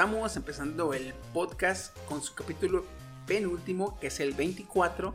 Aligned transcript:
Estamos, 0.00 0.34
empezando 0.36 0.94
el 0.94 1.12
podcast 1.34 1.94
con 2.08 2.22
su 2.22 2.34
capítulo 2.34 2.86
penúltimo, 3.26 4.00
que 4.00 4.06
es 4.06 4.18
el 4.20 4.32
24, 4.32 5.14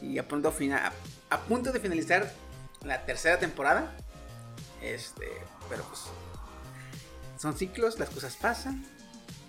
y 0.00 0.16
a 0.16 0.26
punto, 0.26 0.50
fina- 0.50 0.90
a, 1.28 1.34
a 1.34 1.40
punto 1.42 1.72
de 1.72 1.78
finalizar 1.78 2.32
la 2.84 3.04
tercera 3.04 3.38
temporada. 3.38 3.92
Este, 4.80 5.26
pero 5.68 5.82
pues 5.84 6.04
son 7.38 7.54
ciclos, 7.54 7.98
las 7.98 8.08
cosas 8.08 8.34
pasan. 8.36 8.86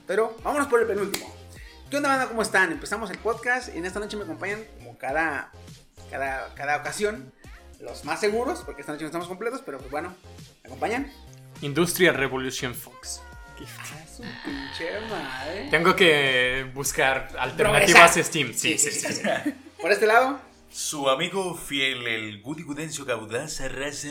Pero 0.08 0.36
vámonos 0.44 0.68
por 0.68 0.82
el 0.82 0.88
penúltimo. 0.88 1.34
¿Qué 1.90 1.96
onda, 1.96 2.10
banda? 2.10 2.28
¿Cómo 2.28 2.42
están? 2.42 2.74
Empezamos 2.74 3.10
el 3.12 3.18
podcast 3.20 3.74
y 3.74 3.78
en 3.78 3.86
esta 3.86 4.02
noche 4.02 4.18
me 4.18 4.24
acompañan, 4.26 4.62
como 4.78 4.98
cada, 4.98 5.54
cada, 6.12 6.54
cada 6.54 6.76
ocasión, 6.76 7.32
los 7.80 8.04
más 8.04 8.20
seguros, 8.20 8.62
porque 8.66 8.82
esta 8.82 8.92
noche 8.92 9.04
no 9.04 9.08
estamos 9.08 9.30
completos, 9.30 9.62
pero 9.66 9.78
pues 9.78 9.90
bueno, 9.90 10.14
¿me 10.64 10.68
acompañan? 10.68 11.10
Industria 11.62 12.12
Revolution 12.12 12.76
Fox. 12.76 13.22
Su 14.18 14.24
pinche 14.44 15.00
madre. 15.10 15.68
Tengo 15.70 15.96
que 15.96 16.70
buscar 16.74 17.30
alternativas 17.38 18.12
Progresar. 18.14 18.24
Steam. 18.24 18.54
Sí, 18.54 18.78
sí, 18.78 18.92
sí. 18.92 19.14
sí. 19.14 19.22
Por 19.82 19.92
este 19.92 20.06
lado. 20.08 20.40
Su 20.72 21.10
amigo 21.10 21.56
fiel, 21.56 22.06
el 22.08 22.42
Gudi 22.42 22.64
Gudencio 22.64 23.06
Gaudaza 23.06 23.68
Raza. 23.70 24.10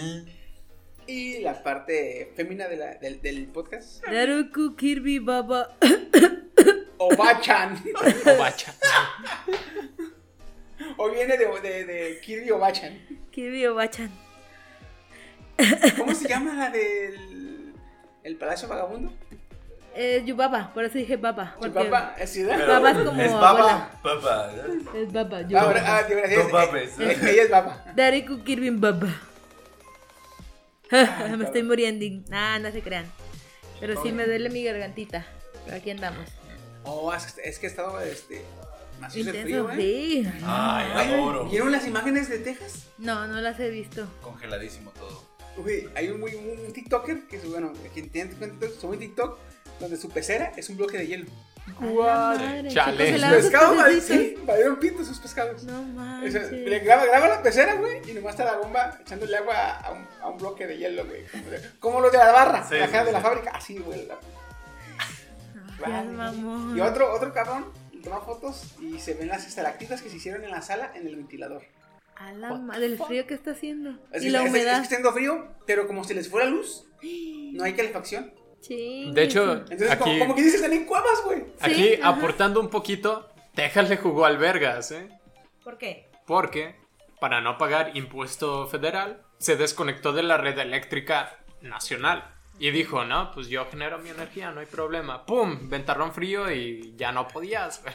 Y 1.07 1.41
la 1.41 1.63
parte 1.63 2.33
fémina 2.35 2.67
de 2.67 2.77
la- 2.77 2.95
del, 2.95 3.21
del 3.21 3.47
podcast. 3.49 4.03
Naruku 4.07 4.75
Kirby 4.77 5.19
Baba. 5.19 5.77
Obachan. 6.97 7.83
Obacha. 8.27 8.75
o 10.97 11.11
viene 11.11 11.37
de, 11.37 11.47
de, 11.61 11.85
de 11.85 12.21
Kirby 12.21 12.51
Obachan. 12.51 12.99
Kirby 13.31 13.67
Obachan. 13.67 14.11
¿Cómo 15.99 16.15
se 16.15 16.29
llama 16.29 16.55
la 16.55 16.71
del 16.71 17.73
el 18.23 18.37
Palacio 18.37 18.69
Vagabundo? 18.69 19.13
Eh, 19.97 20.23
Yubaba, 20.27 20.73
por 20.75 20.85
eso 20.85 20.99
dije 20.99 21.17
Baba. 21.17 21.53
¿Su 21.55 21.61
porque 21.61 21.85
papá 21.89 22.15
es 22.19 22.31
ciudad? 22.31 22.59
Baba 22.67 22.91
es 22.91 22.99
como 22.99 23.23
es 23.23 23.33
baba. 23.33 23.91
Baba. 24.03 24.53
Es 24.95 25.13
Baba, 25.13 25.39
Ah, 25.39 25.43
Yubaba. 25.43 25.67
ahora- 25.69 25.97
ah, 25.99 26.03
de 26.03 26.15
verdad, 26.17 26.33
es- 26.33 26.47
No 26.47 26.53
babes. 26.53 26.99
ella 26.99 27.43
es 27.45 27.51
baba. 27.51 27.85
Dariku 27.95 28.43
Kirby 28.43 28.71
Baba. 28.71 29.09
Me 31.37 31.45
estoy 31.45 31.63
muriendo. 31.63 32.05
Nah, 32.29 32.59
no 32.59 32.71
se 32.71 32.83
crean. 32.83 33.07
Pero 33.81 34.01
sí 34.03 34.13
me 34.13 34.27
duele 34.27 34.51
mi 34.51 34.63
gargantita. 34.65 35.25
Pero 35.65 35.77
aquí 35.77 35.91
andamos. 35.91 36.27
Oh, 36.85 37.13
es, 37.13 37.33
que- 37.33 37.43
es 37.49 37.59
que 37.59 37.67
ha 37.67 37.71
estado 37.71 38.01
este, 38.01 38.45
Intenso, 39.15 39.43
frío, 39.43 39.71
¿eh? 39.71 39.77
sí. 39.77 40.29
Ay, 40.45 40.87
Ay, 40.95 41.13
adoro. 41.15 41.47
¿Vieron 41.47 41.73
las 41.73 41.87
imágenes 41.87 42.29
de 42.29 42.39
Texas? 42.39 42.87
No, 42.99 43.27
no 43.27 43.41
las 43.41 43.59
he 43.61 43.71
visto. 43.71 44.07
Congeladísimo 44.23 44.91
todo. 44.93 45.25
Uy, 45.57 45.89
hay 45.95 46.09
un, 46.09 46.21
muy, 46.21 46.35
un, 46.35 46.67
un 46.67 46.73
TikToker 46.73 47.27
que, 47.27 47.39
bueno, 47.39 47.73
quien 47.93 48.11
tiene 48.11 48.33
cuenta 48.35 48.67
sube 48.81 48.93
un 48.95 48.99
TikTok 48.99 49.39
donde 49.81 49.97
su 49.97 50.09
pecera 50.11 50.53
es 50.57 50.69
un 50.69 50.77
bloque 50.77 50.99
de 50.99 51.07
hielo. 51.07 51.27
Madre, 51.81 52.69
Chale. 52.69 53.13
¿qué 53.13 53.19
Sus 53.19 53.29
pescados, 53.31 53.83
pececitos? 53.85 54.17
sí, 54.17 54.37
valieron 54.47 54.77
pito 54.79 55.05
sus 55.05 55.19
pescados. 55.19 55.65
No 55.65 55.81
O 56.27 56.31
sea, 56.31 56.43
le 56.43 56.79
graba, 56.81 57.07
graba 57.07 57.29
la 57.29 57.43
pecera, 57.43 57.75
güey, 57.77 58.01
y 58.09 58.13
nomás 58.15 58.33
está 58.35 58.45
la 58.45 58.57
bomba 58.59 58.99
echándole 59.01 59.37
agua 59.37 59.79
a 59.81 59.93
un, 59.93 60.07
a 60.21 60.29
un 60.29 60.39
bloque 60.39 60.67
de 60.67 60.77
hielo, 60.77 61.07
güey. 61.07 61.25
Como, 61.81 62.01
los 62.01 62.13
de 62.13 62.19
la 62.19 62.33
barra, 62.33 62.67
Sí, 62.69 62.75
la 62.77 62.87
cara 62.89 63.01
sí, 63.01 63.07
de 63.07 63.13
la 63.13 63.21
fábrica, 63.21 63.51
así, 63.55 63.79
güey. 63.79 64.07
la- 64.07 64.19
Ya, 65.81 65.89
Vale. 65.89 66.11
mamón. 66.11 66.77
Y 66.77 66.81
otro, 66.81 67.13
otro 67.13 67.33
cabrón 67.33 67.67
toma 68.03 68.21
fotos 68.21 68.75
y 68.81 68.99
se 68.99 69.15
ven 69.15 69.29
las 69.29 69.47
estalactitas 69.47 70.03
que 70.03 70.11
se 70.11 70.17
hicieron 70.17 70.45
en 70.45 70.51
la 70.51 70.61
sala 70.63 70.93
en 70.95 71.07
el 71.07 71.17
ventilador. 71.17 71.63
A 72.17 72.33
la 72.33 72.55
madre, 72.55 72.87
el 72.87 72.99
frío 72.99 73.27
que 73.27 73.35
está 73.35 73.53
haciendo. 73.53 73.99
Es 74.13 74.23
y 74.23 74.27
que- 74.27 74.31
la 74.33 74.41
es- 74.41 74.45
Es, 74.45 74.51
humedad. 74.51 74.65
que 74.65 74.83
está 74.83 74.83
haciendo 74.83 75.13
frío, 75.13 75.49
pero 75.67 75.87
como 75.87 76.05
se 76.05 76.15
les 76.15 76.29
fue 76.29 76.45
la 76.45 76.51
luz, 76.51 76.85
no 77.03 77.65
hay 77.65 77.73
calefacción. 77.73 78.33
Sí. 78.67 79.11
De 79.13 79.23
hecho, 79.25 79.53
Entonces, 79.53 79.91
aquí, 79.91 80.05
como, 80.05 80.19
como 80.21 80.35
que 80.35 80.43
dices, 80.43 80.57
están 80.61 80.73
en 80.73 80.87
cuevas, 80.87 81.23
güey. 81.25 81.45
aquí 81.61 81.99
aportando 82.03 82.61
un 82.61 82.69
poquito, 82.71 83.29
Texas 83.55 83.89
le 83.91 83.97
jugó 83.99 84.25
al 84.25 84.39
Vergas, 84.39 84.91
¿eh? 84.93 85.09
¿Por 85.63 85.77
qué? 85.79 86.09
Porque, 86.27 86.77
para 87.21 87.41
no 87.41 87.59
pagar 87.59 87.97
impuesto 87.97 88.67
federal, 88.67 89.23
se 89.39 89.57
desconectó 89.57 90.13
de 90.13 90.23
la 90.23 90.37
red 90.39 90.59
eléctrica 90.59 91.39
nacional. 91.61 92.31
Y 92.59 92.71
dijo, 92.71 93.05
no, 93.05 93.33
pues 93.33 93.49
yo 93.49 93.67
genero 93.71 93.99
mi 93.99 94.11
energía, 94.11 94.51
no 94.53 94.61
hay 94.61 94.67
problema. 94.67 95.27
¡Pum! 95.27 95.69
Ventarrón 95.69 96.13
frío 96.15 96.51
y 96.51 96.95
ya 96.97 97.11
no 97.13 97.27
podías, 97.29 97.83
güey. 97.83 97.95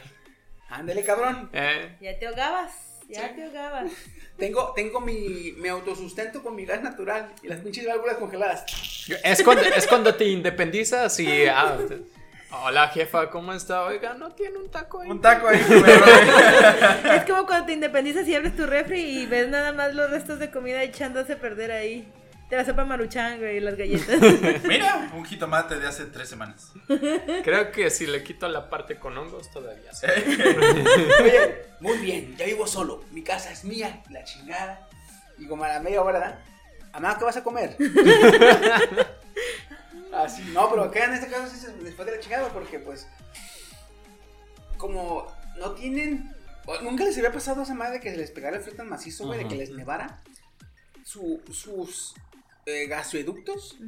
Ándale, 0.68 1.02
cabrón. 1.04 1.50
Eh, 1.52 1.96
Ya 2.00 2.18
te 2.18 2.26
ahogabas. 2.28 2.89
Ya 3.10 3.34
te 3.34 3.44
ahogabas. 3.44 3.90
Tengo, 4.38 4.72
tengo 4.74 5.00
mi, 5.00 5.52
mi 5.58 5.68
autosustento 5.68 6.42
con 6.42 6.54
mi 6.56 6.64
gas 6.64 6.82
natural 6.82 7.32
y 7.42 7.48
las 7.48 7.60
pinches 7.60 7.86
válvulas 7.86 8.16
congeladas. 8.16 8.64
es, 9.22 9.42
cuando, 9.42 9.62
es 9.64 9.86
cuando 9.86 10.14
te 10.14 10.24
independizas 10.26 11.18
y... 11.20 11.46
ah, 11.46 11.76
te- 11.86 12.00
Hola 12.52 12.88
jefa, 12.88 13.30
¿cómo 13.30 13.52
está? 13.52 13.84
Oiga, 13.84 14.14
¿no 14.14 14.32
tiene 14.32 14.58
un 14.58 14.68
taco 14.70 15.00
ahí? 15.00 15.08
Un 15.10 15.20
taco 15.20 15.46
ahí. 15.46 15.60
Es 17.16 17.24
como 17.24 17.46
cuando 17.46 17.66
te 17.66 17.72
independizas 17.74 18.26
y 18.26 18.34
abres 18.34 18.56
tu 18.56 18.66
refri 18.66 19.00
y 19.00 19.26
ves 19.26 19.48
nada 19.48 19.72
más 19.72 19.94
los 19.94 20.10
restos 20.10 20.40
de 20.40 20.50
comida 20.50 20.82
echándose 20.82 21.34
a 21.34 21.38
perder 21.38 21.70
ahí. 21.70 22.08
De 22.50 22.56
la 22.56 22.64
sopa 22.64 22.84
maruchan, 22.84 23.38
güey, 23.38 23.58
y 23.58 23.60
las 23.60 23.76
galletas. 23.76 24.20
Mira, 24.64 25.10
un 25.14 25.24
jitomate 25.24 25.78
de 25.78 25.86
hace 25.86 26.06
tres 26.06 26.28
semanas. 26.28 26.72
Creo 27.44 27.70
que 27.70 27.90
si 27.90 28.06
le 28.08 28.24
quito 28.24 28.48
la 28.48 28.68
parte 28.68 28.98
con 28.98 29.16
hongos 29.16 29.50
todavía. 29.52 29.92
sí. 29.94 30.06
Oye, 31.22 31.64
muy 31.78 31.98
bien, 31.98 32.36
ya 32.36 32.46
vivo 32.46 32.66
solo. 32.66 33.04
Mi 33.12 33.22
casa 33.22 33.52
es 33.52 33.64
mía, 33.64 34.02
la 34.10 34.24
chingada. 34.24 34.88
Y 35.38 35.46
como 35.46 35.62
a 35.62 35.68
la 35.68 35.80
media 35.80 36.02
hora, 36.02 36.18
¿verdad? 36.18 36.38
Amá, 36.92 37.16
¿qué 37.16 37.24
vas 37.24 37.36
a 37.36 37.44
comer? 37.44 37.76
Así, 40.12 40.42
no, 40.52 40.68
pero 40.70 40.82
acá 40.84 41.04
en 41.04 41.14
este 41.14 41.28
caso 41.28 41.46
sí 41.54 41.56
se 41.60 41.70
fue 41.92 42.04
de 42.04 42.16
la 42.16 42.20
chingada 42.20 42.48
porque, 42.48 42.80
pues, 42.80 43.06
como 44.76 45.26
no 45.56 45.70
tienen. 45.72 46.34
Nunca 46.82 47.04
les 47.04 47.16
había 47.16 47.32
pasado 47.32 47.60
a 47.60 47.64
esa 47.64 47.74
madre 47.74 48.00
que 48.00 48.10
les 48.16 48.30
pegara 48.30 48.56
el 48.56 48.62
frío 48.62 48.76
tan 48.76 48.88
macizo, 48.88 49.26
güey, 49.26 49.40
de 49.44 49.48
que 49.48 49.54
les 49.56 49.70
nevara. 49.70 50.20
Su- 51.04 51.40
sus 51.52 52.14
eh, 52.66 52.86
gasoductos 52.86 53.78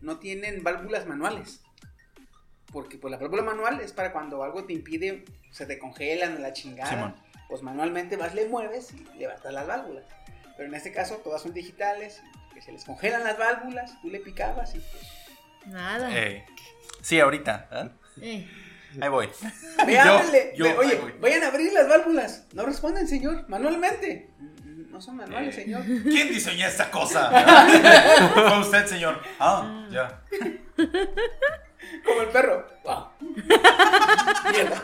no 0.00 0.18
tienen 0.18 0.62
válvulas 0.62 1.06
manuales. 1.06 1.60
Porque 2.72 2.98
pues 2.98 3.10
la 3.10 3.18
válvula 3.18 3.42
manual 3.42 3.80
es 3.80 3.92
para 3.92 4.12
cuando 4.12 4.44
algo 4.44 4.64
te 4.64 4.72
impide, 4.72 5.24
se 5.50 5.66
te 5.66 5.78
congelan 5.78 6.36
a 6.36 6.40
la 6.40 6.52
chingada. 6.52 6.88
Simón. 6.90 7.16
Pues 7.48 7.62
manualmente 7.62 8.16
vas, 8.16 8.34
le 8.34 8.46
mueves 8.46 8.92
y 8.92 9.18
levantas 9.18 9.52
las 9.52 9.66
válvulas. 9.66 10.04
Pero 10.56 10.68
en 10.68 10.74
este 10.74 10.92
caso 10.92 11.16
todas 11.16 11.42
son 11.42 11.52
digitales, 11.52 12.22
que 12.54 12.62
se 12.62 12.70
les 12.70 12.84
congelan 12.84 13.24
las 13.24 13.36
válvulas, 13.38 14.00
tú 14.02 14.08
le 14.08 14.20
picabas 14.20 14.74
y 14.74 14.78
pues... 14.78 15.02
Nada. 15.66 16.16
Eh, 16.16 16.46
sí, 17.02 17.18
ahorita. 17.18 17.92
¿eh? 18.22 18.48
Ahí 19.00 19.08
voy. 19.08 19.28
Ve, 19.86 20.52
Yo- 20.56 20.78
oye, 20.78 20.94
voy. 20.96 21.12
vayan 21.20 21.42
a 21.44 21.48
abrir 21.48 21.72
las 21.72 21.88
válvulas. 21.88 22.46
No 22.54 22.64
responden, 22.64 23.06
señor, 23.08 23.48
manualmente. 23.48 24.30
No 24.90 25.00
son 25.00 25.16
manuales, 25.16 25.56
Eh. 25.56 25.62
señor. 25.62 25.82
¿Quién 25.84 26.28
diseñó 26.28 26.66
esta 26.66 26.90
cosa? 26.90 27.30
Fue 28.34 28.58
usted, 28.60 28.86
señor. 28.86 29.20
Ah, 29.38 29.86
ya. 29.90 30.20
Como 32.04 32.20
el 32.22 32.28
perro. 32.28 32.66
Wow. 32.84 33.06
Mierda. 34.50 34.82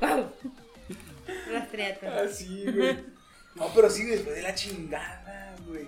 Wow. 0.00 0.32
Rastreate. 1.52 2.08
Así, 2.08 2.64
güey. 2.70 3.04
No, 3.54 3.68
pero 3.74 3.90
sí, 3.90 4.04
después 4.04 4.34
de 4.36 4.42
la 4.42 4.54
chingada, 4.54 5.54
güey. 5.66 5.86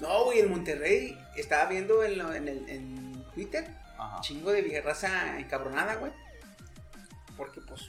No, 0.00 0.24
güey, 0.24 0.40
en 0.40 0.50
Monterrey 0.50 1.18
estaba 1.36 1.68
viendo 1.70 2.02
en, 2.04 2.18
lo- 2.18 2.32
en, 2.34 2.48
el, 2.48 2.68
en 2.68 3.24
Twitter 3.34 3.66
Ajá. 3.98 4.20
chingo 4.20 4.50
de 4.52 4.62
vieja 4.62 4.82
raza 4.86 5.38
encabronada, 5.38 5.94
güey. 5.96 6.12
Porque, 7.36 7.60
pues, 7.62 7.82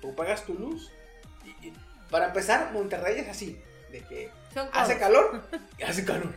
tú 0.00 0.14
pagas 0.14 0.44
tu 0.44 0.54
luz. 0.54 0.90
Y, 1.44 1.68
y- 1.68 1.72
para 2.10 2.26
empezar, 2.26 2.70
Monterrey 2.72 3.18
es 3.18 3.28
así: 3.28 3.60
de 3.94 4.00
que 4.08 4.30
hace 4.72 4.98
calor 4.98 5.42
y 5.78 5.82
hace 5.84 6.04
calor. 6.04 6.34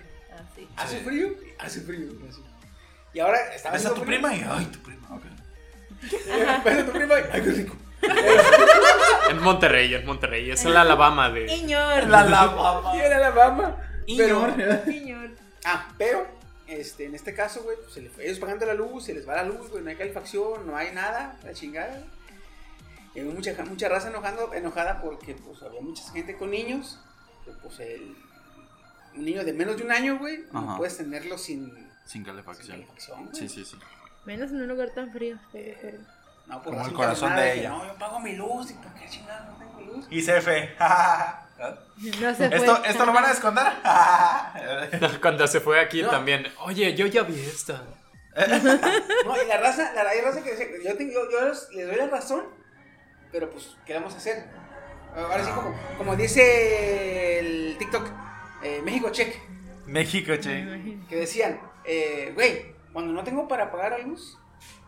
Así. 0.52 0.68
Hace 0.76 1.00
Sí. 1.00 1.04
frío 1.06 1.28
y 1.30 1.54
hace 1.60 1.82
frío. 1.82 2.10
así. 2.30 2.44
Y 3.14 3.20
ahora 3.20 3.38
estaba 3.56 3.74
¿Ves 3.76 3.86
a 3.88 3.94
tu 3.94 4.04
prima? 4.04 4.36
Y, 4.36 4.46
ay, 4.48 4.66
tu 4.66 4.80
prima. 4.80 5.08
Ok. 5.16 5.24
Ves 6.66 6.78
a 6.80 6.86
tu 6.86 6.92
prima 6.92 7.20
y, 7.20 7.24
ay, 7.32 7.42
qué 7.42 7.52
rico. 7.52 7.76
En 9.30 9.42
Monterrey, 9.42 9.94
en 9.96 10.06
Monterrey. 10.06 10.52
Es 10.52 10.64
el 10.66 10.78
Alabama 10.78 11.30
de. 11.32 11.50
Señor. 11.50 12.08
La. 12.08 12.94
Y 12.96 13.00
en 13.00 13.14
Alabama. 13.14 13.78
Pero, 14.06 14.56
Señor. 14.86 15.30
Ah, 15.66 15.90
pero, 15.98 16.28
este, 16.68 17.06
en 17.06 17.16
este 17.16 17.34
caso, 17.34 17.64
güey, 17.64 17.76
pues 17.84 17.98
ellos 18.20 18.40
pagando 18.40 18.66
la 18.66 18.74
luz, 18.76 19.06
se 19.06 19.14
les 19.14 19.28
va 19.28 19.36
la 19.36 19.44
luz, 19.44 19.70
güey, 19.70 19.84
no 19.84 19.90
hay 19.90 19.96
calefacción, 19.98 20.66
no 20.68 20.78
hay 20.78 20.94
nada, 20.94 21.38
la 21.44 21.54
chingada. 21.54 22.04
Y 23.16 23.22
mucha, 23.22 23.52
mucha 23.66 23.90
raza 23.90 24.10
enojando, 24.10 24.54
enojada 24.54 25.02
porque, 25.02 25.34
pues, 25.34 25.62
había 25.64 25.82
mucha 25.82 26.04
gente 26.12 26.38
con 26.38 26.52
niños, 26.52 27.00
pues, 27.62 27.80
el, 27.80 28.16
un 29.16 29.26
niño 29.26 29.44
de 29.44 29.54
menos 29.54 29.78
de 29.78 29.84
un 29.84 29.92
año, 29.92 30.18
güey, 30.18 30.46
no 30.52 30.78
puedes 30.78 30.98
tenerlo 30.98 31.38
sin, 31.38 31.74
Sin 31.74 31.90
sin 32.06 32.24
calefacción. 32.24 32.86
Sí, 33.34 33.50
sí, 33.50 33.66
sí. 33.66 33.78
Menos 34.26 34.52
en 34.52 34.62
un 34.62 34.68
lugar 34.68 34.90
tan 34.92 35.12
frío. 35.12 35.36
estoy 35.46 35.62
de 35.64 35.72
acuerdo. 35.76 36.00
No, 36.48 36.62
por 36.62 36.74
Como 36.74 36.86
el 36.86 36.94
corazón 36.94 37.36
de 37.36 37.42
que, 37.42 37.60
ella. 37.60 37.70
No, 37.70 37.86
yo 37.86 37.96
pago 37.96 38.20
mi 38.20 38.36
luz, 38.36 38.72
¿y 38.72 38.74
por 38.76 38.94
qué 38.94 39.08
chingada 39.10 39.46
no 39.50 39.58
tengo 39.58 39.82
luz? 39.82 40.08
Y 40.10 40.22
CF. 40.22 40.48
No 42.22 42.36
se 42.36 42.50
fue. 42.50 42.58
¿Esto, 42.58 42.84
¿Esto 42.86 43.06
lo 43.08 43.12
van 43.14 43.26
a 43.26 43.32
esconder? 43.32 43.66
Cuando 45.22 45.48
se 45.48 45.60
fue 45.60 45.80
aquí 45.80 46.04
No. 46.04 46.10
también. 46.12 46.46
Oye, 46.60 46.94
yo 46.96 47.08
ya 47.08 47.24
vi 47.24 47.40
esta. 47.40 47.82
No, 49.26 49.44
y 49.44 49.48
la 49.48 49.58
raza, 49.58 49.92
la, 49.94 50.08
hay 50.08 50.22
raza 50.22 50.44
que 50.44 50.52
dice, 50.52 50.72
yo, 50.86 50.96
tengo, 50.96 51.14
yo, 51.14 51.32
yo 51.32 51.50
les, 51.50 51.68
les 51.72 51.88
doy 51.88 51.96
la 51.96 52.08
razón, 52.08 52.44
pero 53.32 53.50
pues, 53.50 53.76
¿qué 53.88 53.96
vamos 53.96 54.14
a 54.14 54.18
hacer? 54.18 54.46
Ahora 55.18 55.44
sí, 55.44 55.52
como, 55.52 55.76
como 55.98 56.16
dice 56.16 57.40
el 57.40 57.76
TikTok, 57.80 58.08
eh, 58.62 58.82
México 58.84 59.10
Check, 59.10 59.36
México, 59.88 60.36
che. 60.36 61.00
que 61.10 61.16
decían, 61.16 61.60
eh, 61.86 62.32
güey, 62.36 62.76
cuando 62.94 63.14
no 63.14 63.24
tengo 63.24 63.48
para 63.48 63.72
pagar 63.72 63.94
la 63.94 63.98
luz, 64.00 64.38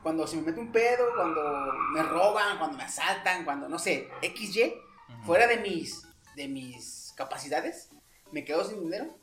cuando 0.03 0.27
se 0.27 0.35
me 0.35 0.43
mete 0.43 0.59
un 0.59 0.71
pedo, 0.71 1.03
cuando 1.15 1.73
me 1.93 2.03
roban, 2.03 2.59
cuando 2.59 2.77
me 2.77 2.83
asaltan, 2.83 3.43
cuando, 3.43 3.67
no 3.67 3.79
sé, 3.79 4.07
XY, 4.21 4.75
fuera 5.25 5.47
de 5.47 5.57
mis, 5.57 6.07
de 6.35 6.47
mis 6.47 7.11
capacidades, 7.17 7.89
me 8.31 8.45
quedo 8.45 8.63
sin 8.63 8.81
dinero. 8.81 9.17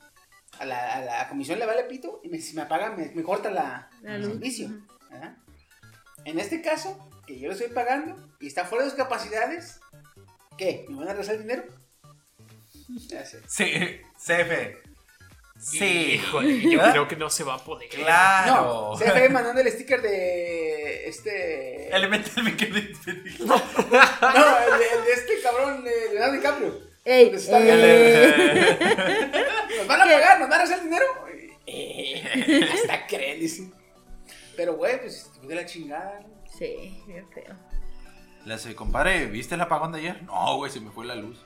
A 0.59 0.65
la, 0.65 0.95
a 0.95 1.01
la 1.03 1.29
comisión 1.29 1.59
le 1.59 1.67
vale 1.67 1.85
pito 1.85 2.21
y 2.25 2.31
me, 2.31 2.41
si 2.41 2.57
me 2.57 2.63
apagan, 2.63 2.97
me, 2.97 3.11
me 3.15 3.23
corta 3.23 3.51
la, 3.51 3.91
el 4.03 4.23
luz. 4.23 4.33
servicio. 4.33 4.71
¿verdad? 5.11 5.37
En 6.25 6.41
este 6.41 6.63
caso, 6.63 6.99
que 7.27 7.39
yo 7.39 7.49
le 7.49 7.55
estoy 7.55 7.69
pagando 7.69 8.17
y 8.41 8.47
está 8.47 8.65
fuera 8.65 8.85
de 8.85 8.91
sus 8.91 8.99
capacidades, 8.99 9.81
¿qué? 10.57 10.87
¿Me 10.89 10.97
van 10.97 11.09
a 11.09 11.13
regresar 11.13 11.35
el 11.37 11.43
dinero? 11.43 11.65
Ya 13.09 13.25
sé. 13.25 13.41
Sí, 13.49 13.73
CF. 14.17 14.53
Sí. 15.59 15.85
Híjole, 16.15 16.61
yo 16.71 16.81
creo 16.91 17.09
que 17.09 17.17
no 17.17 17.31
se 17.31 17.43
va 17.45 17.55
a 17.55 17.65
poder. 17.65 17.89
Claro. 17.89 18.93
No, 18.93 18.97
ve 18.99 19.29
mandando 19.29 19.61
el 19.61 19.71
sticker 19.73 20.03
de 20.03 21.09
este. 21.09 21.89
Elemental 21.95 22.45
me 22.45 22.57
quedé 22.57 22.83
despedido. 22.83 23.47
No, 23.47 23.55
el, 23.57 24.79
de- 24.79 24.99
el 24.99 25.05
de 25.05 25.13
este 25.15 25.41
cabrón 25.43 25.83
de 25.85 25.91
Leonardo 26.11 26.35
DiCaprio. 26.35 26.87
Ey, 27.05 27.27
eh, 27.33 27.33
¿Nos 29.79 29.87
van 29.87 30.01
a 30.01 30.05
pagar? 30.05 30.41
¿Nos 30.41 30.49
van 30.49 30.61
a 30.61 30.65
hacer 30.65 30.79
el 30.79 30.85
dinero? 30.85 31.05
Eh, 31.67 32.69
hasta 32.75 33.07
creen, 33.07 33.41
dice. 33.41 33.71
Pero, 34.57 34.75
güey, 34.75 35.01
pues 35.01 35.31
de 35.43 35.55
la 35.55 35.65
chingada. 35.67 36.21
Sí, 36.59 37.03
bien 37.07 37.29
feo. 37.31 37.55
Le 38.47 38.55
hace, 38.55 38.75
compadre, 38.75 39.27
¿viste 39.27 39.57
el 39.57 39.61
apagón 39.61 39.93
de 39.93 39.99
ayer? 39.99 40.23
No, 40.23 40.57
güey, 40.57 40.71
se 40.73 40.81
me 40.81 40.91
fue 40.91 41.05
la 41.05 41.15
luz. 41.17 41.37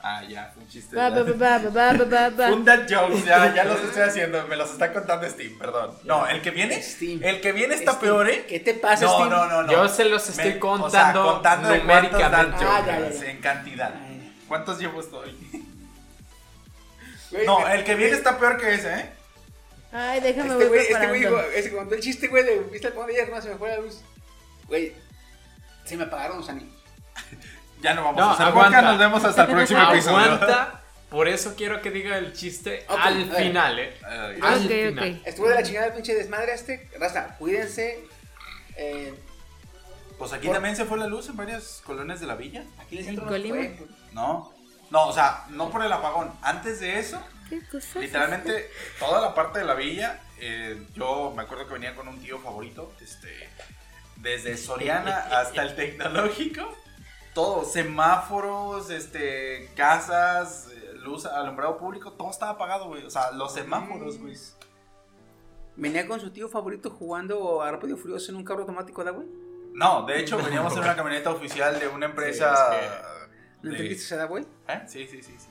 Ah, 0.00 0.22
ya, 0.22 0.52
un 0.56 0.68
chiste. 0.68 0.94
Ba, 0.94 1.10
ba, 1.10 1.22
ba, 1.24 1.32
ba, 1.34 1.58
ba, 1.58 1.92
ba, 1.98 2.04
ba, 2.04 2.30
ba. 2.30 2.52
Un 2.52 2.64
dad 2.64 2.86
jokes, 2.88 3.24
ya, 3.24 3.54
ya 3.54 3.64
los 3.64 3.80
estoy 3.84 4.02
haciendo, 4.02 4.46
me 4.46 4.54
los 4.56 4.70
está 4.70 4.92
contando 4.92 5.28
Steam, 5.28 5.58
perdón. 5.58 5.96
No, 6.04 6.26
el 6.28 6.42
que 6.42 6.50
viene, 6.50 6.80
Steam. 6.82 7.20
el 7.24 7.40
que 7.40 7.52
viene 7.52 7.74
está 7.74 7.92
Steam. 7.92 8.00
peor, 8.02 8.30
¿eh? 8.30 8.44
¿Qué 8.48 8.60
te 8.60 8.74
pasa, 8.74 9.04
No, 9.06 9.12
Steam? 9.14 9.30
no, 9.30 9.46
no, 9.46 9.62
no. 9.64 9.72
Yo 9.72 9.88
se 9.88 10.04
los 10.04 10.28
estoy 10.28 10.54
Me- 10.54 10.58
contando 10.58 11.20
de 11.22 11.40
cuántos 11.40 11.42
dad 11.42 11.58
numéricamente. 11.80 12.56
Ah, 12.64 12.82
ya, 12.86 13.10
ya, 13.10 13.30
en 13.30 13.40
cantidad. 13.40 13.94
Ay. 13.94 14.36
¿Cuántos 14.46 14.78
llevo 14.78 15.00
estoy? 15.00 15.34
Güey, 17.30 17.46
No, 17.46 17.60
me- 17.60 17.74
el 17.74 17.84
que 17.84 17.94
viene 17.94 18.14
está 18.16 18.38
peor 18.38 18.58
que 18.58 18.74
ese, 18.74 18.94
¿eh? 18.94 19.10
Ay, 19.90 20.20
déjame 20.20 20.50
Este 20.52 20.66
güey, 20.66 20.80
este 20.82 21.06
güey, 21.08 21.20
dijo- 21.20 21.40
ese 21.40 21.70
que 21.70 21.76
contó 21.76 21.94
el 21.94 22.00
chiste, 22.00 22.28
güey, 22.28 22.44
de 22.44 22.58
viste 22.70 22.86
el 22.88 22.92
apagón 22.92 23.08
de 23.08 23.14
ayer, 23.20 23.30
no, 23.34 23.40
se 23.40 23.48
me 23.48 23.56
fue 23.56 23.70
la 23.70 23.78
luz. 23.78 24.00
Güey, 24.66 24.92
se 25.84 25.96
me 25.96 26.04
apagaron 26.04 26.38
los 26.38 26.48
anillos. 26.48 26.72
Ya 27.82 27.92
no 27.92 28.02
vamos 28.02 28.16
No, 28.18 28.30
a 28.30 28.32
hacer 28.32 28.46
aguanta. 28.46 28.70
podcast, 28.78 28.84
nos 28.86 28.98
vemos 28.98 29.24
hasta 29.24 29.42
el 29.44 29.50
próximo 29.50 29.82
episodio. 29.92 30.16
Aguanta. 30.18 30.80
Por 31.10 31.28
eso 31.28 31.54
quiero 31.54 31.82
que 31.82 31.90
diga 31.90 32.16
el 32.16 32.32
chiste 32.32 32.86
al 32.88 33.30
final, 33.30 33.78
¿eh? 33.78 33.94
Ay, 34.02 34.38
Al 34.42 34.54
Ok, 34.54 34.60
final. 34.62 35.20
ok. 35.20 35.26
Estuvo 35.26 35.48
de 35.48 35.54
la 35.54 35.62
chingada 35.62 35.86
el 35.88 35.92
pinche 35.92 36.14
desmadre 36.14 36.54
este. 36.54 36.88
Raza, 36.98 37.36
cuídense. 37.38 38.02
Eh, 38.76 39.14
Pues 40.18 40.32
aquí 40.32 40.46
Por- 40.46 40.54
también 40.56 40.76
se 40.76 40.86
fue 40.86 40.96
la 40.96 41.06
luz 41.08 41.28
en 41.28 41.36
varias 41.36 41.82
colonias 41.84 42.20
de 42.20 42.26
la 42.26 42.36
villa. 42.36 42.64
aquí 42.80 42.96
en 42.98 43.02
el 43.02 43.08
¿En 43.10 43.16
centro 43.16 43.38
no. 43.38 43.86
No. 44.12 44.52
No, 44.90 45.06
o 45.08 45.12
sea, 45.12 45.44
no 45.50 45.70
por 45.70 45.84
el 45.84 45.92
apagón. 45.92 46.32
Antes 46.40 46.80
de 46.80 46.98
eso, 46.98 47.20
literalmente 48.00 48.70
toda 48.98 49.20
la 49.20 49.34
parte 49.34 49.58
de 49.58 49.64
la 49.66 49.74
villa, 49.74 50.20
eh, 50.40 50.82
yo 50.94 51.32
me 51.36 51.42
acuerdo 51.42 51.66
que 51.66 51.74
venía 51.74 51.94
con 51.94 52.08
un 52.08 52.18
tío 52.20 52.38
favorito, 52.38 52.92
este, 53.00 53.48
desde 54.16 54.56
Soriana 54.56 55.16
hasta 55.18 55.62
el 55.62 55.74
tecnológico, 55.76 56.62
todo, 57.34 57.64
semáforos, 57.64 58.90
este, 58.90 59.70
casas, 59.76 60.68
luz, 61.02 61.26
alumbrado 61.26 61.76
público, 61.76 62.12
todo 62.12 62.30
estaba 62.30 62.52
apagado, 62.52 62.86
güey. 62.88 63.04
O 63.04 63.10
sea, 63.10 63.30
los 63.32 63.52
semáforos, 63.52 64.18
güey. 64.18 64.36
Venía 65.76 66.06
con 66.06 66.20
su 66.20 66.30
tío 66.30 66.48
favorito 66.48 66.90
jugando 66.90 67.60
a 67.62 67.70
Rápido 67.72 67.96
y 67.96 68.00
Furioso 68.00 68.30
en 68.30 68.36
un 68.36 68.44
carro 68.44 68.60
automático, 68.60 69.02
¿da, 69.02 69.10
güey? 69.10 69.26
No, 69.72 70.06
de 70.06 70.20
hecho 70.20 70.36
veníamos 70.38 70.72
en 70.74 70.78
una 70.80 70.94
camioneta 70.94 71.30
oficial 71.30 71.80
de 71.80 71.88
una 71.88 72.06
empresa. 72.06 72.70
¿No 73.60 73.70
de- 73.70 73.76
entendiste 73.76 74.14
esa, 74.14 74.24
güey? 74.26 74.44
¿Eh? 74.68 74.82
Sí, 74.86 75.06
sí, 75.08 75.20
sí, 75.22 75.34
sí. 75.36 75.48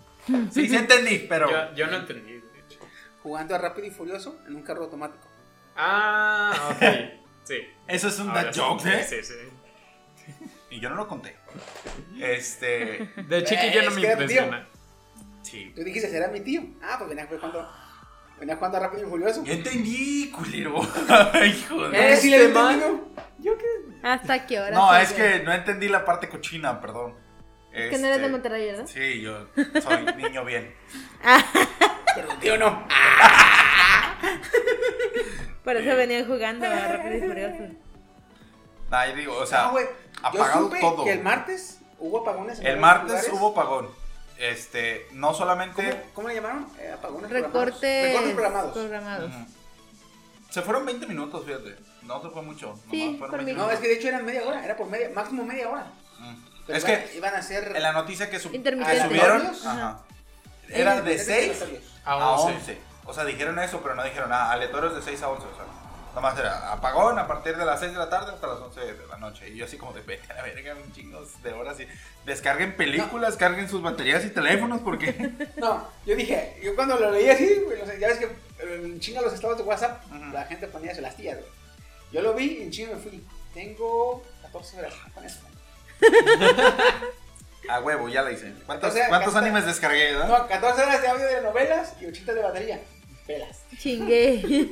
Sí, 0.52 0.70
sí 0.70 0.76
entendí, 0.78 1.26
pero. 1.28 1.50
Yo, 1.52 1.74
yo 1.76 1.88
no 1.88 1.98
entendí, 1.98 2.32
de 2.32 2.60
hecho. 2.66 2.80
Jugando 3.22 3.54
a 3.54 3.58
Rápido 3.58 3.88
y 3.88 3.92
Furioso 3.92 4.38
en 4.48 4.56
un 4.56 4.62
carro 4.62 4.86
automático. 4.86 5.28
Ah, 5.76 6.54
ok. 6.72 7.23
Sí. 7.44 7.58
Eso 7.88 8.08
es 8.08 8.20
un 8.20 8.30
Ahora 8.30 8.46
dad 8.46 8.54
sí. 8.54 8.60
joke, 8.60 8.86
¿eh? 8.88 9.04
Sí, 9.08 9.18
sí. 9.24 9.34
Y 10.70 10.80
yo 10.80 10.90
no 10.90 10.96
lo 10.96 11.08
conté. 11.08 11.36
Este. 12.20 13.10
De 13.18 13.44
chiquillo 13.44 13.82
Eh, 13.82 13.84
no 13.84 13.90
es 13.90 13.96
me 13.96 14.02
que 14.02 14.08
era 14.08 14.18
tu 14.18 14.28
tío. 14.28 14.42
impresiona. 14.42 14.68
Sí. 15.44 15.72
Tú 15.76 15.84
dijiste, 15.84 16.10
será 16.10 16.30
mi 16.30 16.40
tío. 16.40 16.64
Ah, 16.82 16.96
pues 16.98 17.10
venía 17.10 17.28
jugando, 17.28 17.70
venía 18.40 18.56
jugando 18.56 18.78
a 18.78 18.82
Rápido 18.82 19.06
y 19.06 19.10
Furioso. 19.10 19.44
Ya 19.44 19.54
entendí, 19.54 20.32
culero. 20.32 20.82
Ay, 21.34 21.64
joder. 21.70 21.94
Eh, 22.14 22.18
sí 22.18 22.30
le 22.32 22.48
Este. 22.50 23.12
Yo 23.40 23.58
qué. 23.58 23.66
¿Hasta 24.04 24.46
qué 24.48 24.60
hora? 24.60 24.72
No, 24.72 24.96
es 24.96 25.12
que 25.14 25.40
no 25.44 25.52
entendí 25.54 25.90
la 25.90 26.06
parte 26.06 26.28
cochina, 26.30 26.80
perdón. 26.82 27.14
Es 27.72 27.90
que 27.90 27.98
no 27.98 28.06
eres 28.08 28.18
de 28.20 28.24
Este, 28.26 28.30
Monterrey, 28.32 28.66
¿verdad? 28.68 28.86
Sí, 28.88 29.22
yo 29.22 29.48
soy 29.82 30.06
niño 30.16 30.46
bien. 30.46 30.74
Pero 32.16 32.28
tu 32.30 32.36
tío 32.38 32.58
no. 32.58 32.88
Por 35.64 35.78
eso 35.78 35.96
venían 35.96 36.26
jugando 36.28 36.66
a 36.66 36.88
Rápido 36.88 37.18
y 37.18 37.22
Furioso. 37.22 37.64
Nah, 38.90 39.06
yo 39.08 39.16
digo, 39.16 39.38
o 39.38 39.46
sea, 39.46 39.64
No. 39.72 39.80
Yo 39.80 39.88
apagado 40.22 40.64
supe 40.66 40.80
todo. 40.80 41.04
que 41.04 41.12
el 41.14 41.22
martes 41.24 41.80
hubo 42.00 42.20
apagones. 42.22 42.60
en 42.60 42.68
El 42.68 42.78
martes 42.80 43.08
lugares. 43.12 43.32
hubo 43.34 43.48
apagón. 43.52 43.90
Este, 44.38 45.08
no 45.12 45.34
solamente. 45.34 45.90
¿Cómo, 45.90 46.04
cómo 46.14 46.28
le 46.28 46.36
llamaron? 46.36 46.68
Eh, 46.80 46.92
apagones 46.94 47.30
Recortes 47.30 47.80
programados. 47.80 48.14
Recortes 48.14 48.34
programados. 48.34 48.74
programados. 48.74 49.30
Ujú. 49.32 49.46
Se 50.52 50.62
fueron 50.62 50.86
20 50.86 51.08
minutos, 51.08 51.46
fíjate. 51.46 51.76
No 52.04 52.22
se 52.22 52.30
fue 52.30 52.42
mucho. 52.42 52.78
Sí, 52.92 53.16
por 53.20 53.32
20 53.32 53.54
mí. 53.54 53.58
No, 53.58 53.70
es 53.72 53.80
que 53.80 53.88
de 53.88 53.94
hecho 53.96 54.08
eran 54.10 54.26
media 54.26 54.44
hora, 54.46 54.64
era 54.64 54.76
por 54.76 54.88
media, 54.88 55.10
máximo 55.16 55.44
media 55.46 55.70
hora. 55.70 55.88
Mm. 56.20 56.36
Pero 56.68 56.78
Es 56.78 56.84
iban, 56.88 57.04
que 57.04 57.18
iban 57.18 57.36
a 57.36 57.42
ser 57.42 57.74
en 57.76 57.82
la 57.84 57.92
noticia 57.94 58.30
que, 58.30 58.40
sub- 58.40 58.52
que 58.52 59.02
subieron, 59.02 59.48
ajá, 59.66 60.00
era 60.70 61.02
de 61.02 61.18
6 61.20 61.64
A 62.06 62.12
a 62.14 62.32
11. 62.40 62.78
11. 63.06 63.10
O 63.10 63.14
sea, 63.14 63.26
dijeron 63.26 63.60
eso, 63.60 63.82
pero 63.82 63.96
no 63.96 64.04
dijeron 64.04 64.30
nada. 64.30 64.52
Aleatorios 64.52 64.96
de 64.96 65.02
6 65.02 65.22
a 65.24 65.30
11. 65.30 65.46
O 65.46 65.56
sea, 65.56 65.66
nomás 66.16 66.38
era 66.38 66.72
apagón 66.72 67.18
a 67.18 67.28
partir 67.28 67.58
de 67.58 67.66
las 67.66 67.80
6 67.80 67.94
de 67.94 67.98
la 67.98 68.10
tarde 68.10 68.32
hasta 68.34 68.48
las 68.48 68.60
11 68.60 68.80
de 68.80 69.08
la 69.08 69.18
noche. 69.18 69.50
Y 69.50 69.58
yo 69.58 69.66
así 69.66 69.78
como 69.78 69.94
de 69.94 70.02
vete 70.02 70.32
a 70.32 70.36
la 70.36 70.44
verga, 70.44 70.76
un 70.76 70.92
chingo 70.94 71.26
de 71.42 71.54
horas. 71.54 71.80
Y 71.80 71.88
descarguen 72.26 72.76
películas, 72.76 73.36
carguen 73.38 73.70
sus 73.70 73.82
baterías 73.82 74.24
y 74.26 74.30
teléfonos 74.30 74.82
porque... 74.82 75.14
No, 75.58 75.88
yo 76.06 76.16
dije, 76.16 76.60
yo 76.64 76.76
cuando 76.76 76.98
lo 76.98 77.12
leí 77.12 77.30
así, 77.30 77.64
ya 78.00 78.08
ves 78.08 78.18
que 78.20 78.26
eh, 78.26 78.82
en 78.84 79.00
chinga 79.00 79.22
los 79.22 79.34
estados 79.34 79.58
de 79.58 79.64
WhatsApp, 79.64 80.04
la 80.32 80.44
gente 80.46 80.68
ponía 80.68 80.94
las 81.02 81.16
tías, 81.16 81.38
güey. 81.38 81.50
Yo 82.12 82.22
lo 82.22 82.34
vi 82.34 82.60
y 82.60 82.64
en 82.64 82.72
chinga 82.72 82.96
me 82.96 83.02
fui. 83.02 83.26
Tengo 83.54 84.24
14 84.44 84.80
horas 84.80 84.94
con 85.14 85.26
eso. 85.26 85.40
A 87.70 87.80
huevo, 87.80 88.10
ya 88.10 88.22
la 88.22 88.32
hice. 88.32 88.54
¿Cuántos, 88.66 88.96
animes 89.36 89.66
descargué, 89.66 90.14
verdad? 90.14 90.28
No, 90.28 90.48
14 90.48 90.82
horas 90.82 91.02
de 91.02 91.08
audio 91.08 91.26
de 91.26 91.42
novelas 91.42 91.94
y 92.02 92.06
80 92.08 92.34
de 92.34 92.42
batería. 92.42 92.82
Pelas. 93.28 93.62
Chingué. 93.78 94.42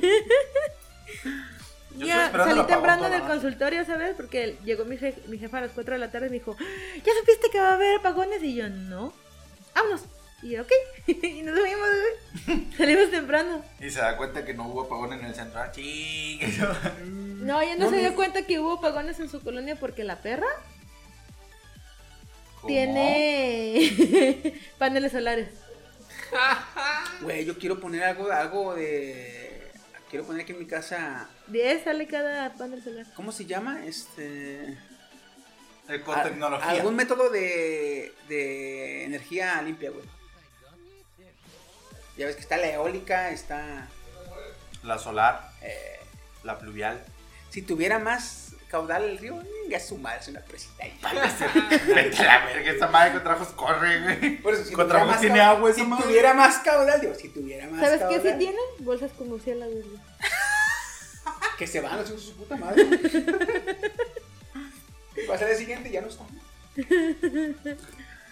Yo 1.94 2.06
estoy 2.06 2.08
ya 2.08 2.32
salí 2.32 2.62
temprano 2.66 3.10
del 3.10 3.20
consultorio, 3.22 3.84
¿sabes? 3.84 4.14
Porque 4.16 4.56
llegó 4.64 4.84
mi, 4.86 4.96
je- 4.96 5.14
mi 5.26 5.38
jefa 5.38 5.58
a 5.58 5.62
las 5.62 5.72
4 5.72 5.92
de 5.94 5.98
la 6.00 6.10
tarde 6.10 6.28
y 6.28 6.30
me 6.30 6.38
dijo, 6.38 6.56
¿ya 7.04 7.12
supiste 7.20 7.50
que 7.50 7.60
va 7.60 7.70
a 7.70 7.74
haber 7.74 7.98
apagones? 7.98 8.42
Y 8.42 8.54
yo, 8.54 8.68
no. 8.70 9.12
Vámonos. 9.74 10.04
Y 10.42 10.50
yo, 10.52 10.62
ok. 10.62 10.70
y 11.06 11.42
nos 11.42 11.60
fuimos, 11.60 11.88
güey. 12.46 12.66
Salimos 12.78 13.10
temprano. 13.10 13.62
Y 13.78 13.90
se 13.90 14.00
da 14.00 14.16
cuenta 14.16 14.42
que 14.44 14.54
no 14.54 14.68
hubo 14.68 14.82
apagón 14.84 15.12
en 15.12 15.24
el 15.26 15.34
centro. 15.34 15.60
Ah, 15.60 15.70
chingue. 15.70 16.48
No, 17.04 17.60
ella 17.60 17.76
no, 17.76 17.84
No, 17.84 17.90
se 17.90 17.98
dio 17.98 18.14
cuenta 18.14 18.42
que 18.46 18.58
hubo 18.58 18.72
apagones 18.78 19.20
en 19.20 19.28
su 19.28 19.42
colonia 19.42 19.76
porque 19.76 20.02
la 20.02 20.16
perra 20.22 20.48
¿Cómo? 22.56 22.68
tiene 22.68 24.58
paneles 24.78 25.12
solares. 25.12 25.48
Güey, 27.20 27.44
yo 27.44 27.58
quiero 27.58 27.78
poner 27.80 28.02
algo, 28.04 28.30
algo 28.30 28.74
de. 28.74 29.70
Quiero 30.10 30.26
poner 30.26 30.42
aquí 30.42 30.52
en 30.52 30.58
mi 30.58 30.66
casa. 30.66 31.28
10 31.48 31.84
sale 31.84 32.06
cada 32.06 32.52
panel 32.54 32.82
solar. 32.82 33.06
¿Cómo 33.14 33.32
se 33.32 33.46
llama? 33.46 33.84
Este. 33.86 34.76
Ecotecnología. 35.88 36.68
Al- 36.70 36.76
Algún 36.78 36.96
método 36.96 37.30
de, 37.30 38.12
de 38.28 39.04
energía 39.04 39.60
limpia, 39.62 39.90
güey. 39.90 40.04
Ya 42.16 42.26
ves 42.26 42.36
que 42.36 42.42
está 42.42 42.56
la 42.58 42.68
eólica, 42.72 43.30
está. 43.30 43.88
La 44.82 44.98
solar, 44.98 45.50
eh, 45.62 45.98
la 46.42 46.58
pluvial. 46.58 47.02
si 47.50 47.62
tuviera 47.62 47.98
más 47.98 48.41
caudal 48.72 49.04
el 49.04 49.18
río, 49.18 49.40
ya 49.68 49.78
su 49.78 49.96
madre 49.98 50.18
es 50.20 50.28
una 50.28 50.40
presita 50.40 50.82
ahí. 50.82 50.98
Vete 51.94 52.16
a 52.18 52.24
la 52.24 52.46
verga, 52.46 52.70
esa 52.72 52.88
madre 52.88 53.12
con 53.12 53.22
trabajos 53.22 53.48
corre, 53.54 54.00
güey. 54.00 54.38
Por 54.38 54.54
eso, 54.54 54.64
si 54.64 54.72
Con 54.72 54.86
tuviera 54.86 54.88
trabajos 54.88 55.12
más 55.12 55.20
tiene 55.20 55.40
agua 55.40 55.70
esa 55.70 55.78
Si 55.80 55.86
madre. 55.86 56.04
tuviera 56.04 56.34
más 56.34 56.58
caudal, 56.58 57.00
digo, 57.00 57.14
si 57.14 57.28
tuviera 57.28 57.68
más 57.68 57.80
¿Sabes 57.80 58.00
qué 58.00 58.16
caudal. 58.16 58.32
sí 58.32 58.38
tienen? 58.38 58.60
Bolsas 58.80 59.12
con 59.12 59.28
murciélagos. 59.28 59.74
güey. 59.84 60.00
Que 61.58 61.66
se 61.68 61.80
van 61.80 62.00
hijos 62.00 62.10
de 62.10 62.18
su 62.18 62.34
puta 62.36 62.56
madre. 62.56 62.84
Va 65.30 65.34
a 65.34 65.38
ser 65.38 65.50
el 65.50 65.56
siguiente, 65.56 65.90
ya 65.90 66.00
no 66.00 66.08
está. 66.08 66.24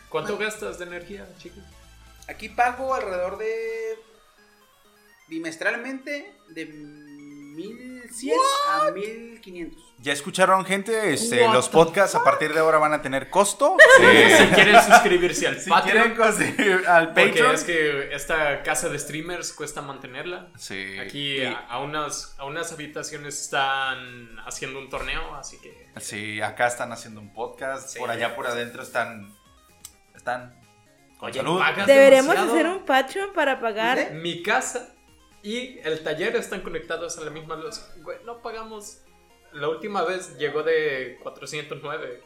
¿Cuánto 0.08 0.36
gastas 0.38 0.78
de 0.78 0.86
energía, 0.86 1.26
chicos? 1.38 1.62
Aquí 2.26 2.48
pago 2.48 2.94
alrededor 2.94 3.38
de. 3.38 3.98
bimestralmente 5.28 6.32
de 6.48 6.64
1100 7.50 8.36
a 8.68 8.90
1500. 8.90 9.94
¿Ya 9.98 10.12
escucharon, 10.14 10.64
gente? 10.64 11.12
Este, 11.12 11.44
What 11.44 11.52
los 11.54 11.68
podcasts 11.68 12.14
a 12.14 12.24
partir 12.24 12.54
de 12.54 12.60
ahora 12.60 12.78
van 12.78 12.92
a 12.94 13.02
tener 13.02 13.28
costo. 13.28 13.76
si 13.98 14.46
quieren 14.54 14.82
suscribirse 14.82 15.46
al 15.46 15.60
Si 15.60 15.68
Patreon, 15.68 16.14
quieren 16.14 16.16
conseguir 16.16 16.86
al 16.88 17.08
porque 17.12 17.26
Patreon. 17.28 17.54
es 17.54 17.64
que 17.64 18.14
esta 18.14 18.62
casa 18.62 18.88
de 18.88 18.98
streamers 18.98 19.52
cuesta 19.52 19.82
mantenerla. 19.82 20.48
Sí. 20.56 20.98
Aquí 20.98 21.36
Y- 21.38 21.44
a, 21.44 21.58
a 21.68 21.80
unas, 21.80 22.34
a 22.38 22.46
unas 22.46 22.72
habitaciones 22.72 23.38
están 23.42 24.38
haciendo 24.46 24.78
un 24.78 24.88
torneo, 24.88 25.34
así 25.34 25.58
que... 25.60 25.88
Sí, 26.00 26.40
acá 26.40 26.66
están 26.68 26.92
haciendo 26.92 27.20
un 27.20 27.32
podcast. 27.34 27.90
Sí. 27.90 27.98
Por 27.98 28.10
allá, 28.10 28.34
por 28.34 28.46
adentro 28.46 28.82
están. 28.82 29.34
Están. 30.14 30.58
Con 31.18 31.28
Oye, 31.28 31.40
salud. 31.40 31.60
Deberíamos 31.86 32.34
demasiado. 32.34 32.52
hacer 32.54 32.66
un 32.68 32.84
Patreon 32.86 33.32
para 33.34 33.60
pagar. 33.60 34.12
Mi 34.14 34.42
casa 34.42 34.94
y 35.42 35.78
el 35.80 36.02
taller 36.02 36.36
están 36.36 36.60
conectados 36.62 37.18
a 37.18 37.22
la 37.22 37.30
misma 37.30 37.56
luz. 37.56 37.80
Güey, 38.02 38.18
no 38.24 38.42
pagamos... 38.42 38.98
La 39.52 39.68
última 39.68 40.02
vez 40.04 40.36
llegó 40.38 40.62
de 40.62 41.18
409. 41.22 42.22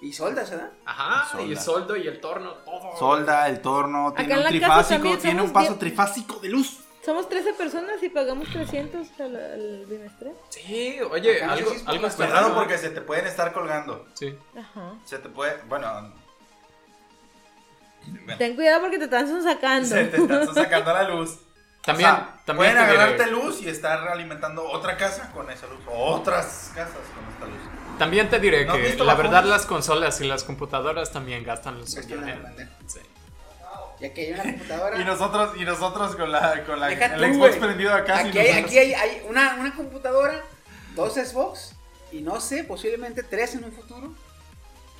Y 0.00 0.12
soldas, 0.12 0.50
¿verdad? 0.50 0.70
Ajá, 0.84 1.40
y 1.40 1.50
el 1.52 1.58
Solda. 1.58 1.60
soldo 1.60 1.96
y 1.96 2.06
el 2.06 2.20
torno, 2.20 2.52
todo. 2.58 2.96
Solda, 2.98 3.48
el 3.48 3.60
torno, 3.60 4.08
Acá 4.08 4.16
tiene 4.18 4.34
en 4.34 4.38
un 4.38 4.60
la 4.60 4.66
casa 4.68 4.88
trifásico, 4.98 5.18
tiene 5.22 5.42
un 5.42 5.52
paso 5.52 5.72
diez- 5.72 5.78
trifásico 5.78 6.38
de 6.40 6.48
luz. 6.50 6.78
Somos 7.04 7.28
13 7.28 7.54
personas 7.54 8.02
y 8.02 8.08
pagamos 8.10 8.48
300 8.52 9.08
al, 9.20 9.36
al 9.36 9.86
bimestre. 9.86 10.32
Sí, 10.50 10.98
oye, 11.10 11.42
Acá 11.42 11.52
algo, 11.54 11.72
algo 11.86 12.06
está 12.06 12.26
raro, 12.26 12.54
porque 12.54 12.74
¿eh? 12.74 12.78
se 12.78 12.90
te 12.90 13.00
pueden 13.00 13.26
estar 13.26 13.52
colgando. 13.52 14.06
Sí. 14.14 14.36
Ajá. 14.56 14.92
Se 15.04 15.18
te 15.18 15.28
puede. 15.30 15.56
Bueno. 15.68 16.12
Ten 18.38 18.54
cuidado 18.54 18.82
porque 18.82 18.98
te 18.98 19.04
están 19.04 19.42
sacando. 19.42 19.88
Se 19.88 20.04
te 20.04 20.16
están 20.16 20.54
sacando 20.54 20.92
la 20.92 21.08
luz. 21.08 21.38
También, 21.88 22.10
O 22.10 22.14
sea, 22.14 22.34
también 22.44 22.72
pueden 22.72 22.86
te 22.86 22.92
diré- 22.92 23.02
agarrarte 23.02 23.30
luz 23.30 23.62
y 23.62 23.68
estar 23.68 24.08
alimentando 24.08 24.64
otra 24.68 24.96
casa 24.96 25.30
con 25.32 25.50
esa 25.50 25.66
luz. 25.66 25.80
O 25.86 26.14
otras 26.14 26.70
casas 26.74 26.94
con 27.14 27.32
esta 27.32 27.46
luz. 27.46 27.98
También 27.98 28.28
te 28.30 28.38
diré 28.38 28.64
¿No 28.64 28.72
has 28.74 28.78
que 28.78 29.04
la 29.04 29.14
verdad 29.14 29.44
las 29.44 29.66
consolas 29.66 30.20
y 30.20 30.26
las 30.26 30.44
computadoras 30.44 31.10
también 31.10 31.42
gastan 31.44 31.78
banda. 31.80 32.68
Sí. 32.86 33.00
Ya 34.00 34.12
que 34.14 34.20
hay 34.20 34.32
una 34.34 34.42
computadora. 34.52 35.00
Y 35.00 35.04
nosotros, 35.04 35.56
y 35.56 35.64
nosotros 35.64 36.14
con 36.16 36.30
la, 36.30 36.64
con 36.64 36.78
la 36.78 36.86
Deja 36.88 37.06
el 37.06 37.20
tú, 37.32 37.34
Xbox 37.34 37.56
prendido 37.56 37.92
acá. 37.94 38.18
Aquí, 38.18 38.38
hay, 38.38 38.48
aquí 38.62 38.78
hay, 38.78 38.94
hay 38.94 39.22
una, 39.28 39.56
una 39.56 39.74
computadora, 39.74 40.40
dos 40.94 41.14
Xbox 41.14 41.74
y 42.12 42.20
no 42.20 42.40
sé, 42.40 42.62
posiblemente 42.64 43.22
tres 43.24 43.54
en 43.56 43.64
un 43.64 43.72
futuro. 43.72 44.12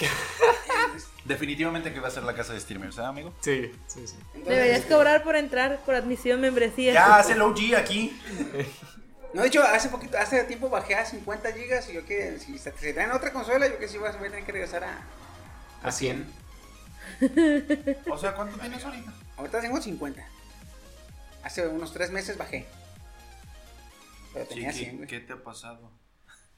Definitivamente 1.24 1.92
que 1.92 2.00
va 2.00 2.08
a 2.08 2.10
ser 2.10 2.22
la 2.22 2.34
casa 2.34 2.54
de 2.54 2.60
streamers, 2.60 2.96
¿eh, 2.98 3.02
amigo? 3.04 3.34
Sí, 3.40 3.70
sí, 3.86 4.06
sí. 4.06 4.16
Entonces, 4.34 4.44
Deberías 4.46 4.84
cobrar 4.86 5.22
por 5.22 5.36
entrar 5.36 5.78
por 5.84 5.94
admisión 5.94 6.40
membresía. 6.40 6.92
Ya 6.94 7.16
hace 7.16 7.32
el 7.32 7.42
OG 7.42 7.76
aquí. 7.76 8.18
No, 9.34 9.42
de 9.42 9.48
hecho, 9.48 9.62
hace 9.62 9.90
poquito, 9.90 10.16
hace 10.16 10.42
tiempo 10.44 10.70
bajé 10.70 10.94
a 10.94 11.04
50 11.04 11.52
gigas 11.52 11.86
y 11.90 11.92
yo 11.92 12.06
que 12.06 12.38
si 12.38 12.56
se, 12.58 12.72
se 12.72 12.94
traen 12.94 13.12
otra 13.12 13.30
consola, 13.30 13.68
yo 13.68 13.78
que 13.78 13.86
sí 13.86 13.98
voy 13.98 14.08
a, 14.08 14.12
voy 14.12 14.28
a 14.28 14.30
tener 14.30 14.46
que 14.46 14.52
regresar 14.52 14.84
a, 14.84 15.02
A 15.82 15.92
100. 15.92 16.26
O 18.10 18.16
sea, 18.18 18.34
¿cuánto 18.34 18.58
tienes 18.58 18.82
ahorita? 18.82 19.12
Ahorita 19.36 19.60
tengo 19.60 19.82
50. 19.82 20.26
Hace 21.42 21.68
unos 21.68 21.92
tres 21.92 22.10
meses 22.10 22.38
bajé. 22.38 22.66
Pero 24.32 24.46
tenía 24.46 24.72
Chiqui, 24.72 24.84
100, 24.84 24.96
güey. 24.96 25.08
¿qué 25.08 25.20
te 25.20 25.34
ha 25.34 25.36
pasado? 25.36 25.90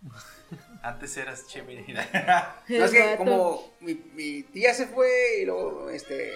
Antes 0.83 1.17
eras 1.17 1.47
chévere. 1.47 1.85
No, 2.69 2.85
es 2.85 2.91
que 2.91 3.17
como 3.17 3.73
mi, 3.81 3.95
mi 4.15 4.43
tía 4.45 4.73
se 4.75 4.87
fue 4.87 5.41
y 5.43 5.45
luego 5.45 5.91
este 5.91 6.33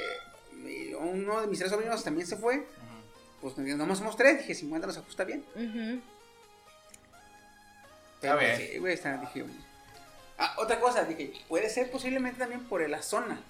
mi- 0.53 0.93
uno 0.95 1.41
de 1.41 1.47
mis 1.47 1.59
tres 1.59 1.71
sobrinos 1.71 2.03
también 2.05 2.27
se 2.27 2.37
fue, 2.37 2.67
pues 3.41 3.57
nomás 3.59 3.99
somos 3.99 4.17
tres, 4.17 4.39
dije 4.39 4.55
50 4.55 4.87
nos 4.87 4.97
ajusta 4.99 5.25
bien. 5.25 5.45
Ujú. 5.55 6.01
Está 8.15 8.21
Pero, 8.21 8.39
bien. 8.39 8.57
Sí, 8.57 8.79
güey, 8.79 8.95
está, 8.95 9.17
dije. 9.19 9.45
Ah, 10.39 10.55
otra 10.59 10.81
cosa, 10.81 11.05
dije, 11.05 11.33
puede 11.49 11.69
ser 11.69 11.91
posiblemente 11.91 12.39
también 12.39 12.65
por 12.65 12.87
la 12.89 13.03
zona. 13.03 13.41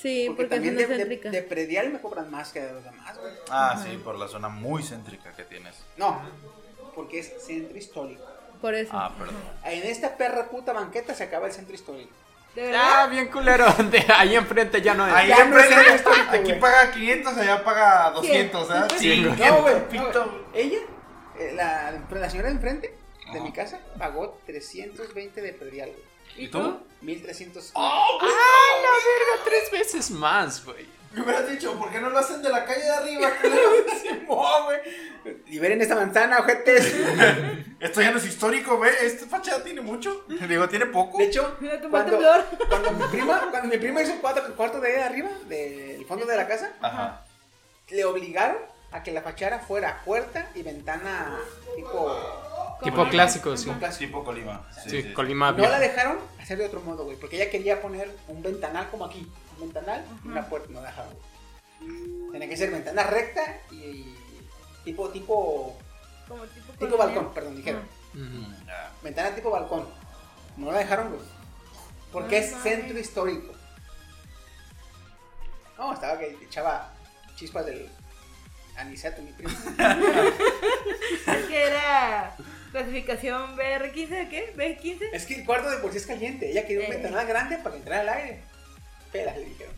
Sí, 0.00 0.24
Porque, 0.26 0.44
porque, 0.44 0.54
también 0.56 0.76
de, 0.76 1.30
de, 1.30 1.42
predial 1.42 1.92
me 1.92 2.00
cobran 2.00 2.30
más 2.30 2.50
que 2.52 2.60
de 2.60 2.72
los 2.72 2.82
demás, 2.82 3.16
güey. 3.18 3.32
Ah, 3.50 3.80
sí, 3.82 3.96
por 3.98 4.18
la 4.18 4.26
zona 4.26 4.48
muy 4.48 4.82
céntrica 4.82 5.34
que 5.36 5.44
tienes. 5.44 5.76
No, 5.96 6.20
porque 6.94 7.20
es 7.20 7.32
centro 7.46 7.76
histórico. 7.78 8.24
Por 8.62 8.74
eso. 8.74 8.92
Ah, 8.94 9.12
perdón. 9.18 9.36
En 9.64 9.82
esta 9.82 10.16
perra 10.16 10.48
puta 10.48 10.72
banqueta 10.72 11.14
se 11.14 11.24
acaba 11.24 11.48
el 11.48 11.52
centro 11.52 11.74
histórico. 11.74 12.10
¿De 12.54 12.62
verdad? 12.62 12.80
Ah, 12.84 13.06
bien 13.08 13.28
culero. 13.28 13.66
De 13.90 14.04
ahí 14.16 14.34
enfrente 14.36 14.80
ya 14.80 14.94
no 14.94 15.06
es. 15.06 15.12
Ahí 15.12 15.28
Ya 15.28 15.44
no 15.44 15.58
es 15.58 15.64
enfrente, 15.70 15.94
histórico, 15.96 16.30
aquí 16.30 16.42
güey. 16.42 16.60
paga 16.60 16.90
500, 16.92 17.36
allá 17.38 17.64
paga 17.64 18.10
200, 18.12 18.70
¿eh? 18.70 18.74
Sí. 18.98 19.20
No, 19.20 19.62
güey. 19.62 19.88
pito. 19.88 20.24
no, 20.26 20.32
Ella, 20.54 20.78
eh, 21.38 21.52
la, 21.54 22.00
la 22.10 22.30
señora 22.30 22.48
de 22.48 22.54
enfrente 22.54 22.96
de 23.32 23.40
mi 23.40 23.52
casa, 23.52 23.80
pagó 23.98 24.38
320 24.46 25.40
de 25.42 25.52
predial, 25.54 25.90
güey. 25.90 26.44
¿Y 26.44 26.48
tú? 26.48 26.78
1300. 27.02 27.72
¡Ah, 27.74 28.00
la 28.20 28.26
verga! 28.26 29.44
Tres 29.44 29.70
veces 29.70 30.10
más, 30.10 30.64
güey. 30.64 30.86
Me 31.14 31.22
hubieras 31.22 31.48
dicho, 31.48 31.78
¿por 31.78 31.90
qué 31.90 32.00
no 32.00 32.10
lo 32.10 32.18
hacen 32.18 32.42
de 32.42 32.48
la 32.48 32.64
calle 32.64 32.84
de 32.84 32.90
arriba? 32.90 33.32
güey. 34.64 34.80
Liberen 35.46 35.80
esta 35.82 35.94
manzana, 35.94 36.38
ojetes. 36.40 36.94
Esto 37.80 38.00
ya 38.00 38.10
no 38.10 38.18
es 38.18 38.24
histórico, 38.24 38.76
güey. 38.76 38.90
Esta 39.02 39.26
fachada 39.26 39.62
tiene 39.62 39.80
mucho. 39.80 40.24
Digo, 40.28 40.68
tiene 40.68 40.86
poco. 40.86 41.18
De 41.18 41.24
hecho, 41.24 41.56
Mira, 41.60 41.78
cuando, 41.90 42.18
cuando 42.68 42.92
mi 42.92 43.04
prima, 43.04 43.48
cuando 43.50 43.68
mi 43.68 43.78
prima 43.78 44.02
hizo 44.02 44.14
cuatro, 44.20 44.46
el 44.46 44.54
cuarto 44.54 44.80
de 44.80 44.88
ahí 44.88 44.94
de 44.94 45.02
arriba, 45.02 45.28
del 45.48 46.04
fondo 46.06 46.24
de 46.24 46.36
la 46.36 46.48
casa, 46.48 46.72
Ajá. 46.80 47.24
le 47.90 48.04
obligaron 48.04 48.56
a 48.90 49.02
que 49.02 49.12
la 49.12 49.22
fachada 49.22 49.58
fuera 49.58 50.02
puerta 50.04 50.50
y 50.54 50.62
ventana 50.62 51.38
tipo. 51.76 52.51
Tipo 52.82 53.08
clásico, 53.08 53.56
sí. 53.56 53.64
tipo 53.66 53.78
clásico. 53.78 54.06
Tipo 54.06 54.24
Colima. 54.24 54.66
Sí, 54.86 55.12
Colima 55.12 55.52
No 55.52 55.68
la 55.68 55.78
dejaron 55.78 56.18
hacer 56.40 56.58
de 56.58 56.66
otro 56.66 56.80
modo, 56.80 57.04
güey. 57.04 57.16
Porque 57.16 57.36
ella 57.36 57.50
quería 57.50 57.80
poner 57.80 58.10
un 58.28 58.42
ventanal 58.42 58.88
como 58.90 59.04
aquí. 59.04 59.26
Un 59.56 59.60
ventanal 59.60 60.04
y 60.24 60.28
una 60.28 60.46
puerta. 60.48 60.68
No 60.70 60.80
la 60.80 60.88
dejaron, 60.88 61.12
güey. 61.12 62.32
Tenía 62.32 62.48
que 62.48 62.56
ser 62.56 62.70
ventana 62.70 63.04
recta 63.04 63.58
y. 63.70 64.14
Tipo, 64.84 65.08
tipo. 65.10 65.78
Como 66.28 66.44
tipo, 66.78 66.96
balcón, 66.96 67.32
perdón, 67.34 67.56
dijeron. 67.56 67.82
Ventana 69.02 69.34
tipo 69.34 69.50
balcón. 69.50 69.86
No 70.56 70.72
la 70.72 70.78
dejaron, 70.78 71.10
güey. 71.10 71.20
Porque 72.12 72.40
No 72.40 72.46
es 72.46 72.62
centro 72.62 72.98
histórico. 72.98 73.52
No, 75.78 75.92
estaba 75.94 76.18
que 76.18 76.36
echaba 76.42 76.92
chispas 77.36 77.66
del 77.66 77.88
aniceto, 78.76 79.22
mi 79.22 79.32
primo. 79.32 79.50
Es 81.26 81.46
que 81.46 81.66
era 81.66 82.36
clasificación 82.72 83.56
BR15, 83.56 84.28
¿qué? 84.28 84.52
¿B15? 84.56 85.10
es 85.12 85.26
que 85.26 85.34
el 85.36 85.46
cuarto 85.46 85.70
de 85.70 85.76
por 85.78 85.92
sí 85.92 85.98
es 85.98 86.06
caliente. 86.06 86.50
Ella 86.50 86.66
quería 86.66 86.86
un 86.88 86.92
Eh. 86.92 86.96
ventanal 86.96 87.26
grande 87.26 87.58
para 87.58 87.70
que 87.72 87.76
entrara 87.78 88.02
el 88.02 88.08
aire. 88.08 88.42
Pelas, 89.12 89.36
le 89.36 89.44
dijeron. 89.44 89.74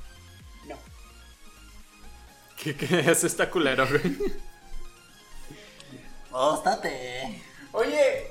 No. 0.68 0.76
¿Qué, 2.62 2.74
qué 2.76 3.00
es 3.10 3.24
esta 3.24 3.50
culero, 3.50 3.86
güey? 3.86 4.02
Óstate. 6.32 7.42
Oye, 7.72 8.30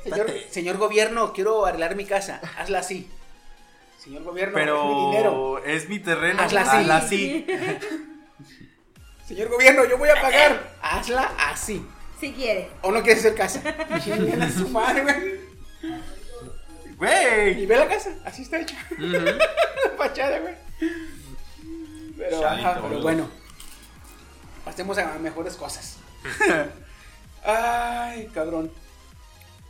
señor, 0.50 0.78
gobierno, 0.78 1.34
quiero 1.34 1.66
arreglar 1.66 1.96
mi 1.96 2.06
casa. 2.06 2.40
Hazla 2.58 2.80
así. 2.80 3.10
Señor 3.98 4.24
gobierno, 4.24 4.58
es 4.58 4.66
mi 4.66 5.06
dinero. 5.06 5.60
Pero 5.62 5.66
es 5.66 5.90
mi 5.90 6.00
terreno. 6.00 6.42
Hazla 6.42 6.62
así. 6.98 7.46
así. 7.46 7.46
Señor 9.28 9.50
gobierno, 9.50 9.86
yo 9.86 9.98
voy 9.98 10.10
a 10.10 10.22
pagar. 10.22 10.74
Hazla 10.82 11.32
así. 11.40 11.86
Si 12.24 12.32
quieres. 12.32 12.68
¿O 12.82 12.90
no 12.90 13.04
quieres 13.04 13.20
hacer 13.26 13.36
casa? 13.36 13.62
A 13.90 14.50
su 14.50 14.70
madre, 14.70 15.02
güey. 15.04 15.34
Y 16.94 16.96
Güey. 16.96 17.66
ve 17.66 17.76
la 17.76 17.88
casa, 17.90 18.12
así 18.24 18.44
está 18.44 18.62
hecha. 18.62 18.78
Ujú. 18.92 19.08
La 19.08 19.34
fachada, 19.98 20.40
güey. 20.40 20.54
Pero, 22.18 22.40
Chalito, 22.40 22.48
ajá, 22.68 22.74
pero 22.76 22.88
boludo. 22.88 23.02
bueno. 23.02 23.30
Pasemos 24.64 24.98
a 25.00 25.20
mejores 25.20 25.56
cosas. 25.56 25.98
Ay, 27.44 28.30
cabrón. 28.34 28.72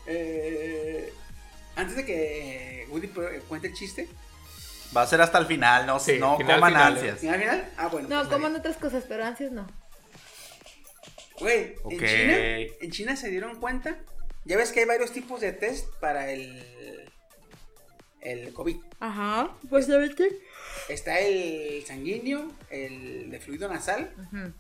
Eh, 0.06 1.12
antes 1.76 1.96
de 1.96 2.06
que 2.06 2.88
Woody 2.92 3.08
cuente 3.48 3.70
el 3.70 3.74
chiste, 3.74 4.08
Va 4.96 5.02
a 5.02 5.08
ser 5.08 5.20
hasta 5.22 5.40
el 5.40 5.48
final, 5.48 5.88
no, 5.88 6.00
Sí, 6.00 6.20
no 6.20 6.38
final, 6.38 6.58
coman 6.58 6.72
final, 6.74 6.94
ansias. 6.94 7.20
¿final 7.20 7.40
final? 7.40 7.68
Ah, 7.78 7.88
bueno. 7.88 8.10
No, 8.10 8.18
pues 8.20 8.28
coman 8.32 8.56
otras 8.56 8.78
cosas, 8.78 9.06
pero 9.10 9.26
ansias 9.26 9.52
no. 9.52 9.66
Güey, 11.40 11.76
en 11.90 12.00
China, 12.00 12.38
en 12.82 12.92
China 12.92 13.16
se 13.16 13.30
dieron 13.30 13.60
cuenta. 13.60 13.98
Ya 14.46 14.58
ves 14.58 14.72
que 14.72 14.82
hay 14.82 14.86
varios 14.86 15.12
tipos 15.12 15.42
de 15.42 15.54
test 15.54 15.88
para 16.00 16.32
el 16.32 17.10
el 18.22 18.54
COVID. 18.54 18.78
Ajá, 19.00 19.52
pues 19.70 19.90
a 19.90 19.98
ver 19.98 20.16
qué. 20.16 20.30
Está 20.90 21.20
el 21.20 21.84
sanguíneo, 21.86 22.52
el 22.70 23.30
de 23.30 23.40
fluido 23.40 23.68
nasal 23.68 24.14
Ujú. 24.18 24.54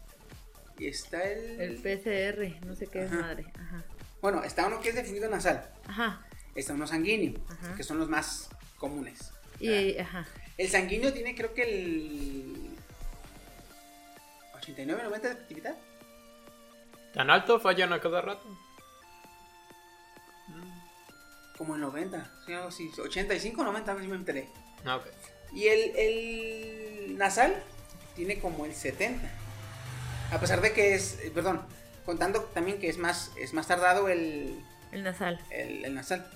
y 0.79 0.87
está 0.87 1.23
el, 1.23 1.61
El 1.61 1.75
PCR, 1.77 2.65
no 2.65 2.75
sé 2.75 2.87
qué 2.87 3.03
es 3.03 3.11
Ajá. 3.11 3.21
madre. 3.21 3.45
Ajá. 3.57 3.83
bueno, 4.21 4.43
está 4.43 4.67
uno 4.67 4.81
que 4.81 4.89
es 4.89 4.95
de 4.95 5.03
fluido 5.03 5.29
nasal, 5.29 5.69
Ajá. 5.87 6.25
está 6.55 6.73
uno 6.73 6.87
sanguíneo, 6.87 7.39
Ajá. 7.49 7.75
que 7.75 7.83
son 7.83 7.99
los 7.99 8.09
más 8.09 8.49
comunes. 8.77 9.31
Y, 9.59 9.97
ajá. 9.97 10.25
El 10.57 10.67
sanguíneo 10.69 11.13
tiene 11.13 11.33
creo 11.35 11.53
que 11.53 11.63
el 11.63 12.55
89 14.57 15.03
90 15.03 15.27
de 15.27 15.33
efectividad. 15.33 15.77
¿Tan 17.13 17.29
alto 17.29 17.59
fallan 17.59 17.93
a 17.93 17.99
cada 18.01 18.21
rato? 18.21 18.43
Como 21.57 21.75
el 21.75 21.81
90, 21.81 22.31
sí, 22.45 22.53
algo 22.53 22.67
así, 22.69 22.91
85 22.97 23.63
90 23.63 23.91
a 23.91 23.95
ver 23.95 24.03
si 24.03 24.09
me 24.09 24.15
enteré. 24.15 24.49
Ah, 24.85 24.97
ok. 24.97 25.05
Y 25.53 25.67
el, 25.67 25.95
el 25.95 27.17
nasal 27.17 27.55
tiene 28.15 28.39
como 28.39 28.65
el 28.65 28.73
70. 28.73 29.29
A 30.31 30.39
pesar 30.39 30.61
de 30.61 30.73
que 30.73 30.95
es, 30.95 31.19
eh, 31.19 31.31
perdón, 31.33 31.61
contando 32.05 32.41
también 32.41 32.79
que 32.79 32.89
es 32.89 32.97
más, 32.97 33.31
es 33.37 33.53
más 33.53 33.67
tardado 33.67 34.09
el, 34.09 34.59
El 34.91 35.03
nasal. 35.03 35.39
el, 35.51 35.85
el 35.85 35.93
nasal. 35.93 36.27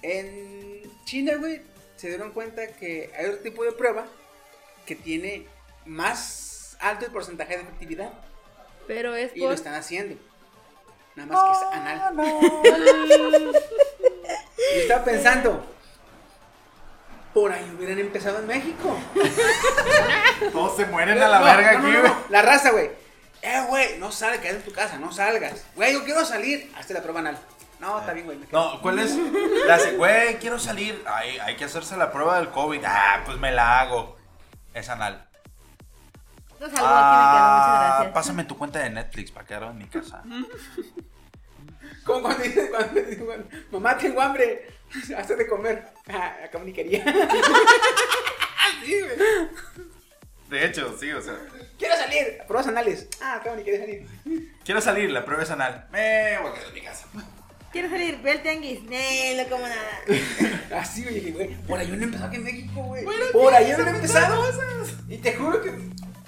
En 0.00 0.82
China, 1.04 1.34
güey, 1.36 1.60
se 1.96 2.08
dieron 2.08 2.32
cuenta 2.32 2.66
que 2.68 3.12
hay 3.16 3.26
otro 3.26 3.40
tipo 3.42 3.62
de 3.64 3.72
prueba 3.72 4.06
que 4.86 4.94
tiene 4.96 5.46
más 5.84 6.76
alto 6.80 7.04
el 7.04 7.12
porcentaje 7.12 7.56
de 7.56 7.62
efectividad. 7.64 8.12
Pero 8.88 9.14
es 9.14 9.30
Y 9.36 9.40
lo 9.40 9.46
por. 9.46 9.54
están 9.54 9.74
haciendo. 9.74 10.16
Nada 11.14 11.32
más 11.32 11.44
que 11.44 11.52
es 11.52 11.72
anal. 11.72 13.52
Y 14.76 14.80
estaba 14.80 15.04
pensando, 15.04 15.64
por 17.32 17.52
ahí 17.52 17.72
hubieran 17.76 17.98
empezado 17.98 18.40
en 18.40 18.46
México. 18.48 18.98
Todos 20.52 20.76
se 20.76 20.84
mueren 20.86 21.22
a 21.22 21.28
la 21.28 21.38
No, 21.38 21.44
verga 21.44 21.72
no, 21.74 21.78
aquí, 21.78 21.86
no, 21.92 22.00
güey. 22.00 22.12
no. 22.12 22.24
La 22.28 22.42
raza, 22.42 22.70
güey. 22.70 22.90
Eh, 23.40 23.62
güey, 23.68 23.98
no 23.98 24.10
salgas, 24.10 24.40
quédate 24.40 24.58
en 24.58 24.64
tu 24.64 24.72
casa, 24.72 24.98
no 24.98 25.12
salgas. 25.12 25.64
Güey, 25.76 25.92
yo 25.94 26.04
quiero 26.04 26.24
salir. 26.24 26.70
Hazte 26.76 26.92
la 26.92 27.02
prueba 27.02 27.20
anal. 27.20 27.38
No, 27.78 28.00
está 28.00 28.12
bien, 28.12 28.26
güey. 28.26 28.38
No, 28.50 28.80
¿cuál 28.82 28.98
es? 28.98 29.14
La 29.66 29.76
hace, 29.76 29.92
güey, 29.92 30.36
quiero 30.38 30.58
salir. 30.58 31.02
Ay, 31.06 31.38
hay 31.38 31.54
que 31.56 31.64
hacerse 31.64 31.96
la 31.96 32.10
prueba 32.10 32.36
del 32.38 32.50
COVID. 32.50 32.82
Ah, 32.84 33.22
pues 33.24 33.38
me 33.38 33.52
la 33.52 33.80
hago. 33.80 34.16
Es 34.74 34.88
anal. 34.88 35.27
No 36.60 36.66
salgo, 36.68 36.86
aquí 36.86 37.16
me 37.16 37.24
quedo, 37.32 37.48
muchas 37.48 37.68
Ah, 37.68 37.88
gracias. 37.94 38.14
pásame 38.14 38.44
tu 38.44 38.56
cuenta 38.58 38.78
de 38.80 38.90
Netflix 38.90 39.30
para 39.30 39.46
quedarme 39.46 39.70
en 39.70 39.78
mi 39.78 39.86
casa. 39.86 40.22
Como 42.04 42.22
cuando 42.22 42.42
dices, 42.42 42.70
cuando 42.70 43.48
mamá, 43.72 43.96
tengo 43.98 44.20
hambre. 44.20 44.66
Hazte 45.16 45.36
de 45.36 45.46
comer. 45.46 45.84
Ah, 46.08 46.34
acá 46.44 46.58
ni 46.60 46.72
quería. 46.72 47.04
Sí, 48.84 49.00
güey. 49.00 49.16
De 50.48 50.64
hecho, 50.66 50.96
sí, 50.98 51.10
o 51.12 51.20
sea. 51.20 51.34
Quiero 51.78 51.94
salir. 51.96 52.38
Pruebas 52.46 52.68
anales. 52.68 53.08
Ah, 53.20 53.34
acá 53.36 53.54
ni 53.54 53.62
quería 53.64 53.80
salir. 53.80 54.06
Quiero 54.64 54.80
salir, 54.80 55.10
la 55.10 55.24
prueba 55.24 55.42
es 55.42 55.50
anal. 55.50 55.86
Me 55.90 56.38
voy 56.40 56.50
a 56.50 56.54
quedar 56.54 56.68
en 56.68 56.74
mi 56.74 56.80
casa. 56.82 57.06
Quiero 57.72 57.90
salir, 57.90 58.20
ve 58.22 58.30
el 58.32 58.42
tianguis. 58.42 58.82
No, 58.84 59.42
no 59.42 59.48
como 59.50 59.66
nada. 59.66 60.80
Así, 60.80 61.02
güey, 61.02 61.14
dije, 61.16 61.30
güey, 61.32 61.54
por 61.66 61.78
ahí 61.78 61.88
no 61.88 62.02
empezó 62.02 62.24
aquí 62.24 62.36
en 62.36 62.44
México, 62.44 62.82
güey. 62.82 63.04
por 63.32 63.52
ahí 63.54 63.74
no 63.76 63.86
empezado. 63.88 64.44
Y 65.08 65.18
te 65.18 65.34
juro 65.34 65.60
que 65.60 65.70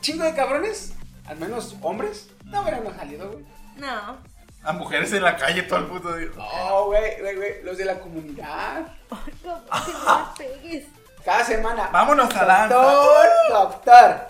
chingo 0.01 0.25
de 0.25 0.35
cabrones, 0.35 0.93
al 1.27 1.37
menos 1.39 1.77
hombres, 1.83 2.29
no 2.45 2.63
hubieran 2.63 2.97
salido, 2.97 3.31
güey. 3.31 3.45
No. 3.77 4.19
A 4.63 4.73
mujeres 4.73 5.13
en 5.13 5.23
la 5.23 5.37
calle 5.37 5.63
todo 5.63 5.79
el 5.79 5.87
puto 5.87 6.15
día. 6.17 6.29
No, 6.37 6.87
güey, 6.87 7.21
güey, 7.21 7.37
güey, 7.37 7.63
los 7.63 7.79
de 7.79 7.85
la 7.87 7.99
comunidad. 7.99 8.87
Ay, 9.11 9.33
¿cómo 9.43 9.65
que 9.85 9.93
no 9.93 10.35
pegues? 10.37 10.87
Cada 11.25 11.45
semana. 11.45 11.89
Vámonos 11.93 12.35
a 12.35 12.45
la 12.45 12.69
Doctor, 12.69 13.27
doctor. 13.51 14.27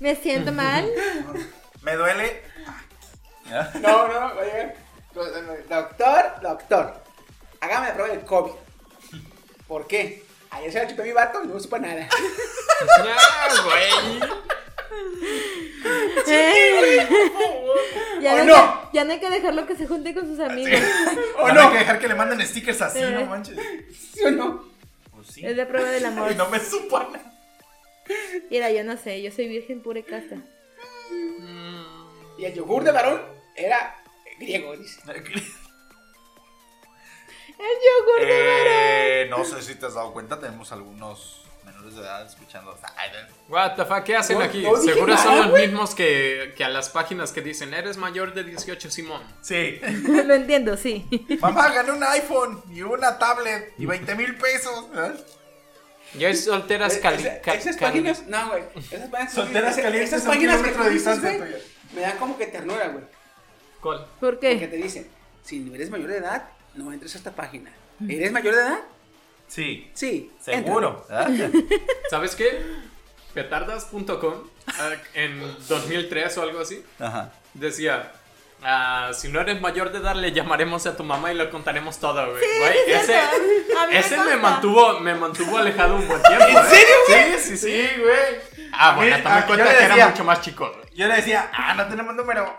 Me 0.00 0.16
siento 0.16 0.52
mal. 0.52 0.88
Me 1.82 1.96
duele. 1.96 2.42
No, 3.80 4.08
no, 4.08 4.14
va 4.14 4.40
a 4.40 4.44
llegar. 4.44 4.74
Doctor, 5.68 6.40
doctor. 6.42 7.02
Hágame 7.60 7.88
la 7.88 7.94
prueba 7.94 8.14
del 8.14 8.24
COVID. 8.24 8.52
¿Por 9.68 9.86
qué? 9.86 10.24
Ayer 10.50 10.72
se 10.72 10.78
la 10.78 10.88
chupé 10.88 11.02
mi 11.02 11.12
vato 11.12 11.42
y 11.42 11.48
no 11.48 11.58
supo 11.58 11.78
nada. 11.78 12.06
Ya, 12.98 13.16
güey. 13.64 14.20
Ya, 18.20 18.32
¿O 18.32 18.36
no 18.36 18.40
hay 18.42 18.46
no? 18.46 18.54
que, 18.54 18.96
ya 18.96 19.04
no 19.04 19.12
hay 19.12 19.20
que 19.20 19.30
dejarlo 19.30 19.66
que 19.66 19.76
se 19.76 19.86
junte 19.86 20.14
con 20.14 20.26
sus 20.26 20.40
amigos. 20.40 20.80
¿O 21.38 21.42
Van 21.42 21.54
no? 21.54 21.60
a 21.62 21.70
dejar 21.72 21.98
que 21.98 22.08
le 22.08 22.14
manden 22.14 22.46
stickers 22.46 22.80
así, 22.82 22.98
Eh. 23.00 23.10
no 23.10 23.26
manches. 23.26 23.58
¿Sí 24.14 24.24
o 24.24 24.30
no? 24.30 24.64
Pues 25.14 25.26
sí. 25.28 25.44
Es 25.46 25.56
la 25.56 25.66
prueba 25.68 25.88
del 25.90 26.04
amor. 26.06 26.30
Y 26.32 26.34
no 26.34 26.48
me 26.48 26.58
supo 26.60 26.96
a 26.98 27.04
nada. 27.04 27.32
Mira, 28.50 28.70
yo 28.70 28.84
no 28.84 28.96
sé, 28.96 29.22
yo 29.22 29.30
soy 29.30 29.48
virgen 29.48 29.82
pura 29.82 29.98
y 30.00 30.02
casta. 30.02 30.36
Y 32.38 32.44
el 32.44 32.54
yogur 32.54 32.84
de 32.84 32.92
varón 32.92 33.22
era 33.56 33.96
griego, 34.38 34.76
dice. 34.76 35.00
El 37.56 37.76
yogur 37.86 38.26
de 38.26 38.42
varón. 38.46 38.66
Eh, 38.68 39.26
no 39.30 39.44
sé 39.44 39.62
si 39.62 39.76
te 39.76 39.86
has 39.86 39.94
dado 39.94 40.12
cuenta, 40.12 40.38
tenemos 40.40 40.72
algunos 40.72 41.46
menores 41.64 41.94
de 41.94 42.00
edad 42.02 42.26
escuchando. 42.26 42.76
What 43.48 43.74
the 43.76 43.84
fuck, 43.84 44.04
¿qué 44.04 44.16
hacen 44.16 44.38
No, 44.38 44.44
aquí? 44.44 44.62
no 44.62 44.76
Seguro 44.76 45.16
son 45.16 45.50
los 45.50 45.60
mismos 45.60 45.94
que, 45.94 46.54
que 46.56 46.64
a 46.64 46.68
las 46.68 46.88
páginas 46.88 47.32
que 47.32 47.40
dicen, 47.42 47.74
eres 47.74 47.96
mayor 47.96 48.34
de 48.34 48.44
18, 48.44 48.90
Simón. 48.90 49.22
Sí. 49.42 49.80
Lo 50.06 50.34
entiendo, 50.34 50.76
sí. 50.76 51.06
Mamá, 51.40 51.70
gané 51.72 51.92
un 51.92 52.02
iPhone 52.02 52.62
y 52.72 52.82
una 52.82 53.18
tablet 53.18 53.72
y 53.78 53.86
20 53.86 54.14
mil 54.14 54.36
pesos. 54.36 54.86
¿eh? 54.94 55.12
Ya 56.18 56.28
es 56.28 56.44
solteras 56.44 56.96
Eh, 56.96 57.00
cali... 57.00 57.22
esa- 57.22 57.40
ca- 57.40 57.54
esas 57.54 57.76
cali- 57.76 58.00
páginas, 58.02 58.26
no, 58.28 58.48
güey. 58.50 58.62
Esas 58.90 59.08
páginas, 59.10 59.32
Solteras 59.34 59.70
esas- 59.72 59.82
calientes 59.84 60.12
esas 60.12 60.22
páginas 60.26 60.62
que 60.62 60.68
dices, 60.68 60.92
distancia 60.92 61.38
tuya. 61.38 61.58
me 61.94 62.00
dan 62.02 62.18
como 62.18 62.38
que 62.38 62.46
ternura, 62.46 62.88
güey. 62.88 63.04
¿Cuál? 63.80 63.98
¿Por 63.98 64.06
Porque 64.20 64.58
qué? 64.58 64.68
te 64.68 64.76
dicen, 64.76 65.08
si 65.42 65.58
no 65.60 65.74
eres 65.74 65.90
mayor 65.90 66.08
de 66.08 66.18
edad, 66.18 66.44
no 66.74 66.92
entres 66.92 67.14
a 67.14 67.18
esta 67.18 67.32
página. 67.32 67.70
¿Eres 68.08 68.32
mayor 68.32 68.54
de 68.54 68.60
edad? 68.60 68.78
Sí, 69.48 69.90
Sí. 69.94 70.32
seguro. 70.40 71.06
¿Sabes 72.10 72.34
qué? 72.34 72.62
petardas.com 73.34 74.34
ah, 74.78 74.90
en 75.14 75.40
2003 75.68 76.38
o 76.38 76.42
algo 76.42 76.60
así 76.60 76.84
Ajá. 77.00 77.32
decía 77.52 78.12
ah, 78.62 79.10
si 79.12 79.26
no 79.28 79.40
eres 79.40 79.60
mayor 79.60 79.90
de 79.90 79.98
edad 79.98 80.14
le 80.14 80.30
llamaremos 80.30 80.86
a 80.86 80.96
tu 80.96 81.02
mamá 81.02 81.32
y 81.32 81.34
le 81.34 81.50
contaremos 81.50 81.98
todo 81.98 82.30
güey 82.30 82.40
Sí, 82.40 82.48
Güey, 82.60 82.72
sí, 82.86 82.92
es 82.92 83.02
ese 83.02 83.20
me 83.90 83.98
ese 83.98 84.16
me 84.18 84.36
mantuvo 84.36 85.00
me 85.00 85.14
mantuvo 85.16 85.58
alejado 85.58 85.96
un 85.96 86.06
buen 86.06 86.22
tiempo 86.22 86.44
¿En 86.46 86.64
serio 86.66 86.94
sí 87.08 87.40
sí 87.40 87.56
sí 87.56 88.00
güey 88.00 88.68
ah 88.72 88.94
bueno 88.94 89.16
también 89.20 89.40
yo 89.40 89.46
cuenta 89.48 89.78
que 89.78 89.84
era 89.84 90.08
mucho 90.08 90.24
más 90.24 90.40
chico 90.40 90.72
güey. 90.72 90.84
Yo 90.94 91.08
le 91.08 91.16
decía, 91.16 91.50
ah, 91.52 91.74
no 91.74 91.88
tenemos 91.88 92.14
número. 92.14 92.56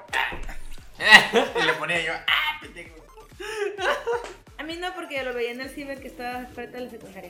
y 1.58 1.64
le 1.64 1.72
ponía 1.76 2.02
yo, 2.02 2.12
ah, 2.28 2.60
pendejo. 2.60 2.96
A 4.66 4.68
mí 4.68 4.78
no, 4.78 4.96
porque 4.96 5.24
lo 5.24 5.32
veía 5.32 5.52
en 5.52 5.62
el 5.62 5.70
ciber 5.70 6.02
que 6.02 6.08
estaba 6.08 6.44
frente 6.48 6.78
a 6.78 6.82
la 6.82 6.90
secundaria. 6.90 7.30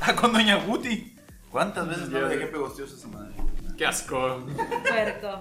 Ah, 0.00 0.14
con 0.14 0.32
Doña 0.32 0.64
Guti. 0.64 1.12
¿Cuántas 1.50 1.88
veces 1.88 2.08
no 2.08 2.20
le 2.20 2.36
dejé 2.36 2.46
pegostiosa 2.46 2.94
a 2.94 2.98
esa 2.98 3.08
madre? 3.08 3.32
qué 3.76 3.84
asco 3.84 4.46
Puerco. 4.88 5.40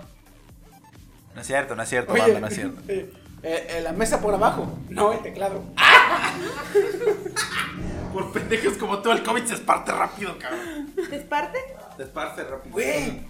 No 1.35 1.41
es 1.41 1.45
cierto, 1.45 1.75
no 1.75 1.83
es 1.83 1.89
cierto, 1.89 2.13
Oye, 2.13 2.23
banda, 2.23 2.39
no 2.39 2.47
es 2.47 2.55
cierto. 2.55 2.81
eh, 2.87 3.13
eh, 3.43 3.81
la 3.83 3.91
mesa 3.91 4.19
por 4.19 4.33
abajo, 4.33 4.79
no 4.89 5.13
el 5.13 5.19
teclado. 5.19 5.63
Por 8.11 8.33
pendejos 8.33 8.77
como 8.77 8.99
tú, 9.03 9.11
el 9.11 9.21
COVID 9.21 9.45
se 9.45 9.53
esparte 9.53 9.91
rápido, 9.91 10.39
cabrón. 10.39 10.91
¿Te 11.07 11.17
esparte? 11.17 11.59
Se 11.97 12.03
esparce 12.03 12.43
rápido. 12.45 12.73
Güey, 12.73 13.21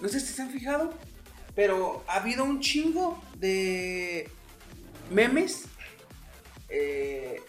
no 0.00 0.08
sé 0.08 0.18
si 0.18 0.32
se 0.32 0.40
han 0.40 0.48
fijado, 0.48 0.94
pero 1.54 2.04
ha 2.08 2.16
habido 2.16 2.42
un 2.42 2.60
chingo 2.60 3.22
de 3.36 4.30
memes. 5.10 5.66
Eh, 6.76 7.42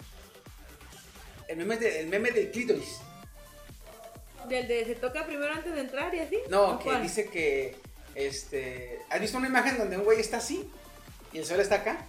el, 1.48 1.58
meme 1.58 1.78
de- 1.78 2.00
el 2.02 2.08
meme 2.08 2.32
del 2.32 2.52
clítoris. 2.52 3.00
Del 4.48 4.68
de 4.68 4.86
se 4.86 4.96
toca 4.96 5.26
primero 5.26 5.52
antes 5.52 5.74
de 5.74 5.82
entrar 5.82 6.14
y 6.14 6.20
así. 6.20 6.38
No, 6.50 6.72
¿O 6.72 6.78
que 6.80 6.86
cuál? 6.86 7.02
dice 7.02 7.28
que. 7.30 7.76
Este. 8.14 9.00
¿Has 9.10 9.20
visto 9.20 9.38
una 9.38 9.48
imagen 9.48 9.78
donde 9.78 9.98
un 9.98 10.04
güey 10.04 10.20
está 10.20 10.38
así? 10.38 10.70
Y 11.34 11.40
el 11.40 11.46
sol 11.46 11.60
está 11.60 11.76
acá. 11.76 12.06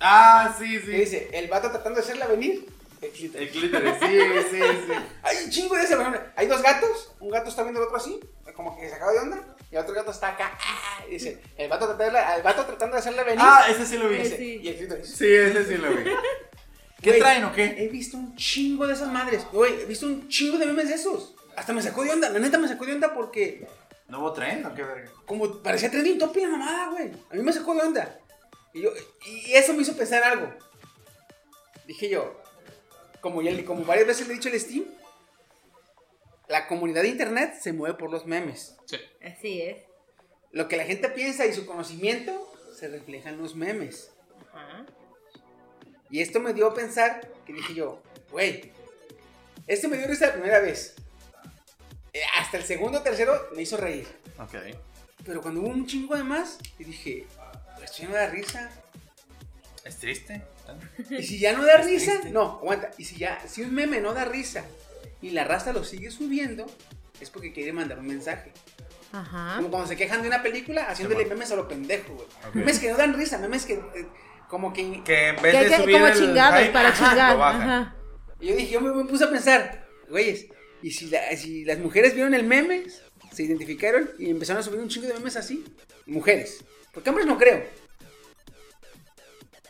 Ah, 0.00 0.54
sí, 0.58 0.76
Y 0.76 0.80
sí. 0.80 0.86
dice, 0.92 1.28
el 1.32 1.48
vato 1.48 1.70
tratando 1.70 1.98
de 2.00 2.04
hacerla 2.04 2.26
venir. 2.26 2.66
El 3.02 3.10
clítoris. 3.10 3.48
El 3.48 3.50
clítoris, 3.60 3.94
sí, 4.00 4.18
sí, 4.50 4.58
sí. 4.86 4.92
Hay 5.22 5.36
un 5.44 5.50
chingo 5.50 5.74
de 5.74 5.82
ese, 5.82 5.96
Hay 6.36 6.46
dos 6.46 6.62
gatos. 6.62 7.12
Un 7.20 7.30
gato 7.30 7.48
está 7.50 7.62
viendo 7.62 7.80
al 7.80 7.86
otro 7.86 7.96
así, 7.98 8.20
como 8.54 8.78
que 8.78 8.88
se 8.88 8.94
acaba 8.94 9.12
de 9.12 9.18
onda. 9.18 9.56
Y 9.70 9.74
el 9.76 9.82
otro 9.82 9.94
gato 9.94 10.10
está 10.12 10.28
acá. 10.28 10.56
ah, 10.60 11.02
y 11.08 11.12
dice, 11.12 11.40
el 11.56 11.68
vato, 11.68 11.86
tratando 11.88 12.18
de, 12.18 12.34
el 12.36 12.42
vato 12.42 12.64
tratando 12.64 12.94
de 12.96 13.00
hacerla 13.00 13.22
venir. 13.24 13.40
Ah, 13.42 13.66
ese 13.68 13.84
sí 13.86 13.96
lo 13.98 14.08
vi. 14.08 14.16
y, 14.16 14.18
dice, 14.22 14.36
sí. 14.36 14.60
y 14.62 14.68
el 14.68 14.76
clítoris. 14.76 15.08
Sí, 15.08 15.26
ese 15.34 15.64
sí 15.66 15.76
lo 15.76 15.90
vi. 15.90 16.04
¿Qué 17.02 17.14
traen 17.14 17.44
o 17.44 17.52
qué? 17.52 17.76
He 17.78 17.88
visto 17.88 18.16
un 18.16 18.36
chingo 18.36 18.86
de 18.86 18.94
esas 18.94 19.10
madres. 19.10 19.46
Güey, 19.52 19.82
he 19.82 19.84
visto 19.86 20.06
un 20.06 20.28
chingo 20.28 20.58
de 20.58 20.66
memes 20.66 20.88
de 20.88 20.94
esos. 20.94 21.34
Hasta 21.56 21.72
me 21.72 21.82
sacó 21.82 22.04
de 22.04 22.10
onda. 22.10 22.28
La 22.28 22.38
neta 22.38 22.58
me 22.58 22.68
sacó 22.68 22.86
de 22.86 22.92
onda 22.92 23.14
porque 23.14 23.66
¿Nuevo 24.08 24.32
tren 24.32 24.66
o 24.66 24.74
qué 24.74 24.82
verga? 24.82 25.10
como 25.24 25.62
parecía 25.62 25.90
trending 25.90 26.18
topic 26.18 26.42
la 26.42 26.48
mamada, 26.48 26.90
güey. 26.90 27.10
A 27.30 27.34
mí 27.34 27.42
me 27.42 27.52
sacó 27.52 27.74
de 27.74 27.82
onda. 27.82 28.18
Y, 28.74 28.82
yo, 28.82 28.90
y 29.26 29.52
eso 29.52 29.72
me 29.72 29.82
hizo 29.82 29.96
pensar 29.96 30.22
algo. 30.22 30.52
Dije 31.86 32.08
yo, 32.08 32.40
como, 33.20 33.40
ya, 33.42 33.64
como 33.64 33.84
varias 33.84 34.06
veces 34.06 34.26
le 34.26 34.34
he 34.34 34.36
dicho 34.36 34.48
al 34.48 34.58
Steam, 34.58 34.84
la 36.48 36.66
comunidad 36.66 37.02
de 37.02 37.08
internet 37.08 37.54
se 37.60 37.72
mueve 37.72 37.96
por 37.96 38.10
los 38.10 38.26
memes. 38.26 38.76
sí 38.86 38.96
Así 39.24 39.62
es. 39.62 39.78
Lo 40.50 40.66
que 40.66 40.76
la 40.76 40.84
gente 40.84 41.08
piensa 41.10 41.46
y 41.46 41.52
su 41.52 41.64
conocimiento 41.64 42.52
se 42.76 42.88
refleja 42.88 43.30
en 43.30 43.38
los 43.38 43.54
memes. 43.54 44.10
Ajá. 44.52 44.86
Y 46.10 46.20
esto 46.20 46.40
me 46.40 46.52
dio 46.52 46.66
a 46.68 46.74
pensar 46.74 47.20
que 47.46 47.52
dije 47.52 47.74
yo, 47.74 48.02
güey, 48.30 48.72
esto 49.66 49.88
me 49.88 49.96
dio 49.96 50.06
risa 50.08 50.28
la 50.28 50.32
primera 50.32 50.60
vez. 50.60 50.94
Eh, 52.12 52.20
hasta 52.38 52.56
el 52.56 52.64
segundo 52.64 52.98
o 52.98 53.02
tercero 53.02 53.48
me 53.54 53.62
hizo 53.62 53.76
reír. 53.76 54.06
Ok. 54.38 54.54
Pero 55.24 55.42
cuando 55.42 55.60
hubo 55.60 55.68
un 55.68 55.86
chingo 55.86 56.16
de 56.16 56.24
más, 56.24 56.58
y 56.78 56.84
dije, 56.84 57.26
esto 57.82 58.02
ya 58.02 58.08
no 58.08 58.14
da 58.14 58.26
risa. 58.26 58.70
¿Es 59.84 59.96
triste? 59.98 60.42
Y 61.10 61.22
si 61.22 61.38
ya 61.38 61.52
no 61.52 61.64
da 61.64 61.78
risa, 61.78 62.12
triste. 62.12 62.30
no, 62.30 62.58
aguanta. 62.60 62.90
Y 62.98 63.04
si 63.04 63.16
ya, 63.16 63.40
si 63.46 63.62
un 63.62 63.74
meme 63.74 64.00
no 64.00 64.12
da 64.12 64.24
risa 64.24 64.64
y 65.22 65.30
la 65.30 65.44
raza 65.44 65.72
lo 65.72 65.84
sigue 65.84 66.10
subiendo, 66.10 66.66
es 67.20 67.30
porque 67.30 67.52
quiere 67.52 67.72
mandar 67.72 67.98
un 67.98 68.06
mensaje. 68.06 68.52
Ajá. 69.12 69.56
Como 69.56 69.70
cuando 69.70 69.88
se 69.88 69.96
quejan 69.96 70.22
de 70.22 70.28
una 70.28 70.42
película, 70.42 70.88
haciéndole 70.88 71.26
memes 71.26 71.50
a 71.50 71.56
lo 71.56 71.68
pendejo, 71.68 72.14
güey. 72.14 72.26
Memes 72.54 72.78
que 72.78 72.90
no 72.90 72.96
dan 72.96 73.14
risa, 73.14 73.38
memes 73.38 73.66
que 73.66 73.74
eh, 73.74 74.06
como 74.50 74.72
que... 74.72 75.02
Que 75.04 75.28
en 75.28 75.36
vez 75.42 75.54
Que, 75.54 75.64
de 75.64 75.70
que- 75.70 75.76
subir 75.76 75.94
como 75.94 76.06
el 76.08 76.14
chingados, 76.18 76.60
hype, 76.60 76.72
para 76.72 76.88
ajá, 76.88 77.08
chingar. 77.08 77.40
Ajá. 77.40 77.94
Y 78.40 78.48
yo 78.48 78.56
dije, 78.56 78.72
yo 78.72 78.80
me, 78.80 78.92
me 78.92 79.04
puse 79.04 79.24
a 79.24 79.30
pensar, 79.30 79.86
güeyes, 80.08 80.46
y 80.82 80.90
si, 80.90 81.06
la- 81.06 81.36
si 81.36 81.64
las 81.64 81.78
mujeres 81.78 82.14
vieron 82.14 82.34
el 82.34 82.42
meme, 82.42 82.82
se 83.32 83.44
identificaron 83.44 84.10
y 84.18 84.28
empezaron 84.28 84.60
a 84.60 84.64
subir 84.64 84.80
un 84.80 84.88
chingo 84.88 85.06
de 85.06 85.14
memes 85.14 85.36
así, 85.36 85.64
mujeres. 86.06 86.64
Porque 86.92 87.10
hombres 87.10 87.26
no 87.28 87.38
creo. 87.38 87.62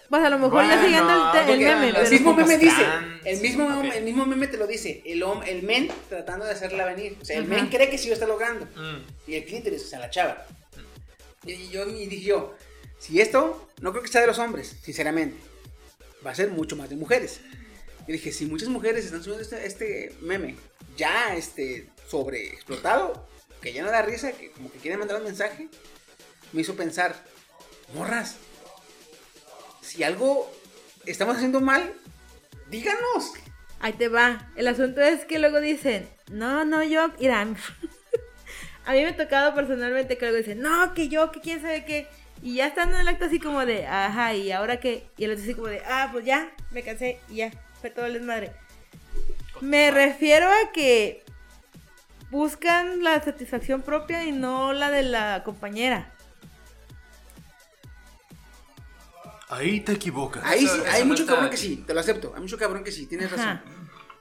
Pues 0.09 0.25
a 0.25 0.31
lo 0.31 0.39
mejor 0.39 0.63
ya 0.63 0.69
Bueno, 0.77 0.83
siguiendo 0.83 1.13
el, 1.13 1.47
te- 1.47 1.53
el 1.53 1.59
meme. 1.61 1.89
el 2.01 2.11
mismo 2.11 2.35
meme 2.35 2.59
dice, 2.59 2.85
el 3.25 3.41
mismo, 3.41 3.79
ok. 3.79 3.85
el 3.95 4.05
mismo 4.05 4.27
meme 4.27 4.47
te 4.49 4.57
lo 4.57 4.67
dice, 4.67 5.03
el, 5.05 5.23
el 5.47 5.63
men 5.63 5.89
tratando 6.09 6.47
de 6.47 6.53
hacerla 6.53 6.85
venir. 6.87 7.17
O 7.21 7.25
sea, 7.25 7.37
el 7.39 7.45
men 7.45 7.69
cree 7.69 7.89
que 7.91 7.97
sí 7.99 8.09
lo 8.09 8.15
está 8.15 8.27
logrando. 8.27 8.67
Mm. 8.75 9.31
Y 9.31 9.35
el 9.37 9.45
clítoris, 9.45 9.85
o 9.85 9.87
sea, 9.87 10.01
la 10.01 10.11
chava. 10.11 10.45
Y 11.47 11.69
yo 11.69 11.87
y 11.89 12.07
dije 12.07 12.25
yo, 12.27 12.55
si 13.01 13.21
esto, 13.21 13.69
no 13.81 13.91
creo 13.91 14.03
que 14.03 14.09
sea 14.11 14.21
de 14.21 14.27
los 14.27 14.39
hombres, 14.39 14.77
sinceramente. 14.83 15.37
Va 16.25 16.31
a 16.31 16.35
ser 16.35 16.51
mucho 16.51 16.77
más 16.77 16.91
de 16.91 16.97
mujeres. 16.97 17.41
Y 18.07 18.13
dije, 18.13 18.31
si 18.31 18.45
muchas 18.47 18.69
mujeres 18.69 19.07
están 19.07 19.23
subiendo 19.23 19.43
este, 19.43 19.67
este 19.67 20.15
meme 20.21 20.57
ya 20.97 21.35
este, 21.35 21.89
sobre 22.09 22.49
explotado, 22.49 23.27
que 23.63 23.73
ya 23.73 23.83
no 23.83 23.91
da 23.91 24.03
risa, 24.03 24.33
que 24.33 24.51
como 24.53 24.71
que 24.71 24.79
quieren 24.79 24.99
mandar 24.99 25.17
un 25.17 25.25
mensaje, 25.25 25.69
me 26.53 26.61
hizo 26.61 26.77
pensar, 26.77 27.17
morras, 27.95 28.37
si 29.81 30.05
algo 30.05 30.53
estamos 31.07 31.37
haciendo 31.37 31.61
mal, 31.61 31.95
díganos. 32.71 33.33
Ahí 33.81 33.95
te 33.95 34.09
va. 34.09 34.51
El 34.57 34.69
asunto 34.69 35.01
es 35.01 35.25
que 35.25 35.39
luego 35.39 35.61
dicen, 35.61 36.07
no, 36.31 36.67
no, 36.67 36.83
yo, 36.83 37.11
mira, 37.19 37.41
a 38.85 38.93
mí 38.93 39.03
me 39.03 39.09
ha 39.09 39.17
tocado 39.17 39.55
personalmente 39.55 40.19
que 40.19 40.27
luego 40.27 40.39
dicen, 40.39 40.61
no, 40.61 40.93
que 40.93 41.09
yo, 41.09 41.33
que 41.33 41.41
quién 41.41 41.63
sabe 41.63 41.87
qué. 41.87 42.07
Y 42.43 42.55
ya 42.55 42.67
están 42.67 42.89
en 42.95 43.01
el 43.01 43.09
acto 43.09 43.27
así 43.27 43.39
como 43.39 43.67
de, 43.67 43.87
ajá, 43.87 44.35
¿y 44.35 44.51
ahora 44.51 44.81
qué? 44.81 45.07
Y 45.19 45.25
el 45.25 45.33
otro 45.33 45.43
así 45.45 45.55
como 45.55 45.67
de, 45.69 45.83
ah, 45.87 46.09
pues 46.11 46.25
ya, 46.25 46.51
me 46.71 46.83
cansé 46.83 47.21
y 47.29 47.37
ya, 47.37 47.51
fue 47.81 47.91
todo 47.91 48.07
el 48.07 48.15
desmadre. 48.15 48.53
Me 49.61 49.91
refiero 49.91 50.49
a 50.49 50.73
que 50.73 51.23
buscan 52.31 53.03
la 53.03 53.23
satisfacción 53.23 53.83
propia 53.83 54.25
y 54.25 54.33
no 54.33 54.73
la 54.73 54.91
de 54.91 55.03
la 55.03 55.43
compañera. 55.45 56.11
Ahí 59.49 59.81
te 59.81 59.93
equivocas. 59.93 60.43
Ahí 60.45 60.67
sí, 60.67 60.81
hay 60.91 61.05
mucho 61.05 61.27
cabrón 61.27 61.51
que 61.51 61.57
sí, 61.57 61.83
te 61.87 61.93
lo 61.93 62.01
acepto. 62.01 62.33
Hay 62.35 62.41
mucho 62.41 62.57
cabrón 62.57 62.85
que 62.85 62.93
sí, 62.93 63.07
tienes 63.07 63.33
Ajá. 63.33 63.37
razón. 63.37 63.61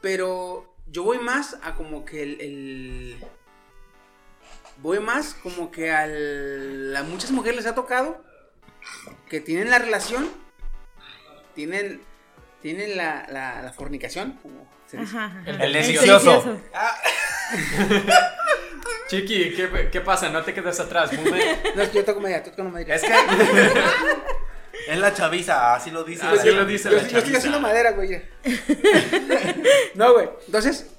Pero 0.01 0.73
yo 0.87 1.03
voy 1.03 1.19
más 1.19 1.55
a 1.61 1.75
como 1.75 2.03
que 2.03 2.23
el. 2.23 2.41
el- 2.41 3.25
voy 4.81 4.99
más 4.99 5.33
como 5.35 5.71
que 5.71 5.91
al. 5.91 6.95
A 6.95 7.03
muchas 7.03 7.31
mujeres 7.31 7.57
les 7.57 7.65
ha 7.65 7.75
tocado 7.75 8.23
que 9.29 9.39
tienen 9.41 9.69
la 9.69 9.79
relación, 9.79 10.29
tienen. 11.55 12.07
Tienen 12.61 12.97
la, 12.97 13.25
la, 13.29 13.61
la 13.61 13.71
fornicación, 13.71 14.33
como 14.41 14.67
se 14.85 14.97
dice. 14.97 15.15
Ajá, 15.15 15.25
ajá. 15.27 15.43
El 15.45 15.61
El 15.61 15.71
delicioso. 15.73 16.59
Chiqui, 19.07 19.55
¿qué, 19.55 19.89
¿qué 19.91 20.01
pasa? 20.01 20.29
No 20.29 20.43
te 20.43 20.53
quedes 20.53 20.79
atrás. 20.79 21.11
Mume. 21.13 21.57
No, 21.75 21.81
es 21.81 21.89
que 21.89 21.97
yo 21.99 22.05
toco 22.05 22.19
madera, 22.19 22.43
tú 22.43 22.51
tocas 22.51 22.71
madera. 22.71 22.95
Es 22.95 23.01
que. 23.01 23.13
es 24.91 24.97
la 24.99 25.13
chaviza, 25.13 25.73
así 25.73 25.89
lo 25.89 26.03
dice. 26.03 26.25
Así 26.27 26.49
la- 26.51 26.57
lo 26.57 26.65
dice 26.65 26.89
yo, 26.89 26.97
la 26.97 27.01
yo 27.03 27.05
estoy 27.07 27.21
chaviza. 27.21 27.37
haciendo 27.37 27.59
madera, 27.59 27.91
güey. 27.93 28.21
no, 29.95 30.13
güey. 30.13 30.29
Entonces, 30.45 30.91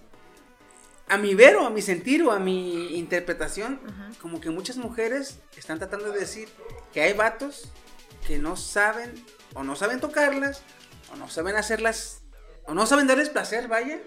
a 1.11 1.17
mi 1.19 1.35
ver 1.35 1.57
o 1.57 1.67
a 1.67 1.71
mi 1.71 1.83
sentir 1.83 2.23
o 2.23 2.31
a 2.31 2.39
mi 2.39 2.97
interpretación, 2.97 3.81
como 4.23 4.41
que 4.41 4.49
muchas 4.49 4.77
mujeres 4.77 5.41
están 5.57 5.79
tratando 5.79 6.13
de 6.13 6.21
decir 6.21 6.49
que 6.93 7.03
hay 7.03 7.15
vatos 7.15 7.69
que 8.25 8.39
no 8.39 8.57
saben 8.57 9.13
o 9.55 9.65
no 9.65 9.75
saben 9.75 9.99
tocarlas 9.99 10.63
o 11.13 11.17
no 11.17 11.29
saben 11.29 11.57
hacerlas 11.57 12.23
o 12.65 12.75
no 12.75 12.87
saben 12.87 13.09
darles 13.09 13.29
placer, 13.29 13.67
vaya. 13.67 14.01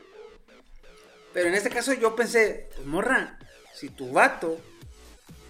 Pero 1.34 1.50
en 1.50 1.56
este 1.56 1.70
caso 1.70 1.92
yo 1.92 2.16
pensé, 2.16 2.70
pues 2.74 2.88
morra, 2.88 3.38
si 3.74 3.90
tu 3.90 4.10
vato 4.14 4.62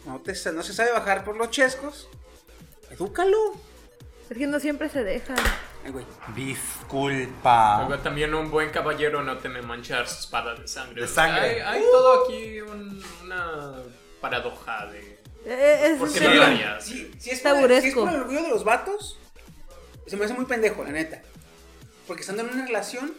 no, 0.08 0.22
te, 0.22 0.34
no 0.54 0.64
se 0.64 0.74
sabe 0.74 0.92
bajar 0.92 1.24
por 1.24 1.38
los 1.38 1.52
chescos, 1.52 2.10
edúcalo. 2.90 3.54
Es 4.28 4.36
que 4.36 4.48
no 4.48 4.60
siempre 4.60 4.90
se 4.90 5.04
deja. 5.04 5.36
Ay, 5.86 5.92
güey. 5.92 6.06
Disculpa. 6.36 7.86
Luego 7.88 8.02
también 8.02 8.34
un 8.34 8.50
buen 8.50 8.70
caballero 8.70 9.22
no 9.24 9.38
teme 9.38 9.62
manchar 9.62 10.08
su 10.08 10.20
espada 10.22 10.56
de 10.56 10.68
sangre. 10.68 11.02
De 11.02 11.08
sangre. 11.08 11.42
Hay, 11.42 11.60
hay 11.60 11.82
todo 11.92 12.24
aquí 12.26 12.62
un- 12.62 13.04
una 13.24 13.74
paradoja 14.22 14.86
de... 14.88 15.20
Eh, 15.46 15.88
es- 15.92 16.00
¿Por 16.00 16.10
qué 16.12 16.20
es- 16.20 16.24
no 16.24 16.30
lo 16.34 16.42
es- 16.44 16.48
harías? 16.48 16.86
Si, 16.86 17.12
si 17.20 17.30
es 17.32 17.42
por, 17.42 17.70
si 17.82 17.88
es 17.90 17.94
por 17.94 18.10
el 18.10 18.16
orgullo 18.16 18.44
de 18.44 18.50
los 18.50 18.64
vatos, 18.64 19.20
se 20.08 20.16
me 20.16 20.26
hace 20.26 20.34
muy 20.34 20.46
pendejo, 20.46 20.84
la 20.84 20.92
neta. 20.92 21.22
Porque 22.08 22.22
estando 22.22 22.44
en 22.44 22.50
una 22.50 22.66
relación, 22.66 23.14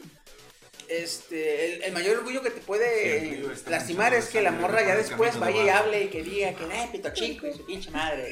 este, 0.89 1.75
el, 1.77 1.83
el 1.85 1.93
mayor 1.93 2.19
orgullo 2.19 2.43
que 2.43 2.51
te 2.51 2.61
puede 2.63 3.55
Sí, 3.57 3.71
lastimar 3.71 4.15
es 4.15 4.27
que 4.29 4.41
la 4.43 4.53
morra 4.53 4.83
ya 4.83 4.95
después 4.97 5.39
vaya 5.39 5.65
y 5.65 5.69
hable 5.69 6.03
y 6.05 6.09
que 6.09 6.23
diga 6.23 6.55
que, 6.55 6.65
eh, 6.65 6.89
pito 6.93 7.11
chico 7.13 7.47
y 7.47 7.53
su 7.53 7.65
pinche 7.67 7.91
madre. 7.91 8.27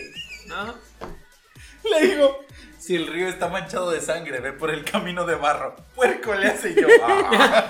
Ajá. 0.51 0.75
Le 2.01 2.07
digo, 2.07 2.45
si 2.79 2.97
el 2.97 3.07
río 3.07 3.29
está 3.29 3.49
manchado 3.49 3.90
de 3.90 4.01
sangre, 4.01 4.40
ve 4.40 4.53
por 4.53 4.71
el 4.71 4.85
camino 4.85 5.25
de 5.25 5.35
barro. 5.37 5.77
Puerco 5.95 6.35
le 6.35 6.49
hace 6.49 6.75
yo. 6.75 6.87
"Ah". 7.05 7.68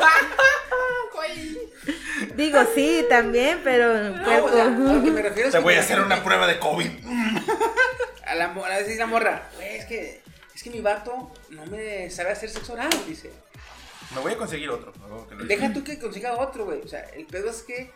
Digo, 2.37 2.61
sí, 2.75 3.05
también, 3.09 3.61
pero. 3.65 4.11
No, 4.11 4.25
cuerpo. 4.25 4.47
o 4.47 4.53
sea, 4.53 4.65
a 4.65 4.69
lo 4.69 5.03
que 5.03 5.11
me 5.11 5.23
refiero 5.23 5.49
es 5.49 5.53
Te 5.53 5.59
que 5.59 5.65
voy 5.65 5.75
a 5.75 5.81
hacer 5.81 6.01
una 6.01 6.23
prueba 6.23 6.47
de 6.47 6.59
COVID. 6.59 6.91
A 8.27 8.35
la 8.35 8.49
morra, 8.49 8.79
dice 8.79 8.97
la 8.97 9.07
morra, 9.07 9.51
"Güey, 9.57 9.77
es 9.77 9.85
que, 9.85 10.23
es 10.55 10.63
que 10.63 10.71
mi 10.71 10.81
vato 10.81 11.31
no 11.51 11.67
me 11.67 12.09
sabe 12.09 12.31
hacer 12.31 12.49
sexo 12.49 12.73
oral, 12.73 12.89
dice. 13.07 13.31
Me 14.15 14.21
voy 14.21 14.33
a 14.33 14.37
conseguir 14.39 14.71
otro. 14.71 14.93
luego 15.01 15.29
que 15.29 15.35
lo- 15.35 15.45
Deja 15.45 15.73
tú 15.73 15.85
que 15.85 15.99
consiga 15.99 16.35
otro, 16.39 16.65
güey. 16.65 16.81
O 16.81 16.89
sea, 16.89 17.01
el 17.15 17.27
pedo 17.27 17.51
es 17.51 17.63
que 17.63 17.91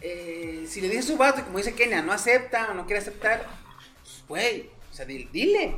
eh, 0.00 0.66
si 0.68 0.80
le 0.80 0.88
dices 0.88 1.06
a 1.06 1.08
su 1.08 1.16
vato 1.16 1.40
y 1.40 1.42
como 1.44 1.58
dice 1.58 1.74
Kenia, 1.74 2.02
no 2.02 2.12
acepta 2.12 2.68
o 2.70 2.74
no 2.74 2.86
quiere 2.86 3.00
aceptar, 3.00 3.44
pues, 4.04 4.22
güey, 4.28 4.70
sea, 4.98 5.06
di- 5.06 5.28
dile, 5.32 5.76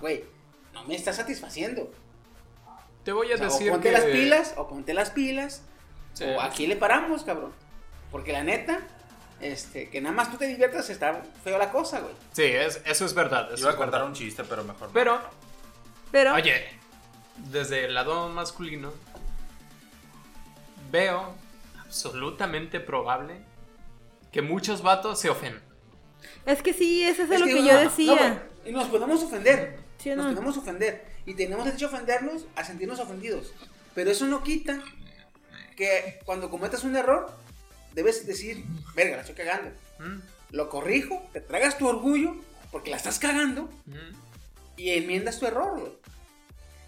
güey, 0.00 0.24
no 0.74 0.84
me 0.84 0.94
está 0.94 1.12
satisfaciendo. 1.12 1.90
Te 3.04 3.12
voy 3.12 3.30
a 3.30 3.36
O 3.36 3.38
sea, 3.38 3.48
o 3.48 3.50
decir 3.52 3.70
ponte 3.70 3.88
que... 3.88 3.92
las 3.92 4.04
pilas, 4.04 4.54
o 4.56 4.66
ponte 4.68 4.92
las 4.94 5.10
pilas, 5.10 5.62
Sí. 6.12 6.24
o 6.24 6.40
aquí 6.40 6.66
le 6.66 6.76
paramos, 6.76 7.22
cabrón. 7.24 7.52
Porque 8.10 8.32
la 8.32 8.42
neta, 8.42 8.80
este, 9.40 9.90
que 9.90 10.00
nada 10.00 10.14
más 10.14 10.30
tú 10.30 10.36
te 10.38 10.46
diviertas, 10.46 10.88
está 10.90 11.22
feo 11.44 11.58
la 11.58 11.70
cosa, 11.70 12.00
güey. 12.00 12.14
Sí, 12.32 12.42
es- 12.44 12.80
eso 12.84 13.04
es 13.04 13.14
verdad. 13.14 13.52
eso 13.52 13.62
Iba 13.62 13.70
a 13.72 13.76
contar 13.76 14.00
verdad. 14.00 14.08
un 14.08 14.14
chiste, 14.14 14.42
pero 14.44 14.64
mejor. 14.64 14.90
Pero, 14.92 15.20
Pero. 16.10 16.34
oye, 16.34 16.64
desde 17.50 17.84
el 17.84 17.94
lado 17.94 18.28
masculino, 18.30 18.92
veo 20.90 21.34
absolutamente 21.84 22.80
probable 22.80 23.36
que 24.32 24.42
muchos 24.42 24.82
vatos 24.82 25.20
se 25.20 25.30
ofenden. 25.30 25.62
Es 26.44 26.62
que 26.62 26.72
sí, 26.72 27.02
eso 27.02 27.22
es, 27.22 27.30
Es 27.30 27.40
lo 27.40 27.46
que, 27.46 27.64
yo 27.64 27.72
no, 27.72 27.78
decía. 27.80 28.42
Y 28.66 28.72
nos 28.72 28.88
podemos 28.88 29.22
ofender. 29.22 29.78
¿Sí 29.98 30.10
o 30.10 30.16
nos 30.16 30.26
no? 30.26 30.32
podemos 30.34 30.56
ofender. 30.56 31.04
Y 31.24 31.34
tenemos 31.34 31.64
derecho 31.64 31.86
a 31.86 31.88
ofendernos, 31.88 32.46
a 32.54 32.64
sentirnos 32.64 32.98
ofendidos. 33.00 33.52
Pero 33.94 34.10
eso 34.10 34.26
no 34.26 34.42
quita 34.42 34.82
que 35.76 36.18
cuando 36.24 36.50
cometas 36.50 36.84
un 36.84 36.96
error, 36.96 37.30
debes 37.94 38.26
decir, 38.26 38.64
verga, 38.94 39.16
la 39.16 39.22
estoy 39.22 39.34
cagando. 39.34 39.70
¿Mm? 39.98 40.20
Lo 40.50 40.68
corrijo, 40.68 41.22
te 41.32 41.40
tragas 41.40 41.76
tu 41.78 41.86
orgullo, 41.88 42.36
porque 42.70 42.90
la 42.90 42.96
estás 42.96 43.18
cagando, 43.18 43.70
¿Mm? 43.86 44.14
y 44.76 44.90
enmiendas 44.90 45.38
tu 45.38 45.46
error, 45.46 45.80
güey. 45.80 45.92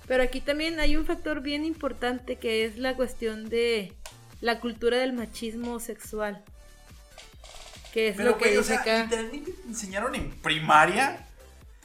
Pero 0.07 0.23
aquí 0.23 0.41
también 0.41 0.81
hay 0.81 0.97
un 0.97 1.05
factor 1.05 1.41
bien 1.43 1.64
importante 1.64 2.37
que 2.37 2.64
es 2.64 2.79
la 2.79 2.95
cuestión 2.95 3.49
de 3.51 3.93
la 4.41 4.61
cultura 4.61 4.97
del 4.99 5.12
machismo 5.12 5.81
sexual. 5.81 6.43
Que 7.93 8.09
es 8.09 8.17
Pero, 8.17 8.31
lo 8.31 8.38
que 8.38 8.45
güey, 8.47 8.57
o 8.57 8.61
dice 8.61 8.73
sea, 8.75 8.81
acá. 8.81 9.03
literalmente 9.05 9.53
te 9.53 9.69
enseñaron 9.69 10.14
en 10.14 10.31
primaria 10.41 11.27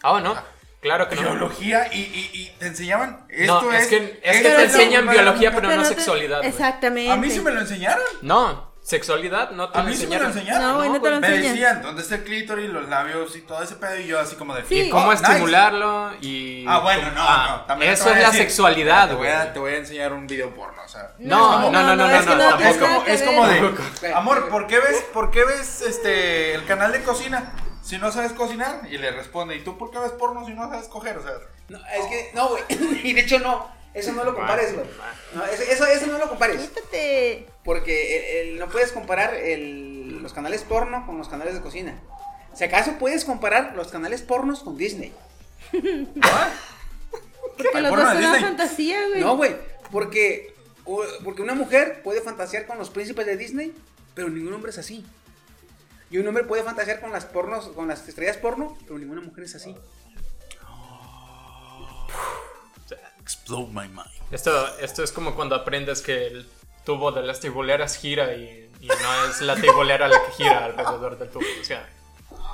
Ah, 0.04 0.20
no, 0.22 0.36
claro 0.82 1.08
que 1.10 1.16
no. 1.16 1.22
biología 1.22 1.88
y, 1.92 2.00
y- 2.00 2.30
y 2.34 2.50
te 2.60 2.68
enseñaban 2.68 3.26
esto 3.30 3.62
No, 3.62 3.72
es, 3.72 3.84
es, 3.84 3.88
que, 3.88 4.20
es 4.22 4.38
que 4.42 4.50
te 4.50 4.64
enseñan 4.64 5.08
biología, 5.10 5.52
pero 5.56 5.70
no 5.76 5.82
te- 5.82 5.88
sexualidad. 5.90 6.44
Exactamente. 6.44 7.12
A 7.12 7.16
mí 7.16 7.30
sí 7.32 7.40
me 7.40 7.52
lo 7.52 7.62
enseñaron. 7.62 8.04
No, 8.22 8.74
sexualidad 8.82 9.52
no 9.52 9.70
te 9.70 9.80
A 9.80 9.84
lo 9.84 9.88
mí 9.90 9.96
sí 9.96 10.08
me 10.08 10.18
lo 10.20 10.26
enseñaron. 10.26 10.38
enseñaron. 10.38 10.68
No, 10.72 10.78
güey, 10.78 10.90
no 10.90 11.02
te 11.02 11.10
lo 11.10 11.20
Me 11.22 11.28
enseñan. 11.28 11.52
decían 11.54 11.82
dónde 11.82 12.02
está 12.02 12.16
el 12.16 12.24
clítoris, 12.26 12.70
los 12.70 12.90
labios 12.90 13.34
y 13.38 13.42
todo 13.44 13.64
ese 13.64 13.76
pedo 13.76 13.98
y 13.98 14.08
yo 14.08 14.20
así 14.20 14.36
como 14.36 14.54
de 14.54 14.66
Sí. 14.66 14.82
Y 14.82 14.90
cómo 14.90 15.08
"Oh, 15.08 15.12
nice". 15.14 15.24
estimularlo 15.24 16.12
y... 16.20 16.66
Ah, 16.68 16.80
bueno, 16.80 17.10
no, 17.16 17.22
Ah, 17.26 17.46
no. 17.60 17.66
También 17.66 17.94
Eso 17.94 18.10
es 18.10 18.18
la 18.22 18.26
decir, 18.32 18.42
sexualidad, 18.42 19.16
güey. 19.16 19.32
te 19.54 19.60
voy 19.60 19.72
a 19.72 19.78
enseñar 19.78 20.12
un 20.12 20.28
video 20.28 20.54
porno, 20.54 20.82
o 20.84 20.88
sea. 20.90 21.14
No, 21.20 21.62
no, 21.62 21.72
no, 21.72 21.82
no, 21.82 21.96
no, 21.96 22.10
es 22.10 22.26
no, 22.26 22.36
no, 22.36 22.60
Es 22.60 22.76
como, 22.78 23.04
es 23.06 23.24
como 23.24 23.48
de, 23.48 24.14
amor. 24.14 24.50
¿por 24.50 24.68
qué 24.68 24.80
ves, 24.80 25.02
por 25.14 25.32
qué 25.32 25.46
ves 25.46 25.82
este 25.82 26.54
el 26.56 26.66
canal 26.66 26.92
de 26.92 27.04
cocina 27.04 27.54
si 27.84 27.98
no 27.98 28.12
sabes 28.12 28.34
cocinar? 28.34 28.82
Y 28.90 28.98
le 28.98 29.12
responde, 29.12 29.56
¿y 29.56 29.64
tú 29.64 29.78
por 29.78 29.92
qué 29.92 30.00
ves 30.00 30.12
porno 30.14 30.46
si 30.46 30.54
no 30.54 30.70
sabes 30.70 30.88
coger? 30.88 31.18
O 31.18 31.24
sea, 31.24 31.34
No, 31.70 31.78
es 31.78 32.06
que, 32.08 32.32
no, 32.34 32.50
güey. 32.50 32.64
y 33.04 33.14
de 33.14 33.22
hecho, 33.22 33.40
no. 33.40 33.72
Eso 33.94 34.12
no 34.14 34.24
lo 34.24 34.34
compares, 34.34 34.74
güey. 34.74 34.88
No, 35.36 35.46
eso, 35.46 35.62
eso, 35.64 35.86
eso 35.86 36.08
no 36.08 36.18
lo 36.18 36.28
compares. 36.28 36.62
Quítate. 36.62 37.48
Porque 37.64 38.42
el- 38.42 38.48
el- 38.54 38.60
no 38.60 38.68
puedes 38.68 38.92
comparar 38.92 39.36
el- 39.36 40.22
los 40.24 40.34
canales 40.34 40.64
porno 40.64 41.06
con 41.06 41.18
los 41.20 41.30
canales 41.30 41.54
de 41.54 41.62
cocina. 41.62 41.96
Si 42.56 42.64
acaso 42.64 42.94
puedes 43.00 43.24
comparar 43.26 43.74
los 43.76 43.90
canales 43.90 44.22
pornos 44.24 44.62
con 44.62 44.78
Disney. 44.78 45.14
Porque 45.72 46.08
fantasía, 48.42 49.08
güey. 49.10 49.22
No, 49.22 49.38
güey. 49.38 49.56
Porque, 49.92 50.54
porque 51.24 51.42
una 51.42 51.54
mujer 51.54 52.02
puede 52.04 52.22
fantasear 52.22 52.66
con 52.66 52.78
los 52.78 52.90
príncipes 52.90 53.26
de 53.26 53.38
Disney, 53.38 53.74
pero 54.16 54.30
ningún 54.30 54.54
hombre 54.54 54.72
es 54.72 54.78
así. 54.80 55.06
Y 56.14 56.20
un 56.20 56.28
hombre 56.28 56.44
puede 56.44 56.62
fantasear 56.62 57.02
con 57.02 57.12
las 57.12 57.26
pornos, 57.26 57.70
con 57.70 57.88
las 57.88 58.08
estrellas 58.08 58.38
porno, 58.38 58.78
pero 58.86 59.00
ninguna 59.00 59.20
mujer 59.22 59.46
es 59.46 59.56
así. 59.56 59.76
explode 63.20 63.68
my 63.72 63.88
mind. 63.88 64.06
Esto, 64.32 64.52
esto 64.80 65.02
es 65.04 65.12
como 65.12 65.34
cuando 65.34 65.56
aprendes 65.56 66.02
que 66.04 66.28
el 66.28 66.48
tubo 66.86 67.12
de 67.12 67.24
las 67.24 67.40
tiboleras 67.40 67.96
gira 67.98 68.36
y, 68.36 68.70
y 68.82 68.88
no 68.88 69.26
es 69.30 69.42
la 69.42 69.56
tibolera 69.56 70.08
la 70.08 70.18
que 70.26 70.32
gira 70.34 70.66
alrededor 70.66 71.18
del 71.18 71.30
tubo. 71.30 71.46
O 71.60 71.64
sea, 71.64 71.90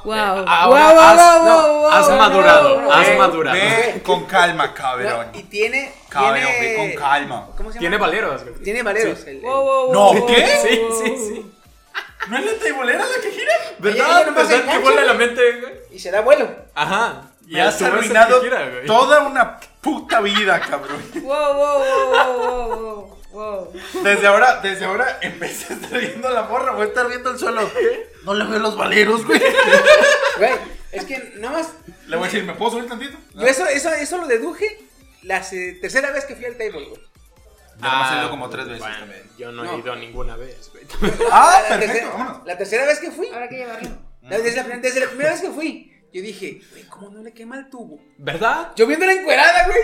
Wow. 0.06 0.14
Eh, 0.14 0.16
wow, 0.16 0.46
ahora 0.48 0.94
wow, 0.94 1.00
has- 1.02 1.18
wow, 1.42 1.46
no, 1.46 1.68
wow, 1.82 1.88
has 1.90 2.10
madurado, 2.12 2.80
wow. 2.82 2.92
has 2.94 3.08
Ve- 3.10 3.18
madurado. 3.18 3.58
Ve 3.60 4.02
con 4.06 4.24
calma, 4.26 4.74
cabrón. 4.74 5.28
No, 5.34 5.38
y 5.40 5.44
tiene. 5.44 5.94
Cabrón, 6.08 6.36
tiene 6.36 6.60
ve 6.62 6.76
con 6.78 7.02
calma. 7.02 7.50
¿Cómo 7.58 7.70
se 7.70 7.74
llama? 7.76 7.80
Tiene 7.82 7.98
valeros. 7.98 8.42
Tiene 8.64 8.84
valeros. 8.84 9.20
el- 9.28 9.38
el- 9.38 9.42
Wow, 9.42 9.64
wow, 9.92 9.94
No, 10.16 10.26
¿qué? 10.28 10.48
Sí, 10.62 10.82
sí, 11.04 11.18
sí. 11.18 11.52
¿No 12.28 12.38
es 12.38 12.46
la 12.46 12.54
teibolera 12.54 13.06
la 13.06 13.22
que 13.22 13.32
gira? 13.32 13.54
¿Verdad? 13.80 13.96
ella 14.20 14.26
nomás 14.26 14.48
¿Verdad 14.48 14.54
engancha, 14.62 14.72
que 14.74 14.84
vuela 14.84 15.02
la 15.06 15.14
güey. 15.14 15.28
mente, 15.28 15.60
güey? 15.62 15.74
Y 15.92 16.00
se 16.00 16.12
da 16.12 16.22
vuelo. 16.22 16.50
Ajá. 16.76 17.22
Y 17.48 17.54
Me 17.54 17.62
has 17.62 17.76
que 17.78 17.86
arruinado 17.86 18.42
gira, 18.42 18.70
güey. 18.70 18.86
toda 18.86 19.22
una 19.22 19.60
puta 19.82 20.20
vida, 20.22 20.60
cabrón. 20.60 21.02
Wow, 21.24 21.54
wow, 21.54 21.80
wow, 21.80 22.38
wow, 22.38 22.80
wow, 22.80 23.18
wow. 23.32 23.74
Desde 24.04 24.28
ahora, 24.28 24.60
desde 24.62 24.86
ahora, 24.86 25.18
en 25.22 25.40
vez 25.40 25.68
de 25.68 25.76
estar 25.76 26.00
viendo 26.00 26.30
la 26.30 26.44
morra, 26.44 26.74
voy 26.74 26.84
a 26.84 26.86
estar 26.90 27.08
viendo 27.08 27.32
el 27.32 27.40
suelo. 27.40 27.70
No 28.24 28.34
le 28.34 28.46
veo 28.46 28.60
los 28.60 28.76
valeros, 28.78 29.26
güey. 29.26 29.42
Güey, 30.38 30.52
es 30.92 31.06
que 31.06 31.34
nada 31.38 31.58
más. 31.60 31.70
Le 32.08 32.16
voy 32.18 32.26
a 32.28 32.32
decir, 32.32 32.44
¿me 32.44 32.54
puedo 32.54 32.72
subir 32.72 32.88
tantito? 32.90 33.18
Yo 33.34 33.48
eso, 33.48 33.66
eso, 33.68 33.92
eso 33.94 34.18
lo 34.18 34.28
deduje 34.28 34.78
la 35.24 35.42
se- 35.44 35.74
tercera 35.82 36.12
vez 36.12 36.26
que 36.26 36.36
fui 36.36 36.46
al 36.46 36.54
table, 36.58 36.72
güey. 36.86 37.02
Nomás 37.80 38.14
he 38.14 38.20
ido 38.20 38.30
como 38.30 38.50
tres 38.50 38.66
veces 38.66 38.80
bueno, 38.82 38.98
también. 39.00 39.24
Yo 39.38 39.52
no, 39.52 39.64
No. 39.64 39.74
he 39.76 39.80
ido 39.80 39.96
ninguna 39.96 40.36
vez, 40.36 40.70
güey. 40.72 40.86
Ah, 41.32 41.60
La 41.64 41.68
perfecto, 41.78 41.94
tercera- 41.94 42.10
vámonos. 42.12 42.46
La 42.46 42.58
tercera 42.58 42.86
vez 42.86 43.00
que 43.00 43.12
fui, 43.12 43.28
Habrá 43.30 43.48
que 43.50 43.56
llevarlo. 43.58 43.90
desde, 44.22 44.56
la, 44.56 44.64
desde 44.78 45.00
la 45.00 45.08
primera 45.08 45.32
vez 45.32 45.42
que 45.42 45.50
fui, 45.52 45.86
yo 46.12 46.22
dije, 46.24 46.60
güey, 46.72 46.84
¿cómo 46.88 47.10
no 47.12 47.22
le 47.22 47.32
quema 47.34 47.56
el 47.58 47.70
tubo? 47.70 48.00
¿Verdad? 48.18 48.72
Yo 48.76 48.88
viendo 48.88 49.06
la 49.06 49.14
encuerada, 49.14 49.68
güey. 49.68 49.80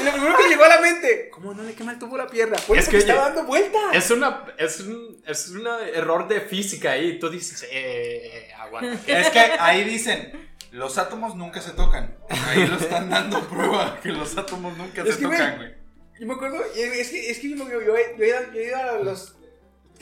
Y 0.00 0.04
lo 0.04 0.12
primero 0.12 0.36
que 0.38 0.48
llegó 0.48 0.64
a 0.64 0.68
la 0.68 0.80
mente, 0.80 1.28
¿cómo 1.30 1.52
no 1.54 1.62
le 1.64 1.74
quema 1.74 1.90
el 1.92 1.98
tubo 1.98 2.16
la 2.16 2.28
pierna? 2.28 2.56
Pues 2.68 2.84
Es 2.84 2.88
que, 2.88 2.96
oye, 2.98 3.06
dando 3.12 3.44
vueltas. 3.44 3.82
Es 3.92 4.10
una 4.12 4.44
es 4.58 4.80
un, 4.80 5.20
es 5.26 5.48
un 5.48 5.66
error 5.66 6.28
de 6.28 6.40
física 6.40 6.92
ahí. 6.92 7.18
Tú 7.18 7.28
dices, 7.28 7.64
eh, 7.64 7.68
eh, 7.72 8.46
eh, 8.48 8.54
aguanta. 8.54 8.96
Es 9.06 9.28
que 9.30 9.40
ahí 9.58 9.82
dicen, 9.82 10.48
los 10.70 10.98
átomos 10.98 11.34
nunca 11.34 11.60
se 11.60 11.72
tocan. 11.72 12.16
Ahí 12.30 12.64
lo 12.66 12.76
están 12.76 13.10
dando 13.10 13.40
prueba 13.48 13.98
que 14.00 14.10
los 14.10 14.38
átomos 14.38 14.76
nunca 14.78 15.02
Es 15.02 15.14
se 15.16 15.20
que, 15.20 15.24
tocan, 15.24 15.56
güey. 15.56 15.74
Yo 16.18 16.26
me 16.26 16.34
acuerdo, 16.34 16.58
y 16.74 16.80
es 16.80 17.10
que, 17.10 17.30
es 17.30 17.38
que 17.38 17.50
yo, 17.50 17.56
yo, 17.68 17.80
yo, 17.82 17.96
he- 17.96 18.14
yo 18.16 18.24
he 18.24 18.28
ido, 18.28 18.52
yo 18.52 18.60
he 18.60 18.64
ido 18.66 18.76
a 18.76 18.92
los 18.98 19.36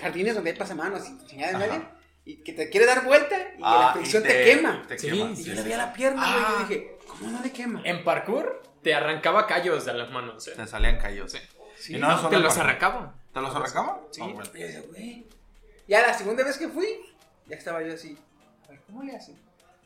jardines 0.01 0.35
donde 0.35 0.51
hay 0.51 0.57
pasamanos 0.57 1.03
y 1.09 1.27
chingada 1.27 1.59
de 1.59 1.81
y 2.27 2.37
que 2.37 2.53
te 2.55 2.71
quiere 2.71 2.87
dar 2.87 3.05
vuelta 3.05 3.37
y 3.37 3.57
que 3.59 3.63
Ah, 3.63 3.87
la 3.89 3.93
fricción 3.95 4.23
y 4.25 4.29
te, 4.29 4.45
quema. 4.45 4.85
Te 4.89 4.99
Sí, 4.99 5.09
quema. 5.11 5.31
Y 5.31 5.37
sí, 5.37 5.45
yo 5.45 5.51
le 5.53 5.59
sí, 5.59 5.65
veía 5.65 5.77
sí. 5.77 5.83
la 5.83 5.93
pierna, 5.93 6.23
güey, 6.23 6.33
y 6.41 6.45
Ah. 6.47 6.57
yo 6.61 6.67
dije, 6.69 6.97
¿cómo 7.07 7.31
no 7.31 7.43
le 7.43 7.53
quema? 7.53 7.83
En 7.85 8.03
parkour 8.05 8.63
te 8.83 8.95
arrancaba 8.95 9.47
callos 9.47 9.85
de 9.85 9.93
las 9.95 10.11
manos. 10.11 10.49
eh. 10.49 10.53
Te 10.57 10.67
salían 10.67 10.99
callos. 10.99 11.33
Sí. 11.33 11.39
Sí, 11.77 11.97
Y 11.97 11.99
no, 11.99 12.07
te 12.29 12.37
los 12.39 12.45
parkour. 12.55 12.61
arrancaba. 12.63 13.15
¿Te 13.35 13.41
los 13.41 13.55
arrancaba? 13.55 14.01
Sí. 14.11 14.21
Ah, 14.25 14.29
bueno. 14.33 14.51
Y. 14.97 15.27
Ya 15.87 16.01
la 16.01 16.15
segunda 16.15 16.45
vez 16.45 16.57
que 16.57 16.69
fui, 16.69 16.87
ya 17.47 17.57
estaba 17.57 17.83
yo 17.83 17.93
así, 17.93 18.17
a 18.67 18.71
ver, 18.71 18.81
¿cómo 18.87 19.03
le 19.03 19.15
hacen? 19.17 19.37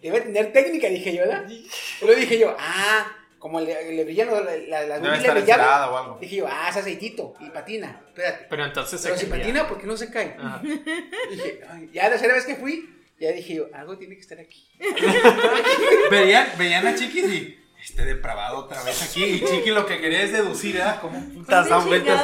Debe 0.01 0.21
tener 0.21 0.53
técnica, 0.53 0.87
dije 0.88 1.12
yo, 1.17 1.23
¿verdad? 1.23 1.49
Y 1.49 1.69
luego 2.03 2.21
dije 2.21 2.38
yo, 2.38 2.55
ah, 2.57 3.05
como 3.38 3.61
le, 3.61 3.92
le 3.92 4.05
brillan 4.05 4.29
los- 4.29 4.44
la, 4.44 4.57
la, 4.57 4.83
las 4.87 4.88
Debe 4.88 4.98
boobies 5.01 5.18
estar 5.20 5.35
le 5.35 5.40
brillaban. 5.42 5.64
encerada 5.64 5.90
o 5.90 5.96
algo. 5.98 6.18
Dije 6.20 6.37
yo, 6.37 6.46
ah, 6.48 6.68
es 6.70 6.77
aceitito 6.77 7.35
y 7.40 7.51
patina, 7.51 8.01
espérate. 8.09 8.46
Pero 8.51 8.64
entonces 8.64 9.01
se 9.01 9.09
Pero 9.09 9.20
si 9.20 9.27
caía. 9.27 9.42
patina, 9.42 9.68
¿por 9.68 9.79
qué 9.81 9.87
no 9.87 9.96
se 9.96 10.11
cae? 10.11 10.37
Ajá. 10.38 10.61
Dije, 11.31 11.61
ay, 11.70 11.90
ya 11.92 12.05
la 12.05 12.11
tercera 12.11 12.35
vez 12.35 12.44
que 12.46 12.57
fui, 12.57 12.94
ya 13.20 13.33
dije 13.33 13.55
yo, 13.55 13.66
algo 13.74 13.96
tiene 13.98 14.14
que 14.16 14.20
estar 14.20 14.38
aquí. 14.38 14.68
Veían, 16.11 16.48
veían 16.59 16.87
a 16.87 16.94
Chiquis 16.94 17.24
y 17.24 17.59
este 17.83 18.05
depravado 18.05 18.59
otra 18.59 18.83
vez 18.83 19.03
aquí. 19.03 19.24
Y 19.24 19.40
Chiqui 19.44 19.70
lo 19.70 19.87
que 19.87 20.01
quería 20.01 20.22
es 20.22 20.33
deducir, 20.33 20.77
era 20.77 21.01
como 21.01 21.20
putas 21.35 21.68
dan 21.68 21.87
vueltas. 21.87 22.22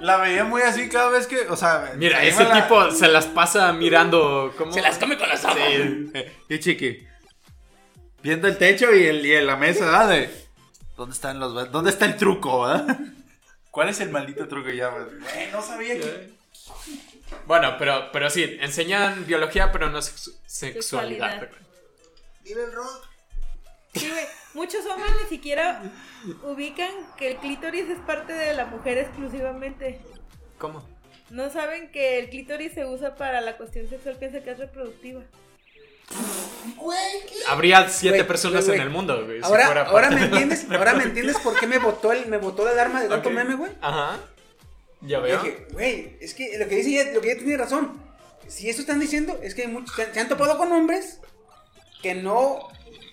La 0.00 0.16
veía 0.18 0.44
muy 0.44 0.62
así 0.62 0.88
cada 0.88 1.10
vez 1.10 1.26
que, 1.26 1.40
o 1.48 1.56
sea, 1.56 1.92
Mira, 1.96 2.20
se 2.20 2.28
ese 2.28 2.44
la- 2.44 2.62
tipo 2.62 2.90
se 2.90 3.08
las 3.08 3.26
pasa 3.26 3.72
mirando 3.72 4.52
como... 4.56 4.72
Se 4.72 4.80
las 4.80 4.98
come 4.98 5.16
con 5.18 5.28
los 5.28 5.44
ojos. 5.44 5.58
Sí. 5.58 6.24
Y 6.48 6.58
Chiqui, 6.58 7.06
viendo 8.26 8.48
el 8.48 8.58
techo 8.58 8.92
y, 8.94 9.06
el, 9.06 9.24
y 9.24 9.34
en 9.34 9.46
la 9.46 9.56
mesa, 9.56 9.84
¿verdad? 9.84 10.08
De, 10.10 10.30
¿dónde 10.96 11.14
están 11.14 11.38
los, 11.38 11.70
dónde 11.70 11.90
está 11.90 12.06
el 12.06 12.16
truco, 12.16 12.62
verdad? 12.62 12.98
¿Cuál 13.70 13.88
es 13.90 14.00
el 14.00 14.10
maldito 14.10 14.48
truco 14.48 14.70
ya? 14.70 14.88
Güey, 14.88 15.50
no 15.52 15.62
sabía 15.62 15.94
que. 15.94 16.30
Bueno, 17.46 17.76
pero, 17.78 18.10
pero 18.12 18.28
sí, 18.30 18.58
enseñan 18.60 19.26
biología, 19.26 19.70
pero 19.72 19.90
no 19.90 19.98
sexu- 19.98 20.34
sexualidad. 20.46 21.40
Sexualidad. 21.40 21.66
Dile 22.42 22.64
el 22.64 22.72
rock. 22.72 23.06
Sí, 23.94 24.08
güey. 24.10 24.24
Muchos 24.54 24.86
hombres 24.86 25.12
ni 25.22 25.28
siquiera 25.28 25.82
ubican 26.44 26.90
que 27.18 27.32
el 27.32 27.36
clítoris 27.36 27.88
es 27.90 27.98
parte 28.00 28.32
de 28.32 28.54
la 28.54 28.64
mujer 28.66 28.98
exclusivamente. 28.98 30.00
¿Cómo? 30.58 30.88
No 31.30 31.50
saben 31.50 31.90
que 31.92 32.18
el 32.18 32.30
clítoris 32.30 32.72
se 32.72 32.86
usa 32.86 33.16
para 33.16 33.40
la 33.40 33.56
cuestión 33.56 33.88
sexual, 33.88 34.16
piensa 34.16 34.42
que 34.42 34.50
es 34.52 34.58
reproductiva. 34.58 35.22
Habría 37.48 37.88
siete 37.88 38.24
personas 38.24 38.68
en 38.68 38.80
el 38.80 38.90
mundo, 38.90 39.24
güey. 39.24 39.38
si 39.40 39.44
Ahora, 39.44 39.66
fuera 39.66 39.82
ahora 39.86 40.10
me 40.10 40.22
entiendes, 40.24 40.66
ahora 40.70 40.94
me 40.94 41.04
entiendes 41.04 41.38
por 41.38 41.58
qué 41.58 41.66
me 41.66 41.78
botó 41.78 42.12
el, 42.12 42.26
me 42.26 42.38
botó 42.38 42.64
la 42.64 42.72
alarma 42.72 43.02
de 43.02 43.08
tanto 43.08 43.28
Ok. 43.28 43.34
meme, 43.34 43.54
güey. 43.54 43.72
Ajá. 43.80 44.18
Ya 45.02 45.20
veo. 45.20 45.42
dije, 45.42 45.66
güey, 45.72 46.16
es 46.20 46.34
que 46.34 46.56
lo 46.58 46.68
que 46.68 46.76
dice 46.76 47.00
ella, 47.00 47.12
lo 47.12 47.20
que 47.20 47.30
ella 47.32 47.38
tiene 47.38 47.56
razón. 47.56 48.00
Si 48.48 48.68
eso 48.70 48.80
están 48.80 49.00
diciendo, 49.00 49.38
es 49.42 49.54
que 49.54 49.62
hay 49.62 49.68
muchos, 49.68 49.94
se 49.94 50.02
han- 50.04 50.14
se 50.14 50.20
han 50.20 50.28
topado 50.28 50.56
con 50.58 50.72
hombres 50.72 51.20
que 52.02 52.14
no, 52.14 52.68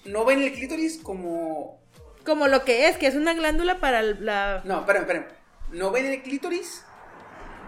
no 0.06 0.26
ven 0.26 0.42
el 0.42 0.54
clítoris 0.54 0.98
como 1.02 1.80
Como 2.26 2.48
lo 2.48 2.64
que 2.64 2.88
es, 2.88 2.98
que 2.98 3.08
es 3.08 3.16
una 3.16 3.34
glándula 3.34 3.80
para 3.80 4.02
la... 4.02 4.62
No, 4.66 4.80
espérame, 4.82 5.02
espérame. 5.04 5.26
No 5.72 5.92
ven 5.92 6.06
el 6.06 6.22
clítoris 6.22 6.84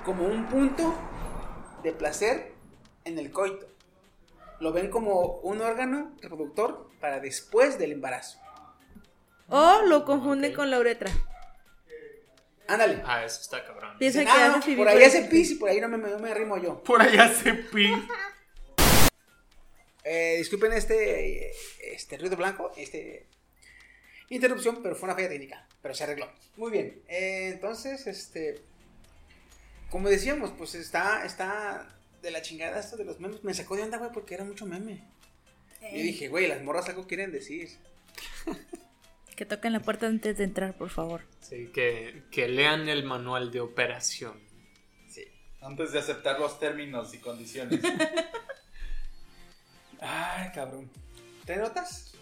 como 0.06 0.26
un 0.26 0.46
punto 0.48 0.96
de 1.84 1.92
placer 1.92 2.54
en 3.04 3.18
el 3.20 3.32
coito. 3.32 3.68
Lo 4.60 4.72
ven 4.72 4.89
como 4.89 5.38
un 5.39 5.62
órgano 5.62 6.15
reproductor 6.22 6.89
para 7.00 7.20
después 7.20 7.78
del 7.78 7.91
embarazo. 7.91 8.39
O 9.50 9.82
lo 9.84 10.06
confunden 10.06 10.54
con 10.54 10.72
la 10.72 10.80
uretra. 10.80 11.12
Ándale. 12.68 13.02
Ah, 13.06 13.24
eso 13.24 13.41
está 13.41 13.63
cabrón. 13.63 13.96
Piensa 14.00 14.20
Dicen, 14.22 14.34
que 14.34 14.41
"Ah, 14.41 14.48
no, 14.50 14.60
pipí 14.60 14.76
por 14.76 14.88
ahí 14.88 15.04
el- 15.04 15.30
pis 15.30 15.52
y 15.52 15.56
por 15.56 15.70
ahí 15.70 15.80
no 15.80 15.88
me, 15.88 15.98
no 15.98 16.18
me 16.20 16.32
arrimo 16.32 16.58
yo. 16.58 16.82
Por 16.84 17.02
allá 17.02 17.32
se 17.34 17.54
pi. 17.54 17.94
Eh, 20.04 20.36
disculpen 20.38 20.72
este, 20.74 21.52
este 21.94 22.18
ruido 22.18 22.38
blanco, 22.38 22.72
este 22.78 23.28
interrupción, 24.30 24.82
pero 24.82 24.96
fue 24.96 25.08
una 25.08 25.15
falla 25.15 25.30
técnica, 25.30 25.68
pero 25.82 25.94
se 25.94 26.04
arregló. 26.04 26.32
Muy 26.58 26.72
bien. 26.72 27.02
eh, 27.08 27.50
entonces, 27.54 28.06
este, 28.08 28.62
como 29.91 30.10
decíamos, 30.10 30.52
pues 30.58 30.74
está, 30.76 31.24
está 31.26 31.95
de 32.26 32.32
la 32.32 32.42
chingada 32.42 32.80
esto 32.80 32.98
de 32.98 33.06
los 33.06 33.20
memes. 33.20 33.44
Me 33.44 33.54
sacó 33.54 33.76
de 33.78 33.84
onda, 33.84 33.98
güey, 33.98 34.12
porque 34.12 34.34
era 34.36 34.44
mucho 34.44 34.66
meme. 34.66 35.02
Y 35.92 36.02
dije, 36.02 36.28
güey, 36.28 36.48
las 36.48 36.62
morras 36.64 36.90
algo 36.90 37.08
quieren 37.08 37.32
decir. 37.32 37.70
Que 39.36 39.46
toquen 39.46 39.74
la 39.74 39.80
puerta 39.82 40.08
antes 40.08 40.38
de 40.38 40.44
entrar, 40.46 40.76
por 40.78 40.90
favor. 40.90 41.22
Sí, 41.42 41.70
que, 41.74 42.24
que 42.32 42.48
lean 42.48 42.88
el 42.90 43.04
manual 43.04 43.52
de 43.52 43.60
operación. 43.62 44.40
Sí. 45.10 45.24
Antes 45.62 45.92
de 45.92 46.00
aceptar 46.00 46.40
los 46.40 46.58
términos 46.60 47.14
y 47.14 47.20
condiciones. 47.20 47.82
Ay, 50.00 50.50
cabrón. 50.54 50.90
¿Te 51.46 51.58
notas? 51.58 52.14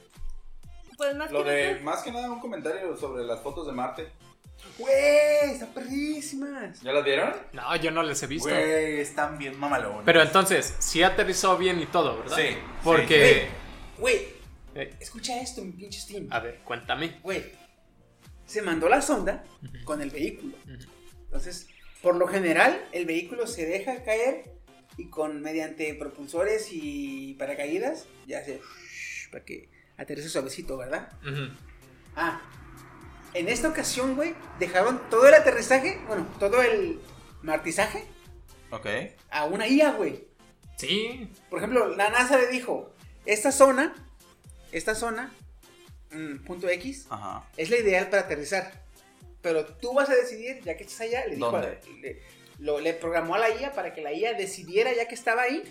Pues 0.97 1.15
más 1.15 1.31
Lo 1.31 1.43
que 1.43 1.49
de, 1.51 1.71
nada- 1.73 1.83
más 1.83 2.03
que 2.03 2.11
nada, 2.11 2.31
un 2.31 2.39
comentario 2.39 2.95
sobre 2.97 3.23
las 3.23 3.41
fotos 3.41 3.65
de 3.67 3.73
Marte. 3.73 4.07
Güey, 4.77 5.51
están 5.51 5.73
perrísimas. 5.73 6.81
¿Ya 6.81 6.91
las 6.91 7.03
vieron? 7.03 7.33
No, 7.53 7.75
yo 7.75 7.91
no 7.91 8.01
les 8.03 8.21
he 8.23 8.27
visto. 8.27 8.49
Güey, 8.49 8.99
están 8.99 9.37
bien 9.37 9.57
mamalones. 9.59 10.01
Pero 10.05 10.21
entonces, 10.21 10.75
sí 10.79 11.03
aterrizó 11.03 11.57
bien 11.57 11.79
y 11.79 11.85
todo, 11.85 12.19
¿verdad? 12.19 12.37
Sí, 12.37 12.57
Porque. 12.83 13.47
Güey, 13.97 14.27
Eh, 14.75 14.91
escucha 14.99 15.39
esto, 15.39 15.63
mi 15.63 15.71
pinche 15.73 15.99
Steam. 15.99 16.27
a 16.31 16.39
ver, 16.39 16.59
cuéntame. 16.63 17.19
Güey, 17.21 17.43
se 18.47 18.61
mandó 18.63 18.89
la 18.89 19.01
sonda 19.03 19.43
con 19.83 20.01
el 20.01 20.09
vehículo. 20.09 20.55
Ujú. 20.65 20.89
Entonces, 21.25 21.67
por 22.01 22.15
lo 22.15 22.27
general, 22.27 22.83
el 22.91 23.05
vehículo 23.05 23.45
se 23.45 23.65
deja 23.67 24.03
caer 24.03 24.51
y 24.97 25.09
con 25.09 25.41
mediante 25.41 25.93
propulsores 25.93 26.69
y 26.71 27.35
paracaídas, 27.35 28.07
ya 28.25 28.39
hace 28.39 28.61
para 29.31 29.45
que 29.45 29.69
aterrice 29.97 30.29
suavecito, 30.29 30.75
¿verdad? 30.77 31.11
Ujú. 31.21 31.53
Ah, 32.15 32.41
en 33.33 33.49
esta 33.49 33.69
ocasión, 33.69 34.15
güey, 34.15 34.35
dejaron 34.59 35.01
todo 35.09 35.27
el 35.27 35.33
aterrizaje, 35.33 35.99
bueno, 36.07 36.25
todo 36.39 36.61
el 36.61 36.99
martizaje 37.41 38.05
Ok. 38.71 38.87
a 39.29 39.45
una 39.45 39.67
IA, 39.67 39.91
güey. 39.91 40.27
Sí. 40.77 41.29
Por 41.49 41.59
ejemplo, 41.59 41.87
la 41.95 42.09
NASA 42.09 42.37
le 42.37 42.47
dijo, 42.47 42.93
esta 43.25 43.51
zona, 43.51 43.93
esta 44.71 44.95
zona, 44.95 45.31
mm, 46.11 46.45
punto 46.45 46.67
X, 46.69 47.07
Ajá. 47.09 47.47
es 47.57 47.69
la 47.69 47.77
ideal 47.77 48.09
para 48.09 48.23
aterrizar. 48.23 48.83
Pero 49.41 49.65
tú 49.65 49.93
vas 49.93 50.09
a 50.09 50.15
decidir, 50.15 50.61
ya 50.63 50.77
que 50.77 50.83
estás 50.83 51.01
allá, 51.01 51.25
le 51.25 51.35
dijo, 51.35 51.51
¿Dónde? 51.51 51.79
le, 52.01 52.21
lo- 52.59 52.79
le 52.79 52.93
programó 52.93 53.35
a 53.35 53.39
la 53.39 53.49
IA 53.49 53.73
para 53.73 53.93
que 53.93 54.01
la 54.01 54.13
IA 54.13 54.33
decidiera, 54.33 54.93
ya 54.93 55.07
que 55.07 55.15
estaba 55.15 55.43
ahí, 55.43 55.63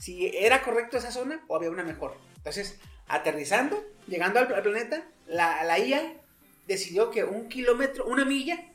si 0.00 0.26
era 0.36 0.62
correcto 0.62 0.96
esa 0.98 1.10
zona 1.12 1.42
o 1.48 1.56
había 1.56 1.70
una 1.70 1.84
mejor. 1.84 2.16
Entonces, 2.36 2.78
aterrizando, 3.06 3.82
llegando 4.08 4.40
al, 4.40 4.52
al 4.52 4.62
planeta, 4.62 5.04
la, 5.26 5.62
la 5.64 5.78
IA 5.78 6.20
decidió 6.66 7.10
que 7.10 7.24
un 7.24 7.48
kilómetro, 7.48 8.06
una 8.06 8.24
milla, 8.24 8.70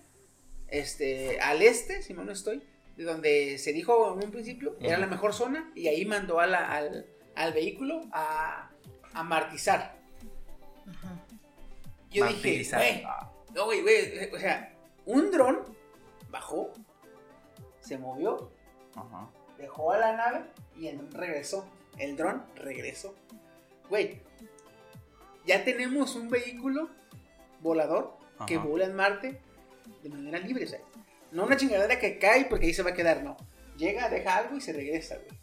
este, 0.67 1.39
al 1.41 1.61
este, 1.61 2.01
si 2.01 2.13
mal 2.13 2.25
no 2.25 2.31
estoy, 2.31 2.63
de 2.97 3.03
donde 3.03 3.57
se 3.57 3.73
dijo 3.73 4.13
en 4.17 4.23
un 4.25 4.31
principio, 4.31 4.75
era 4.79 4.97
la 4.97 5.07
mejor 5.07 5.33
zona, 5.33 5.71
y 5.75 5.87
ahí 5.87 6.05
mandó 6.05 6.39
a 6.39 6.47
la- 6.47 6.71
al, 6.71 7.05
al 7.35 7.53
vehículo 7.53 8.01
a, 8.11 8.69
a 9.13 9.23
martizar. 9.23 9.95
Yo 12.11 12.25
dije, 12.27 12.41
güey, 12.77 13.03
no, 13.55 13.65
güey, 13.65 13.81
güey, 13.81 14.29
o 14.33 14.39
sea, 14.39 14.73
un 15.05 15.31
dron 15.31 15.59
bajó, 16.29 16.71
se 17.79 17.97
movió, 17.97 18.51
dejó 19.57 19.91
a 19.93 19.97
la 19.97 20.15
nave 20.17 20.45
y 20.77 20.89
regresó. 21.11 21.67
El 21.97 22.15
dron 22.15 22.43
regresó. 22.55 23.15
Güey, 23.89 24.21
ya 25.45 25.63
tenemos 25.63 26.15
un 26.15 26.29
vehículo 26.29 26.89
volador 27.61 28.17
que 28.47 28.55
Ajá. 28.55 28.65
vuela 28.65 28.85
en 28.85 28.95
Marte 28.95 29.41
de 30.03 30.09
manera 30.09 30.39
libre, 30.39 30.65
o 30.65 30.67
sea, 30.67 30.79
no 31.31 31.43
una 31.45 31.55
chingadera 31.57 31.99
que 31.99 32.17
cae 32.19 32.45
porque 32.45 32.65
ahí 32.67 32.73
se 32.73 32.83
va 32.83 32.89
a 32.89 32.93
quedar, 32.93 33.23
no. 33.23 33.37
Llega, 33.77 34.09
deja 34.09 34.35
algo 34.37 34.55
y 34.57 34.61
se 34.61 34.73
regresa, 34.73 35.15
güey. 35.17 35.39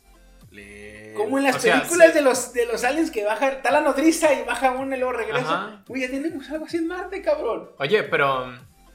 Le- 0.51 1.15
Como 1.15 1.39
en 1.39 1.45
las 1.45 1.57
o 1.57 1.61
sea, 1.61 1.77
películas 1.79 2.09
sí. 2.09 2.15
de 2.15 2.23
los 2.23 2.53
de 2.55 2.67
los 2.67 2.85
aliens 2.85 3.11
que 3.11 3.25
baja, 3.25 3.49
está 3.49 3.71
la 3.71 3.81
nodriza 3.83 4.33
y 4.33 4.45
baja 4.45 4.71
uno 4.73 4.95
y 4.97 4.99
luego 4.99 5.13
regresa. 5.13 5.83
Güey, 5.87 6.03
ya 6.03 6.09
tenemos 6.09 6.49
algo 6.51 6.65
así 6.65 6.79
en 6.79 6.87
Marte, 6.87 7.21
cabrón. 7.23 7.71
Oye, 7.79 8.03
pero. 8.05 8.55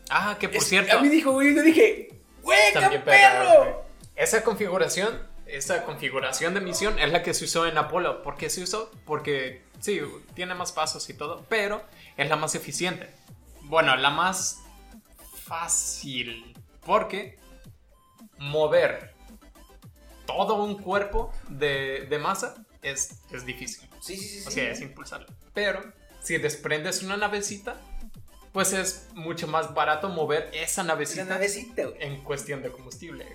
Ah, 0.09 0.35
que 0.39 0.49
por 0.49 0.57
Es- 0.57 0.65
cierto. 0.67 0.97
A 0.97 1.01
mí 1.01 1.09
dijo, 1.09 1.31
güey, 1.31 1.55
yo 1.55 1.61
dije, 1.61 2.09
güey, 2.41 2.59
qué 2.89 2.99
perro. 2.99 3.85
Esa 4.15 4.43
configuración, 4.43 5.27
esa 5.45 5.83
configuración 5.85 6.53
de 6.55 6.61
misión 6.61 6.97
es 6.99 7.11
la 7.11 7.21
que 7.23 7.33
se 7.33 7.45
usó 7.45 7.67
en 7.67 7.77
Apolo. 7.77 8.21
¿Por 8.23 8.35
qué 8.35 8.49
se 8.49 8.63
usó? 8.63 8.91
Porque 9.05 9.61
sí, 9.79 10.01
tiene 10.33 10.55
más 10.55 10.71
pasos 10.71 11.07
y 11.09 11.13
todo, 11.13 11.45
pero 11.49 11.83
es 12.17 12.29
la 12.29 12.35
más 12.35 12.55
eficiente. 12.55 13.09
Bueno, 13.63 13.95
la 13.95 14.09
más 14.09 14.61
fácil. 15.43 16.53
Porque 16.85 17.37
mover 18.37 19.13
todo 20.25 20.63
un 20.63 20.77
cuerpo 20.77 21.31
de, 21.49 22.07
de 22.09 22.19
masa 22.19 22.55
es, 22.81 23.21
es 23.31 23.45
difícil. 23.45 23.87
Sí, 24.01 24.17
sí, 24.17 24.27
sí. 24.27 24.47
O 24.47 24.51
sí. 24.51 24.55
sea, 24.55 24.71
es 24.71 24.81
impulsarlo. 24.81 25.27
Pero 25.53 25.81
si 26.21 26.37
desprendes 26.37 27.03
una 27.03 27.17
navecita, 27.17 27.79
pues 28.51 28.73
es 28.73 29.07
mucho 29.15 29.47
más 29.47 29.73
barato 29.73 30.09
mover 30.09 30.49
esa 30.53 30.83
navecita 30.83 31.25
navecita, 31.25 31.83
en 31.99 32.23
cuestión 32.23 32.61
de 32.61 32.71
combustible. 32.71 33.25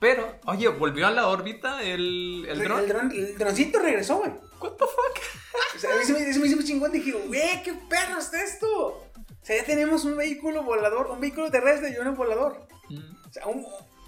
Pero, 0.00 0.38
oye, 0.46 0.66
volvió 0.68 1.06
a 1.06 1.10
la 1.10 1.28
órbita 1.28 1.82
el, 1.82 2.46
el 2.48 2.58
dron. 2.58 2.80
El, 2.80 2.88
dron, 2.88 3.10
el 3.12 3.38
droncito 3.38 3.78
regresó, 3.78 4.16
güey. 4.18 4.30
What 4.60 4.72
the 4.72 4.84
fuck? 4.86 5.76
O 5.76 5.78
sea, 5.78 5.94
a 5.94 5.98
mí 5.98 6.04
se 6.04 6.12
me, 6.14 6.32
se 6.32 6.38
me 6.40 6.46
hizo 6.46 6.56
muy 6.56 6.64
chingón. 6.64 6.90
Dije, 6.90 7.12
güey, 7.12 7.62
qué 7.62 7.74
perro 7.88 8.18
está 8.18 8.42
esto. 8.42 8.66
O 8.66 9.10
sea, 9.42 9.56
ya 9.56 9.64
tenemos 9.64 10.04
un 10.04 10.16
vehículo 10.16 10.62
volador, 10.62 11.08
un 11.10 11.20
vehículo 11.20 11.50
terrestre 11.50 11.90
y 11.90 12.00
uno 12.00 12.14
volador. 12.14 12.66
Mm, 12.88 12.98
O 13.28 13.32
sea, 13.32 13.46
un, 13.46 13.64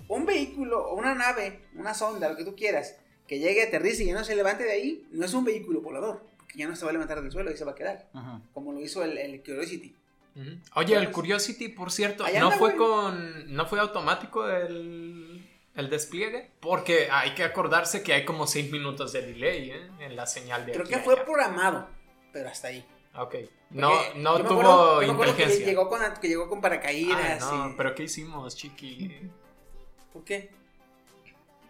un 0.09 0.27
vehículo 0.27 0.83
o 0.83 0.95
una 0.95 1.15
nave, 1.15 1.61
una 1.75 1.95
sonda, 1.95 2.29
lo 2.29 2.37
que 2.37 2.45
tú 2.45 2.55
quieras, 2.57 2.97
que 3.29 3.39
llegue, 3.39 3.63
aterrice 3.63 4.03
y 4.05 4.07
ya 4.07 4.15
no 4.15 4.25
se 4.25 4.35
levante 4.37 4.65
de 4.65 4.73
ahí, 4.73 5.07
no 5.13 5.25
es 5.25 5.33
un 5.35 5.45
vehículo 5.45 5.81
volador. 5.81 6.23
Porque 6.39 6.59
ya 6.59 6.69
no 6.69 6.75
se 6.77 6.85
va 6.85 6.91
a 6.91 6.93
levantar 6.93 7.23
del 7.23 7.31
suelo 7.33 7.51
y 7.51 7.57
se 7.57 7.65
va 7.65 7.73
a 7.73 7.75
quedar. 7.75 8.09
Ajá. 8.13 8.41
Como 8.53 8.73
lo 8.73 8.81
hizo 8.81 9.03
el, 9.05 9.17
el 9.17 9.43
Curiosity. 9.43 9.95
mm. 10.35 10.53
Oye, 10.75 10.97
el 10.97 11.11
Curiosity, 11.11 11.69
por 11.69 11.91
cierto, 11.93 12.25
no 12.25 12.29
anda, 12.29 12.51
fue 12.59 12.75
güey. 12.75 12.77
con. 12.77 13.55
No 13.55 13.67
fue 13.67 13.81
automático 13.81 14.47
el, 14.49 15.32
el 15.75 15.89
despliegue. 15.91 16.51
Porque 16.61 17.09
hay 17.11 17.35
que 17.35 17.45
acordarse 17.45 18.03
que 18.03 18.13
hay 18.13 18.25
como 18.25 18.47
6 18.47 18.71
minutos 18.71 19.13
de 19.13 19.23
delay 19.23 19.71
¿eh? 19.71 19.91
en 20.01 20.17
la 20.17 20.27
señal 20.27 20.67
de. 20.67 20.73
Creo 20.73 20.85
aquí 20.85 20.95
que 20.95 21.01
fue 21.01 21.15
allá. 21.15 21.25
programado, 21.25 21.89
pero 22.33 22.49
hasta 22.49 22.69
ahí. 22.69 22.85
Ok. 23.15 23.35
No, 23.71 23.91
Porque 23.91 24.19
no 24.19 24.37
tuvo 24.45 24.61
acuerdo- 24.61 25.01
que 25.01 25.07
inteligencia. 25.07 25.67
llegó 25.67 25.89
con, 25.89 26.01
que 26.21 26.29
llegó 26.29 26.49
con 26.49 26.59
Ay, 26.59 26.63
paracaídas. 26.63 27.41
no, 27.41 27.71
y- 27.71 27.75
pero 27.77 27.95
¿qué 27.95 28.03
hicimos, 28.05 28.55
chiqui? 28.57 29.31
¿Por 30.13 30.25
qué? 30.25 30.51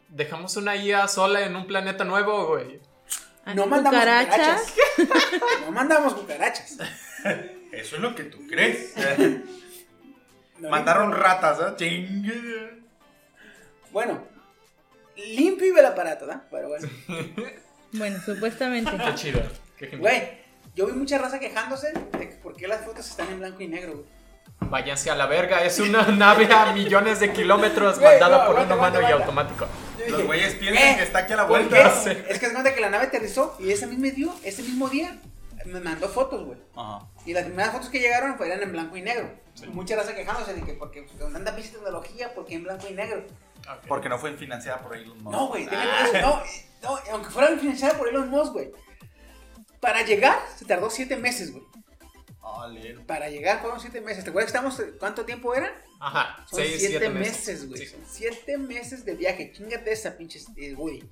Dejamos 0.09 0.57
una 0.57 0.77
IA 0.77 1.09
sola 1.09 1.43
en 1.47 1.57
un 1.57 1.67
planeta 1.67 2.05
nuevo, 2.05 2.47
güey. 2.49 2.81
No 3.55 3.67
mandamos 3.67 4.01
cucarachas. 4.01 4.75
cucarachas. 4.97 5.41
no 5.65 5.73
mandamos 5.73 6.15
cucarachas. 6.15 6.77
Eso 7.73 7.97
es 7.97 8.03
lo 8.03 8.15
que 8.15 8.25
tú 8.25 8.47
crees. 8.49 8.95
No 10.59 10.69
Mandaron 10.69 11.11
ratas, 11.11 11.59
¿eh? 11.59 11.75
Chingue. 11.77 12.82
Bueno, 13.93 14.25
limpio 15.17 15.67
iba 15.67 15.81
el 15.81 15.87
aparato, 15.87 16.27
¿no? 16.27 16.43
Pero 16.51 16.69
bueno. 16.69 16.89
Bueno, 17.95 18.19
supuestamente. 18.25 18.91
Qué 18.91 19.15
chido. 19.17 19.43
Qué. 19.77 19.99
Güey, 19.99 20.23
yo 20.75 20.87
vi 20.87 20.95
mucha 20.95 21.19
raza 21.19 21.39
quejándose 21.39 21.93
de 21.93 22.29
que 22.31 22.37
por 22.37 22.57
qué 22.57 22.67
las 22.67 22.87
fotos 22.87 23.07
están 23.07 23.31
en 23.31 23.41
blanco 23.41 23.63
y 23.63 23.69
negro, 23.69 23.93
güey. 23.93 24.07
Váyanse 24.61 25.11
a 25.11 25.15
la 25.15 25.27
verga, 25.27 25.63
es 25.63 25.79
una 25.79 26.03
nave 26.09 26.49
a 26.51 26.73
millones 26.73 27.21
de 27.21 27.35
kilómetros 27.35 27.99
Güey, 27.99 28.13
mandada 28.13 28.39
no, 28.39 28.47
por 28.47 28.55
un 28.55 28.73
aguanta, 28.73 28.99
humano 28.99 29.11
y 29.11 29.13
automático. 29.13 29.67
Los 30.09 30.25
güeyes 30.25 30.55
piensan 30.55 30.89
eh, 30.89 30.97
que 30.97 31.03
está 31.03 31.19
aquí 31.19 31.35
a 31.35 31.37
la 31.37 31.47
¿por 31.47 31.59
vuelta. 31.59 32.03
Es 32.29 32.39
que 32.39 32.47
es 32.47 32.53
cuenta 32.53 32.75
que 32.75 32.81
la 32.81 32.89
nave 32.89 33.09
aterrizó 33.09 33.57
y 33.61 33.71
ese 33.71 33.87
mismo 33.87 34.07
día, 34.07 34.33
ese 34.43 34.63
mismo 34.63 34.89
día 34.89 35.19
me 35.67 35.81
mandó 35.81 36.09
fotos, 36.09 36.47
güey. 36.47 36.59
Ajá. 36.75 37.07
Y 37.27 37.35
las 37.35 37.45
primeras 37.45 37.73
fotos 37.73 37.91
que 37.91 38.01
llegaron 38.01 38.39
fueron 38.39 38.63
en 38.63 38.73
blanco 38.73 38.97
y 38.97 39.03
negro. 39.03 39.31
Mucha 39.69 39.97
raza 39.97 40.15
quejándose 40.15 40.55
de 40.55 40.63
que 40.63 40.73
porque 40.73 41.03
pues, 41.03 41.31
tanta 41.31 41.55
pinche 41.55 41.73
tecnología, 41.73 42.33
porque 42.35 42.55
en 42.55 42.65
blanco 42.65 42.87
y 42.89 42.95
negro. 42.95 43.27
Porque 43.89 44.09
no 44.09 44.19
fue 44.19 44.37
financiada 44.37 44.81
por 44.81 44.97
Elon 44.97 45.23
Musk. 45.23 45.37
No, 45.37 45.49
güey, 45.49 45.67
déjame 45.67 46.19
eso, 46.19 46.21
no, 46.21 46.43
no, 46.83 46.99
aunque 47.13 47.31
fuera 47.31 47.57
financiada 47.57 47.99
por 47.99 48.09
Elon 48.09 48.29
Musk, 48.31 48.53
güey. 48.53 48.71
Para 49.81 50.03
llegar 50.03 50.39
se 50.57 50.65
tardó 50.65 50.91
siete 50.91 51.17
meses, 51.17 51.53
güey. 51.53 51.65
Para 53.07 53.29
llegar 53.29 53.61
fueron 53.61 53.81
siete 53.81 54.01
meses. 54.01 54.25
¿Te 54.25 54.31
acuerdas 54.31 54.53
que 54.53 54.59
estamos, 54.59 54.83
cuánto 54.99 55.25
tiempo 55.25 55.55
era? 55.55 55.73
Ajá, 56.01 56.45
Son 56.51 56.61
seis, 56.61 56.77
siete, 56.79 56.99
siete 56.99 57.11
meses, 57.11 57.69
güey. 57.69 57.81
Sí. 57.81 57.87
Son 57.87 58.01
siete 58.07 58.59
meses 58.59 59.05
de 59.05 59.15
viaje. 59.15 59.53
Chingate 59.53 59.93
esa 59.93 60.17
pinche 60.17 60.41
eh, 60.57 60.75
Woody. 60.75 61.03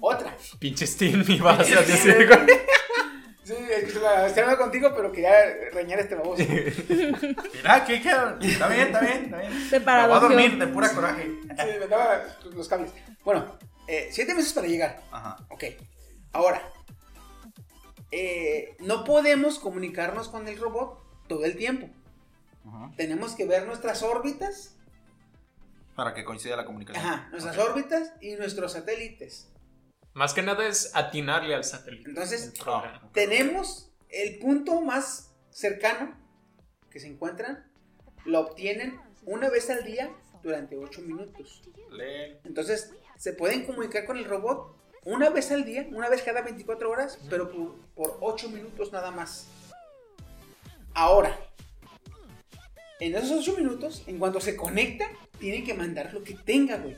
Otra. 0.00 0.36
Pinche 0.58 0.86
Steam 0.86 1.24
ibas 1.28 1.70
a 1.70 1.82
decir, 1.82 2.26
güey. 2.26 2.46
Sí, 3.44 3.54
es 3.54 3.92
que 3.92 3.98
la- 4.00 4.26
estoy 4.26 4.42
hablando 4.42 4.62
contigo, 4.62 4.90
pero 4.96 5.12
quería 5.12 5.34
reñar 5.72 6.00
este 6.00 6.14
baboso. 6.14 6.42
Sí, 6.42 6.48
Mira, 7.54 7.84
¿qué 7.84 8.00
queda? 8.00 8.38
Está 8.40 8.68
bien, 8.68 8.86
está 8.86 9.00
bien, 9.00 9.24
está 9.24 9.36
bien. 9.38 9.68
Separado, 9.70 10.08
Me 10.14 10.18
voy 10.18 10.18
a 10.18 10.28
dormir 10.28 10.58
de 10.58 10.66
pura 10.68 10.90
coraje. 10.94 11.26
me 11.78 11.86
daba 11.86 12.22
los 12.54 12.68
cables. 12.68 12.90
Bueno, 13.24 13.58
eh, 13.86 14.08
siete 14.10 14.34
meses 14.34 14.52
para 14.54 14.66
llegar. 14.66 15.02
Ajá. 15.12 15.36
Ok. 15.50 15.64
Ahora, 16.32 16.62
eh, 18.10 18.76
no 18.80 19.04
podemos 19.04 19.58
comunicarnos 19.58 20.28
con 20.28 20.48
el 20.48 20.58
robot 20.58 20.98
todo 21.28 21.44
el 21.44 21.56
tiempo. 21.56 21.88
Ajá. 22.66 22.92
Tenemos 22.96 23.34
que 23.34 23.44
ver 23.46 23.66
nuestras 23.66 24.02
órbitas. 24.02 24.74
Para 25.94 26.14
que 26.14 26.24
coincida 26.24 26.56
la 26.56 26.64
comunicación. 26.64 27.04
Ajá, 27.04 27.28
nuestras 27.30 27.58
órbitas 27.58 28.12
y 28.20 28.34
nuestros 28.36 28.72
satélites. 28.72 29.48
Más 30.14 30.32
que 30.32 30.42
nada 30.42 30.66
es 30.66 30.94
atinarle 30.94 31.56
al 31.56 31.64
satélite. 31.64 32.08
Entonces, 32.08 32.44
el 32.44 33.10
Tenemos 33.12 33.90
el 34.08 34.38
punto 34.38 34.80
más 34.80 35.34
cercano 35.50 36.16
que 36.88 37.00
se 37.00 37.08
encuentran, 37.08 37.68
lo 38.24 38.40
obtienen 38.40 38.98
una 39.24 39.50
vez 39.50 39.70
al 39.70 39.84
día 39.84 40.14
durante 40.42 40.76
8 40.76 41.02
minutos. 41.02 41.62
Entonces, 42.44 42.92
se 43.18 43.32
pueden 43.32 43.64
comunicar 43.64 44.04
con 44.04 44.16
el 44.16 44.24
robot 44.24 44.76
una 45.04 45.30
vez 45.30 45.50
al 45.50 45.64
día, 45.64 45.86
una 45.90 46.08
vez 46.08 46.22
cada 46.22 46.42
24 46.42 46.88
horas, 46.88 47.18
pero 47.28 47.50
por, 47.50 47.80
por 47.94 48.18
8 48.20 48.50
minutos 48.50 48.92
nada 48.92 49.10
más. 49.10 49.48
Ahora, 50.94 51.36
en 53.00 53.16
esos 53.16 53.48
8 53.48 53.56
minutos, 53.56 54.04
en 54.06 54.20
cuanto 54.20 54.40
se 54.40 54.54
conecta, 54.54 55.06
tiene 55.40 55.64
que 55.64 55.74
mandar 55.74 56.14
lo 56.14 56.22
que 56.22 56.34
tenga, 56.34 56.76
güey. 56.76 56.96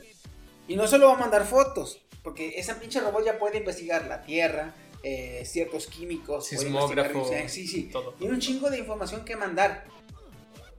Y 0.67 0.75
no 0.75 0.87
solo 0.87 1.07
va 1.07 1.15
a 1.15 1.19
mandar 1.19 1.45
fotos, 1.45 2.06
porque 2.27 2.59
esa 2.59 2.77
pinche 2.77 2.99
robot 2.99 3.23
ya 3.23 3.39
puede 3.39 3.57
investigar 3.59 4.05
la 4.05 4.21
Tierra, 4.21 4.73
eh, 5.01 5.43
ciertos 5.45 5.87
químicos, 5.87 6.49
puede 6.49 6.61
Sismógrafo, 6.61 7.19
investigar- 7.19 7.47
sí, 7.47 7.65
sí. 7.65 7.83
todo. 7.83 8.15
Tiene 8.15 8.33
un 8.33 8.41
chingo 8.41 8.69
de 8.69 8.79
información 8.79 9.23
que 9.23 9.37
mandar. 9.37 9.85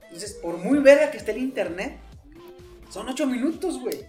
Entonces, 0.03 0.33
por 0.33 0.57
muy 0.57 0.77
verga 0.77 1.09
que 1.09 1.17
esté 1.17 1.31
el 1.31 1.39
internet, 1.39 1.97
son 2.91 3.09
8 3.09 3.25
minutos, 3.25 3.79
güey. 3.79 3.99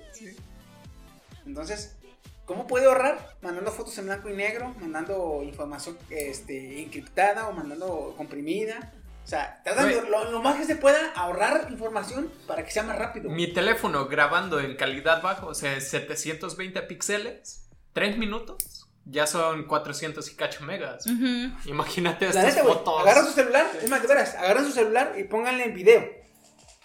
Entonces, 1.46 1.96
¿cómo 2.44 2.66
puede 2.66 2.84
ahorrar? 2.84 3.38
Mandando 3.40 3.72
fotos 3.72 3.96
en 3.96 4.04
blanco 4.04 4.28
y 4.28 4.34
negro, 4.34 4.74
mandando 4.78 5.40
información 5.42 5.96
este, 6.10 6.82
encriptada 6.82 7.48
o 7.48 7.52
mandando 7.52 8.12
comprimida. 8.18 8.92
O 9.30 9.32
sea, 9.32 9.62
Güey. 9.64 10.10
lo, 10.10 10.28
lo 10.32 10.42
más 10.42 10.56
que 10.56 10.64
se 10.64 10.74
pueda 10.74 11.12
ahorrar 11.14 11.68
información 11.70 12.32
para 12.48 12.64
que 12.64 12.72
sea 12.72 12.82
más 12.82 12.98
rápido. 12.98 13.30
Mi 13.30 13.46
teléfono 13.52 14.08
grabando 14.08 14.58
en 14.58 14.74
calidad 14.74 15.22
baja, 15.22 15.46
o 15.46 15.54
sea, 15.54 15.80
720 15.80 16.82
píxeles, 16.82 17.68
3 17.92 18.18
minutos, 18.18 18.88
ya 19.04 19.28
son 19.28 19.68
400 19.68 20.28
y 20.32 20.34
cacho 20.34 20.64
megas. 20.64 21.06
Ujú. 21.06 21.52
Imagínate 21.70 22.24
La 22.24 22.30
estas 22.30 22.56
neta, 22.56 22.64
fotos. 22.64 23.02
agarran 23.02 23.24
su 23.26 23.32
celular, 23.32 23.70
es 23.80 23.88
más, 23.88 24.02
de 24.02 24.08
veras, 24.08 24.34
agarran 24.34 24.64
su 24.66 24.72
celular 24.72 25.14
y 25.16 25.22
pónganle 25.22 25.62
en 25.64 25.74
video. 25.74 26.08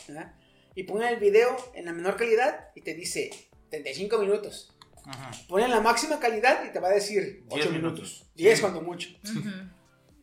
¿verdad? 0.08 0.34
Y 0.76 0.84
pongan 0.84 1.14
el 1.14 1.20
video 1.20 1.56
en 1.74 1.86
la 1.86 1.94
menor 1.94 2.16
calidad 2.16 2.68
y 2.76 2.82
te 2.82 2.94
dice 2.94 3.32
35 3.72 4.20
minutos. 4.20 4.72
Ajá. 5.04 5.32
Ponen 5.50 5.72
la 5.72 5.82
máxima 5.82 6.20
calidad 6.20 6.64
y 6.64 6.72
te 6.72 6.80
va 6.80 6.90
a 6.90 6.92
decir 6.92 7.44
8 7.48 7.56
10 7.56 7.72
minutos. 7.72 8.00
minutos. 8.00 8.32
10 8.36 8.62
cuando 8.62 8.82
mucho. 8.82 9.10
Ujú. 9.24 9.50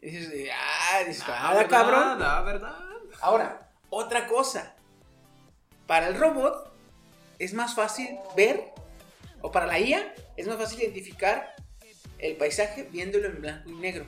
Y 0.02 0.10
dices, 0.10 0.50
ah, 1.30 1.64
cabrón. 1.70 2.20
Ah, 2.20 2.42
¿verdad? 2.42 2.74
Ahora, 3.20 3.70
otra 3.88 4.26
cosa. 4.26 4.74
Para 5.86 6.08
el 6.08 6.16
robot 6.18 6.72
es 7.38 7.54
más 7.54 7.74
fácil 7.74 8.18
ver, 8.36 8.72
o 9.40 9.52
para 9.52 9.66
la 9.66 9.78
IA 9.78 10.12
es 10.36 10.46
más 10.48 10.56
fácil 10.56 10.80
identificar 10.80 11.54
el 12.18 12.36
paisaje 12.36 12.84
viéndolo 12.90 13.28
en 13.28 13.40
blanco 13.40 13.70
y 13.70 13.74
negro. 13.74 14.06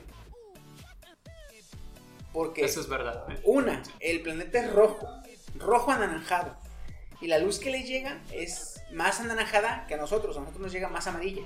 Porque 2.33 2.65
Eso 2.65 2.81
es 2.81 2.89
verdad. 2.89 3.25
¿eh? 3.31 3.39
una, 3.45 3.81
el 4.01 4.21
planeta 4.21 4.59
es 4.59 4.73
rojo, 4.73 5.07
rojo 5.55 5.91
anaranjado. 5.91 6.57
Y 7.21 7.27
la 7.27 7.37
luz 7.37 7.59
que 7.59 7.69
le 7.69 7.83
llega 7.83 8.21
es 8.33 8.81
más 8.91 9.21
anaranjada 9.21 9.85
que 9.87 9.93
a 9.93 9.97
nosotros, 9.97 10.35
a 10.35 10.41
nosotros 10.41 10.61
nos 10.61 10.73
llega 10.73 10.89
más 10.89 11.07
amarilla. 11.07 11.43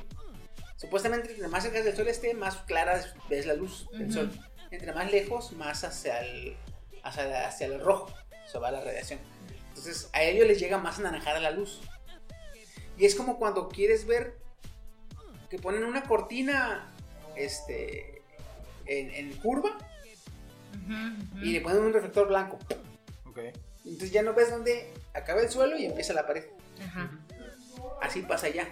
Supuestamente, 0.79 1.31
entre 1.31 1.49
más 1.49 1.63
cerca 1.63 1.83
del 1.83 1.93
sol 1.93 2.07
esté, 2.07 2.33
más 2.33 2.55
clara 2.61 3.03
ves 3.29 3.45
la 3.45 3.53
luz 3.53 3.89
del 3.91 4.13
sol. 4.13 4.31
Entre 4.71 4.93
más 4.93 5.11
lejos, 5.11 5.51
más 5.51 5.83
hacia 5.83 6.21
el, 6.21 6.55
hacia, 7.03 7.47
hacia 7.47 7.67
el 7.67 7.81
rojo 7.81 8.13
se 8.49 8.59
va 8.59 8.71
la 8.71 8.79
radiación. 8.79 9.19
Entonces, 9.67 10.09
a 10.13 10.23
ellos 10.23 10.47
les 10.47 10.57
llega 10.57 10.77
más 10.77 10.97
anaranjada 10.97 11.41
la 11.41 11.51
luz. 11.51 11.81
Y 12.97 13.05
es 13.05 13.15
como 13.15 13.37
cuando 13.37 13.67
quieres 13.67 14.07
ver 14.07 14.37
que 15.49 15.59
ponen 15.59 15.83
una 15.83 16.03
cortina 16.03 16.89
este, 17.35 18.21
en, 18.85 19.11
en 19.11 19.33
curva 19.39 19.77
y 21.41 21.51
le 21.51 21.59
ponen 21.59 21.83
un 21.83 21.91
reflector 21.91 22.29
blanco. 22.29 22.57
Ok. 23.25 23.39
Entonces 23.83 24.11
ya 24.11 24.21
no 24.21 24.33
ves 24.33 24.49
dónde 24.49 24.93
acaba 25.13 25.41
el 25.41 25.49
suelo 25.49 25.77
y 25.77 25.85
empieza 25.85 26.13
la 26.13 26.25
pared. 26.25 26.45
Así 28.01 28.21
pasa 28.21 28.47
ya. 28.47 28.65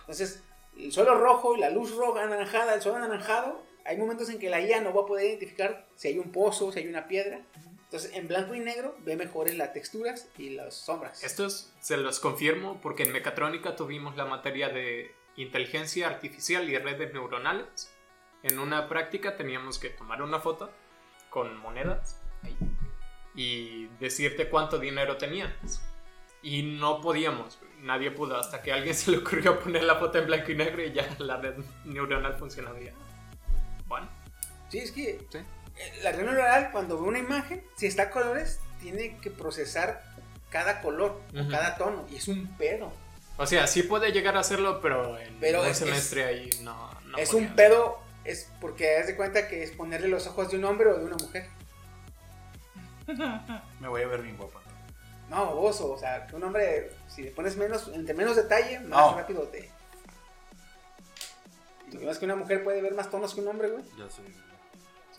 Entonces, 0.00 0.42
el 0.84 0.92
suelo 0.92 1.14
rojo 1.14 1.56
y 1.56 1.60
la 1.60 1.70
luz 1.70 1.94
roja 1.94 2.24
anaranjada, 2.24 2.74
el 2.74 2.82
suelo 2.82 2.98
anaranjado, 2.98 3.62
hay 3.84 3.96
momentos 3.96 4.28
en 4.28 4.38
que 4.38 4.50
la 4.50 4.60
IA 4.60 4.80
no 4.80 4.94
va 4.94 5.02
a 5.02 5.06
poder 5.06 5.26
identificar 5.26 5.86
si 5.96 6.08
hay 6.08 6.18
un 6.18 6.32
pozo, 6.32 6.70
si 6.72 6.80
hay 6.80 6.88
una 6.88 7.08
piedra. 7.08 7.40
Entonces, 7.84 8.12
en 8.14 8.28
blanco 8.28 8.54
y 8.54 8.60
negro 8.60 8.96
ve 9.00 9.16
mejores 9.16 9.56
las 9.56 9.72
texturas 9.72 10.28
y 10.38 10.50
las 10.50 10.74
sombras. 10.74 11.24
Estos 11.24 11.72
se 11.80 11.96
los 11.96 12.20
confirmo 12.20 12.80
porque 12.80 13.02
en 13.02 13.12
mecatrónica 13.12 13.74
tuvimos 13.74 14.16
la 14.16 14.26
materia 14.26 14.68
de 14.68 15.12
inteligencia 15.36 16.06
artificial 16.06 16.68
y 16.68 16.78
redes 16.78 17.12
neuronales. 17.12 17.92
En 18.42 18.58
una 18.58 18.88
práctica 18.88 19.36
teníamos 19.36 19.78
que 19.78 19.90
tomar 19.90 20.22
una 20.22 20.38
foto 20.38 20.70
con 21.30 21.56
monedas 21.56 22.20
y 23.34 23.86
decirte 23.98 24.48
cuánto 24.48 24.78
dinero 24.78 25.16
tenías. 25.16 25.82
Y 26.42 26.62
no 26.62 27.00
podíamos, 27.00 27.58
nadie 27.80 28.10
pudo, 28.10 28.36
hasta 28.38 28.62
que 28.62 28.72
a 28.72 28.76
alguien 28.76 28.94
se 28.94 29.10
le 29.10 29.18
ocurrió 29.18 29.58
poner 29.60 29.84
la 29.84 29.96
foto 29.96 30.18
en 30.18 30.26
blanco 30.26 30.50
y 30.52 30.56
negro 30.56 30.82
y 30.82 30.92
ya 30.92 31.08
la 31.18 31.36
red 31.36 31.54
neuronal 31.84 32.34
funcionaría. 32.34 32.92
Bueno, 33.86 34.08
Sí, 34.68 34.78
es 34.78 34.92
que 34.92 35.18
Sí. 35.32 35.38
eh, 35.38 36.00
la 36.02 36.12
red 36.12 36.24
neuronal, 36.24 36.70
cuando 36.70 36.96
ve 37.00 37.08
una 37.08 37.18
imagen, 37.18 37.62
si 37.76 37.86
está 37.86 38.04
a 38.04 38.10
colores, 38.10 38.60
tiene 38.80 39.18
que 39.18 39.30
procesar 39.30 40.02
cada 40.48 40.80
color, 40.80 41.20
o 41.34 41.40
Ujú. 41.40 41.50
cada 41.50 41.76
tono, 41.76 42.06
y 42.10 42.16
es 42.16 42.28
un 42.28 42.46
pedo. 42.56 42.92
o 43.36 43.46
sea, 43.46 43.66
sí 43.66 43.82
puede 43.82 44.12
llegar 44.12 44.36
a 44.36 44.40
hacerlo, 44.40 44.80
pero 44.80 45.16
en 45.18 45.34
Pero 45.40 45.62
un 45.62 45.66
es- 45.68 45.78
semestre 45.78 46.24
ahí 46.24 46.50
no. 46.62 46.90
no 47.06 47.16
es 47.18 47.32
un 47.34 47.54
pedo, 47.56 47.98
es 48.24 48.50
porque 48.60 48.96
haz 48.98 49.06
de 49.06 49.16
cuenta 49.16 49.48
que 49.48 49.62
es 49.62 49.70
ponerle 49.72 50.08
los 50.08 50.26
ojos 50.26 50.50
de 50.50 50.58
un 50.58 50.64
hombre 50.66 50.88
o 50.90 50.98
de 50.98 51.04
una 51.06 51.16
mujer. 51.16 51.48
Me 53.80 53.88
voy 53.88 54.02
a 54.02 54.06
ver 54.06 54.22
bien 54.22 54.36
guapa. 54.36 54.60
No, 55.30 55.52
oso, 55.52 55.92
o 55.92 55.98
sea, 55.98 56.26
que 56.26 56.36
un 56.36 56.42
hombre, 56.42 56.90
si 57.08 57.22
le 57.22 57.30
pones 57.30 57.56
menos, 57.56 57.88
entre 57.94 58.12
menos 58.14 58.36
detalle, 58.36 58.80
más 58.80 58.88
No. 59.12 59.16
rápido 59.16 59.42
te. 59.44 59.70
Y 61.92 61.96
más 62.04 62.18
que 62.18 62.24
una 62.24 62.36
mujer 62.36 62.62
puede 62.62 62.82
ver 62.82 62.94
más 62.94 63.10
tonos 63.10 63.34
que 63.34 63.40
un 63.40 63.48
hombre, 63.48 63.68
güey. 63.68 63.82
Ya 63.98 64.08
soy. 64.10 64.24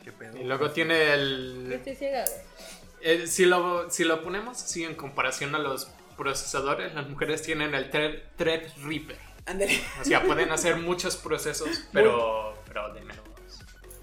¿Qué 0.04 0.12
pedo? 0.12 0.38
Y 0.38 0.44
luego 0.44 0.72
tiene 0.72 0.98
Yo 1.06 1.14
el, 1.14 1.74
estoy 1.74 1.96
ciega, 1.96 2.24
güey. 2.26 2.42
el- 3.02 3.28
si, 3.28 3.46
lo, 3.46 3.90
si 3.90 4.04
lo 4.04 4.22
ponemos 4.24 4.62
así 4.64 4.84
en 4.84 4.96
comparación 4.96 5.54
a 5.56 5.60
los 5.60 5.90
procesadores, 6.18 6.94
las 6.94 7.08
mujeres 7.08 7.42
tienen 7.42 7.74
el 7.76 7.90
Thread, 7.90 8.20
Threadripper. 8.36 9.18
Ándale. 9.46 9.80
O 10.00 10.04
sea, 10.06 10.24
pueden 10.24 10.52
hacer 10.52 10.78
muchos 10.78 11.18
procesos, 11.18 11.84
pero, 11.94 12.58
pero 12.66 12.94
de 12.94 13.02
menos 13.02 13.24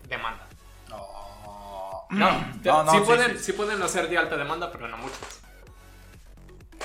demanda. 0.08 0.46
No. 0.88 2.06
No, 2.10 2.30
No, 2.64 2.84
no, 2.84 2.92
sí, 2.92 2.98
sí, 2.98 3.04
pueden, 3.04 3.38
sí. 3.38 3.44
sí 3.44 3.52
pueden 3.52 3.82
hacer 3.82 4.08
de 4.08 4.16
alta 4.18 4.36
demanda, 4.36 4.70
pero 4.72 4.88
no 4.88 4.96
muchos. 4.98 5.37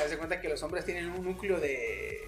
Haz 0.01 0.09
de 0.09 0.17
cuenta 0.17 0.39
que 0.41 0.49
los 0.49 0.61
hombres 0.63 0.85
tienen 0.85 1.09
un 1.09 1.23
núcleo 1.23 1.59
de. 1.59 2.19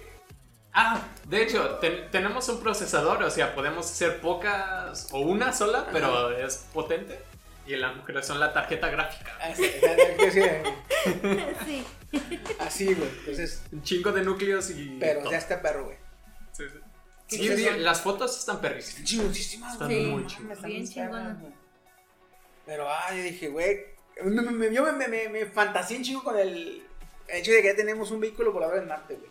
Ah, 0.72 1.00
de 1.24 1.42
hecho, 1.42 1.76
ten- 1.80 2.10
tenemos 2.10 2.48
un 2.50 2.60
procesador, 2.60 3.22
o 3.22 3.30
sea, 3.30 3.54
podemos 3.54 3.90
hacer 3.90 4.20
pocas 4.20 5.08
o 5.12 5.20
una 5.20 5.52
sola, 5.52 5.88
pero 5.92 6.30
es 6.36 6.66
potente. 6.72 7.18
Y 7.66 7.74
las 7.76 7.96
mujeres 7.96 8.26
son 8.26 8.38
la 8.38 8.52
tarjeta 8.52 8.88
gráfica. 8.90 9.36
Así, 9.40 9.64
así, 9.64 10.40
Sí. 11.66 11.84
así, 12.60 12.94
güey. 12.94 13.08
Entonces, 13.20 13.62
Un 13.72 13.82
chingo 13.82 14.12
de 14.12 14.22
núcleos 14.22 14.70
y. 14.70 14.96
pero 15.00 15.28
ya 15.30 15.38
está 15.38 15.60
perro, 15.60 15.86
güey. 15.86 15.96
Sí, 16.52 16.64
sí. 16.72 16.78
¿Qué 17.28 17.36
Sí, 17.38 17.56
sí, 17.56 17.70
las 17.78 18.00
fotos 18.02 18.38
están 18.38 18.60
perrísimas. 18.60 19.02
Están 19.72 19.88
güey. 19.88 20.06
muy 20.06 20.26
chingonas. 20.26 20.62
Bien 20.62 20.86
chingonas. 20.88 21.36
Pero, 22.64 22.88
ah, 22.88 23.08
yo 23.10 23.22
dije, 23.22 23.48
güey. 23.48 23.80
Me, 24.22 24.42
me, 24.42 24.50
me, 24.52 24.72
yo 24.74 24.84
me, 24.84 24.92
me, 24.92 25.08
me, 25.08 25.28
me 25.28 25.46
fantaseé 25.46 25.96
un 25.98 26.04
chingo 26.04 26.22
con 26.22 26.38
el 26.38 26.85
hecho 27.28 27.52
de 27.52 27.62
que 27.62 27.68
ya 27.68 27.76
tenemos 27.76 28.10
un 28.10 28.20
vehículo 28.20 28.52
volador 28.52 28.78
en 28.78 28.88
Marte, 28.88 29.16
güey. 29.16 29.30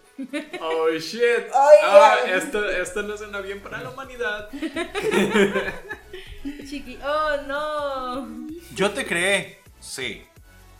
Oh 0.62 0.90
shit. 0.92 1.22
Ay, 1.54 1.78
ah, 1.84 2.16
ay. 2.24 2.32
esto, 2.36 2.70
esto 2.70 3.04
no 3.04 3.18
suena 3.18 3.42
bien 3.42 3.62
para 3.62 3.82
la 3.82 3.90
humanidad. 3.90 4.50
Chiqui. 6.70 6.98
Oh, 7.04 7.38
no. 7.48 8.48
Yo 8.74 8.92
te 8.92 9.06
creé. 9.06 9.60
Sí. 9.80 10.26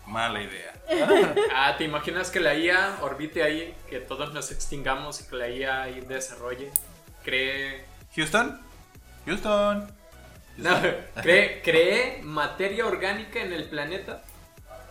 Mala 0.06 0.42
idea. 0.42 0.72
Ah, 1.52 1.74
¿te 1.76 1.84
imaginas 1.84 2.30
que 2.30 2.38
la 2.38 2.54
IA 2.54 2.98
orbite 3.02 3.42
ahí, 3.42 3.74
que 3.90 3.98
todos 3.98 4.32
nos 4.32 4.52
extingamos 4.52 5.20
y 5.20 5.28
que 5.28 5.36
la 5.36 5.50
IA 5.50 5.82
ahí 5.82 6.00
desarrolle? 6.00 6.70
Cree. 7.24 7.84
Houston. 8.14 8.60
Houston. 9.26 9.92
No, 10.56 10.80
cree, 11.20 11.60
cree 11.60 12.22
materia 12.22 12.86
orgánica 12.86 13.42
en 13.42 13.52
el 13.52 13.68
planeta 13.68 14.22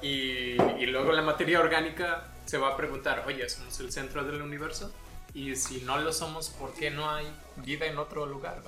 y, 0.01 0.57
y 0.79 0.85
luego 0.87 1.11
la 1.11 1.21
materia 1.21 1.59
orgánica 1.59 2.25
se 2.45 2.57
va 2.57 2.69
a 2.69 2.77
preguntar, 2.77 3.23
oye, 3.25 3.47
¿somos 3.49 3.79
el 3.79 3.91
centro 3.91 4.23
del 4.23 4.41
universo? 4.41 4.93
Y 5.33 5.55
si 5.55 5.81
no 5.81 5.97
lo 5.97 6.13
somos, 6.13 6.49
¿por 6.49 6.73
qué 6.73 6.91
no 6.91 7.09
hay 7.09 7.27
vida 7.57 7.85
en 7.85 7.97
otro 7.97 8.25
lugar? 8.25 8.61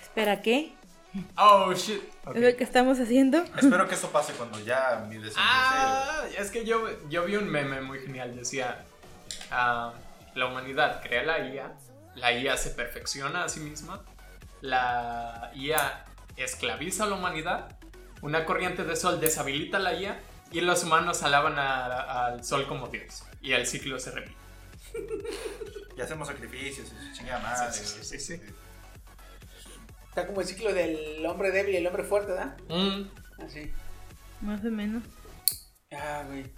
Espera, 0.00 0.42
¿qué? 0.42 0.74
Oh, 1.36 1.72
shit. 1.72 2.02
Ok. 2.24 2.36
¿Es 2.36 2.42
lo 2.42 2.56
que 2.56 2.64
estamos 2.64 3.00
haciendo? 3.00 3.42
Espero 3.56 3.88
que 3.88 3.94
esto 3.94 4.10
pase 4.10 4.32
cuando 4.34 4.60
ya 4.60 5.04
mi. 5.08 5.20
Ah, 5.36 6.22
es 6.38 6.50
que 6.50 6.64
yo, 6.64 6.86
yo 7.08 7.24
vi 7.24 7.36
un 7.36 7.48
meme 7.48 7.80
muy 7.80 7.98
genial. 8.00 8.36
Decía: 8.36 8.84
ah, 9.50 9.92
La 10.34 10.46
humanidad 10.46 11.02
crea 11.02 11.24
la 11.24 11.38
IA, 11.48 11.72
la 12.14 12.32
IA 12.32 12.56
se 12.56 12.70
perfecciona 12.70 13.44
a 13.44 13.48
sí 13.48 13.60
misma, 13.60 14.00
la 14.60 15.50
IA 15.54 16.04
esclaviza 16.36 17.04
a 17.04 17.06
la 17.08 17.16
humanidad, 17.16 17.76
una 18.22 18.44
corriente 18.44 18.84
de 18.84 18.94
sol 18.94 19.20
deshabilita 19.20 19.78
la 19.78 19.94
IA 19.94 20.20
y 20.50 20.60
los 20.60 20.82
humanos 20.84 21.22
alaban 21.22 21.58
a- 21.58 22.26
al 22.26 22.44
sol 22.44 22.66
como 22.66 22.88
Dios. 22.88 23.22
Y 23.40 23.52
el 23.52 23.66
ciclo 23.66 23.98
se 23.98 24.10
repite. 24.10 24.36
Y 25.96 26.00
hacemos 26.02 26.28
sacrificios 26.28 26.90
chingada 27.12 27.40
madre. 27.40 27.72
Sí, 27.72 27.84
sí, 27.84 27.98
sí, 28.02 28.18
sí, 28.18 28.36
sí. 28.38 28.42
Está 30.08 30.26
como 30.26 30.40
el 30.40 30.46
ciclo 30.46 30.72
del 30.72 31.24
hombre 31.26 31.50
débil 31.50 31.74
y 31.74 31.78
el 31.78 31.86
hombre 31.86 32.04
fuerte, 32.04 32.32
¿verdad? 32.32 32.56
Mm, 32.68 33.42
Así. 33.42 33.70
Más 34.40 34.64
o 34.64 34.70
menos. 34.70 35.02
Ah, 35.92 36.24
güey. 36.26 36.50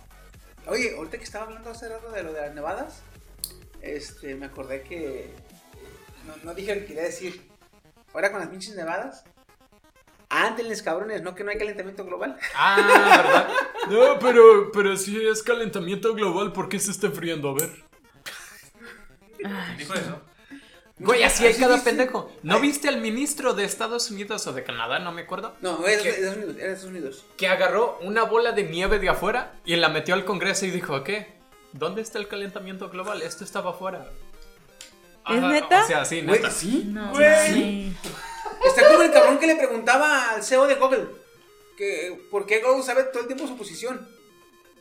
Oye, 0.66 0.94
ahorita 0.96 1.18
que 1.18 1.24
estaba 1.24 1.46
hablando 1.46 1.70
hace 1.70 1.88
rato 1.88 2.10
de 2.12 2.22
lo 2.22 2.32
de 2.32 2.40
las 2.42 2.54
nevadas, 2.54 3.02
este, 3.80 4.34
me 4.36 4.46
acordé 4.46 4.82
que. 4.82 5.34
No, 6.26 6.36
no 6.44 6.54
dije 6.54 6.74
lo 6.74 6.80
que 6.82 6.86
quería 6.86 7.02
decir. 7.02 7.50
Ahora 8.14 8.30
con 8.30 8.38
las 8.40 8.48
pinches 8.48 8.76
nevadas. 8.76 9.24
Ándenles, 10.34 10.82
cabrones, 10.82 11.20
no 11.22 11.34
que 11.34 11.44
no 11.44 11.50
hay 11.50 11.58
calentamiento 11.58 12.06
global. 12.06 12.38
Ah, 12.56 12.76
¿verdad? 13.22 13.48
No, 13.90 14.18
pero, 14.18 14.72
pero 14.72 14.96
si 14.96 15.26
es 15.26 15.42
calentamiento 15.42 16.14
global, 16.14 16.52
¿por 16.52 16.70
qué 16.70 16.78
se 16.78 16.90
está 16.90 17.08
enfriando? 17.08 17.50
A 17.50 17.54
ver. 17.54 17.70
¿Quién 19.36 19.52
dijo 19.76 19.94
eso? 19.94 20.22
Güey, 20.98 21.22
así 21.24 21.44
hay 21.44 21.52
¿Así 21.52 21.60
cada 21.60 21.82
pendejo. 21.82 22.32
¿No 22.42 22.60
viste 22.60 22.88
al 22.88 23.00
ministro 23.00 23.54
de 23.54 23.64
Estados 23.64 24.10
Unidos 24.10 24.46
o 24.46 24.52
de 24.52 24.62
Canadá? 24.62 25.00
No 25.00 25.12
me 25.12 25.22
acuerdo. 25.22 25.54
No, 25.60 25.84
era 25.86 26.02
de. 26.02 26.08
Estados 26.10 26.36
Unidos. 26.36 26.56
Era 26.56 26.66
de 26.68 26.72
Estados 26.72 26.90
Unidos. 26.90 27.24
Que 27.36 27.48
agarró 27.48 27.98
una 28.02 28.22
bola 28.22 28.52
de 28.52 28.62
nieve 28.64 28.98
de 29.00 29.08
afuera 29.08 29.52
y 29.64 29.76
la 29.76 29.88
metió 29.88 30.14
al 30.14 30.24
Congreso 30.24 30.64
y 30.64 30.70
dijo, 30.70 31.02
¿qué? 31.02 31.34
¿Dónde 31.72 32.02
está 32.02 32.18
el 32.18 32.28
calentamiento 32.28 32.88
global? 32.88 33.20
Esto 33.20 33.44
estaba 33.44 33.70
afuera. 33.70 34.06
¿Es 35.28 35.42
neta? 35.42 35.84
O 35.84 35.86
sea, 35.86 36.04
sí, 36.04 36.22
Güey, 36.22 36.38
neta. 36.38 36.50
sí. 36.50 36.84
No. 36.86 37.10
Güey. 37.10 37.52
sí. 37.52 37.96
Está 38.64 38.88
como 38.88 39.02
el 39.02 39.12
cabrón 39.12 39.38
que 39.38 39.46
le 39.46 39.56
preguntaba 39.56 40.30
al 40.30 40.42
CEO 40.42 40.66
de 40.66 40.74
Google 40.76 41.22
que 41.76 42.20
por 42.30 42.46
qué 42.46 42.60
Google 42.60 42.82
sabe 42.82 43.04
todo 43.04 43.22
el 43.22 43.26
tiempo 43.26 43.46
su 43.46 43.56
posición. 43.56 44.08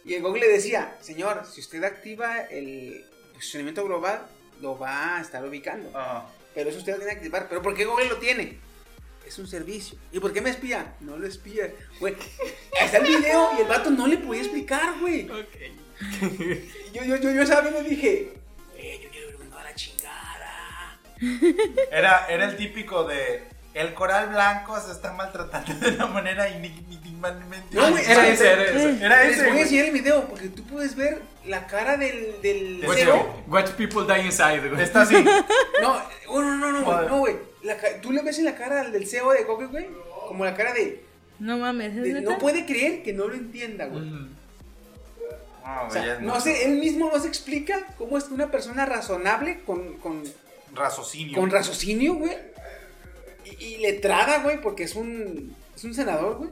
Y 0.04 0.16
el 0.16 0.22
Google 0.22 0.42
le 0.42 0.50
decía, 0.50 0.98
señor, 1.02 1.46
si 1.52 1.62
usted 1.62 1.84
activa 1.84 2.42
el 2.42 3.06
posicionamiento 3.34 3.84
global, 3.86 4.28
lo 4.62 4.78
va 4.78 5.18
a 5.18 5.22
estar 5.22 5.44
ubicando. 5.46 5.96
Ajá. 5.98 6.28
Pero 6.54 6.70
eso 6.70 6.80
usted 6.80 6.94
lo 6.94 6.98
tiene 7.00 7.14
que 7.14 7.18
activar. 7.18 7.48
¿Pero 7.48 7.62
por 7.62 7.76
qué 7.76 7.86
Google 7.86 8.10
lo 8.10 8.18
tiene? 8.18 8.60
Es 9.26 9.38
un 9.38 9.48
servicio. 9.48 9.98
¿Y 10.12 10.20
por 10.20 10.34
qué 10.34 10.42
me 10.42 10.50
espía? 10.50 10.96
No 11.00 11.18
lo 11.18 11.28
espía. 11.28 11.72
Güey, 12.00 12.16
ahí 12.80 12.86
está 12.86 12.98
el 12.98 13.06
video 13.06 13.52
y 13.58 13.62
el 13.62 13.68
vato 13.68 13.90
no 13.92 14.08
le 14.08 14.18
podía 14.18 14.42
explicar, 14.42 15.00
güey. 15.00 15.30
Ok. 15.30 15.56
Yo, 16.94 17.04
yo, 17.04 17.16
yo, 17.16 17.32
yo 17.32 17.62
viendo 17.62 17.82
y 17.84 17.90
dije, 17.92 18.34
eh, 18.76 19.00
yo 19.02 19.10
quiero 19.12 19.38
ver 19.38 19.54
a 19.56 19.64
la 19.64 19.76
chingada. 19.76 21.00
Era, 21.92 22.26
era 22.28 22.50
el 22.50 22.58
típico 22.58 23.04
de. 23.04 23.44
El 23.74 23.94
coral 23.94 24.30
blanco 24.30 24.78
se 24.82 24.92
está 24.92 25.14
maltratando 25.14 25.74
de 25.76 25.96
una 25.96 26.08
manera 26.08 26.50
inimaginablemente. 26.50 27.76
No, 27.76 27.90
güey, 27.92 28.04
Era 28.06 28.28
es- 28.28 28.42
ese, 28.42 28.52
era 28.52 28.64
ese. 28.64 29.06
Era 29.06 29.24
Les 29.24 29.32
ese. 29.34 29.40
voy 29.42 29.48
a 29.48 29.52
güey. 29.54 29.62
enseñar 29.64 29.86
el 29.86 29.92
video 29.92 30.26
porque 30.28 30.50
tú 30.50 30.64
puedes 30.66 30.96
ver 30.96 31.22
la 31.46 31.68
cara 31.68 31.96
del, 31.98 32.42
del 32.42 32.84
Watch 32.86 32.98
CEO. 33.00 33.44
Watch 33.48 33.70
people 33.72 34.14
die 34.14 34.26
inside, 34.26 34.68
güey. 34.70 34.82
Está 34.82 35.04
así. 35.04 35.16
No, 35.82 36.02
oh, 36.28 36.42
no, 36.42 36.58
no, 36.58 36.72
no, 36.74 36.84
Joder. 36.86 37.10
no, 37.10 37.20
güey. 37.20 37.36
La 37.64 37.78
ca- 37.78 38.02
Tú 38.02 38.12
le 38.12 38.22
ves 38.24 38.40
en 38.40 38.46
la 38.46 38.56
cara 38.56 38.90
del 38.90 39.08
CEO 39.08 39.32
de 39.32 39.44
Google, 39.46 39.68
güey, 39.68 39.88
como 40.28 40.44
la 40.44 40.54
cara 40.56 40.74
de, 40.74 41.04
No 41.40 41.58
mames, 41.58 41.96
¿es 41.96 42.04
de 42.14 42.22
no 42.22 42.38
puede 42.40 42.66
creer 42.66 43.04
que 43.04 43.14
no 43.14 43.28
lo 43.28 43.36
entienda, 43.36 43.86
güey. 43.86 44.02
Mm. 44.04 44.36
Ah, 45.64 45.84
O 45.86 45.90
güey, 45.90 45.96
ya 46.02 46.04
sea, 46.06 46.14
es 46.16 46.22
no 46.22 46.42
sé, 46.42 46.66
él 46.66 46.78
mismo 46.78 47.10
no 47.14 47.20
se 47.22 47.28
explica 47.28 47.86
cómo 47.98 48.18
es 48.18 48.26
que 48.26 48.34
una 48.34 48.50
persona 48.52 48.86
razonable 48.86 49.62
con, 49.64 49.94
con, 50.00 50.24
Raciocinio. 50.74 51.38
con 51.38 51.50
raciocinio, 51.52 52.16
güey, 52.16 52.36
y, 53.62 53.78
letrada, 53.78 54.44
güey, 54.44 54.62
porque 54.62 54.84
es 54.84 54.96
un, 54.96 55.56
es 55.76 55.84
un 55.84 55.94
senador, 55.94 56.38
güey, 56.38 56.50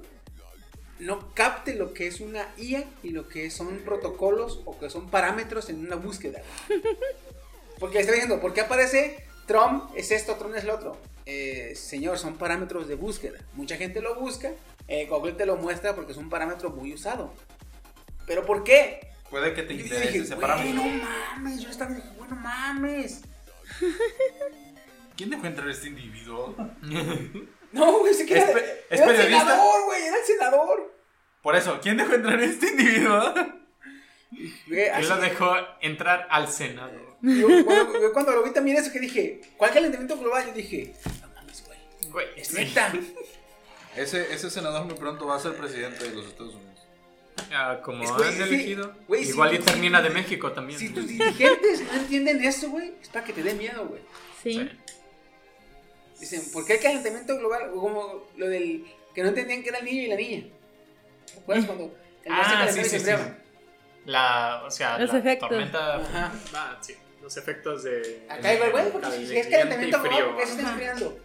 no 1.00 1.34
capte 1.34 1.76
lo 1.76 1.94
que 1.94 2.08
es 2.08 2.20
una 2.20 2.48
IA 2.58 2.84
y 3.04 3.10
lo 3.10 3.28
que 3.28 3.50
son 3.50 3.80
protocolos 3.80 4.62
o 4.66 4.78
que 4.78 4.90
son 4.90 5.10
parámetros 5.10 5.70
en 5.70 5.80
una 5.86 5.96
búsqueda. 5.96 6.42
güey. 6.68 6.82
Porque 7.80 8.00
está 8.00 8.12
diciendo, 8.12 8.42
¿por 8.42 8.54
qué 8.54 8.62
aparece 8.62 9.24
Trump 9.48 9.90
es 9.96 10.12
esto, 10.12 10.36
Trump 10.36 10.56
es 10.56 10.66
lo 10.66 10.76
otro? 10.76 10.98
Eh, 11.26 11.74
señor, 11.76 12.20
son 12.20 12.38
parámetros 12.38 12.88
de 12.88 12.96
búsqueda. 12.96 13.40
Mucha 13.54 13.78
gente 13.78 14.02
lo 14.02 14.20
busca, 14.20 14.52
eh, 14.88 15.06
Google 15.06 15.34
te 15.34 15.46
lo 15.46 15.56
muestra 15.56 15.96
porque 15.96 16.12
es 16.12 16.18
un 16.18 16.30
parámetro 16.30 16.72
muy 16.72 16.94
usado. 16.94 17.34
¿Pero 18.28 18.46
por 18.46 18.64
qué? 18.64 19.00
Puede 19.30 19.54
que 19.54 19.64
te 19.64 19.74
interese 19.74 20.18
ese 20.18 20.36
parámetro. 20.36 20.84
no 20.84 20.90
mames, 20.90 21.62
yo 21.62 21.70
estaba 21.70 21.94
dije, 21.94 22.10
bueno, 22.18 22.36
mames. 22.36 23.22
¿Quién 25.20 25.30
dejó 25.32 25.48
entrar 25.48 25.68
a 25.68 25.72
este 25.72 25.88
individuo? 25.90 26.56
No, 27.72 28.00
güey, 28.00 28.14
ese 28.14 28.26
que 28.26 28.36
¿Es 28.36 28.44
era, 28.46 28.54
pe- 28.54 28.86
es 28.90 29.00
era 29.00 29.12
el 29.12 29.18
senador, 29.28 29.84
güey, 29.86 30.02
era 30.04 30.18
el 30.18 30.26
senador. 30.26 30.96
Por 31.44 31.56
eso, 31.56 31.80
¿quién 31.82 31.98
dejó 31.98 32.14
entrar 32.14 32.40
a 32.40 32.44
este 32.46 32.68
individuo? 32.70 33.34
Güey, 34.68 34.88
Él 34.96 35.08
lo 35.10 35.18
dejó 35.18 35.52
entrar 35.82 36.26
al 36.32 36.48
Senado. 36.48 37.18
yo, 37.22 37.48
cuando, 37.66 38.02
yo 38.02 38.14
cuando 38.14 38.32
lo 38.32 38.44
vi 38.44 38.52
también 38.54 38.78
eso 38.78 38.92
que 38.92 39.00
dije, 39.00 39.42
¿cuál 39.58 39.72
calentamiento 39.72 40.18
global? 40.18 40.48
Yo 40.48 40.54
dije, 40.54 40.94
no 41.22 41.28
mames, 41.36 41.64
güey, 41.66 41.78
Güey, 42.12 42.28
es 42.38 42.54
neta. 42.54 42.92
Ese, 43.96 44.34
ese 44.34 44.50
senador 44.50 44.86
muy 44.86 44.96
pronto 44.96 45.28
va 45.28 45.36
a 45.36 45.40
ser 45.40 45.54
presidente 45.56 46.06
de 46.10 46.16
los 46.16 46.26
Estados 46.28 46.56
Unidos. 46.56 46.88
ah, 47.52 47.82
como 47.84 48.04
Es, 48.04 48.12
güey, 48.12 48.30
han 48.30 48.34
sí, 48.36 48.42
elegido. 48.44 48.96
sí, 49.12 49.16
Igual 49.30 49.54
y 49.56 49.60
termina 49.60 49.98
sí. 50.00 50.04
de 50.08 50.10
México 50.12 50.52
también. 50.54 50.80
Si 50.80 50.90
tus 50.90 51.08
dirigentes 51.08 51.82
no 51.92 52.00
entienden 52.00 52.44
eso, 52.44 52.70
güey, 52.70 52.94
es 53.02 53.10
para 53.10 53.26
que 53.26 53.34
te 53.34 53.44
dé 53.44 53.54
miedo, 53.56 53.86
güey. 53.88 54.02
Sí. 54.42 54.70
Dicen, 56.20 56.44
¿por 56.52 56.66
qué 56.66 56.74
el 56.74 56.80
calentamiento 56.82 57.38
global? 57.38 57.72
O 57.74 57.80
como 57.82 58.28
lo 58.38 58.48
del 58.48 58.86
que 59.14 59.24
no 59.24 59.30
entendían 59.30 59.64
que 59.64 59.70
era 59.70 59.80
el 59.80 59.86
niño 59.86 60.02
y 60.04 60.08
la 60.08 60.16
niña. 60.16 60.44
¿Te 61.34 61.40
acuerdas 61.40 61.66
cuando 61.66 61.96
el 62.24 62.32
mar 62.32 62.46
se 62.46 62.54
Ah, 62.56 62.68
sí, 62.72 62.80
y 62.80 62.84
se 62.84 63.00
sí, 63.00 63.06
sí. 63.06 63.12
La, 64.06 64.64
o 64.66 64.72
sea, 64.72 64.98
Los 64.98 65.14
la 65.14 65.20
efectos. 65.20 65.50
tormenta. 65.50 65.96
Ajá. 65.98 66.32
Ah, 66.54 66.78
sí. 66.82 66.96
Los 67.22 67.36
efectos 67.38 67.84
de. 67.84 68.26
Acá 68.30 68.54
igual, 68.54 68.72
güey, 68.72 68.92
porque 68.92 69.26
si, 69.28 69.38
es 69.38 69.48
calentamiento 69.48 70.02
global. 70.02 70.26
¿por 70.26 70.38
qué 70.38 70.46
se 70.46 70.52
está 70.54 70.70
enfriando? 70.70 71.20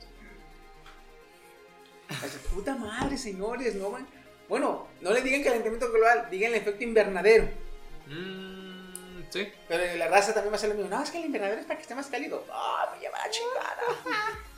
Puta 2.52 2.74
madre, 2.76 3.16
señores, 3.16 3.74
no 3.76 3.90
van. 3.90 4.06
Bueno, 4.48 4.86
no 5.00 5.10
le 5.12 5.22
digan 5.22 5.42
calentamiento 5.42 5.90
global, 5.90 6.28
digan 6.30 6.52
el 6.52 6.58
efecto 6.58 6.84
invernadero. 6.84 7.48
Mm, 8.06 9.22
sí. 9.30 9.48
Pero 9.66 9.96
la 9.96 10.08
raza 10.08 10.34
también 10.34 10.52
va 10.52 10.56
a 10.56 10.60
ser 10.60 10.68
lo 10.70 10.74
mismo. 10.76 10.90
No, 10.90 11.02
es 11.02 11.10
que 11.10 11.18
el 11.18 11.24
invernadero 11.26 11.60
es 11.60 11.66
para 11.66 11.76
que 11.78 11.82
esté 11.82 11.94
más 11.94 12.06
cálido. 12.08 12.44
Ah, 12.52 12.90
me 12.94 13.00
lleva 13.00 13.18
la 13.18 13.30
chingada. 13.30 13.82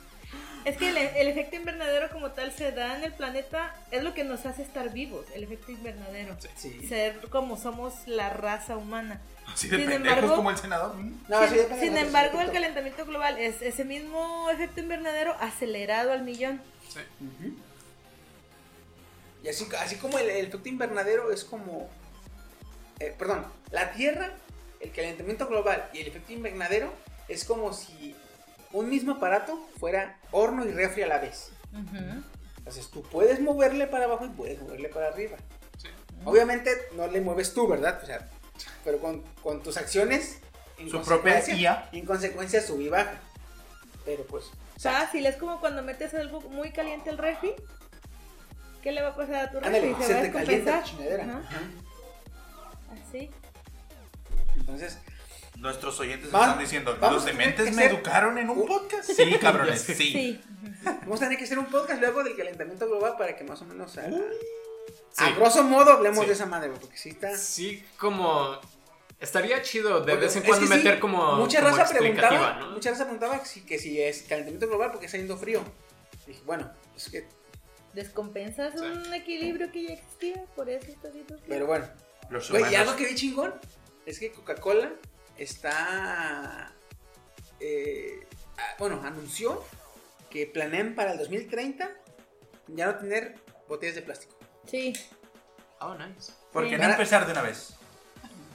Es 0.67 0.75
que 0.77 0.89
el, 0.89 0.97
el 0.97 1.27
efecto 1.29 1.55
invernadero 1.55 2.09
como 2.11 2.31
tal 2.31 2.51
se 2.51 2.71
da 2.73 2.97
en 2.97 3.03
el 3.05 3.13
planeta, 3.13 3.73
es 3.91 4.03
lo 4.03 4.13
que 4.13 4.23
nos 4.25 4.45
hace 4.45 4.63
estar 4.63 4.91
vivos, 4.91 5.25
el 5.33 5.43
efecto 5.43 5.71
invernadero. 5.71 6.35
Sí. 6.57 6.85
Ser 6.87 7.19
como 7.29 7.55
somos 7.57 7.93
la 8.05 8.29
raza 8.29 8.75
humana. 8.75 9.21
Así 9.45 9.69
Sin 9.69 9.89
embargo- 9.89 10.35
como 10.35 10.51
el 10.51 10.57
senador. 10.57 10.95
¿Mm? 10.97 11.23
No, 11.29 11.47
sí, 11.47 11.55
sin 11.79 11.95
embargo, 11.97 12.41
el 12.41 12.51
calentamiento 12.51 13.05
global 13.05 13.37
es 13.39 13.61
ese 13.61 13.85
mismo 13.85 14.49
efecto 14.49 14.81
invernadero 14.81 15.35
acelerado 15.39 16.11
al 16.11 16.23
millón. 16.23 16.61
Ujú. 17.21 17.55
Y 19.43 19.47
así, 19.47 19.65
así 19.79 19.95
como 19.95 20.17
el, 20.19 20.29
el 20.29 20.47
efecto 20.47 20.67
invernadero 20.67 21.31
es 21.31 21.45
como. 21.45 21.89
eh, 22.99 23.15
perdón, 23.17 23.45
la 23.71 23.91
Tierra, 23.93 24.33
el 24.81 24.91
calentamiento 24.91 25.47
global 25.47 25.89
y 25.93 25.99
el 26.01 26.07
efecto 26.07 26.33
invernadero 26.33 26.93
es 27.29 27.45
como 27.45 27.71
si 27.73 28.15
un 28.73 28.89
mismo 28.89 29.13
aparato 29.13 29.57
fuera 29.79 30.19
horno 30.31 30.65
y 30.65 30.71
refri 30.71 31.03
a 31.03 31.07
la 31.07 31.19
vez. 31.19 31.51
Entonces 32.57 32.89
tú 32.89 33.01
puedes 33.03 33.39
moverle 33.39 33.87
para 33.87 34.05
abajo 34.05 34.25
y 34.25 34.29
puedes 34.29 34.61
moverle 34.61 34.89
para 34.89 35.07
arriba. 35.07 35.37
Sí. 35.77 35.87
Obviamente 36.25 36.71
no 36.95 37.07
le 37.07 37.21
mueves 37.21 37.53
tú, 37.53 37.67
¿verdad? 37.67 37.99
O 38.03 38.05
sea, 38.05 38.27
pero 38.83 38.99
con, 38.99 39.21
con 39.41 39.63
tus 39.63 39.77
acciones. 39.77 40.39
en 40.77 40.89
Su 40.89 41.01
propia 41.01 41.43
IA. 41.47 41.89
En 41.91 42.05
consecuencia 42.05 42.61
sube 42.61 42.83
y 42.83 42.89
baja. 42.89 43.19
Pero 44.05 44.23
pues. 44.25 44.45
o 44.75 44.79
sea, 44.79 44.93
Fácil, 44.93 45.25
es 45.25 45.35
como 45.37 45.59
cuando 45.59 45.81
metes 45.81 46.13
algo 46.13 46.41
muy 46.41 46.71
caliente 46.71 47.09
al 47.09 47.17
refri. 47.17 47.53
¿Qué 48.81 48.91
le 48.91 49.01
va 49.01 49.09
a 49.09 49.15
pasar 49.15 49.35
a 49.35 49.51
tu 49.51 49.59
refri? 49.59 49.75
ándale, 49.75 49.95
se, 49.95 50.03
se 50.03 50.13
va 50.13 50.21
te 50.21 50.31
calienta 50.31 50.77
la 50.77 50.83
chingadera. 50.83 51.41
Así. 52.91 53.29
Entonces, 54.55 54.97
Nuestros 55.57 55.99
oyentes 55.99 56.31
Vamos- 56.31 56.47
están 56.49 56.63
diciendo, 56.63 56.97
¿los 57.01 57.25
dementes 57.25 57.65
me 57.75 57.83
hacer- 57.85 57.91
educaron 57.95 58.37
en 58.37 58.49
un 58.49 58.65
podcast? 58.65 59.09
Sí, 59.09 59.37
cabrones, 59.41 59.81
sí. 59.81 59.93
Sí. 59.95 60.41
vamos 60.83 61.19
a 61.21 61.25
tener 61.25 61.37
que 61.37 61.45
hacer 61.45 61.57
un 61.59 61.65
podcast 61.65 61.99
luego 61.99 62.23
del 62.23 62.35
calentamiento 62.35 62.87
global 62.87 63.15
para 63.17 63.35
que 63.35 63.43
más 63.43 63.61
o 63.61 63.65
menos 63.65 63.97
a, 63.97 64.07
Sí. 64.07 64.15
a 65.17 65.31
grosso 65.31 65.63
modo 65.63 65.91
hablemos 65.91 66.19
Sí. 66.19 66.27
de 66.27 66.33
esa 66.33 66.45
madre, 66.45 66.69
porque 66.69 66.95
sí 66.97 67.09
está. 67.09 67.35
Sí, 67.35 67.83
como. 67.97 68.59
Estaría 69.19 69.63
chido 69.63 70.01
de 70.01 70.11
Porque 70.11 70.15
vez 70.27 70.35
en 70.35 70.43
es 70.43 70.47
cuando 70.47 70.67
meter 70.67 70.99
como. 70.99 71.37
Mucha 71.37 71.61
como 71.63 71.75
raza 71.75 71.91
preguntaba, 71.97 72.59
¿no? 72.59 72.69
mucha 72.71 72.91
raza 72.91 73.03
preguntaba 73.05 73.39
que 73.39 73.45
si, 73.47 73.61
que 73.61 73.79
si 73.79 73.99
es 73.99 74.21
calentamiento 74.23 74.67
global 74.67 74.91
porque 74.91 75.07
está 75.07 75.17
yendo 75.17 75.37
frío. 75.37 75.63
dije, 76.27 76.41
bueno, 76.45 76.71
es 76.95 77.09
que, 77.09 77.27
Descompensas 77.93 78.73
Sí. 78.79 78.85
un 78.85 79.11
equilibrio 79.11 79.71
que 79.71 79.87
ya 79.87 79.93
existía, 79.93 80.43
por 80.55 80.69
eso 80.69 80.85
está 80.91 81.07
haciendo 81.07 81.33
frío. 81.35 81.47
pero 81.47 81.65
bueno. 81.65 81.87
Los 82.29 82.51
Güey, 82.51 82.71
y 82.71 82.75
algo 82.75 82.95
que 82.95 83.05
vi 83.07 83.15
chingón 83.15 83.55
es 84.05 84.19
que 84.19 84.31
Coca-Cola 84.31 84.91
está. 85.37 86.73
eh, 87.59 88.27
bueno, 88.77 89.01
anunció 89.03 89.63
que 90.29 90.45
planean 90.45 90.93
para 90.95 91.13
el 91.13 91.17
2030 91.17 91.89
ya 92.67 92.85
no 92.87 92.95
tener 92.97 93.35
botellas 93.67 93.95
de 93.95 94.01
plástico. 94.01 94.35
Sí. 94.69 94.93
Oh, 95.79 95.93
nice. 95.95 96.33
¿Por 96.51 96.63
Sí. 96.65 96.69
qué 96.71 96.77
no 96.77 96.83
empezar 96.89 97.25
de 97.25 97.31
una 97.31 97.41
vez? 97.41 97.73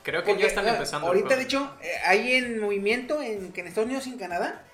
Creo 0.02 0.22
que 0.22 0.30
Porque, 0.30 0.42
ya 0.42 0.48
están 0.48 0.66
ah, 0.66 0.72
empezando. 0.74 1.06
Ahorita, 1.06 1.28
pero- 1.28 1.38
de 1.38 1.44
hecho, 1.44 1.76
eh, 1.80 1.92
hay 2.04 2.34
en 2.34 2.60
movimiento 2.60 3.22
en, 3.22 3.52
que 3.52 3.60
en 3.60 3.68
Estados 3.68 3.86
Unidos 3.86 4.06
y 4.06 4.10
en 4.10 4.18
Canadá 4.18 4.64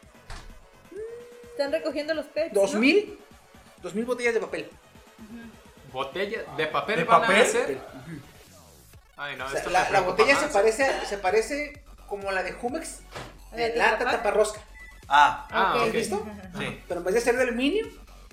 Están 1.50 1.72
recogiendo 1.72 2.14
los 2.14 2.26
pets. 2.26 2.54
¿no? 2.54 2.60
2000, 2.62 3.18
2000 3.82 4.04
botellas 4.04 4.32
de 4.34 4.40
papel. 4.40 4.70
Botella 5.92 6.44
de 6.56 6.66
papel. 6.68 6.96
¿De 6.98 7.04
van 7.04 7.24
a 7.24 7.26
papel? 7.26 7.78
Ay, 9.16 9.36
no, 9.36 9.46
O 9.46 9.48
sea, 9.48 9.58
esto 9.58 9.70
la, 9.70 9.90
la 9.90 10.00
botella 10.02 10.36
se 10.36 10.46
parece, 10.48 11.06
se 11.06 11.18
parece 11.18 11.82
como 12.08 12.30
la 12.32 12.42
de 12.42 12.52
Jumex, 12.52 13.00
de 13.54 13.70
¿De 13.70 13.76
lata 13.76 14.04
taparrosca. 14.10 14.60
Ah, 15.08 15.46
Ah. 15.50 15.82
¿Has 15.84 15.92
visto? 15.92 16.26
sí, 16.58 16.80
Pero 16.88 17.00
en 17.00 17.04
vez 17.04 17.14
de 17.14 17.20
ser 17.20 17.36
de 17.36 17.42
aluminio, 17.44 17.86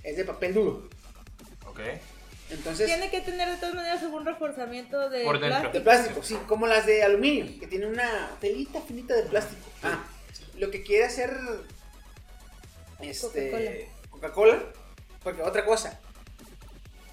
es 0.03 0.17
de 0.17 0.25
papel 0.25 0.53
duro. 0.53 0.89
ok. 1.67 1.79
Entonces, 2.51 2.85
Tiene 2.85 3.09
que 3.09 3.21
tener 3.21 3.49
de 3.49 3.57
todas 3.57 3.73
maneras 3.73 4.03
algún 4.03 4.23
reforzamiento 4.23 5.09
de 5.09 5.23
Por 5.23 5.39
dentro. 5.39 5.71
de 5.71 5.81
plástico, 5.81 6.21
sí, 6.21 6.35
como 6.47 6.67
las 6.67 6.85
de 6.85 7.03
aluminio, 7.03 7.59
que 7.59 7.65
tienen 7.65 7.89
una 7.89 8.29
telita 8.39 8.81
finita 8.81 9.15
de 9.15 9.23
plástico. 9.23 9.67
Ah, 9.81 10.03
lo 10.57 10.69
que 10.69 10.83
quiere 10.83 11.05
hacer 11.05 11.35
este 13.01 13.89
Coca-Cola, 14.09 14.59
porque 15.23 15.41
otra 15.41 15.65
cosa, 15.65 15.99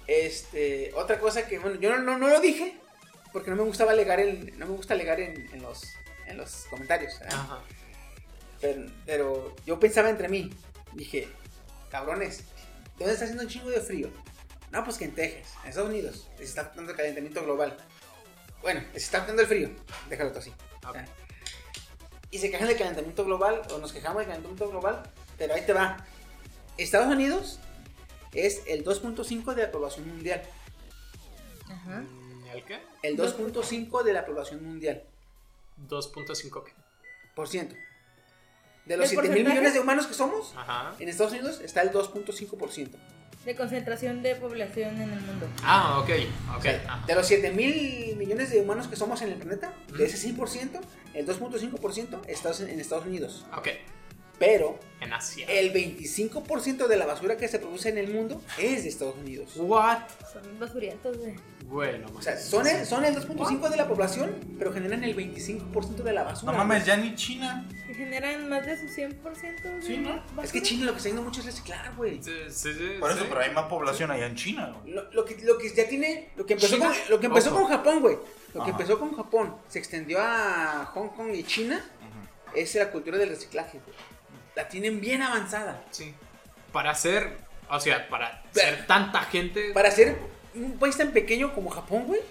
este, 0.07 0.91
otra 0.95 1.19
cosa 1.19 1.47
que 1.47 1.59
bueno, 1.59 1.79
yo 1.79 1.89
no, 1.91 1.99
no, 1.99 2.17
no 2.17 2.27
lo 2.27 2.39
dije 2.39 2.77
porque 3.31 3.49
no 3.49 3.55
me 3.57 3.63
gustaba 3.63 3.91
alegar 3.91 4.19
en, 4.19 4.57
no 4.59 4.67
me 4.67 4.73
gusta 4.73 4.93
alegar 4.93 5.19
en, 5.19 5.49
en 5.53 5.61
los 5.61 5.83
en 6.33 6.39
los 6.39 6.65
comentarios. 6.69 7.21
Ajá. 7.21 7.61
pero, 8.59 8.85
pero 9.05 9.55
yo 9.65 9.79
pensaba 9.79 10.09
entre 10.09 10.27
mí, 10.27 10.49
dije, 10.93 11.29
cabrones, 11.89 12.43
¿dónde 12.97 13.13
está 13.13 13.25
haciendo 13.25 13.43
un 13.43 13.49
chingo 13.49 13.69
de 13.69 13.79
frío? 13.79 14.09
No, 14.71 14.83
pues 14.83 14.97
que 14.97 15.05
en 15.05 15.13
Texas, 15.13 15.53
en 15.63 15.69
Estados 15.69 15.89
Unidos, 15.89 16.27
se 16.37 16.43
está 16.43 16.61
afectando 16.61 16.91
el 16.91 16.97
calentamiento 16.97 17.43
global. 17.43 17.77
Bueno, 18.61 18.81
se 18.91 18.97
está 18.97 19.17
afectando 19.17 19.43
el 19.43 19.47
frío, 19.47 19.69
déjalo 20.09 20.31
tú 20.31 20.39
así. 20.39 20.53
Y 22.31 22.39
se 22.39 22.49
quejan 22.49 22.67
del 22.67 22.77
calentamiento 22.77 23.23
global, 23.23 23.61
o 23.71 23.77
nos 23.77 23.93
quejamos 23.93 24.19
del 24.19 24.27
calentamiento 24.27 24.69
global, 24.69 25.03
pero 25.37 25.53
ahí 25.53 25.61
te 25.65 25.73
va. 25.73 26.03
Estados 26.77 27.13
Unidos 27.13 27.59
es 28.33 28.63
el 28.65 28.83
2.5 28.83 29.53
de 29.53 29.63
la 29.63 29.71
población 29.71 30.07
mundial. 30.07 30.41
Ajá. 31.69 32.03
¿El 32.51 32.63
qué? 32.63 32.79
El 33.03 33.17
2.5 33.17 34.03
de 34.03 34.13
la 34.13 34.25
población 34.25 34.63
mundial. 34.63 35.03
2.5 35.87 36.63
qué. 36.63 36.73
Por 37.35 37.47
ciento. 37.47 37.75
De 38.85 38.97
los 38.97 39.09
¿El 39.11 39.19
7 39.19 39.29
mil 39.33 39.45
millones 39.47 39.73
de 39.73 39.79
humanos 39.79 40.07
que 40.07 40.13
somos, 40.13 40.53
Ajá. 40.57 40.93
en 40.99 41.07
Estados 41.07 41.31
Unidos 41.33 41.61
está 41.61 41.81
el 41.81 41.91
2.5%. 41.91 42.89
De 43.45 43.55
concentración 43.55 44.21
de 44.21 44.35
población 44.35 45.01
en 45.01 45.11
el 45.11 45.19
mundo. 45.21 45.47
Ah, 45.63 45.99
ok. 46.01 46.09
O 46.53 46.57
Ok. 46.57 46.61
sea, 46.63 46.83
ah. 46.87 47.03
de 47.05 47.15
los 47.15 47.25
7 47.27 47.51
mil 47.51 48.15
millones 48.17 48.51
de 48.51 48.61
humanos 48.61 48.87
que 48.87 48.95
somos 48.95 49.21
en 49.21 49.29
el 49.31 49.35
planeta, 49.37 49.73
de 49.97 50.05
ese 50.05 50.17
100%, 50.33 50.79
el 51.13 51.25
2.5% 51.27 52.21
está 52.27 52.51
en 52.63 52.79
Estados 52.79 53.05
Unidos. 53.05 53.45
Ok. 53.57 53.67
Pero 54.45 54.77
En 54.99 55.13
Asia. 55.13 55.45
el 55.47 55.71
25% 55.73 56.87
de 56.87 56.97
la 56.97 57.05
basura 57.05 57.37
que 57.37 57.47
se 57.47 57.59
produce 57.59 57.89
en 57.89 57.97
el 57.97 58.09
mundo 58.13 58.41
es 58.57 58.83
de 58.83 58.89
Estados 58.89 59.15
Unidos. 59.15 59.53
What? 59.55 59.99
Son 60.31 60.59
basurientos, 60.59 61.17
güey. 61.17 61.35
Bueno, 61.65 62.07
O 62.13 62.21
sea, 62.21 62.37
son 62.37 62.67
el, 62.67 62.85
son 62.85 63.05
el 63.05 63.15
2.5 63.15 63.69
de 63.69 63.77
la 63.77 63.87
población, 63.87 64.35
pero 64.59 64.73
generan 64.73 65.03
el 65.05 65.15
25% 65.15 66.03
de 66.03 66.11
la 66.13 66.23
basura. 66.23 66.51
No 66.51 66.57
mames, 66.57 66.85
ya 66.85 66.97
ni 66.97 67.15
China. 67.15 67.65
Que 67.87 67.93
generan 67.93 68.49
más 68.49 68.65
de 68.65 68.77
su 68.77 68.87
100% 68.87 69.61
de 69.61 69.81
Sí, 69.81 69.97
¿no? 69.97 70.09
basura. 70.15 70.43
Es 70.43 70.51
que 70.51 70.61
China 70.61 70.85
lo 70.87 70.91
que 70.91 70.97
está 70.97 71.07
haciendo 71.09 71.21
mucho 71.23 71.39
es 71.39 71.45
reciclar, 71.47 71.95
güey. 71.95 72.21
Sí, 72.21 72.31
sí, 72.49 72.73
sí, 72.73 72.87
Por 72.99 73.11
eso, 73.11 73.21
sí. 73.21 73.25
pero 73.29 73.39
hay 73.41 73.51
más 73.51 73.65
población 73.65 74.11
allá 74.11 74.25
en 74.27 74.35
China. 74.35 74.75
güey. 74.81 74.93
Lo, 74.93 75.09
lo 75.11 75.23
que, 75.25 75.37
lo 75.43 75.57
que 75.57 75.73
ya 75.73 75.87
tiene, 75.87 76.29
lo 76.35 76.45
que 76.45 76.53
empezó, 76.53 76.75
China, 76.75 76.87
con, 76.89 76.97
lo 77.09 77.19
que 77.19 77.25
empezó 77.27 77.49
ojo. 77.51 77.61
con 77.61 77.69
Japón, 77.71 78.01
güey. 78.01 78.15
Lo 78.53 78.63
que 78.63 78.69
Ajá. 78.69 78.71
empezó 78.71 78.99
con 78.99 79.15
Japón 79.15 79.55
se 79.69 79.79
extendió 79.79 80.19
a 80.21 80.91
Hong 80.93 81.09
Kong 81.15 81.33
y 81.33 81.43
China. 81.43 81.83
Es 82.53 82.75
la 82.75 82.91
cultura 82.91 83.17
del 83.17 83.29
reciclaje, 83.29 83.79
güey. 83.83 83.95
La 84.55 84.67
tienen 84.67 85.01
bien 85.01 85.21
avanzada. 85.21 85.83
Sí. 85.91 86.13
Para 86.71 86.91
hacer. 86.91 87.37
O 87.69 87.79
sea, 87.79 88.07
para 88.09 88.43
ser 88.53 88.85
tanta 88.87 89.21
gente. 89.23 89.71
Para 89.73 89.89
ser 89.91 90.17
un 90.53 90.77
país 90.77 90.95
tan 90.97 91.11
pequeño 91.11 91.53
como 91.53 91.69
Japón, 91.69 92.05
güey. 92.05 92.21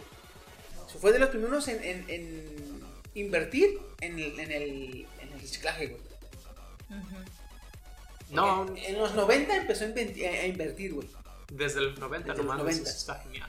Se 0.90 0.98
fue 0.98 1.12
de 1.12 1.18
los 1.18 1.30
primeros 1.30 1.66
en, 1.68 1.82
en- 1.82 2.04
en 2.08 2.82
invertir 3.14 3.78
en 4.00 4.18
el, 4.18 4.38
en, 4.38 4.52
el, 4.52 5.06
en 5.20 5.32
el 5.32 5.40
reciclaje, 5.40 5.86
güey. 5.88 6.02
No, 8.30 8.66
En, 8.76 8.98
los 8.98 9.14
90 9.14 9.56
empezó 9.56 9.84
a, 9.84 9.88
invertir, 10.46 10.94
güey. 10.94 11.08
desde 11.50 11.80
el 11.80 11.98
90 12.00 12.28
Desde 12.32 12.38
los 12.44 12.46
nomás. 12.56 12.58
90. 12.58 12.88
Eso 12.88 12.98
está 12.98 13.14
genial. 13.24 13.48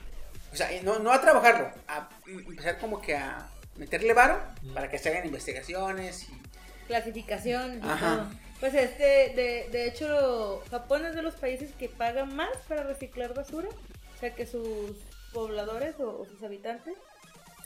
O 0.52 0.56
sea, 0.56 0.68
no, 0.82 0.98
no 0.98 1.10
a 1.12 1.20
trabajarlo, 1.20 1.70
a 1.88 2.08
empezar 2.26 2.78
como 2.78 3.00
que 3.00 3.16
a 3.16 3.48
meterle 3.76 4.12
varo 4.12 4.40
Mm. 4.62 4.74
para 4.74 4.88
que 4.90 4.98
se 4.98 5.08
hagan 5.10 5.26
investigaciones 5.26 6.24
y 6.28 6.40
Clasificación 6.86 7.78
y 7.82 7.88
Ajá. 7.88 7.98
todo. 8.16 8.30
Pues 8.64 8.72
este, 8.76 9.04
de, 9.04 9.68
de 9.70 9.86
hecho, 9.86 10.62
Japón 10.70 11.04
es 11.04 11.14
de 11.14 11.20
los 11.20 11.34
países 11.34 11.72
que 11.78 11.90
pagan 11.90 12.34
más 12.34 12.48
para 12.66 12.82
reciclar 12.82 13.34
basura. 13.34 13.68
O 13.68 14.18
sea 14.18 14.34
que 14.34 14.46
sus 14.46 14.96
pobladores 15.34 16.00
o, 16.00 16.20
o 16.20 16.24
sus 16.24 16.42
habitantes 16.42 16.94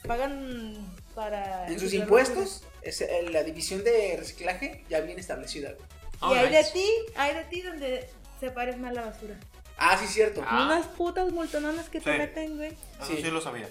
pagan 0.05 0.75
para... 1.15 1.69
en 1.69 1.79
sus 1.79 1.93
impuestos 1.93 2.65
es, 2.81 2.99
eh, 2.99 3.29
la 3.31 3.43
división 3.45 3.81
de 3.85 4.17
reciclaje 4.19 4.83
ya 4.89 4.99
bien 4.99 5.17
establecida. 5.17 5.75
Oh, 6.19 6.35
y 6.35 6.37
hay 6.37 6.49
nice. 6.49 6.63
de 6.63 6.71
ti, 6.73 6.87
hay 7.15 7.33
de 7.33 7.43
ti 7.45 7.61
donde 7.61 8.09
separes 8.41 8.77
mal 8.77 8.93
la 8.93 9.03
basura. 9.05 9.39
Ah, 9.77 9.97
sí, 9.97 10.05
cierto. 10.05 10.43
Ah. 10.45 10.65
Unas 10.65 10.85
putas 10.87 11.31
multononas 11.31 11.87
que 11.87 12.01
te 12.01 12.17
meten, 12.17 12.57
güey. 12.57 12.75
Eso 13.01 13.15
Sí. 13.15 13.21
sí. 13.23 13.31
lo 13.31 13.39
sabía. 13.39 13.69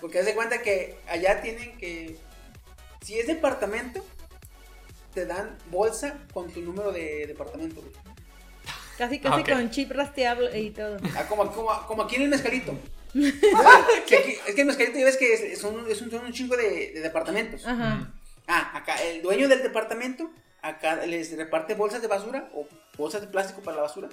Porque 0.00 0.20
haz 0.20 0.26
de 0.26 0.36
cuenta 0.36 0.62
que 0.62 0.96
allá 1.08 1.40
tienen 1.40 1.76
que. 1.76 2.16
Si 3.04 3.18
es 3.18 3.26
departamento, 3.26 4.06
te 5.14 5.26
dan 5.26 5.56
bolsa 5.70 6.18
con 6.32 6.50
tu 6.50 6.60
número 6.60 6.92
de 6.92 7.26
departamento. 7.26 7.80
güey. 7.80 7.92
Casi, 8.98 9.18
casi 9.20 9.40
Ok. 9.40 9.48
con 9.50 9.70
chip 9.70 9.90
rastreable 9.92 10.58
y 10.60 10.70
todo. 10.70 10.96
Ah, 11.16 11.26
como, 11.28 11.50
como, 11.52 11.86
como 11.86 12.02
aquí 12.02 12.16
en 12.16 12.22
el 12.22 12.28
mezcalito. 12.28 12.74
Que 14.06 14.16
aquí- 14.16 14.36
es 14.46 14.54
que 14.54 14.60
el 14.62 14.66
mezcalito 14.66 14.98
ya 14.98 15.04
ves 15.04 15.16
que 15.16 15.32
es, 15.52 15.58
son, 15.60 15.88
es 15.90 16.00
un, 16.00 16.10
son 16.10 16.24
un 16.24 16.32
chingo 16.32 16.56
de, 16.56 16.92
de 16.92 17.00
departamentos. 17.00 17.66
Ajá. 17.66 18.12
Ah, 18.46 18.72
acá 18.76 18.94
el 19.02 19.22
dueño 19.22 19.48
del 19.48 19.62
departamento 19.62 20.30
acá 20.62 21.04
les 21.06 21.36
reparte 21.36 21.74
bolsas 21.74 22.00
de 22.02 22.08
basura 22.08 22.48
o 22.54 22.66
bolsas 22.96 23.20
de 23.20 23.26
plástico 23.26 23.60
para 23.62 23.76
la 23.78 23.82
basura 23.82 24.08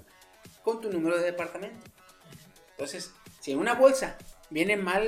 con 0.63 0.81
tu 0.81 0.91
número 0.91 1.17
de 1.17 1.23
departamento. 1.25 1.85
Entonces, 2.71 3.11
si 3.39 3.51
en 3.51 3.59
una 3.59 3.73
bolsa 3.75 4.17
viene 4.49 4.75
mal 4.77 5.07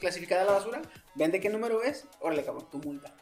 clasificada 0.00 0.44
la 0.44 0.52
basura, 0.52 0.82
ven 1.14 1.30
de 1.30 1.40
qué 1.40 1.48
número 1.48 1.82
es, 1.82 2.06
órale 2.20 2.44
cabrón, 2.44 2.68
tu 2.70 2.78
multa. 2.78 3.14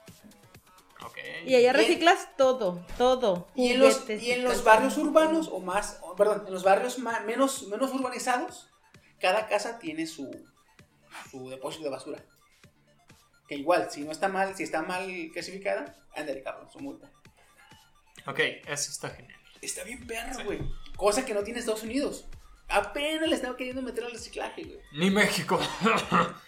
Y 1.46 1.54
allá 1.54 1.70
Y- 1.70 1.72
reciclas 1.72 2.28
todo, 2.36 2.84
todo. 2.96 3.48
Y 3.54 3.72
en 3.72 3.80
los, 3.80 4.08
y 4.08 4.32
en 4.32 4.44
los 4.44 4.64
barrios 4.64 4.96
urbanos, 4.98 5.48
o 5.50 5.60
más, 5.60 5.98
o, 6.02 6.14
perdón, 6.16 6.44
en 6.46 6.52
los 6.52 6.62
barrios 6.64 6.98
menos, 6.98 7.66
menos 7.68 7.92
urbanizados, 7.92 8.68
cada 9.20 9.46
casa 9.48 9.78
tiene 9.78 10.06
su, 10.06 10.30
su 11.30 11.48
depósito 11.48 11.84
de 11.84 11.90
basura. 11.90 12.24
Que 13.48 13.54
igual, 13.56 13.90
si 13.90 14.02
no 14.02 14.12
está 14.12 14.28
mal, 14.28 14.54
si 14.56 14.62
está 14.62 14.82
mal 14.82 15.06
clasificada, 15.32 15.96
ándale 16.14 16.42
cabrón, 16.42 16.70
su 16.70 16.80
multa. 16.80 17.10
Ok, 18.26 18.40
eso 18.66 18.90
está 18.90 19.08
genial. 19.10 19.38
Está 19.62 19.84
bien 19.84 20.06
perro, 20.06 20.44
güey. 20.44 20.60
Cosa 20.96 21.24
que 21.24 21.32
no 21.34 21.42
tiene 21.42 21.60
Estados 21.60 21.82
Unidos. 21.82 22.26
Apenas 22.68 23.26
le 23.28 23.34
estaba 23.34 23.56
queriendo 23.56 23.80
meter 23.80 24.04
al 24.04 24.12
reciclaje, 24.12 24.64
güey. 24.64 24.78
Ni 24.92 25.10
México. 25.10 25.58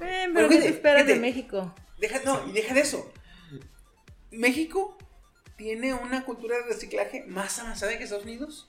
Eh, 0.00 0.24
Pero 0.24 0.32
pero 0.34 0.48
¿qué 0.48 0.58
te 0.58 0.68
esperas 0.68 1.06
de. 1.06 1.14
México? 1.14 1.72
Deja, 1.98 2.18
no, 2.24 2.44
y 2.48 2.50
deja 2.50 2.74
de 2.74 2.80
eso. 2.80 3.08
México 4.30 4.96
tiene 5.56 5.94
una 5.94 6.24
cultura 6.24 6.56
de 6.58 6.64
reciclaje 6.64 7.24
más 7.26 7.58
avanzada 7.58 7.96
que 7.96 8.04
Estados 8.04 8.24
Unidos. 8.24 8.66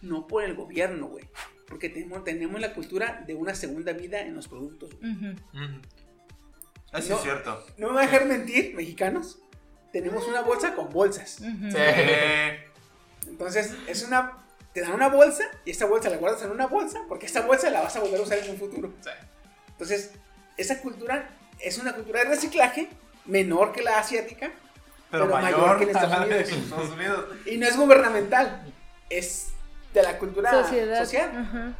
No 0.00 0.26
por 0.26 0.44
el 0.44 0.54
gobierno, 0.54 1.06
güey. 1.06 1.24
Porque 1.66 1.88
tenemos, 1.88 2.24
tenemos 2.24 2.60
la 2.60 2.74
cultura 2.74 3.22
de 3.26 3.34
una 3.34 3.54
segunda 3.54 3.92
vida 3.92 4.20
en 4.20 4.34
los 4.34 4.48
productos. 4.48 4.90
Eso 6.92 7.08
No. 7.10 7.16
es 7.16 7.22
cierto. 7.22 7.66
No 7.78 7.88
me 7.88 7.94
va 7.94 8.02
a 8.02 8.06
dejar 8.06 8.26
mentir, 8.26 8.74
mexicanos. 8.74 9.38
Tenemos 9.92 10.26
una 10.28 10.40
bolsa 10.42 10.74
con 10.74 10.90
bolsas. 10.90 11.30
Sí. 11.40 11.46
Entonces, 13.28 13.74
es 13.86 14.02
una. 14.04 14.38
Te 14.72 14.80
dan 14.80 14.92
una 14.92 15.08
bolsa 15.08 15.44
y 15.64 15.70
esta 15.70 15.86
bolsa 15.86 16.10
la 16.10 16.16
guardas 16.16 16.42
en 16.42 16.50
una 16.50 16.66
bolsa 16.66 17.04
porque 17.08 17.26
esta 17.26 17.42
bolsa 17.42 17.70
la 17.70 17.80
vas 17.80 17.94
a 17.94 18.00
volver 18.00 18.18
a 18.18 18.22
usar 18.24 18.38
en 18.38 18.50
un 18.50 18.56
futuro. 18.58 18.92
Sí. 19.02 19.10
Entonces, 19.68 20.10
esa 20.56 20.80
cultura 20.80 21.30
es 21.60 21.78
una 21.78 21.94
cultura 21.94 22.24
de 22.24 22.30
reciclaje 22.30 22.88
menor 23.24 23.72
que 23.72 23.82
la 23.82 23.98
asiática 24.00 24.52
pero, 25.10 25.26
Pero 25.26 25.40
mayor 25.40 25.60
mayor 25.60 25.78
que 25.78 25.84
en 25.84 25.90
Estados 25.90 26.26
Unidos. 26.26 26.48
Estados 26.50 26.90
Unidos. 26.90 27.24
y 27.46 27.56
no 27.56 27.66
es 27.66 27.76
gubernamental, 27.76 28.62
es 29.10 29.48
de 29.92 30.02
la 30.02 30.18
cultura 30.18 30.50
Sociedad. 30.50 31.04
social. 31.04 31.30
Ajá. 31.36 31.72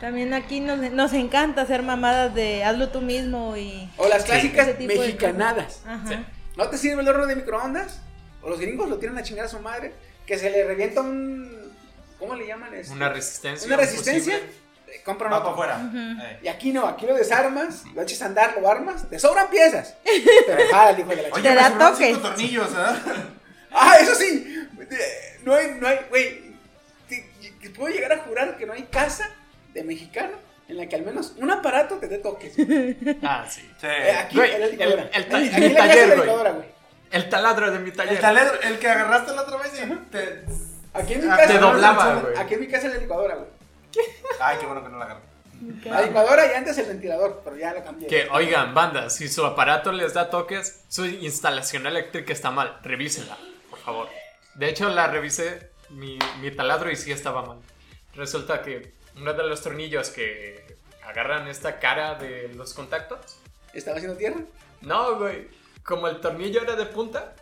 También 0.00 0.34
aquí 0.34 0.60
nos, 0.60 0.78
nos 0.92 1.12
encanta 1.14 1.62
hacer 1.62 1.82
mamadas 1.82 2.34
de 2.34 2.64
hazlo 2.64 2.90
tú 2.90 3.00
mismo 3.00 3.56
y... 3.56 3.90
O 3.96 4.06
las 4.08 4.24
clásicas 4.24 4.78
mexicanadas. 4.78 5.80
Sí. 6.06 6.16
¿No 6.56 6.68
te 6.68 6.76
sirve 6.76 7.02
el 7.02 7.08
horno 7.08 7.26
de 7.26 7.36
microondas? 7.36 8.00
O 8.42 8.50
los 8.50 8.60
gringos 8.60 8.88
lo 8.88 8.98
tiran 8.98 9.16
a 9.18 9.22
chingar 9.22 9.46
a 9.46 9.48
su 9.48 9.58
madre. 9.60 9.94
Que 10.26 10.38
se 10.38 10.50
le 10.50 10.64
revienta 10.64 11.02
un. 11.02 11.72
¿Cómo 12.18 12.34
le 12.34 12.46
llaman? 12.46 12.74
Este? 12.74 12.92
Una 12.92 13.08
resistencia. 13.08 13.66
Una 13.66 13.76
un 13.76 13.80
resistencia. 13.82 14.40
Eh, 14.96 15.02
Compran 15.04 15.32
Va 15.32 15.40
para 15.40 15.52
afuera. 15.52 15.76
Ujú. 15.88 15.96
Eh. 16.22 16.38
Y 16.42 16.48
aquí 16.48 16.72
no, 16.72 16.86
aquí 16.86 17.06
lo 17.06 17.14
desarmas, 17.14 17.84
lo 17.94 18.02
echas 18.02 18.22
a 18.22 18.26
andar, 18.26 18.56
lo 18.60 18.68
armas, 18.70 19.08
te 19.08 19.18
sobran 19.18 19.48
piezas. 19.50 19.94
Pero 20.46 20.62
jala 20.70 20.90
el 20.90 20.98
hijo 21.00 21.10
de 21.10 21.16
la 21.16 21.22
Oye, 21.28 21.34
chica. 21.36 21.48
Te 21.48 21.54
da 21.54 21.78
toques. 21.90 22.06
cinco 22.08 22.20
tornillos, 22.20 22.68
¿eh? 22.70 23.12
Ah, 23.72 23.94
eso 24.00 24.14
sí. 24.14 24.66
eh, 24.90 25.38
No 25.44 25.54
hay, 25.54 25.72
no 25.78 25.86
hay, 25.86 25.98
güey. 26.08 26.52
te- 27.08 27.28
te 27.60 27.70
Puedo 27.70 27.94
llegar 27.94 28.12
a 28.12 28.18
jurar 28.18 28.56
que 28.56 28.66
no 28.66 28.72
hay 28.72 28.82
casa 28.84 29.28
de 29.74 29.84
mexicano 29.84 30.32
en 30.68 30.78
la 30.78 30.86
que 30.88 30.96
al 30.96 31.02
menos 31.02 31.34
un 31.36 31.50
aparato 31.50 31.96
te 31.96 32.08
dé 32.08 32.18
toques. 32.18 32.54
Eh, 32.58 32.96
Ah, 33.22 33.44
sí. 33.48 33.62
Sí. 33.80 33.86
aquí 33.86 34.36
Güey, 34.36 34.52
en 34.54 34.60
la 34.60 34.66
licuadora. 34.68 35.02
el- 35.02 35.22
el 35.22 35.28
ta- 35.28 35.36
Aquí 35.38 35.50
mi 35.60 35.66
en 35.66 35.74
la 35.74 35.78
casa 35.80 35.88
taller, 35.88 36.02
de 36.02 36.06
la 36.08 36.14
güey. 36.14 36.26
licuadora, 36.26 36.50
güey. 36.52 36.68
El 37.10 37.28
taladro 37.28 37.70
de 37.70 37.78
mi 37.78 37.90
taller. 37.92 38.14
El 38.14 38.20
taledro, 38.20 38.60
el 38.62 38.78
que 38.78 38.88
agarraste 38.88 39.32
la 39.34 39.42
otra 39.42 39.56
vez 39.58 39.72
y 39.74 39.94
te... 40.10 40.44
Aquí 40.92 41.12
en 41.12 41.20
mi 41.26 41.30
Ah, 41.30 41.36
casa. 41.36 41.52
te 41.52 41.58
doblaba, 41.58 42.14
güey. 42.16 42.36
Aquí 42.36 42.54
en 42.54 42.60
mi 42.60 42.66
casa 42.68 42.86
es 42.88 42.94
la 42.94 43.00
licuadora, 43.00 43.34
güey. 43.36 43.48
Ay, 44.40 44.58
qué 44.58 44.66
bueno 44.66 44.82
que 44.82 44.88
no 44.88 44.98
la 44.98 45.04
agarré. 45.06 45.20
La 45.84 46.02
licuadora 46.02 46.46
y 46.46 46.54
antes 46.54 46.76
el 46.78 46.86
ventilador, 46.86 47.40
pero 47.42 47.56
ya 47.56 47.72
lo 47.72 47.82
cambié. 47.82 48.08
Que, 48.08 48.28
oigan, 48.30 48.74
banda, 48.74 49.08
si 49.08 49.28
su 49.28 49.44
aparato 49.44 49.90
les 49.92 50.12
da 50.12 50.28
toques, 50.28 50.84
su 50.88 51.06
instalación 51.06 51.86
eléctrica 51.86 52.32
está 52.32 52.50
mal. 52.50 52.78
Revísenla, 52.82 53.38
por 53.70 53.78
favor. 53.78 54.08
De 54.54 54.68
hecho, 54.68 54.88
la 54.90 55.06
revisé, 55.06 55.70
mi, 55.90 56.18
mi 56.40 56.50
taladro, 56.50 56.90
y 56.90 56.96
sí 56.96 57.10
estaba 57.10 57.42
mal. 57.42 57.58
Resulta 58.14 58.62
que 58.62 58.92
uno 59.16 59.32
de 59.32 59.44
los 59.44 59.62
tornillos 59.62 60.10
que 60.10 60.76
agarran 61.06 61.48
esta 61.48 61.78
cara 61.78 62.16
de 62.16 62.48
los 62.54 62.74
contactos. 62.74 63.38
¿Estaba 63.72 63.96
haciendo 63.96 64.18
tierra? 64.18 64.40
No, 64.82 65.16
güey. 65.16 65.48
Como 65.82 66.08
el 66.08 66.20
tornillo 66.20 66.62
era 66.62 66.76
de 66.76 66.86
punta, 66.86 67.34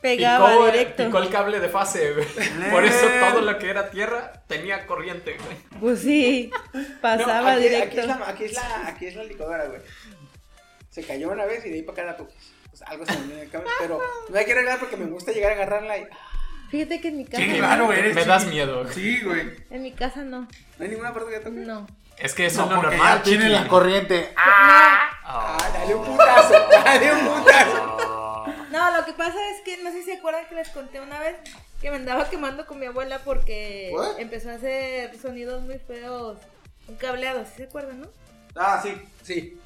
Pegaba 0.00 0.50
picó, 0.50 0.66
directo. 0.66 1.04
picó 1.06 1.18
el 1.18 1.28
cable 1.30 1.60
de 1.60 1.68
fase, 1.68 2.12
güey. 2.12 2.26
Por 2.70 2.84
eso 2.84 3.06
todo 3.30 3.40
lo 3.40 3.58
que 3.58 3.68
era 3.70 3.90
tierra 3.90 4.32
tenía 4.46 4.86
corriente, 4.86 5.36
güey. 5.44 5.56
Pues 5.80 6.00
sí, 6.00 6.50
pasaba 7.00 7.40
No, 7.42 7.48
aquí, 7.48 7.62
directo. 7.62 7.86
Aquí 7.86 7.98
es, 8.00 8.06
la, 8.06 8.28
aquí, 8.28 8.44
es 8.44 8.52
la, 8.54 8.86
aquí 8.88 9.06
es 9.06 9.16
la 9.16 9.24
licuadora, 9.24 9.64
güey. 9.66 9.80
Se 10.90 11.02
cayó 11.04 11.30
una 11.30 11.44
vez 11.44 11.64
y 11.66 11.70
de 11.70 11.74
ahí 11.76 11.82
para 11.82 12.02
acá 12.02 12.10
la 12.12 12.16
toques. 12.16 12.52
Pues 12.70 12.82
algo 12.82 13.04
se 13.06 13.12
me 13.18 13.26
viene 13.26 13.40
de 13.42 13.48
cambio, 13.48 13.70
pero 13.80 14.00
no 14.28 14.38
hay 14.38 14.44
que 14.44 14.52
arreglar 14.52 14.78
porque 14.78 14.96
me 14.96 15.06
gusta 15.06 15.32
llegar 15.32 15.52
a 15.52 15.54
agarrarla 15.56 15.98
y 15.98 16.06
Fíjate 16.70 17.00
que 17.00 17.08
en 17.08 17.16
mi 17.16 17.24
casa, 17.24 17.38
Qué 17.42 17.58
no. 17.58 17.66
raro 17.66 17.92
eres. 17.92 18.14
Me 18.14 18.24
das 18.26 18.46
miedo, 18.46 18.82
güey. 18.82 18.94
Sí, 18.94 19.20
güey. 19.24 19.50
en 19.70 19.82
mi 19.82 19.92
casa 19.92 20.22
no, 20.22 20.40
no 20.42 20.48
hay 20.80 20.88
ninguna 20.88 21.14
parte 21.14 21.30
que 21.30 21.38
toque. 21.40 21.56
no. 21.56 21.86
Es 22.18 22.34
que 22.34 22.46
eso 22.46 22.62
No, 22.62 22.66
es 22.66 22.70
lo 22.74 22.80
porque 22.82 22.96
normal, 22.96 23.22
tiene 23.22 23.48
la 23.48 23.68
corriente. 23.68 24.32
Ah. 24.36 25.08
Ah, 25.24 25.56
dale 25.72 25.94
un 25.94 26.04
putazo, 26.04 26.54
dale 26.84 27.12
un 27.12 27.20
putazo. 27.28 27.96
No, 28.70 28.96
lo 28.96 29.04
que 29.04 29.12
pasa 29.12 29.36
es 29.50 29.60
que 29.62 29.82
no 29.82 29.90
sé 29.90 29.98
si 30.00 30.04
se 30.12 30.18
acuerdan 30.18 30.46
que 30.48 30.54
les 30.54 30.68
conté 30.70 31.00
una 31.00 31.18
vez 31.20 31.36
que 31.80 31.90
me 31.90 31.96
andaba 31.96 32.28
quemando 32.28 32.66
con 32.66 32.78
mi 32.78 32.86
abuela 32.86 33.20
porque 33.24 33.90
¿What? 33.94 34.18
empezó 34.18 34.50
a 34.50 34.54
hacer 34.54 35.16
sonidos 35.18 35.62
muy 35.62 35.78
feos, 35.78 36.38
un 36.88 36.96
cableado, 36.96 37.44
¿sí 37.44 37.52
se 37.56 37.64
acuerdan, 37.64 38.00
no? 38.00 38.08
Ah, 38.56 38.80
sí. 38.82 38.94
Sí. 39.22 39.60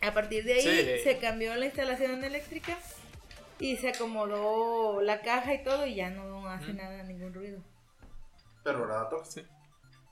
A 0.00 0.12
partir 0.12 0.44
de 0.44 0.54
ahí 0.54 0.62
Sí. 0.62 1.02
se 1.04 1.18
cambió 1.18 1.54
la 1.56 1.66
instalación 1.66 2.22
eléctrica 2.24 2.76
y 3.58 3.76
se 3.76 3.90
acomodó 3.90 5.00
la 5.00 5.20
caja 5.22 5.54
y 5.54 5.62
todo 5.64 5.86
y 5.86 5.94
ya 5.96 6.10
no 6.10 6.46
hace 6.48 6.72
nada, 6.74 7.02
ningún 7.02 7.32
ruido. 7.34 7.60
Pero 8.62 8.80
¿verdad? 8.80 9.08
toca? 9.08 9.24
Sí. 9.24 9.44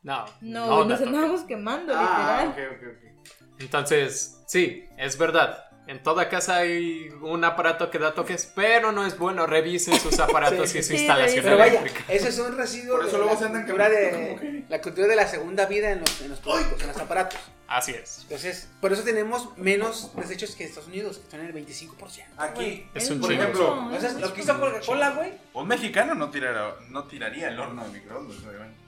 No, 0.02 0.24
No, 0.40 0.78
da 0.80 0.84
nos 0.86 1.00
andábamos 1.00 1.42
quemando, 1.42 1.92
Ah, 1.96 2.44
literal. 2.46 2.72
ok, 2.72 2.76
ok, 2.76 2.88
ok. 2.96 3.60
Entonces, 3.60 4.42
sí, 4.48 4.84
es 4.96 5.16
verdad. 5.16 5.64
En 5.86 6.02
toda 6.02 6.28
casa 6.28 6.58
hay 6.58 7.08
un 7.22 7.44
aparato 7.44 7.90
que 7.90 7.98
da 7.98 8.14
toques, 8.14 8.50
pero 8.54 8.92
no 8.92 9.04
es 9.04 9.18
bueno. 9.18 9.46
Revisen 9.46 9.98
sus 9.98 10.18
aparatos 10.20 10.70
Sí, 10.70 10.78
y 10.78 10.82
su 10.82 10.88
sí, 10.90 10.94
instalación 10.96 11.44
Pero 11.44 11.58
vaya, 11.58 11.82
eso 12.08 12.28
es 12.28 12.38
un 12.38 12.56
residuo 12.56 12.98
Por 12.98 13.06
eso 13.06 13.16
de 13.16 13.18
luego 13.18 13.34
la 13.34 13.38
se 13.38 13.44
andan 13.46 13.62
cultura 13.64 13.88
de 13.88 14.64
la 14.68 14.80
cultura 14.80 15.06
de 15.08 15.16
la 15.16 15.26
segunda 15.26 15.66
vida 15.66 15.90
en 15.90 16.00
los, 16.00 16.20
en 16.20 16.30
los 16.30 16.38
productos, 16.38 16.80
en 16.80 16.88
los 16.88 16.96
aparatos. 16.96 17.40
Así 17.66 17.92
es. 17.92 18.20
Entonces, 18.22 18.68
por 18.80 18.92
eso 18.92 19.02
tenemos 19.02 19.56
menos 19.56 20.12
desechos 20.14 20.54
que 20.54 20.64
Estados 20.64 20.88
Unidos, 20.88 21.16
que 21.16 21.24
están 21.24 21.40
en 21.40 21.46
el 21.46 21.54
25%. 21.54 22.24
Aquí, 22.36 22.86
Es 22.94 23.10
un 23.10 23.20
por 23.20 23.32
ejemplo, 23.32 23.90
lo 24.20 24.34
que 24.34 24.40
hizo. 24.42 24.60
Coca-Cola, 24.60 25.10
güey. 25.10 25.32
un 25.54 25.68
mexicano 25.68 26.14
no, 26.14 26.30
tirara, 26.30 26.76
no 26.90 27.04
tiraría 27.04 27.48
el 27.48 27.58
horno 27.58 27.82
de 27.84 27.90
microondas, 27.90 28.36
obviamente. 28.46 28.81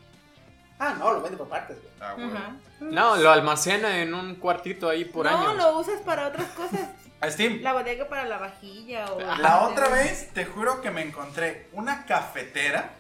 Ah, 0.78 0.94
no, 0.98 1.12
lo 1.12 1.22
vende 1.22 1.36
por 1.38 1.48
partes, 1.48 1.76
güey. 1.80 1.92
Ah, 2.00 2.14
bueno. 2.14 2.36
Ajá. 2.36 2.52
No, 2.80 3.16
lo 3.16 3.30
almacena 3.30 3.98
en 3.98 4.12
un 4.14 4.34
cuartito 4.36 4.88
ahí 4.88 5.04
por 5.04 5.26
no, 5.26 5.36
años. 5.38 5.56
lo 5.56 5.78
usas 5.78 6.00
para 6.00 6.28
otras 6.28 6.48
cosas. 6.50 6.80
A 7.20 7.30
Steam, 7.30 7.62
La 7.62 7.72
bodega 7.72 8.06
para 8.08 8.24
la 8.26 8.36
vajilla 8.38 9.06
o... 9.12 9.18
la 9.20 9.62
otra 9.62 9.88
vez 9.88 10.30
te 10.34 10.44
juro 10.44 10.82
que 10.82 10.90
me 10.90 11.00
encontré 11.02 11.68
una 11.72 12.04
cafetera. 12.04 12.90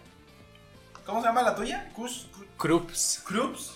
¿Cómo 1.04 1.20
se 1.20 1.26
llama 1.26 1.42
la 1.42 1.54
tuya? 1.54 1.90
Kus, 1.94 2.28
Ku- 2.32 2.46
Krups. 2.56 3.22
Krups. 3.26 3.74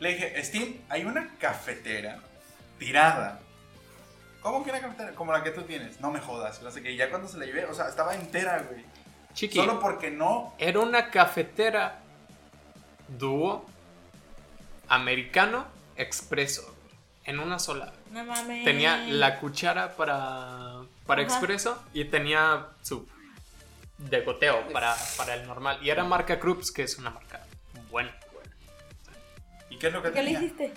Le 0.00 0.08
dije, 0.14 0.42
Steam, 0.44 0.78
hay 0.88 1.04
una 1.04 1.28
cafetera 1.38 2.18
tirada. 2.78 3.38
¿Cómo 4.42 4.64
que 4.64 4.70
una 4.70 4.80
cafetera? 4.80 5.12
Como 5.12 5.32
la 5.32 5.44
que 5.44 5.50
tú 5.52 5.62
tienes. 5.62 6.00
No 6.00 6.10
me 6.10 6.20
jodas. 6.20 6.62
No 6.62 6.70
sé 6.72 6.82
qué. 6.82 6.96
Ya 6.96 7.08
cuando 7.10 7.28
se 7.28 7.38
la 7.38 7.44
llevé, 7.46 7.66
o 7.66 7.74
sea, 7.74 7.86
estaba 7.88 8.14
entera, 8.14 8.64
güey. 8.68 8.84
Chiqui, 9.34 9.58
Solo 9.58 9.78
porque 9.78 10.10
no. 10.10 10.54
era 10.58 10.80
una 10.80 11.10
cafetera 11.10 12.00
dúo 13.08 13.66
americano 14.88 15.66
expreso. 15.96 16.72
En 17.24 17.40
una 17.40 17.58
sola. 17.58 17.92
No 18.12 18.24
mames. 18.24 18.64
Tenía 18.64 18.98
la 18.98 19.40
cuchara 19.40 19.96
para, 19.96 20.82
para 21.06 21.22
Ajá. 21.22 21.30
expreso 21.32 21.82
y 21.92 22.04
tenía 22.04 22.68
su 22.82 23.04
de 23.98 24.20
goteo 24.20 24.68
para, 24.68 24.94
para 25.16 25.34
el 25.34 25.44
normal. 25.46 25.78
Y 25.82 25.90
era 25.90 26.04
marca 26.04 26.38
Krups, 26.38 26.70
que 26.70 26.84
es 26.84 26.98
una 26.98 27.10
marca 27.10 27.44
buena. 27.90 28.14
buena. 28.32 28.50
¿Y 29.70 29.76
qué 29.78 29.88
es 29.88 29.92
lo 29.92 30.02
que 30.02 30.12
¿Qué 30.12 30.22
le 30.22 30.30
hiciste? 30.32 30.72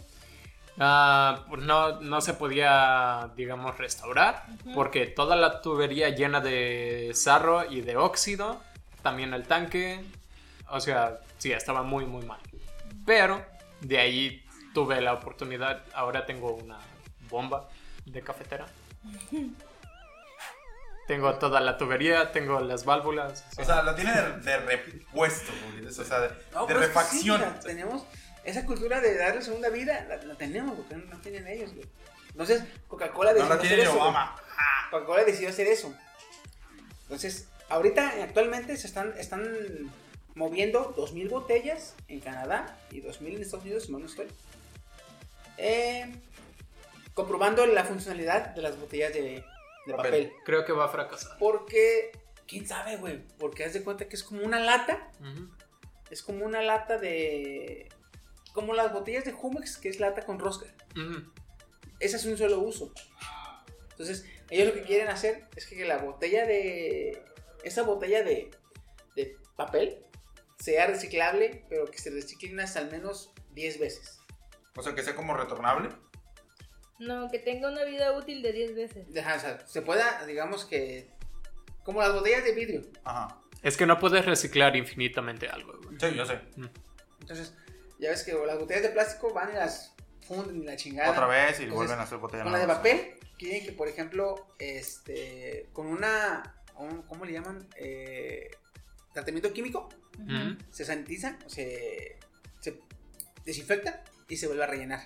Ah, 0.79 1.45
pues 1.49 1.61
no, 1.61 1.99
no 1.99 2.21
se 2.21 2.33
podía, 2.33 3.29
digamos, 3.35 3.77
restaurar 3.77 4.45
porque 4.73 5.05
toda 5.05 5.35
la 5.35 5.61
tubería 5.61 6.09
llena 6.09 6.39
de 6.39 7.11
sarro 7.13 7.69
y 7.69 7.81
de 7.81 7.97
óxido, 7.97 8.61
también 9.03 9.33
el 9.33 9.43
tanque, 9.45 10.03
o 10.71 10.79
sea, 10.79 11.19
sí, 11.37 11.51
estaba 11.51 11.83
muy, 11.83 12.05
muy 12.05 12.25
mal. 12.25 12.39
Pero 13.05 13.45
de 13.81 13.99
ahí 13.99 14.45
tuve 14.73 15.01
la 15.01 15.13
oportunidad, 15.13 15.83
ahora 15.93 16.25
tengo 16.25 16.53
una 16.53 16.79
bomba 17.29 17.67
de 18.05 18.21
cafetera. 18.21 18.65
Tengo 21.07 21.33
toda 21.35 21.59
la 21.59 21.77
tubería, 21.77 22.31
tengo 22.31 22.59
las 22.59 22.85
válvulas. 22.85 23.43
O 23.57 23.63
sea, 23.63 23.81
lo 23.81 23.95
tiene 23.95 24.11
de, 24.13 24.39
de 24.41 24.57
repuesto, 24.57 25.51
güey. 25.71 25.85
O 25.87 25.91
sea, 25.91 26.19
de, 26.19 26.29
No, 26.53 26.67
de 26.67 26.67
pero 26.67 26.81
es 26.81 26.87
que 26.89 26.93
sí, 26.93 27.27
refacción. 27.29 27.39
mira, 27.39 27.59
tenemos 27.61 28.03
esa 28.43 28.65
cultura 28.65 29.01
de 29.01 29.17
darle 29.17 29.41
segunda 29.41 29.69
vida, 29.69 30.05
la, 30.07 30.17
la 30.17 30.35
tenemos, 30.35 30.75
porque 30.75 30.95
no, 30.95 31.05
no 31.05 31.19
tienen 31.19 31.47
ellos, 31.47 31.73
güey. 31.73 31.87
Entonces, 32.29 32.63
Coca-Cola 32.87 33.33
no 33.33 33.37
decidió 33.37 33.49
la 33.49 33.55
hacer 33.55 33.67
tiene 33.67 33.83
ni 33.83 33.89
eso. 33.89 33.99
Coca-Cola 34.91 35.23
decidió 35.23 35.49
hacer 35.49 35.67
eso. 35.67 35.93
Entonces, 37.03 37.47
ahorita, 37.69 38.13
actualmente, 38.23 38.77
se 38.77 38.85
están, 38.85 39.13
están 39.17 39.43
moviendo 40.35 40.95
2.000 40.95 41.29
botellas 41.29 41.95
en 42.07 42.19
Canadá 42.19 42.77
y 42.91 43.01
2.000 43.01 43.35
en 43.35 43.41
Estados 43.41 43.65
Unidos, 43.65 43.83
si 43.83 43.91
mal 43.91 44.01
no 44.01 44.07
estoy. 44.07 44.27
Eh, 45.57 46.11
comprobando 47.13 47.65
la 47.65 47.83
funcionalidad 47.83 48.55
de 48.55 48.61
las 48.61 48.79
botellas 48.79 49.13
de, 49.13 49.43
de 49.85 49.93
Papel. 49.93 50.33
Creo 50.45 50.65
que 50.65 50.71
va 50.71 50.85
a 50.85 50.89
fracasar. 50.89 51.37
Porque, 51.37 52.11
quién 52.47 52.65
sabe, 52.65 52.97
güey. 52.97 53.21
Porque 53.37 53.65
haz 53.65 53.73
de 53.73 53.83
cuenta 53.83 54.07
que 54.07 54.15
es 54.15 54.23
como 54.23 54.43
una 54.43 54.59
lata. 54.59 55.11
Es 56.09 56.23
como 56.23 56.45
una 56.45 56.61
lata 56.61 56.97
de. 56.97 57.89
Como 58.53 58.73
las 58.73 58.91
botellas 58.93 59.25
de 59.25 59.31
Jumex, 59.31 59.77
que 59.77 59.89
es 59.89 59.99
lata 59.99 60.25
con 60.25 60.39
rosca. 60.39 60.65
Ujú. 60.95 61.23
Ese 61.99 62.15
es 62.15 62.25
un 62.25 62.37
solo 62.37 62.59
uso. 62.59 62.93
Entonces, 63.91 64.25
ellos 64.49 64.69
lo 64.69 64.73
que 64.73 64.83
quieren 64.83 65.09
hacer 65.09 65.47
es 65.55 65.67
que 65.67 65.85
la 65.85 65.97
botella 65.97 66.45
de. 66.45 67.21
Esa 67.63 67.83
botella 67.83 68.23
de, 68.23 68.49
de 69.17 69.37
papel 69.57 70.05
sea 70.59 70.87
reciclable, 70.87 71.65
pero 71.69 71.85
que 71.85 71.97
se 71.97 72.09
reciclen 72.09 72.59
hasta 72.59 72.79
al 72.79 72.91
menos 72.91 73.31
10 73.53 73.79
veces. 73.79 74.19
O 74.75 74.83
sea, 74.83 74.93
que 74.95 75.03
sea 75.03 75.15
como 75.15 75.35
retornable. 75.35 75.89
No, 76.99 77.29
que 77.31 77.39
tenga 77.39 77.69
una 77.69 77.83
vida 77.85 78.11
útil 78.17 78.41
de 78.41 78.51
10 78.51 78.75
veces. 78.75 79.17
Ajá, 79.17 79.35
o 79.35 79.39
sea, 79.39 79.67
se 79.67 79.81
pueda, 79.81 80.25
digamos 80.25 80.65
que. 80.65 81.09
Como 81.83 82.01
las 82.01 82.13
botellas 82.13 82.43
de 82.43 82.51
vidrio. 82.53 82.81
Ajá. 83.03 83.39
Es 83.63 83.77
que 83.77 83.85
no 83.85 83.97
puedes 83.99 84.25
reciclar 84.25 84.75
infinitamente 84.75 85.47
algo. 85.47 85.79
güey. 85.81 85.97
Sí, 85.99 86.15
yo 86.15 86.25
sé. 86.25 86.39
Entonces, 87.21 87.53
ya 87.99 88.09
ves 88.09 88.23
que 88.23 88.33
las 88.33 88.59
botellas 88.59 88.83
de 88.83 88.89
plástico 88.89 89.33
van 89.33 89.51
y 89.51 89.55
las 89.55 89.95
funden 90.27 90.61
y 90.61 90.65
la 90.65 90.75
chingada. 90.75 91.11
Otra 91.11 91.25
vez 91.27 91.59
y 91.59 91.63
Entonces, 91.63 91.73
vuelven 91.75 91.99
a 91.99 92.03
hacer 92.03 92.17
botella 92.19 92.43
Con 92.43 92.51
la 92.51 92.59
de 92.59 92.67
papel, 92.67 93.15
quieren 93.37 93.65
que, 93.65 93.71
por 93.71 93.87
ejemplo, 93.87 94.47
este, 94.59 95.69
con 95.73 95.87
una, 95.87 96.61
un- 96.75 97.01
¿cómo 97.03 97.25
le 97.25 97.33
llaman? 97.33 97.67
Eh, 97.77 98.49
tratamiento 99.13 99.51
químico, 99.51 99.89
Ujú. 100.23 100.57
se 100.71 100.85
sanitiza, 100.85 101.37
o 101.45 101.49
se, 101.49 102.17
se 102.59 102.79
desinfecta 103.45 104.03
y 104.27 104.37
se 104.37 104.47
vuelve 104.47 104.63
a 104.63 104.67
rellenar. 104.67 105.01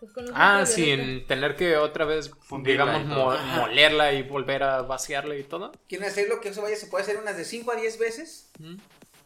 Pues 0.00 0.12
con 0.12 0.26
Ah, 0.34 0.66
sin 0.66 1.26
tener 1.26 1.56
que 1.56 1.76
otra 1.76 2.04
vez, 2.04 2.30
Fundirla 2.40 2.98
digamos, 2.98 3.04
y 3.04 3.14
mo- 3.14 3.60
molerla 3.60 4.12
y 4.12 4.22
volver 4.22 4.62
a 4.64 4.82
vaciarla 4.82 5.36
y 5.36 5.44
todo. 5.44 5.72
Quieren 5.88 6.08
hacerlo 6.08 6.40
que 6.40 6.48
eso 6.50 6.62
vaya, 6.62 6.76
se 6.76 6.86
puede 6.88 7.04
hacer 7.04 7.16
unas 7.18 7.36
de 7.36 7.44
5 7.44 7.70
a 7.72 7.76
10 7.76 7.98
veces 7.98 8.50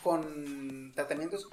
con 0.03 0.93
tratamientos. 0.95 1.49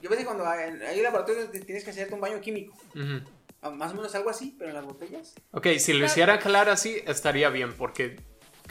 Yo 0.00 0.10
que 0.10 0.24
cuando 0.24 0.46
hay, 0.46 0.70
hay 0.82 1.00
laboratorios 1.00 1.44
donde 1.44 1.60
tienes 1.60 1.84
que 1.84 1.90
hacerte 1.90 2.14
un 2.14 2.20
baño 2.20 2.40
químico, 2.40 2.74
Ujú. 2.96 3.20
ah, 3.60 3.70
más 3.70 3.92
o 3.92 3.94
menos 3.94 4.12
algo 4.16 4.30
así, 4.30 4.54
pero 4.58 4.70
en 4.70 4.76
las 4.76 4.84
botellas. 4.84 5.34
Ok, 5.52 5.68
si 5.78 5.92
lo 5.92 6.04
hiciera 6.06 6.38
calar 6.40 6.68
así, 6.68 7.00
estaría 7.06 7.50
bien, 7.50 7.74
porque 7.74 8.16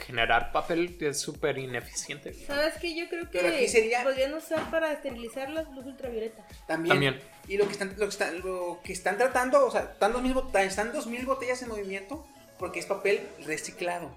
generar 0.06 0.52
papel 0.52 0.98
es 1.02 1.20
súper 1.20 1.58
ineficiente. 1.58 2.34
¿Sabes 2.34 2.76
qué? 2.80 2.96
Yo 2.96 3.08
creo 3.10 3.30
que 3.30 3.40
aquí 3.40 3.68
sería- 3.68 4.04
podrían 4.04 4.34
usar 4.34 4.70
para 4.72 4.92
esterilizar 4.92 5.50
las 5.50 5.70
luz 5.72 5.86
ultravioleta. 5.86 6.46
También. 6.68 6.94
También. 6.96 7.22
Y 7.48 7.58
lo 7.58 7.66
que 7.66 7.72
están, 7.74 7.90
lo 7.98 8.06
que 8.06 8.10
están, 8.12 8.40
lo 8.42 8.80
que 8.84 8.94
están 8.94 9.18
tratando, 9.18 9.66
o 9.66 9.72
sea, 9.72 9.82
están 9.94 10.14
dos, 10.14 10.22
mil, 10.22 10.34
bot- 10.36 10.56
están 10.60 10.92
dos 10.94 11.08
mil 11.08 11.26
botellas 11.26 11.62
en 11.62 11.70
movimiento 11.70 12.26
porque 12.60 12.80
es 12.80 12.86
papel 12.86 13.28
reciclado. 13.46 14.12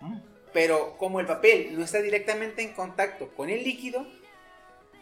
Mm. 0.00 0.18
Pero 0.52 0.96
como 0.98 1.20
el 1.20 1.26
papel 1.26 1.76
no 1.76 1.84
está 1.84 2.00
directamente 2.00 2.62
en 2.62 2.72
contacto 2.74 3.28
con 3.34 3.50
el 3.50 3.64
líquido, 3.64 4.06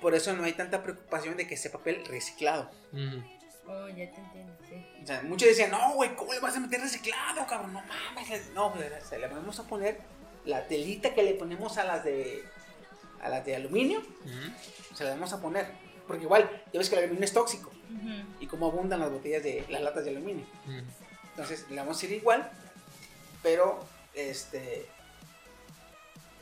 por 0.01 0.15
eso 0.15 0.33
no 0.35 0.45
hay 0.45 0.53
tanta 0.53 0.83
preocupación 0.83 1.37
de 1.37 1.47
que 1.47 1.57
sea 1.57 1.71
papel 1.71 2.05
reciclado. 2.07 2.71
Ujú. 2.93 3.23
Oh, 3.67 3.89
ya 3.89 4.11
te 4.11 4.21
entiendo, 4.21 4.53
sí. 4.69 4.87
O 5.03 5.07
sea, 5.07 5.23
muchos 5.23 5.49
decían, 5.49 5.71
no, 5.71 5.95
güey, 5.95 6.15
¿cómo 6.17 6.33
le 6.33 6.41
vas 6.41 6.57
a 6.57 6.61
meter 6.61 6.81
reciclado, 6.81 7.47
cabrón? 7.47 7.73
No 7.73 7.83
mames. 7.83 8.29
le- 8.29 8.53
No, 8.55 8.67
o 8.69 8.75
sea, 9.09 9.19
le 9.19 9.29
vamos 9.29 9.59
a 9.59 9.65
poner 9.65 9.99
la 10.45 10.67
telita 10.67 11.15
que 11.15 11.23
le 11.23 11.35
ponemos 11.35 11.79
a 11.79 11.85
las 11.85 12.03
de, 12.05 12.43
a 13.23 13.29
las 13.29 13.45
de 13.45 13.55
aluminio, 13.57 14.01
Ujú. 14.01 14.95
se 14.97 15.05
la 15.05 15.11
vamos 15.11 15.33
a 15.33 15.41
poner. 15.41 15.67
Porque 16.07 16.25
igual, 16.25 16.49
ya 16.73 16.79
ves 16.79 16.89
que 16.91 16.97
el 16.97 17.03
aluminio 17.05 17.25
es 17.25 17.33
tóxico. 17.33 17.71
Y 18.41 18.47
cómo 18.47 18.67
abundan 18.69 19.01
las 19.01 19.11
botellas 19.13 19.43
de 19.43 19.65
las 19.69 19.83
latas 19.83 20.05
de 20.05 20.11
aluminio. 20.11 20.47
Entonces 21.31 21.67
le 21.71 21.77
vamos 21.77 22.03
a 22.03 22.07
ir 22.07 22.13
igual, 22.13 22.51
pero 23.43 23.85
este. 24.15 24.87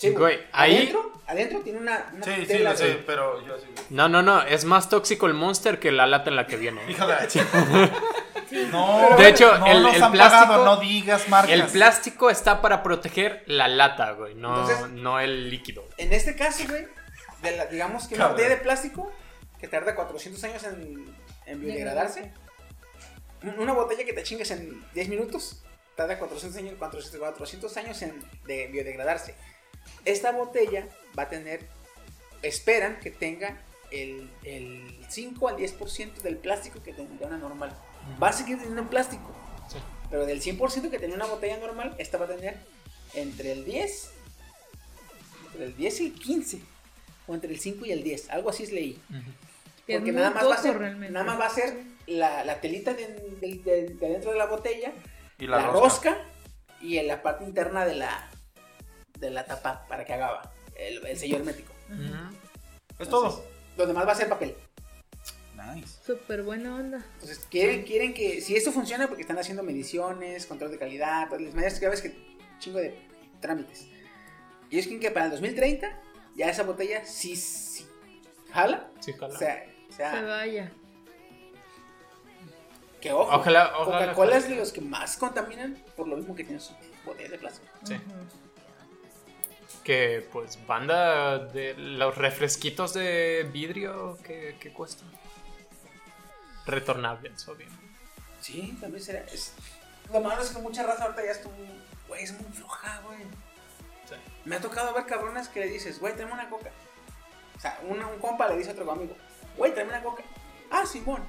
Güey, 0.09 0.41
ahí- 0.53 0.77
adentro, 0.77 1.13
adentro 1.27 1.61
tiene 1.61 1.79
una, 1.81 2.11
una 2.15 2.25
Sí, 2.25 2.33
sí, 2.41 2.47
tela 2.47 2.71
lo 2.71 2.77
sé, 2.77 2.85
de- 2.89 2.95
pero 2.95 3.47
yo 3.47 3.59
sí. 3.59 3.67
No, 3.91 4.09
no, 4.09 4.23
no, 4.23 4.43
es 4.43 4.65
más 4.65 4.89
tóxico 4.89 5.27
el 5.27 5.35
Monster 5.35 5.79
que 5.79 5.93
la 5.93 6.07
lata 6.07 6.31
en 6.31 6.37
la 6.37 6.47
que 6.47 6.57
viene. 6.57 6.81
Hija 6.91 7.07
de. 7.07 7.17
No, 8.73 9.17
De 9.17 9.29
hecho, 9.29 9.59
no 9.59 9.67
el- 9.67 9.87
el 9.87 9.93
plástico- 10.11 10.19
pagado, 10.19 10.65
no 10.65 10.77
digas 10.79 11.29
marcas. 11.29 11.53
El 11.53 11.67
plástico 11.67 12.31
está 12.31 12.61
para 12.61 12.83
proteger 12.83 13.45
la 13.47 13.69
lata, 13.69 14.13
güey, 14.13 14.35
no, 14.35 14.61
Entonces- 14.69 14.91
no 14.93 15.21
el 15.21 15.51
líquido. 15.51 15.87
En 15.99 16.13
este 16.13 16.35
caso, 16.35 16.65
güey, 16.69 16.87
de 17.43 17.57
la- 17.57 17.67
digamos 17.67 18.09
que 18.09 18.17
una 18.17 18.29
botella 18.29 18.49
de 18.49 18.57
plástico 18.57 19.13
que 19.61 19.69
tarda 19.69 19.95
400 19.95 20.43
años 20.45 20.65
en, 20.65 21.15
en 21.47 21.61
biodegradarse. 21.61 22.33
un- 23.43 23.59
Una 23.59 23.73
botella 23.73 24.05
que 24.05 24.13
te 24.13 24.23
chingues 24.23 24.51
en 24.51 24.85
10 24.95 25.09
minutos 25.09 25.63
tarda 25.97 26.19
400 26.19 26.59
años, 26.59 26.75
400, 26.79 27.21
400 27.21 27.77
años 27.77 28.03
en 28.03 28.23
de 28.47 28.67
biodegradarse. 28.67 29.35
Esta 30.05 30.33
botella 30.33 30.87
va 31.19 31.25
a 31.25 31.29
tener, 31.29 31.67
esperan 32.43 32.99
que 33.01 33.11
tenga 33.11 33.59
el, 33.91 34.31
el 34.45 35.05
5 35.09 35.49
al 35.49 35.57
10% 35.57 36.15
del 36.23 36.37
plástico 36.37 36.83
que 36.83 36.93
tendría 36.93 37.27
una 37.27 37.39
normal. 37.39 37.77
Va 38.23 38.29
a 38.29 38.33
seguir 38.33 38.57
teniendo 38.59 38.89
plástico, 38.89 39.31
Sí. 39.71 39.79
pero 40.11 40.25
del 40.27 40.41
100% 40.43 40.91
que 40.91 40.99
tenía 40.99 41.17
una 41.17 41.27
botella 41.27 41.59
normal, 41.59 41.95
esta 41.99 42.17
va 42.19 42.25
a 42.25 42.29
tener 42.29 42.57
entre 43.15 43.53
el 43.53 43.65
10, 43.65 44.11
entre 45.53 45.65
el 45.67 45.77
10 45.77 46.01
y 46.01 46.07
el 46.07 46.13
15, 46.15 46.61
o 47.27 47.35
entre 47.35 47.51
el 47.53 47.61
5 47.61 47.85
y 47.87 47.93
el 47.93 48.03
10, 48.03 48.31
algo 48.31 48.51
así 48.51 48.67
leí. 48.67 49.01
Es 49.87 49.97
Porque 49.97 50.13
muy 50.13 50.21
nada 50.21 50.31
más, 50.31 50.49
va 50.49 50.55
a 50.55 50.63
ser, 50.63 50.79
realmente. 50.79 51.13
nada 51.13 51.25
más 51.27 51.41
va 51.41 51.47
a 51.47 51.51
ser 51.51 51.77
la, 52.07 52.45
la 52.45 52.61
telita 52.61 52.95
de, 52.95 53.07
de- 53.09 53.61
de- 53.65 53.89
de 53.95 54.09
dentro 54.09 54.31
de 54.33 54.39
la 54.39 54.47
botella, 54.47 54.93
Y 55.39 55.47
la, 55.47 55.59
la, 55.59 55.67
rosca. 55.69 56.17
y 56.81 56.99
en 56.99 57.07
la 57.09 57.23
parte 57.23 57.45
interna 57.45 57.85
de 57.85 57.95
la, 57.97 58.31
de 59.21 59.31
la 59.31 59.45
tapa 59.45 59.87
para 59.87 60.05
que 60.05 60.15
haga 60.15 60.51
el, 60.77 61.07
el 61.07 61.17
sello 61.19 61.37
hermético. 61.37 61.73
Es 62.99 63.09
todo. 63.09 63.45
Lo 63.77 63.87
demás 63.87 64.07
va 64.07 64.13
a 64.13 64.17
ser 64.17 64.29
papel. 64.29 64.55
Nice. 65.75 65.99
Súper 66.05 66.43
buena 66.43 66.75
onda. 66.75 67.05
Entonces, 67.15 67.47
quieren, 67.51 67.85
quieren 67.85 68.15
que, 68.15 68.41
si 68.41 68.57
esto 68.57 68.73
funciona, 68.73 69.07
porque 69.09 69.23
están 69.23 69.39
haciendo 69.39 69.63
mediciones, 69.63 70.47
control 70.47 70.71
de 70.71 70.79
calidad, 70.79 71.27
todas 71.27 71.43
las 71.43 71.55
medidas 71.55 71.79
que 71.79 71.89
ves 71.89 72.01
que 72.01 72.17
chingo 72.59 72.79
de 72.79 72.99
trámites. 73.41 73.87
Y 74.71 74.77
ellos 74.77 74.87
quieren 74.87 75.01
que 75.01 75.11
para 75.11 75.27
el 75.27 75.33
2030 75.33 76.01
ya 76.37 76.49
esa 76.49 76.63
botella 76.63 77.05
sí, 77.05 77.37
sí 77.37 77.87
jala. 78.53 78.91
Sí, 79.01 79.13
ojalá. 79.17 79.35
O 79.35 79.39
sea, 79.39 79.65
o 79.89 79.93
sea, 79.93 80.13
Se 80.13 80.23
vaya. 80.23 80.73
que 83.01 83.13
ojo. 83.13 83.37
Ojalá, 83.37 83.73
ojalá. 83.79 83.99
Coca-Cola 83.99 84.37
es 84.37 84.49
de 84.49 84.57
los 84.57 84.73
que 84.73 84.81
más 84.81 85.17
contaminan 85.17 85.83
por 85.97 86.09
lo 86.09 86.17
mismo 86.17 86.35
que 86.35 86.45
tienen 86.45 86.61
sus 86.61 86.77
botellas 87.05 87.33
de 87.33 87.39
plástico. 87.39 87.73
Sí. 87.85 87.97
Que 89.85 90.29
pues 90.33 90.59
banda 90.67 91.39
de 91.39 91.75
los 91.75 92.17
refresquitos 92.17 92.93
de 92.95 93.49
vidrio 93.53 94.19
que, 94.23 94.57
que 94.61 94.73
cuestan. 94.73 95.09
Retornables, 96.67 97.49
obvio. 97.49 97.67
Sí, 98.41 98.77
también 98.81 99.03
será. 99.03 99.21
Es... 99.33 99.55
Lo 100.13 100.21
malo 100.21 100.43
es 100.43 100.51
que 100.51 100.59
mucha 100.61 100.83
raza 100.85 101.05
ahorita 101.05 101.25
ya 101.25 101.31
es 101.33 101.39
como, 101.39 101.57
güey, 102.09 102.23
es 102.25 102.33
muy 102.41 102.53
floja, 102.53 103.01
güey. 103.05 103.19
Sí. 104.09 104.15
Me 104.45 104.57
ha 104.57 104.61
tocado 104.61 104.93
ver 104.95 105.07
cabronas 105.07 105.49
que 105.49 105.61
le 105.61 105.67
dices, 105.69 105.99
güey, 106.01 106.15
tráeme 106.15 106.33
una 106.35 106.49
coca. 106.51 106.71
O 107.57 107.61
sea, 107.61 107.79
una- 107.89 108.07
un 108.07 108.19
compa 108.19 108.49
le 108.49 108.57
dice 108.57 108.71
a 108.71 108.73
otro 108.73 108.91
amigo, 108.91 109.17
güey, 109.57 109.73
tráeme 109.73 109.93
una 109.93 110.03
coca. 110.03 110.23
Ah, 110.71 110.85
Simón, 110.87 111.23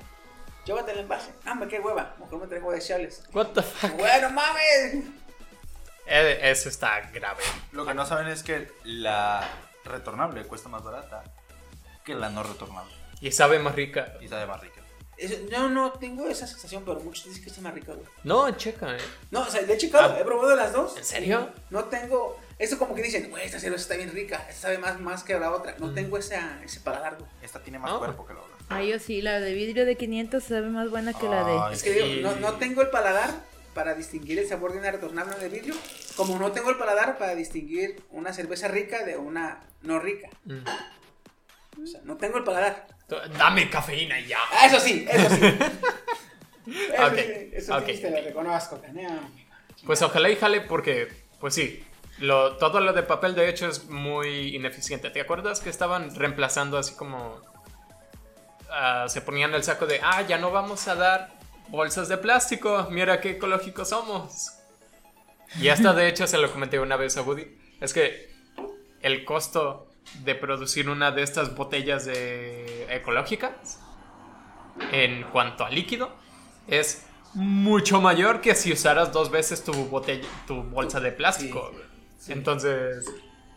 llévate 0.66 0.91
el 0.91 0.99
envase. 0.99 1.32
Ah, 1.45 1.56
me 1.56 1.68
qué 1.68 1.80
hueva, 1.80 2.16
mejor 2.20 2.39
me 2.41 2.47
traigo 2.47 2.72
de 2.72 2.80
chales. 2.82 3.24
What 3.34 3.47
the 3.54 3.62
fuck? 3.62 3.91
Bueno, 3.97 4.30
mames. 4.32 5.06
Eh, 6.06 6.39
Eso 6.52 6.70
está 6.70 7.10
grave. 7.14 7.43
Lo 7.72 7.86
que 7.86 7.93
no 7.93 8.06
saben 8.06 8.28
es 8.28 8.43
que 8.43 8.72
la 8.84 9.47
retornable 9.86 10.43
cuesta 10.45 10.70
más 10.70 10.84
barata 10.84 11.24
que 12.04 12.16
la 12.16 12.30
no 12.30 12.43
retornable. 12.43 12.93
Y 13.22 13.32
sabe 13.32 13.60
más 13.60 13.76
rica. 13.76 14.14
Y 14.22 14.28
sabe 14.28 14.45
más 14.47 14.60
rica. 14.62 14.82
Eso- 15.18 15.36
yo 15.52 15.70
no 15.70 15.91
tengo 15.93 16.28
esa 16.28 16.47
sensación, 16.47 16.84
pero 16.84 16.99
muchos 17.02 17.26
dicen 17.26 17.43
que 17.43 17.49
está 17.49 17.62
más 17.62 17.74
rica, 17.76 17.93
güey. 17.93 18.08
No, 18.24 18.49
checa, 18.58 18.95
eh. 18.95 18.99
No, 19.30 19.41
o 19.41 19.45
sea, 19.45 19.62
le 19.62 19.74
he 19.74 19.78
checado, 19.78 20.14
Ah. 20.16 20.20
he 20.20 20.24
probado 20.24 20.56
las 20.56 20.74
dos. 20.74 20.97
¿En 20.97 21.06
serio? 21.06 21.49
No 21.70 21.86
tengo. 21.86 22.39
Eso 22.58 22.78
como 22.80 22.95
que 22.95 23.04
dicen, 23.04 23.30
güey, 23.30 23.45
esta 23.45 23.60
cerveza 23.60 23.84
está 23.84 23.95
bien 23.95 24.12
rica, 24.12 24.38
esta 24.49 24.62
sabe 24.64 24.78
más, 24.80 24.99
más 24.99 25.24
que 25.24 25.38
la 25.38 25.52
otra. 25.52 25.76
No 25.78 25.88
Mm. 25.88 25.93
tengo 25.95 26.18
esa, 26.18 26.60
ese 26.64 26.80
paladar, 26.80 27.18
güey. 27.18 27.30
Esta 27.43 27.60
tiene 27.60 27.78
más 27.78 27.91
Ah. 27.93 27.97
cuerpo 27.99 28.26
que 28.26 28.34
la 28.34 28.39
otra. 28.39 28.56
Ay, 28.70 28.89
yo 28.89 28.99
sí, 28.99 29.22
la 29.22 29.39
de 29.39 29.54
vidrio 29.54 29.86
de 29.86 29.95
500 29.97 30.43
sabe 30.43 30.70
más 30.70 30.89
buena 30.89 31.14
que 31.14 31.28
la 31.28 31.43
de... 31.43 31.74
Es 31.76 31.84
que 31.84 31.93
sí. 31.93 31.99
digo, 32.16 32.30
no, 32.32 32.36
no 32.38 32.54
tengo 32.54 32.82
el 32.82 32.89
paladar 32.89 33.30
para 33.74 33.93
distinguir 33.93 34.39
el 34.39 34.47
sabor 34.47 34.74
de 34.74 34.80
una 34.80 34.91
retornable 34.91 35.36
de 35.38 35.49
vidrio, 35.49 35.76
como 36.15 36.38
no 36.38 36.51
tengo 36.51 36.69
el 36.69 36.78
paladar 36.78 37.17
para 37.17 37.36
distinguir 37.36 38.03
una 38.11 38.34
cerveza 38.34 38.67
rica 38.67 39.03
de 39.03 39.17
una 39.17 39.61
no 39.82 39.99
rica. 39.99 40.30
Mm. 40.45 41.82
O 41.82 41.86
sea, 41.86 42.01
no 42.03 42.17
tengo 42.17 42.38
el 42.38 42.43
paladar. 42.43 42.88
Dame 43.38 43.69
cafeína 43.69 44.19
y 44.19 44.28
ya. 44.28 44.39
Ah, 44.51 44.67
eso 44.67 44.80
sí, 44.80 45.05
eso 45.09 45.30
sí. 45.36 45.41
Eso 46.63 47.07
Ok, 47.07 47.15
sí, 47.15 47.49
eso 47.53 47.82
sí, 47.86 48.01
te 48.01 48.11
lo 48.11 48.22
reconozco. 48.22 48.80
Caneo. 48.80 49.19
Pues 49.84 50.01
ojalá 50.03 50.30
y 50.30 50.36
jale 50.36 50.61
porque, 50.61 51.11
pues 51.39 51.55
sí, 51.55 51.84
lo, 52.19 52.55
todo 52.57 52.80
lo 52.80 52.93
de 52.93 53.01
papel 53.01 53.34
de 53.34 53.49
hecho 53.49 53.67
es 53.67 53.86
muy 53.86 54.55
ineficiente. 54.55 55.09
¿Te 55.09 55.22
acuerdas 55.22 55.59
que 55.59 55.72
estaban 55.72 56.13
reemplazando 56.15 56.78
así 56.78 56.93
como... 56.93 57.41
ah, 58.69 59.05
se 59.09 59.22
ponían 59.22 59.53
el 59.55 59.63
saco 59.63 59.88
de, 59.88 59.99
ah, 60.03 60.22
ya 60.22 60.38
no 60.38 60.51
vamos 60.51 60.88
a 60.88 60.95
dar 60.95 61.40
bolsas 61.72 62.09
de 62.09 62.17
plástico, 62.17 62.88
mira 62.91 63.22
qué 63.22 63.32
ecológicos 63.32 63.89
somos. 63.89 64.51
Y 65.59 65.69
hasta 65.69 65.93
de 65.93 66.07
hecho 66.07 66.28
se 66.28 66.38
lo 66.38 66.51
comenté 66.51 66.80
una 66.80 66.97
vez 66.97 67.17
a 67.17 67.24
Woody, 67.24 67.47
es 67.80 67.93
que 67.93 68.30
el 69.01 69.26
costo 69.26 69.88
de 70.24 70.36
producir 70.36 70.89
una 70.89 71.11
de 71.11 71.24
estas 71.24 71.55
botellas 71.55 72.05
de 72.05 72.93
ecológicas 72.93 73.80
en 74.91 75.24
cuanto 75.24 75.65
a 75.65 75.69
líquido 75.69 76.11
es 76.67 77.05
mucho 77.34 78.01
mayor 78.01 78.41
que 78.41 78.55
si 78.55 78.74
usaras 78.74 79.11
dos 79.11 79.32
veces 79.32 79.63
tu 79.63 79.74
botella, 79.74 80.28
tu 80.47 80.63
bolsa 80.63 80.99
de 80.99 81.11
plástico. 81.11 81.72
Entonces, 82.28 83.05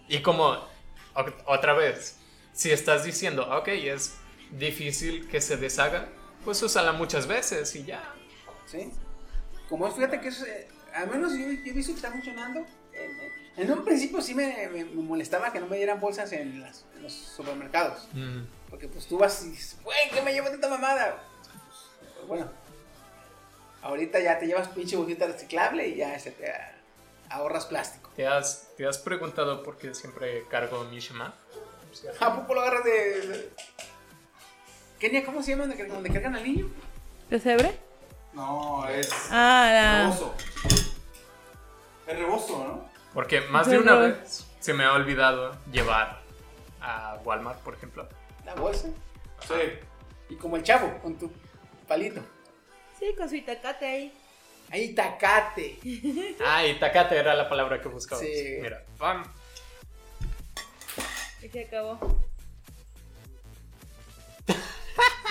y 0.09 0.21
como 0.21 0.57
otra 1.47 1.75
vez, 1.75 2.19
si 2.53 2.71
estás 2.71 3.05
diciendo, 3.05 3.49
ok, 3.57 3.69
es 3.69 4.17
difícil 4.51 5.29
que 5.29 5.41
se 5.41 5.57
deshaga, 5.57 6.09
pues 6.45 6.63
úsala 6.63 6.93
muchas 6.93 7.27
veces 7.27 7.75
y 7.77 7.85
ya. 7.85 8.03
¿Sí? 8.67 8.91
Como 9.69 9.91
fíjate 9.91 10.21
que 10.21 10.29
es, 10.29 10.43
eh, 10.43 10.69
al 10.95 11.09
menos 11.11 11.33
yo, 11.33 11.39
yo 11.39 11.47
he 11.65 11.73
visto 11.73 11.93
que 11.93 11.97
está 11.97 12.11
funcionando. 12.11 12.65
En, 12.93 13.63
en 13.65 13.71
un 13.73 13.85
principio 13.85 14.21
sí 14.21 14.35
me, 14.35 14.69
me- 14.69 14.85
me 14.85 15.03
molestaba 15.03 15.53
que 15.53 15.61
no 15.61 15.67
me 15.67 15.77
dieran 15.77 16.01
bolsas 16.01 16.33
en, 16.33 16.61
las- 16.61 16.85
en 16.97 17.03
los 17.03 17.13
supermercados. 17.13 18.09
Mm. 18.13 18.43
Porque 18.71 18.89
pues 18.89 19.07
tú 19.07 19.19
vas 19.19 19.43
y 19.45 19.51
dices, 19.51 19.77
güey, 19.83 20.11
¿qué 20.13 20.21
me 20.23 20.33
llevo 20.33 20.49
tanta 20.51 20.69
mamada? 20.69 21.23
Pues, 22.17 22.29
bueno, 22.29 22.51
ahorita 23.83 24.21
ya 24.21 24.39
te 24.39 24.47
llevas 24.47 24.69
pinche 24.69 24.97
bolsita 24.97 25.27
reciclable 25.27 25.89
y 25.89 25.97
ya 25.97 26.19
se 26.19 26.31
te 26.31 26.51
ah, 26.51 26.73
ahorras 27.31 27.67
plástico. 27.67 28.11
¿Te 28.17 28.27
has, 28.27 28.69
¿Te 28.77 28.87
has 28.87 28.99
preguntado 28.99 29.63
por 29.63 29.77
qué 29.79 29.95
siempre 29.95 30.45
cargo 30.49 30.85
mi 30.85 31.01
Shema? 31.01 31.35
¿A 32.21 32.35
poco 32.37 32.55
lo 32.55 32.61
agarras 32.63 32.85
de...? 32.85 33.21
de- 33.27 33.53
Kenia, 34.99 35.25
¿cómo 35.25 35.43
se 35.43 35.51
llama 35.53 35.67
donde, 35.67 35.87
donde 35.87 36.11
cargan 36.13 36.35
al 36.37 36.45
niño? 36.45 36.69
¿Pesebre? 37.29 37.79
No, 38.33 38.87
es 38.89 39.11
Ah, 39.31 39.71
la... 39.73 40.03
rebozo. 40.05 40.35
Es 42.07 42.19
rebozo, 42.19 42.65
¿no? 42.65 42.89
Porque 43.13 43.41
más 43.43 43.69
de 43.69 43.79
una 43.79 43.95
vez 43.97 44.47
se 44.61 44.75
me 44.75 44.85
ha 44.85 44.93
olvidado 44.93 45.57
llevar 45.71 46.21
a 46.81 47.19
Walmart, 47.25 47.61
por 47.61 47.75
ejemplo. 47.75 48.09
La 48.45 48.55
bolsa. 48.55 48.89
Sí. 49.47 49.55
Y 50.31 50.37
como 50.37 50.57
el 50.57 50.63
chavo, 50.63 50.99
con 51.01 51.17
tu 51.19 51.31
palito. 51.87 52.21
Sí, 52.99 53.15
con 53.17 53.29
su 53.29 53.37
itacate 53.37 53.87
ahí. 53.87 54.13
Ahí, 54.71 54.95
tacate. 54.95 55.79
Ah, 56.45 56.67
y 56.67 56.79
tacate 56.79 57.17
era 57.17 57.35
la 57.35 57.49
palabra 57.49 57.81
que 57.81 57.89
buscaba. 57.89 58.21
Sí. 58.21 58.59
Mira, 58.61 58.83
pam. 58.99 59.25
Y 61.43 61.49
se 61.49 61.65
acabó. 61.65 61.99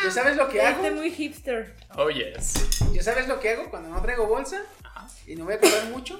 ¿Ya 0.03 0.11
sabes 0.11 0.35
lo 0.37 0.49
que 0.49 0.61
hago? 0.61 0.83
Este 0.83 0.91
muy 0.95 1.11
hipster. 1.11 1.75
Oh, 1.95 2.09
yes. 2.09 2.53
¿Ya 2.91 3.01
sabes 3.03 3.27
lo 3.27 3.39
que 3.39 3.51
hago 3.51 3.69
cuando 3.69 3.89
no 3.89 4.01
traigo 4.01 4.27
bolsa? 4.27 4.61
Y 5.25 5.35
no 5.35 5.45
voy 5.45 5.53
a 5.55 5.59
comprar 5.59 5.85
mucho. 5.85 6.19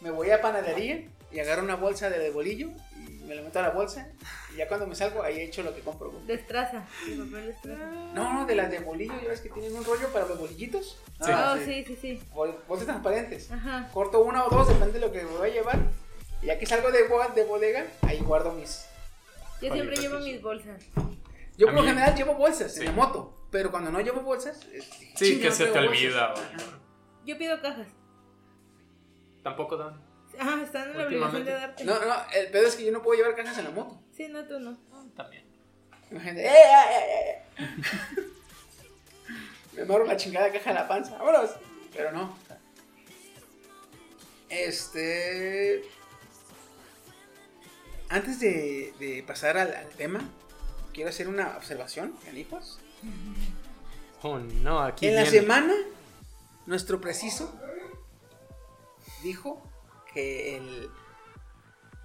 Me 0.00 0.10
voy 0.10 0.30
a 0.30 0.40
panadería 0.42 1.02
y 1.32 1.40
agarro 1.40 1.62
una 1.62 1.76
bolsa 1.76 2.10
de 2.10 2.30
bolillo 2.30 2.68
y 3.06 3.24
me 3.24 3.34
la 3.34 3.42
meto 3.42 3.58
a 3.58 3.62
la 3.62 3.70
bolsa. 3.70 4.08
Y 4.52 4.58
ya 4.58 4.68
cuando 4.68 4.86
me 4.86 4.94
salgo, 4.94 5.22
ahí 5.22 5.40
echo 5.40 5.62
lo 5.62 5.74
que 5.74 5.80
compro. 5.80 6.12
Destraza. 6.26 6.84
No, 8.14 8.32
no, 8.34 8.46
de 8.46 8.54
las 8.54 8.70
de 8.70 8.80
bolillo, 8.80 9.14
ya 9.22 9.28
ves 9.28 9.40
que 9.40 9.48
tienen 9.48 9.74
un 9.74 9.84
rollo 9.84 10.08
para 10.12 10.26
los 10.26 10.38
bolillitos. 10.38 10.98
Sí. 11.22 11.30
Ah, 11.32 11.56
oh, 11.56 11.64
sí, 11.64 11.84
sí, 11.86 11.96
sí. 12.00 12.22
Bol- 12.34 12.58
Bolsas 12.68 12.86
transparentes. 12.86 13.50
Ajá. 13.50 13.88
Corto 13.92 14.20
una 14.20 14.44
o 14.44 14.50
dos, 14.50 14.68
depende 14.68 14.94
de 14.94 15.00
lo 15.06 15.12
que 15.12 15.22
me 15.22 15.30
voy 15.30 15.50
a 15.50 15.52
llevar. 15.52 15.78
Y 16.42 16.46
ya 16.46 16.58
que 16.58 16.66
salgo 16.66 16.90
de, 16.92 17.08
bo- 17.08 17.26
de 17.34 17.44
bodega, 17.44 17.86
ahí 18.02 18.18
guardo 18.20 18.52
mis. 18.52 18.84
Yo 19.62 19.72
siempre 19.72 19.96
creo 19.96 20.10
llevo 20.10 20.24
mis 20.24 20.42
bolsas. 20.42 20.82
Yo 21.56 21.68
A 21.68 21.72
por 21.72 21.80
lo 21.82 21.88
general 21.88 22.14
llevo 22.14 22.34
bolsas 22.34 22.74
Sí. 22.74 22.80
en 22.80 22.86
la 22.86 22.92
moto, 22.92 23.46
pero 23.50 23.70
cuando 23.70 23.90
no 23.90 24.00
llevo 24.00 24.20
bolsas, 24.20 24.62
es- 24.72 24.84
Sí, 25.14 25.40
que 25.40 25.48
no 25.48 25.54
se 25.54 25.66
te 25.66 25.78
olvida. 25.78 26.34
Yo 27.24 27.38
pido 27.38 27.60
cajas. 27.62 27.88
Tampoco 29.42 29.76
dan. 29.76 30.04
Ajá, 30.38 30.62
están 30.62 30.90
en 30.90 30.98
la 30.98 31.06
obligación 31.06 31.44
de 31.44 31.52
darte. 31.52 31.84
No, 31.84 31.98
no, 31.98 32.14
el 32.34 32.50
pedo 32.50 32.66
es 32.66 32.76
que 32.76 32.84
yo 32.84 32.92
no 32.92 33.00
puedo 33.02 33.18
llevar 33.18 33.34
cajas 33.36 33.56
en 33.58 33.64
la 33.64 33.70
moto. 33.70 34.00
Sí, 34.12 34.28
no, 34.28 34.46
tú 34.46 34.58
no. 34.60 34.76
También. 35.16 35.44
Imagínate, 36.10 36.46
¡eh, 36.46 36.50
eh, 36.50 36.84
eh, 36.90 37.42
eh! 37.56 37.56
Me 39.72 39.82
amarro 39.82 40.04
la 40.04 40.16
chingada 40.16 40.52
caja 40.52 40.70
en 40.70 40.76
la 40.76 40.88
panza, 40.88 41.16
vámonos. 41.16 41.50
Pero 41.94 42.12
no. 42.12 42.36
Este. 44.48 45.82
Antes 48.08 48.38
de, 48.38 48.94
de 49.00 49.24
pasar 49.26 49.58
al, 49.58 49.74
al 49.74 49.88
tema, 49.90 50.20
quiero 50.96 51.10
hacer 51.10 51.28
una 51.28 51.56
observación, 51.58 52.12
canijos. 52.24 52.80
Oh, 54.22 54.38
no, 54.38 54.80
aquí 54.80 55.06
En 55.06 55.14
la 55.14 55.22
viene. 55.22 55.38
semana, 55.40 55.74
nuestro 56.66 57.00
preciso 57.00 57.54
dijo 59.22 59.62
que 60.14 60.56
el, 60.56 60.88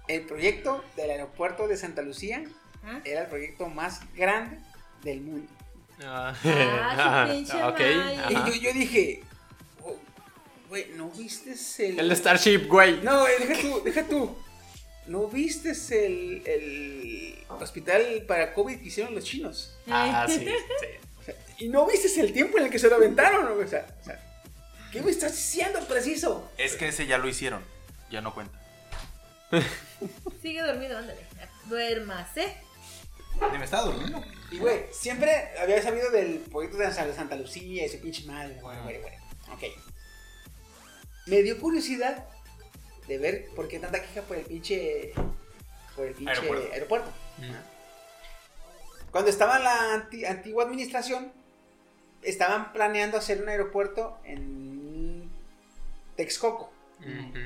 el 0.08 0.26
proyecto 0.26 0.84
del 0.96 1.10
aeropuerto 1.10 1.66
de 1.66 1.76
Santa 1.78 2.02
Lucía 2.02 2.44
¿Ah? 2.84 3.00
era 3.04 3.22
el 3.22 3.28
proyecto 3.28 3.66
más 3.68 4.00
grande 4.14 4.58
del 5.02 5.22
mundo. 5.22 5.50
Ah, 6.04 6.34
Ah, 6.44 7.26
su 7.28 7.32
pinche 7.34 7.64
ok, 7.64 7.78
Maya. 7.80 8.26
ajá. 8.28 8.30
Y 8.30 8.52
yo, 8.52 8.60
yo 8.60 8.72
dije, 8.74 9.22
oh, 9.82 9.96
güey, 10.68 10.86
¿no 10.96 11.08
viste 11.10 11.54
el... 11.88 11.98
El 11.98 12.16
Starship, 12.16 12.66
güey. 12.68 13.00
No, 13.02 13.20
güey, 13.20 13.38
deja 13.46 13.60
tú, 13.62 13.82
deja 13.84 14.04
tú. 14.04 14.36
¿No 15.06 15.26
viste 15.28 15.70
el, 16.06 16.42
el 16.46 17.21
hospital 17.60 18.24
para 18.26 18.54
COVID 18.54 18.78
que 18.78 18.86
hicieron 18.86 19.14
los 19.14 19.24
chinos? 19.24 19.76
Ah, 19.88 20.26
sí, 20.28 20.38
sí. 20.38 20.46
O 21.20 21.24
sea, 21.24 21.34
¿Y 21.58 21.68
no 21.68 21.86
viste 21.86 22.20
el 22.20 22.32
tiempo 22.32 22.58
en 22.58 22.64
el 22.64 22.70
que 22.70 22.78
se 22.80 22.88
lo 22.88 22.96
aventaron? 22.96 23.46
O 23.62 23.68
sea, 23.68 23.86
o 24.00 24.04
sea, 24.04 24.20
¿qué 24.90 25.00
me 25.02 25.10
estás 25.12 25.30
diciendo 25.32 25.78
preciso? 25.86 26.50
Es 26.58 26.74
que 26.74 26.88
ese 26.88 27.06
ya 27.06 27.16
lo 27.18 27.28
hicieron. 27.28 27.62
Ya 28.10 28.20
no 28.20 28.34
cuenta. 28.34 28.58
Sigue 30.42 30.62
dormido, 30.62 30.98
ándale. 30.98 31.20
Duérmase. 31.66 32.56
Me 33.56 33.64
estaba 33.64 33.84
durmiendo. 33.84 34.22
Y 34.50 34.58
güey, 34.58 34.86
siempre 34.92 35.30
había 35.60 35.80
sabido 35.82 36.10
del 36.10 36.38
proyecto 36.40 36.78
de 36.78 36.92
San- 36.92 37.14
Santa 37.14 37.36
Lucía 37.36 37.86
y 37.86 37.88
su 37.88 38.00
pinche 38.00 38.24
madre. 38.24 38.58
Bueno, 38.60 38.82
güey, 38.82 39.00
güey. 39.00 39.14
Ok. 39.52 39.62
Me 41.26 41.42
dio 41.42 41.58
curiosidad 41.60 42.26
de 43.06 43.18
ver 43.18 43.46
por 43.54 43.68
qué 43.68 43.78
tanta 43.78 44.02
queja 44.02 44.22
por 44.22 44.36
el 44.36 44.44
pinche. 44.44 45.12
Por 45.94 46.06
el 46.08 46.14
pinche 46.14 46.32
Aeropuerto. 46.32 46.72
aeropuerto. 46.72 47.12
Cuando 49.10 49.30
estaba 49.30 49.58
la 49.58 49.94
anti- 49.94 50.24
antigua 50.24 50.64
administración, 50.64 51.30
estaban 52.22 52.72
planeando 52.72 53.18
hacer 53.18 53.42
un 53.42 53.48
aeropuerto 53.48 54.18
en 54.24 55.30
Texcoco. 56.16 56.72
Ujú. 57.00 57.38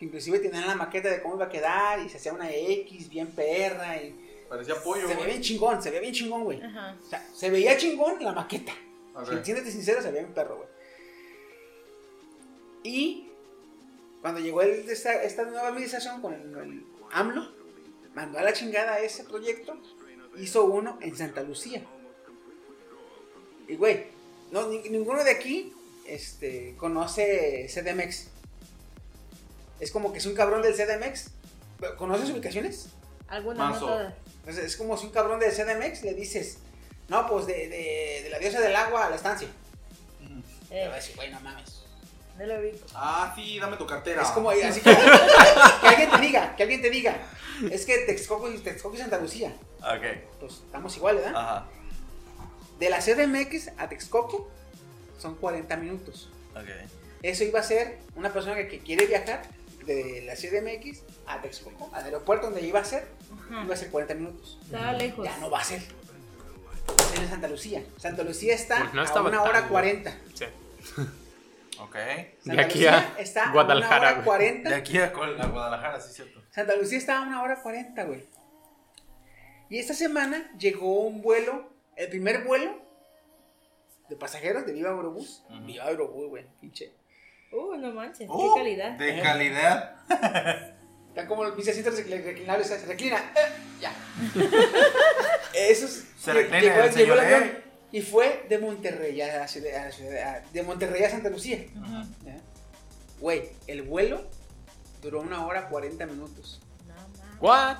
Inclusive 0.00 0.38
tenían 0.40 0.66
la 0.66 0.74
maqueta 0.74 1.08
de 1.08 1.22
cómo 1.22 1.36
iba 1.36 1.44
a 1.46 1.48
quedar 1.48 2.00
y 2.00 2.08
se 2.08 2.16
hacía 2.16 2.32
una 2.32 2.50
X 2.50 3.08
bien 3.08 3.28
perra 3.28 3.96
y 4.02 4.20
Parecía 4.48 4.74
pollo, 4.82 5.08
se 5.08 5.14
veía 5.14 5.26
bien 5.26 5.40
chingón, 5.42 5.82
se 5.82 5.90
veía 5.90 6.00
bien 6.02 6.14
chingón, 6.14 6.44
güey. 6.44 6.60
O 6.62 7.08
sea, 7.08 7.26
se 7.34 7.50
veía 7.50 7.76
chingón 7.76 8.22
la 8.22 8.32
maqueta. 8.32 8.72
Ok. 9.14 9.28
Si 9.38 9.44
siéntete 9.44 9.70
sincero, 9.70 10.02
se 10.02 10.08
veía 10.10 10.22
bien 10.22 10.34
perro, 10.34 10.56
güey. 10.56 10.68
Y 12.82 13.28
cuando 14.20 14.40
llegó 14.40 14.62
el- 14.62 14.88
esta, 14.88 15.22
esta 15.22 15.44
nueva 15.44 15.68
administración 15.68 16.20
con 16.20 16.34
el, 16.34 16.40
el 16.56 16.86
AMLO, 17.12 17.48
mandó 18.14 18.38
a 18.38 18.42
la 18.42 18.52
chingada 18.52 18.98
ese 19.00 19.24
proyecto, 19.24 19.76
hizo 20.38 20.64
uno 20.64 20.98
en 21.00 21.16
Santa 21.16 21.42
Lucía. 21.42 21.82
Y 23.68 23.76
güey, 23.76 24.06
no, 24.50 24.68
ni- 24.68 24.88
ninguno 24.88 25.24
de 25.24 25.30
aquí 25.30 25.72
este, 26.06 26.74
conoce 26.76 27.66
CDMX. 27.72 28.28
Es 29.80 29.90
como 29.90 30.12
que 30.12 30.18
es 30.18 30.26
un 30.26 30.34
cabrón 30.34 30.62
del 30.62 30.74
CDMX. 30.74 31.30
¿Conoces 31.98 32.30
ubicaciones? 32.30 32.88
Algunas, 33.28 33.70
Mazo. 33.70 33.86
no 33.86 33.92
todas. 33.92 34.14
Entonces, 34.40 34.64
es 34.66 34.76
como 34.76 34.96
si 34.96 35.06
un 35.06 35.12
cabrón 35.12 35.40
del 35.40 35.50
CDMX 35.52 36.02
le 36.02 36.14
dices, 36.14 36.58
no, 37.08 37.26
pues 37.28 37.46
de, 37.46 37.68
de- 37.68 38.20
de 38.24 38.28
la 38.30 38.38
diosa 38.38 38.60
del 38.60 38.76
agua 38.76 39.06
a 39.06 39.10
la 39.10 39.16
estancia. 39.16 39.48
Eh, 40.70 40.86
va 40.88 40.94
a 40.94 40.96
decir, 40.96 41.16
güey, 41.16 41.30
no 41.30 41.40
mames. 41.40 41.83
No 42.38 42.46
lo 42.46 42.60
ubico. 42.60 42.86
Ah, 42.94 43.32
sí, 43.36 43.58
dame 43.58 43.76
tu 43.76 43.86
cartera. 43.86 44.22
Es 44.22 44.28
como 44.28 44.50
así 44.50 44.80
que, 44.82 44.90
que 44.90 45.86
alguien 45.88 46.10
te 46.10 46.18
diga, 46.18 46.56
que 46.56 46.62
alguien 46.62 46.82
te 46.82 46.90
diga. 46.90 47.16
Es 47.70 47.86
que 47.86 47.98
Texcoco 47.98 48.50
y 48.50 48.58
Texcoco 48.58 48.94
y 48.96 48.98
Santa 48.98 49.18
Lucía. 49.18 49.54
Ok. 49.80 50.38
Pues 50.40 50.52
estamos 50.54 50.96
igual, 50.96 51.16
¿verdad? 51.16 51.36
Ajá. 51.36 51.66
De 52.78 52.90
la 52.90 52.98
CDMX 52.98 53.70
a 53.78 53.88
Texcoco 53.88 54.50
son 55.18 55.36
40 55.36 55.76
minutos. 55.76 56.30
Ok. 56.56 56.68
Eso 57.22 57.44
iba 57.44 57.60
a 57.60 57.62
ser 57.62 57.98
una 58.16 58.32
persona 58.32 58.56
que, 58.56 58.68
que 58.68 58.80
quiere 58.80 59.06
viajar 59.06 59.42
de 59.86 60.22
la 60.26 60.34
CDMX 60.34 61.02
a 61.26 61.40
Texcoco, 61.40 61.88
al 61.94 62.04
aeropuerto 62.04 62.46
donde 62.46 62.62
iba 62.62 62.80
a 62.80 62.84
ser, 62.84 63.06
Ajá. 63.48 63.62
iba 63.64 63.74
a 63.74 63.76
ser 63.76 63.90
40 63.90 64.14
minutos. 64.14 64.58
Estaba 64.64 64.92
lejos. 64.92 65.24
Ya 65.24 65.36
no 65.38 65.50
va 65.50 65.60
a 65.60 65.64
ser. 65.64 65.80
Va 66.90 67.04
a 67.04 67.08
ser 67.08 67.20
en 67.22 67.30
Santa 67.30 67.48
Lucía. 67.48 67.82
Santa 67.98 68.22
Lucía 68.24 68.54
está 68.54 68.78
Pues 68.80 68.94
no 68.94 69.02
a 69.02 69.22
una 69.22 69.42
hora 69.42 69.60
lejos. 69.60 69.70
40. 69.70 70.18
Sí. 70.34 70.44
Ok. 71.80 71.96
Santa 72.44 72.62
aquí 72.62 72.86
a 72.86 73.14
está 73.18 73.50
Guadalajara, 73.52 73.96
a 73.96 73.98
una 73.98 74.08
hora 74.10 74.12
güey. 74.14 74.24
40. 74.26 74.68
De 74.70 74.74
aquí 74.76 74.98
a, 74.98 75.08
Guadalajara, 75.10 76.00
sí, 76.00 76.12
cierto. 76.14 76.42
Santa 76.50 76.76
Lucía 76.76 76.98
estaba 76.98 77.20
a 77.24 77.26
una 77.26 77.42
hora 77.42 77.60
40, 77.62 78.04
güey. 78.04 78.24
Y 79.70 79.78
esta 79.78 79.94
semana 79.94 80.52
llegó 80.58 81.00
un 81.00 81.22
vuelo, 81.22 81.72
el 81.96 82.08
primer 82.08 82.44
vuelo 82.44 82.80
de 84.08 84.16
pasajeros 84.16 84.66
de 84.66 84.72
Viva 84.72 84.90
Aerobús. 84.90 85.42
Viva 85.66 85.84
Aerobús, 85.84 86.28
güey, 86.28 86.46
pinche. 86.60 86.92
Uh, 87.50 87.76
no 87.76 87.92
manches, 87.92 88.28
Uh, 88.28 88.54
qué 88.54 88.60
calidad. 88.60 88.90
De 88.98 89.20
calidad. 89.22 89.96
Están 91.08 91.28
como 91.28 91.44
mis 91.52 91.68
asientos 91.68 91.94
recl- 91.98 92.24
reclinables, 92.24 92.66
se 92.66 92.84
reclina. 92.86 93.18
eh, 93.18 93.52
ya. 93.80 93.92
Esos. 95.54 96.04
Se 96.18 96.32
reclina 96.32 96.60
llegó, 96.60 96.74
el 96.82 96.90
llegó 96.94 97.14
el 97.14 97.20
señor, 97.20 97.20
avión 97.20 97.42
¿eh? 97.44 97.63
Y 97.96 98.02
fue 98.02 98.44
de 98.48 98.58
Monterrey 98.58 99.20
a 99.20 99.38
la 99.38 99.48
ciudad, 99.48 99.74
a 99.76 99.84
la 99.86 99.92
ciudad- 99.92 100.22
a- 100.22 100.42
de 100.52 100.62
Monterrey 100.62 101.02
a 101.04 101.10
Santa 101.10 101.28
Lucía. 101.30 101.64
Güey, 103.20 103.48
el 103.66 103.82
vuelo 103.82 104.22
duró 105.00 105.20
una 105.20 105.46
hora 105.46 105.68
40 105.68 106.04
minutos. 106.06 106.60
No. 106.86 106.94
What? 107.40 107.76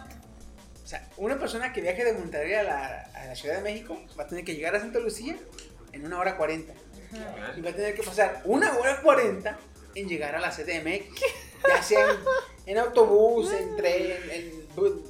O 0.82 0.86
sea, 0.86 1.08
una 1.16 1.38
persona 1.38 1.72
que 1.72 1.80
viaje 1.80 2.04
de 2.04 2.12
Monterrey 2.12 2.54
a 2.54 2.62
la, 2.62 3.00
a 3.14 3.26
la 3.26 3.34
Ciudad 3.34 3.56
de 3.56 3.62
México 3.62 3.98
va 4.18 4.24
a 4.24 4.26
tener 4.28 4.44
que 4.44 4.54
llegar 4.54 4.76
a 4.76 4.80
Santa 4.80 4.98
Lucía 5.00 5.36
en 5.92 6.04
una 6.06 6.18
hora 6.18 6.36
40. 6.36 6.72
Y 7.56 7.60
va 7.60 7.70
a 7.70 7.74
tener 7.74 7.94
que 7.94 8.02
pasar 8.02 8.42
una 8.44 8.76
hora 8.76 9.00
40 9.02 9.58
en 9.94 10.08
llegar 10.08 10.34
a 10.36 10.40
la 10.40 10.50
CDMX. 10.50 11.20
Ya 11.68 11.82
sea 11.82 12.06
en, 12.10 12.16
en 12.66 12.78
autobús, 12.78 13.52
en 13.52 13.74
tren, 13.76 14.12
en, 14.30 14.52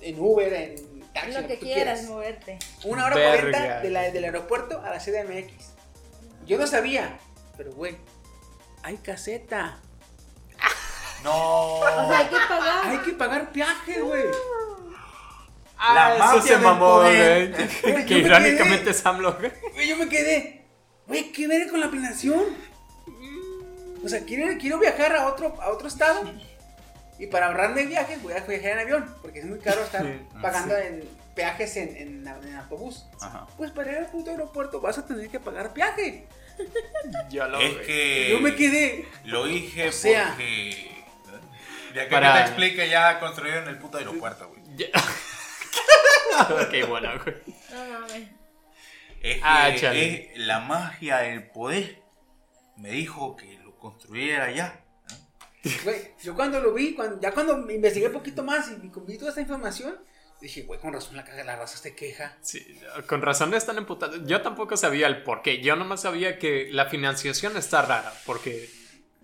en 0.03 0.21
Uber, 0.21 0.53
en 0.53 0.75
taxi. 1.15 1.33
Lo 1.33 1.41
lo 1.41 1.49
que 1.49 1.59
quieras, 1.59 2.03
moverte. 2.05 2.59
Una 2.85 3.07
hora. 3.07 3.15
40 3.15 3.81
de 3.81 3.91
la, 3.91 4.03
del 4.11 4.25
aeropuerto 4.25 4.81
a 4.85 4.91
la 4.91 4.99
CDMX. 4.99 5.71
Yo 6.47 6.59
no 6.59 6.67
sabía, 6.67 7.19
pero 7.57 7.73
güey, 7.73 7.97
hay 8.83 8.99
caseta. 8.99 9.81
No. 11.23 11.77
O 11.79 12.09
sea, 12.09 12.19
hay 12.19 12.27
que 12.27 12.37
pagar. 12.49 12.87
Hay 12.87 12.99
que 12.99 13.13
pagar 13.13 13.53
peaje, 13.53 14.01
güey. 14.03 14.25
La 15.79 16.15
Ah, 16.19 16.41
se 16.43 16.57
mamó, 16.59 17.01
güey. 17.01 17.53
Que 18.07 18.19
irónicamente 18.19 18.85
quedé. 18.85 18.91
es 18.91 19.07
AMLO, 19.07 19.35
güey. 19.35 19.53
Güey, 19.73 19.89
yo 19.89 19.97
me 19.97 20.09
quedé. 20.09 20.65
Güey, 21.07 21.33
¿qué 21.33 21.47
ver 21.49 21.69
con 21.69 21.81
la 21.81 21.91
planeación? 21.91 22.45
O 24.03 24.09
sea, 24.09 24.21
quiero, 24.25 24.47
quiero 24.59 24.79
viajar 24.79 25.17
a 25.17 25.27
otro, 25.29 25.61
a 25.61 25.71
otro 25.71 25.89
estado. 25.89 26.31
Y 27.19 27.27
para 27.27 27.47
ahorrarme 27.47 27.87
viajes, 27.87 28.21
voy 28.23 28.33
a 28.33 28.41
viajar 28.41 28.73
en 28.73 28.79
avión. 28.81 29.15
Porque 29.23 29.39
es 29.41 29.45
muy 29.45 29.59
caro 29.61 29.83
estar 29.83 30.03
Sí. 30.03 30.21
pagando 30.43 30.77
en 30.77 31.09
peajes 31.35 31.77
en, 31.77 31.97
en, 31.97 32.27
en 32.27 32.55
autobús. 32.57 33.07
Ajá. 33.21 33.47
Pues 33.57 33.71
para 33.71 33.93
ir 33.93 33.99
al 33.99 34.07
puto 34.07 34.31
aeropuerto 34.31 34.81
vas 34.81 34.99
a 34.99 35.07
tener 35.07 35.29
que 35.29 35.41
pagar 35.41 35.73
peaje. 35.73 36.27
Yo 37.31 37.49
lo 37.49 37.59
Es 37.61 37.77
que. 37.87 38.29
Yo 38.31 38.41
me 38.41 38.55
quedé. 38.55 39.07
Lo 39.25 39.45
dije 39.47 39.89
O 39.89 39.93
sea- 39.93 40.29
porque. 40.31 40.91
Ya 41.95 42.05
que 42.05 42.11
Para- 42.11 42.35
te 42.35 42.41
explique, 42.51 42.89
ya 42.89 43.21
construyeron 43.21 43.69
el 43.69 43.79
puto 43.79 43.99
aeropuerto, 43.99 44.49
güey. 44.49 44.61
Ya- 44.77 44.87
ok, 46.51 46.89
bueno, 46.89 47.11
güey. 47.23 47.37
No 47.71 48.01
mames. 48.01 48.29
Es 49.23 49.37
que 49.37 49.41
Ah, 49.43 49.69
es 49.71 50.37
la 50.39 50.59
magia 50.61 51.19
del 51.19 51.45
poder 51.45 52.03
me 52.77 52.91
dijo 52.91 53.37
que 53.37 53.59
lo 53.65 53.77
construyera 53.79 54.51
ya. 54.51 54.81
Güey, 55.85 56.13
yo 56.23 56.35
cuando 56.35 56.61
lo 56.61 56.73
vi, 56.75 56.95
cuando, 56.95 57.21
ya 57.21 57.33
cuando 57.33 57.57
me 57.57 57.75
investigué 57.75 58.07
un 58.09 58.13
poquito 58.13 58.43
más 58.43 58.71
y 58.71 58.77
vi 58.77 59.17
toda 59.19 59.31
esta 59.31 59.41
información, 59.41 59.97
dije, 60.41 60.63
güey, 60.65 60.79
con 60.79 60.93
razón 60.93 61.17
la, 61.17 61.25
caga- 61.25 61.43
la 61.45 61.57
raza 61.57 61.79
se 61.79 61.95
queja. 61.95 62.37
Sí, 62.43 62.79
con 63.09 63.23
razón 63.23 63.55
están 63.55 63.79
emputados. 63.79 64.21
Yo 64.27 64.43
tampoco 64.43 64.77
sabía 64.77 65.07
el 65.07 65.23
por 65.23 65.41
qué. 65.43 65.63
Yo 65.63 65.75
nomás 65.77 66.03
sabía 66.03 66.39
que 66.39 66.69
la 66.71 66.87
financiación 66.87 67.57
está 67.57 67.81
rara. 67.83 68.13
Porque 68.27 68.69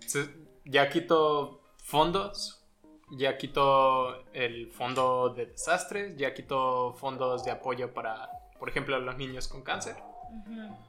se- 0.07 0.29
ya 0.65 0.89
quitó 0.89 1.61
fondos, 1.83 2.63
ya 3.11 3.37
quitó 3.37 4.25
el 4.33 4.71
fondo 4.71 5.33
de 5.35 5.45
desastres, 5.47 6.15
ya 6.17 6.33
quitó 6.33 6.93
fondos 6.93 7.43
de 7.43 7.51
apoyo 7.51 7.93
para, 7.93 8.29
por 8.57 8.69
ejemplo, 8.69 8.99
los 8.99 9.15
niños 9.17 9.47
con 9.47 9.61
cáncer. 9.63 9.95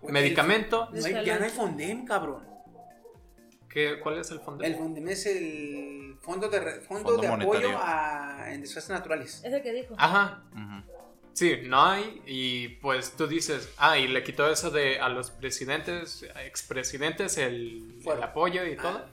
Güey, 0.00 0.12
Medicamento. 0.14 0.88
no 0.92 1.04
hay- 1.04 1.24
ya 1.26 1.38
no 1.38 1.44
hay 1.44 1.50
Fondem, 1.50 2.06
cabrón. 2.06 2.51
¿Qué, 3.72 3.98
¿Cuál 4.00 4.18
es 4.18 4.30
el 4.30 4.40
fondo? 4.40 4.62
El 4.64 4.76
Fondem 4.76 5.08
es 5.08 5.24
el 5.26 6.16
fondo 6.20 6.48
de, 6.48 6.60
re- 6.60 6.80
fondo 6.82 7.10
Fondo 7.10 7.22
de 7.22 7.28
apoyo 7.44 7.78
a, 7.80 8.52
en 8.52 8.60
desastres 8.60 8.90
naturales. 8.98 9.42
Es 9.44 9.52
el 9.52 9.62
que 9.62 9.72
dijo. 9.72 9.94
Ajá, 9.98 10.42
Ujú. 10.52 10.92
Sí, 11.34 11.56
no 11.64 11.82
hay. 11.82 12.20
Y 12.26 12.68
pues 12.68 13.12
tú 13.16 13.26
dices, 13.26 13.70
ah, 13.78 13.96
y 13.96 14.06
le 14.06 14.22
quitó 14.22 14.50
eso 14.50 14.70
de 14.70 15.00
a 15.00 15.08
los 15.08 15.30
presidentes, 15.30 16.26
expresidentes, 16.44 17.38
el, 17.38 17.98
el 18.04 18.22
apoyo 18.22 18.66
y 18.66 18.76
todo. 18.76 19.06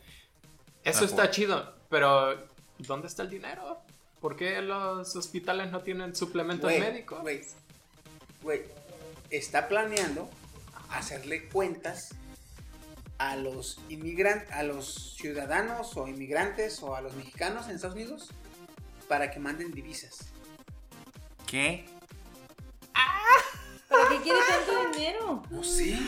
Eso 0.83 1.01
Ah, 1.03 1.05
está 1.05 1.15
fuera. 1.15 1.31
chido, 1.31 1.75
pero 1.89 2.45
¿dónde 2.79 3.07
está 3.07 3.23
el 3.23 3.29
dinero? 3.29 3.79
¿Por 4.19 4.35
qué 4.35 4.61
los 4.61 5.15
hospitales 5.15 5.71
no 5.71 5.79
tienen 5.79 6.13
suplementos 6.13 6.69
Güey, 6.69 6.81
médicos? 6.81 7.21
Güey, 7.21 7.41
güey, 8.41 8.61
está 9.29 9.69
planeando 9.69 10.29
hacerle 10.89 11.47
cuentas 11.47 12.13
a 13.19 13.35
los 13.35 13.79
inmigrantes, 13.89 14.51
a 14.51 14.63
los 14.63 15.15
ciudadanos 15.15 15.95
o 15.95 16.07
inmigrantes 16.07 16.81
o 16.81 16.95
a 16.95 17.01
los 17.01 17.13
mexicanos 17.13 17.67
en 17.67 17.75
Estados 17.75 17.95
Unidos 17.95 18.29
para 19.07 19.29
que 19.29 19.39
manden 19.39 19.71
divisas. 19.71 20.31
¿Qué? 21.45 21.85
¿Para 23.89 24.09
qué 24.09 24.21
quiere 24.21 24.39
tanto 24.47 24.97
dinero? 24.97 25.43
No 25.49 25.63
sé. 25.63 25.99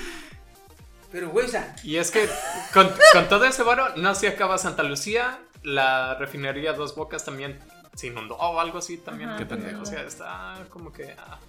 Pero, 1.12 1.30
güey, 1.30 1.46
o 1.46 1.50
sea, 1.50 1.76
Y 1.84 1.98
es 1.98 2.10
que 2.12 2.30
con, 2.74 2.90
con 3.12 3.28
todo 3.28 3.46
ese 3.46 3.64
varo 3.64 3.96
no 3.98 4.16
se 4.16 4.28
acaba 4.30 4.58
Santa 4.58 4.84
Lucía, 4.84 5.40
la 5.64 6.16
refinería 6.16 6.74
Dos 6.74 6.96
Bocas 6.96 7.26
también 7.26 7.60
se 7.96 8.08
inundó 8.08 8.36
o 8.38 8.60
algo 8.60 8.78
así 8.78 8.98
también. 8.98 9.30
Ajá, 9.30 9.40
Qué 9.40 9.46
pendejo, 9.46 9.82
o 9.82 9.86
sea, 9.86 10.04
está 10.04 10.66
como 10.70 10.94
que... 10.94 11.14
ah. 11.18 11.40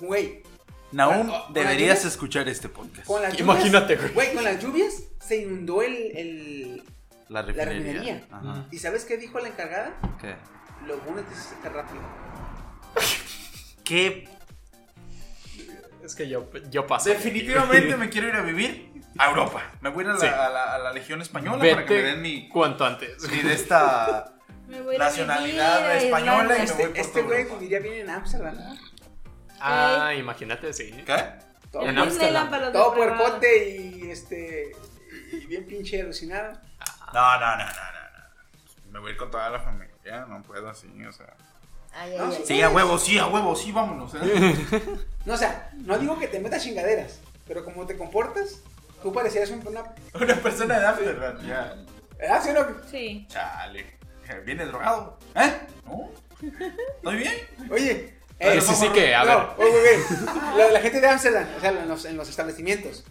güey, 0.00 0.42
Naum, 0.92 1.30
deberías 1.52 2.04
escuchar 2.04 2.48
este 2.48 2.68
podcast. 2.68 3.06
con 3.06 3.22
las 3.22 3.32
lluvias. 3.36 3.56
Imagínate, 3.58 3.96
güey. 3.96 4.12
Güey, 4.12 4.34
con 4.34 4.44
las 4.44 4.60
lluvias 4.62 4.94
se 5.20 5.36
inundó 5.42 5.82
el. 5.82 5.94
el- 6.16 6.82
La 7.28 7.42
refinería. 7.42 7.78
refinería. 7.78 8.22
Ajá. 8.30 8.66
¿Y 8.72 8.78
sabes 8.78 9.04
qué 9.04 9.16
dijo 9.16 9.38
la 9.38 9.48
encargada? 9.48 9.92
¿Qué? 10.20 10.34
Lo 10.86 10.98
bueno 10.98 11.20
es 11.20 11.26
que 11.26 11.34
se 11.34 11.42
seca 11.50 11.68
rápido. 11.68 12.02
¿Qué? 13.84 14.28
Es 16.04 16.14
que 16.14 16.28
yo, 16.28 16.48
yo 16.70 16.86
paso. 16.86 17.08
Definitivamente 17.10 17.96
me 17.98 18.08
quiero 18.08 18.28
ir 18.28 18.34
a 18.34 18.42
vivir 18.42 18.90
a 19.18 19.28
Europa. 19.28 19.62
Me 19.80 19.90
voy 19.90 20.04
a 20.04 20.08
ir 20.08 20.12
a 20.14 20.18
la, 20.18 20.46
a 20.46 20.50
la- 20.50 20.74
a 20.74 20.78
la 20.78 20.92
Legión 20.92 21.20
Española 21.22 21.58
para 21.58 21.84
que 21.84 21.94
me 21.94 22.02
den 22.02 22.22
mi, 22.22 22.48
cuanto 22.48 22.84
antes. 22.84 23.28
mi 23.30 23.38
de 23.42 23.52
esta 23.54 24.34
Me 24.68 24.80
voy 24.82 24.94
a 24.94 24.96
ir 24.96 25.02
a 25.02 25.04
nacionalidad 25.06 25.96
española 25.96 26.42
y 26.42 26.46
me 26.46 26.54
voy 26.56 26.64
Este, 26.64 26.86
por 26.88 26.96
este 26.98 27.22
güey 27.22 27.38
Europa. 27.42 27.58
viviría 27.58 27.80
bien 27.80 27.94
en 28.02 28.10
Ámsterdam. 28.10 28.56
Ah, 29.60 30.14
imagínate, 30.14 30.72
sí. 30.72 30.90
¿Qué? 31.04 31.24
Todo, 31.70 31.82
En 31.82 31.94
para 31.94 32.06
los 32.64 32.72
todo 32.72 32.94
puercote 32.94 33.68
y 33.78 34.10
este. 34.10 34.72
Y 35.32 35.46
bien 35.46 35.64
pinche 35.66 36.00
alucinado. 36.02 36.52
No, 37.14 37.40
no, 37.40 37.56
no, 37.56 37.58
no, 37.58 37.64
no. 37.64 37.66
no. 37.66 38.92
Me 38.92 38.98
voy 38.98 39.10
a 39.10 39.12
ir 39.12 39.16
con 39.18 39.30
toda 39.30 39.48
la 39.50 39.60
familia. 39.60 40.26
No 40.28 40.42
puedo 40.42 40.68
así, 40.68 40.88
o 41.06 41.12
sea. 41.12 41.34
Ay, 41.92 42.14
No, 42.18 42.24
ay, 42.26 42.30
sí. 42.32 42.36
ay. 42.40 42.46
Sí, 42.46 42.62
a 42.62 42.68
huevo, 42.70 42.98
sí, 42.98 43.18
a 43.18 43.26
huevo, 43.26 43.54
sí, 43.56 43.70
vámonos. 43.72 44.12
¿eh? 44.14 44.66
No, 45.26 45.34
o 45.34 45.36
sea, 45.36 45.70
no 45.74 45.98
digo 45.98 46.18
que 46.18 46.28
te 46.28 46.40
metas 46.40 46.62
chingaderas, 46.62 47.20
pero 47.46 47.62
como 47.64 47.86
te 47.86 47.96
comportas, 47.98 48.62
tú 49.02 49.12
parecías 49.12 49.50
un- 49.50 49.64
una. 49.66 49.82
Una 50.14 50.34
persona 50.36 50.80
de 50.80 50.86
Amsterdam, 50.86 51.38
ya. 51.46 51.76
¿Verdad? 52.18 52.42
¿Sí 52.42 52.48
o 52.50 52.52
no? 52.54 52.76
Sí. 52.90 53.26
Chale. 53.28 53.98
¿Viene 54.44 54.64
drogado? 54.64 55.18
¿Eh? 55.34 55.52
¿No? 55.84 56.08
¿Estoy 56.96 57.16
bien? 57.16 57.34
Oye. 57.70 58.18
Pero 58.40 58.60
sí, 58.62 58.74
sí 58.74 58.88
que, 58.88 59.14
a 59.14 59.24
no, 59.24 59.54
ver. 59.56 59.68
oye, 59.68 59.98
La, 60.56 60.70
la 60.70 60.80
gente 60.80 61.00
de 61.00 61.06
Amsterdam, 61.08 61.46
o 61.56 61.60
sea, 61.60 61.70
en 61.70 61.88
los, 61.88 62.04
en 62.06 62.16
los 62.16 62.28
establecimientos. 62.28 63.04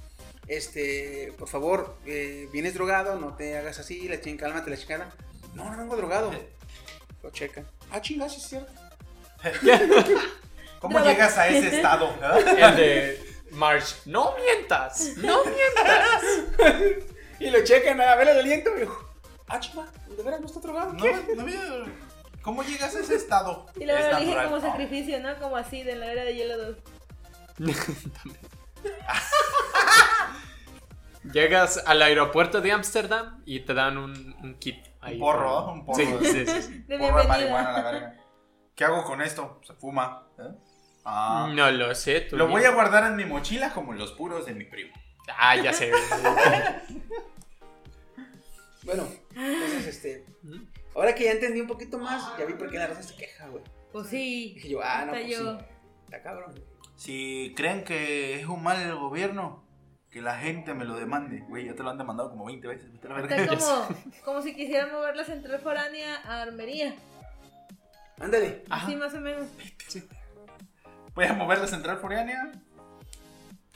Este, 0.47 1.31
por 1.37 1.47
favor, 1.47 1.95
eh, 2.05 2.49
vienes 2.51 2.73
drogado, 2.73 3.15
no 3.19 3.35
te 3.35 3.55
hagas 3.57 3.77
así, 3.79 4.07
la 4.07 4.19
chingada, 4.19 4.49
cálmate 4.53 4.71
la 4.71 4.77
chingada. 4.77 5.11
No, 5.53 5.69
no 5.69 5.77
vengo 5.77 5.95
drogado. 5.95 6.31
Lo 7.21 7.29
checan. 7.29 7.65
Ah, 7.91 8.01
chingas, 8.01 8.35
es 8.35 8.43
cierto. 8.43 8.71
¿Cómo 10.79 10.99
llegas 10.99 11.37
a 11.37 11.47
ese 11.47 11.75
estado? 11.75 12.09
eh? 12.21 12.55
El 12.57 12.75
de 12.75 13.33
March. 13.51 13.95
No 14.05 14.33
mientas. 14.43 15.11
No 15.17 15.43
mientas. 15.45 16.23
Y 17.41 17.49
lo 17.51 17.63
checan 17.63 18.01
a 18.01 18.15
ver 18.15 18.27
el 18.27 18.39
aliento 18.39 18.69
y 18.77 18.85
ah, 19.47 19.59
chinga, 19.61 19.87
¿de 20.17 20.23
veras 20.23 20.41
no 20.41 20.47
está 20.47 20.59
drogado? 20.59 20.91
No, 20.91 21.05
no 21.35 21.41
había- 21.43 21.85
¿Cómo 22.49 22.63
llegas 22.63 22.95
a 22.95 23.01
ese 23.01 23.13
estado? 23.13 23.67
Y 23.79 23.85
luego 23.85 23.99
Es 23.99 24.11
lo 24.11 24.19
dije 24.21 24.43
como 24.43 24.59
sacrificio, 24.59 25.19
¿no? 25.19 25.37
Como 25.37 25.55
así, 25.55 25.83
de 25.83 25.95
la 25.95 26.11
era 26.11 26.23
de 26.23 26.33
hielo 26.33 26.57
2. 26.57 26.77
Llegas 31.31 31.83
al 31.85 32.01
aeropuerto 32.01 32.59
de 32.59 32.71
Ámsterdam 32.71 33.43
y 33.45 33.59
te 33.59 33.75
dan 33.75 33.99
un, 33.99 34.35
un 34.41 34.55
kit. 34.55 34.83
ahí 34.99 35.13
Un 35.13 35.19
porro, 35.19 35.67
¿no? 35.67 35.73
Un 35.73 35.85
porro. 35.85 35.99
Sí, 35.99 36.07
sí, 36.23 36.45
sí, 36.47 36.61
sí. 36.63 36.83
De 36.87 36.97
Porro 36.97 37.21
de 37.21 37.27
marihuana, 37.27 37.71
la 37.71 37.83
verga. 37.83 38.15
¿Qué 38.73 38.83
hago 38.83 39.03
con 39.03 39.21
esto? 39.21 39.61
Se 39.63 39.75
fuma. 39.75 40.23
¿eh? 40.39 40.49
Ah. 41.05 41.51
No 41.53 41.69
lo 41.69 41.93
sé, 41.93 42.21
tú. 42.21 42.35
Lo 42.35 42.47
voy 42.47 42.63
a 42.63 42.71
guardar 42.71 43.03
en 43.03 43.15
mi 43.15 43.25
mochila 43.25 43.73
como 43.73 43.93
los 43.93 44.13
puros 44.13 44.47
de 44.47 44.55
mi 44.55 44.65
primo. 44.65 44.95
Ah, 45.37 45.55
ya 45.55 45.71
sé. 45.71 45.91
Bueno, 48.83 49.07
entonces, 49.35 49.85
este. 49.85 50.25
Ahora 50.95 51.13
que 51.15 51.25
ya 51.25 51.31
entendí 51.31 51.61
un 51.61 51.67
poquito 51.67 51.97
más, 51.99 52.37
ya 52.37 52.45
vi 52.45 52.53
por 52.53 52.69
qué 52.69 52.77
la 52.77 52.87
raza 52.87 53.03
se 53.03 53.15
queja, 53.15 53.47
güey. 53.47 53.63
Pues 53.91 54.07
sí. 54.07 54.53
Dije 54.55 54.69
yo, 54.69 54.81
ah, 54.83 55.05
no, 55.05 55.11
pues 55.11 55.27
yo. 55.27 55.57
sí. 55.57 55.65
Está 56.05 56.21
cabrón. 56.21 56.53
Si 56.95 57.53
creen 57.55 57.83
que 57.83 58.39
es 58.39 58.47
un 58.47 58.61
mal 58.61 58.81
el 58.81 58.95
gobierno, 58.95 59.63
que 60.09 60.21
la 60.21 60.37
gente 60.37 60.73
me 60.73 60.85
lo 60.85 60.95
demande. 60.95 61.39
Güey, 61.47 61.65
ya 61.65 61.75
te 61.75 61.83
lo 61.83 61.89
han 61.91 61.97
demandado 61.97 62.31
como 62.31 62.45
20 62.45 62.67
veces. 62.67 62.91
vete 62.91 63.07
a 63.07 63.09
la 63.09 63.15
verga. 63.21 63.35
Está 63.37 63.57
como, 63.57 63.87
como 64.25 64.41
si 64.41 64.55
quisieran 64.55 64.91
mover 64.91 65.15
la 65.15 65.23
central 65.23 65.59
foránea 65.59 66.17
a 66.25 66.41
Armería. 66.41 66.95
Ándale. 68.19 68.63
Así 68.69 68.95
más 68.95 69.13
o 69.13 69.21
menos. 69.21 69.47
Voy 71.13 71.25
a 71.25 71.33
mover 71.33 71.59
la 71.59 71.67
central 71.67 71.97
foránea 71.99 72.51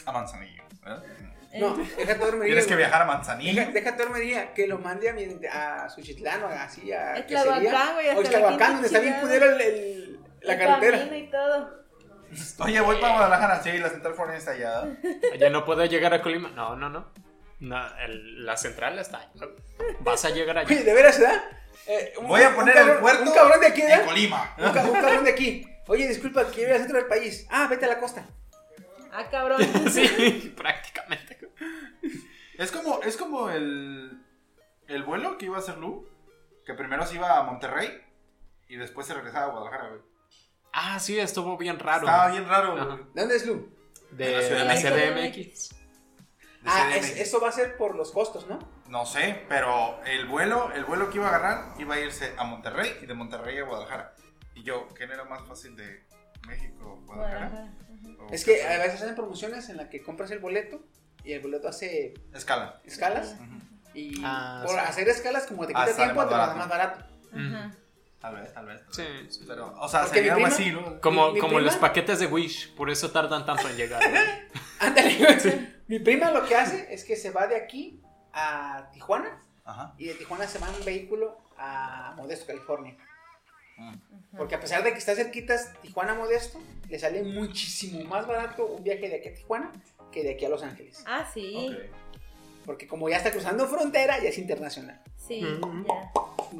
a 0.05 0.11
Manzanillo. 0.11 0.63
¿verdad? 0.83 1.03
No, 1.59 1.75
déjate 1.75 2.19
dormir. 2.25 2.45
Tienes 2.45 2.65
que 2.67 2.75
viajar 2.75 3.01
a 3.03 3.05
Manzanillo. 3.05 3.61
Deja, 3.61 3.71
déjate 3.71 4.03
dormir, 4.03 4.47
que 4.55 4.67
lo 4.67 4.79
mande 4.79 5.09
a, 5.09 5.13
mi, 5.13 5.27
a 5.51 5.87
Suchitlán 5.89 6.43
o 6.43 6.47
así 6.47 6.91
a. 6.91 7.13
A. 7.15 7.25
Tlahuacán, 7.25 7.93
güey, 7.93 8.09
O 8.09 8.21
la 8.21 8.29
Tlahuacán, 8.29 8.71
donde 8.73 8.87
está 8.87 8.99
bien 8.99 9.15
culero 9.21 9.45
el, 9.55 9.61
el- 9.61 10.19
la 10.41 10.53
El 10.53 10.59
carretera. 10.59 10.97
camino 10.97 11.15
y 11.17 11.29
todo. 11.29 11.83
Oye, 12.59 12.81
voy 12.81 12.97
para 12.99 13.13
Guadalajara. 13.13 13.61
Sí, 13.63 13.77
la 13.77 13.89
central 13.89 14.13
foránea 14.15 14.39
está 14.39 14.51
allá. 14.51 14.83
Ya 15.39 15.49
no 15.51 15.63
puedo 15.65 15.85
llegar 15.85 16.13
a 16.13 16.21
Colima. 16.21 16.49
No, 16.49 16.75
no, 16.75 16.89
no. 16.89 17.11
No, 17.59 17.97
el- 17.99 18.45
la 18.45 18.57
central 18.57 18.97
está 18.99 19.19
ahí. 19.19 19.27
Vas 19.99 20.25
a 20.25 20.31
llegar 20.31 20.57
allá. 20.57 20.67
Oye, 20.67 20.83
de 20.83 20.93
veras, 20.93 21.19
¿verdad? 21.19 21.41
Eh, 21.87 22.13
un- 22.17 22.27
Voy 22.27 22.41
a 22.41 22.55
poner 22.55 22.73
cabrón- 22.75 22.95
el 22.95 23.01
puerto 23.01 23.23
Un 23.23 23.31
cabrón 23.33 23.61
de 23.61 23.67
aquí, 23.67 23.81
en 23.81 23.87
¿verdad? 23.89 24.05
Colima. 24.05 24.55
Un, 24.57 24.65
un 24.65 24.73
cabrón 24.73 25.23
de 25.23 25.31
aquí. 25.31 25.67
Oye, 25.87 26.07
disculpa, 26.07 26.45
quiero 26.45 26.69
ir 26.69 26.73
al 26.75 26.79
centro 26.81 26.97
del 26.97 27.07
país. 27.07 27.45
Ah, 27.51 27.67
vete 27.69 27.85
a 27.85 27.89
la 27.89 27.99
costa. 27.99 28.25
Ah, 29.11 29.27
cabrón. 29.29 29.61
Sí, 29.91 30.53
prácticamente. 30.57 31.32
Es 32.57 32.71
como, 32.71 33.01
es 33.01 33.17
como 33.17 33.49
el, 33.49 34.21
el 34.87 35.03
vuelo 35.03 35.37
que 35.37 35.45
iba 35.45 35.57
a 35.57 35.59
hacer 35.59 35.77
Lu, 35.77 36.07
que 36.65 36.73
primero 36.73 37.05
se 37.05 37.15
iba 37.15 37.37
a 37.39 37.43
Monterrey 37.43 37.89
y 38.67 38.75
después 38.75 39.07
se 39.07 39.13
regresaba 39.13 39.45
a 39.47 39.49
Guadalajara, 39.49 39.89
güey. 39.89 40.01
Ah, 40.71 40.99
sí, 40.99 41.19
estuvo 41.19 41.57
bien 41.57 41.79
raro. 41.79 42.05
Estaba 42.07 42.29
bien 42.31 42.47
raro, 42.47 42.73
Ajá. 42.75 42.85
güey. 42.85 42.97
¿De 43.13 43.21
dónde 43.21 43.35
es 43.35 43.45
Lu? 43.45 43.69
De, 44.11 44.25
De 44.25 44.31
la 44.33 44.41
Ciudad 44.41 44.59
de 44.59 44.65
la 45.09 45.13
México. 45.15 45.51
CDMX. 45.51 45.69
De 45.69 46.69
Ah, 46.69 46.95
es- 46.95 47.17
eso 47.17 47.41
va 47.41 47.49
a 47.49 47.51
ser 47.51 47.75
por 47.77 47.95
los 47.95 48.11
costos, 48.11 48.47
¿no? 48.47 48.59
No 48.87 49.05
sé, 49.05 49.43
pero 49.49 50.01
el 50.05 50.27
vuelo, 50.27 50.71
el 50.73 50.85
vuelo 50.85 51.09
que 51.09 51.17
iba 51.17 51.25
a 51.27 51.35
agarrar 51.35 51.73
iba 51.79 51.95
a 51.95 51.99
irse 51.99 52.33
a 52.37 52.43
Monterrey 52.45 52.99
y 53.01 53.05
de 53.05 53.13
Monterrey 53.13 53.57
a 53.59 53.63
Guadalajara. 53.63 54.15
Y 54.55 54.63
yo, 54.63 54.87
¿quién 54.95 55.11
era 55.11 55.23
más 55.25 55.43
fácil 55.47 55.75
de 55.75 56.05
México 56.47 57.01
a 57.01 57.05
Guadalajara? 57.15 57.49
Guadalajara. 57.49 58.23
O 58.23 58.27
Es 58.33 58.45
que 58.45 58.55
qué 58.57 58.67
a 58.67 58.77
veces 58.79 59.01
hacen 59.01 59.15
promociones 59.15 59.67
en 59.69 59.77
las 59.77 59.89
que 59.89 60.01
compras 60.03 60.31
el 60.31 60.39
boleto 60.39 60.83
y 61.23 61.33
el 61.33 61.41
boleto 61.41 61.67
hace 61.67 62.13
Escala. 62.33 62.81
escalas. 62.85 63.35
Y 63.93 64.21
Ah, 64.23 64.61
por 64.65 64.73
sí. 64.75 64.79
hacer 64.85 65.07
escalas, 65.09 65.45
como 65.45 65.63
te 65.67 65.73
quita 65.73 65.85
tiempo, 65.95 66.25
te 66.25 66.31
barato. 66.31 66.55
más 66.57 66.67
barato. 66.69 67.05
Tal 68.19 68.35
vez, 68.35 68.53
tal 68.53 68.65
vez. 68.65 68.81
Sí, 68.91 69.03
sí. 69.29 69.43
Pero, 69.45 69.73
o 69.79 69.87
sea, 69.89 70.01
Porque 70.01 70.19
sería 70.19 70.33
algo 70.35 70.45
así, 70.47 70.71
¿no? 70.71 71.01
Como, 71.01 71.27
Mi- 71.27 71.33
mi 71.33 71.39
como 71.41 71.59
los 71.59 71.75
paquetes 71.75 72.19
de 72.19 72.27
Wish, 72.27 72.73
por 72.75 72.89
eso 72.89 73.11
tardan 73.11 73.45
tanto 73.45 73.67
en 73.67 73.75
llegar. 73.75 74.01
Ándale. 74.79 75.73
Mi 75.87 75.99
prima 75.99 76.31
lo 76.31 76.45
que 76.45 76.55
hace 76.55 76.93
es 76.93 77.03
que 77.03 77.17
se 77.17 77.31
va 77.31 77.47
de 77.47 77.57
aquí 77.57 78.01
a 78.31 78.89
Tijuana 78.93 79.41
Ajá. 79.65 79.93
y 79.97 80.05
de 80.07 80.13
Tijuana 80.13 80.47
se 80.47 80.57
va 80.59 80.69
en 80.69 80.75
un 80.75 80.85
vehículo 80.85 81.37
a 81.57 82.13
Modesto, 82.15 82.47
California. 82.47 82.95
Mm. 83.77 83.95
Porque 84.37 84.55
a 84.55 84.59
pesar 84.61 84.83
de 84.83 84.93
que 84.93 84.99
está 84.99 85.13
cerquitas 85.15 85.73
Tijuana 85.81 86.13
Modesto, 86.13 86.61
le 86.87 86.97
sale 86.97 87.23
muchísimo 87.23 88.03
más 88.05 88.25
barato 88.25 88.65
un 88.65 88.83
viaje 88.83 89.09
de 89.09 89.17
aquí 89.17 89.27
a 89.29 89.33
Tijuana 89.33 89.71
que 90.13 90.23
de 90.23 90.31
aquí 90.35 90.45
a 90.45 90.49
Los 90.49 90.63
Ángeles. 90.63 91.03
Ah, 91.07 91.27
sí. 91.33 91.75
Porque 92.65 92.87
como 92.87 93.09
ya 93.09 93.17
está 93.17 93.31
cruzando 93.31 93.67
frontera, 93.67 94.19
ya 94.21 94.29
es 94.29 94.37
internacional. 94.37 95.01
Sí, 95.17 95.41
Mm. 95.41 95.85
ya. 95.85 96.11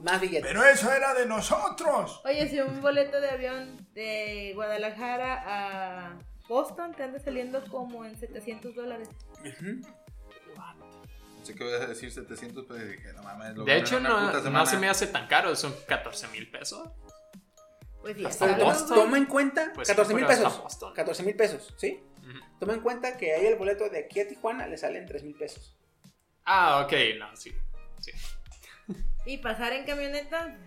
Más 0.04 0.20
billetes. 0.20 0.48
Pero 0.48 0.64
eso 0.66 0.92
era 0.92 1.14
de 1.14 1.26
nosotros. 1.28 2.22
Oye, 2.26 2.50
si 2.50 2.60
un 2.60 2.82
boleto 2.82 3.22
de 3.22 3.30
avión 3.30 3.88
de 3.94 4.52
Guadalajara 4.56 5.44
a 5.46 6.20
Boston 6.50 6.94
te 6.94 7.04
anda 7.04 7.20
saliendo 7.20 7.64
como 7.70 8.04
en 8.04 8.18
700 8.20 8.74
dólares. 8.76 9.08
Ujú. 9.40 9.82
Sé 11.44 11.56
que 11.56 11.64
voy 11.64 11.74
a 11.74 11.86
decir 11.88 12.12
700 12.12 12.66
pesos 12.66 12.84
y 12.84 12.88
dije, 12.98 13.14
no 13.14 13.22
mames. 13.24 13.56
lo 13.56 13.66
De 13.66 13.78
hecho, 13.78 14.00
no, 14.00 14.32
no 14.32 14.66
se 14.66 14.78
me 14.78 14.90
hace 14.90 15.08
tan 15.08 15.28
caro, 15.28 15.56
son 15.56 15.76
14 15.88 16.28
mil 16.30 16.50
pesos. 16.50 16.90
Pues 18.02 18.18
sí, 18.18 18.26
Hasta 18.26 18.46
Pero 18.56 18.66
Boston. 18.66 18.96
toma 18.98 19.18
en 19.18 19.26
cuenta 19.26 19.72
Pues 19.76 19.88
14 19.88 20.14
mil 20.14 20.24
sí, 20.24 20.28
pero 20.28 20.34
hasta 20.34 20.50
pesos. 20.50 20.64
Boston. 20.64 20.94
14 20.94 21.24
mil 21.24 21.36
pesos, 21.36 21.74
¿sí? 21.78 22.04
Ujú. 22.24 22.40
Toma 22.60 22.74
en 22.74 22.82
cuenta 22.82 23.18
que 23.18 23.34
ahí 23.34 23.46
el 23.46 23.56
boleto 23.56 23.90
de 23.90 24.00
aquí 24.00 24.20
a 24.20 24.28
Tijuana 24.28 24.68
le 24.68 24.78
salen 24.78 25.06
3 25.06 25.24
mil 25.24 25.36
pesos. 25.36 25.78
Ah, 26.46 26.82
ok, 26.86 26.94
no, 27.20 27.36
sí. 27.36 27.54
sí. 28.02 28.12
Y 29.26 29.38
pasar 29.38 29.72
en 29.74 29.86
camioneta. 29.86 30.58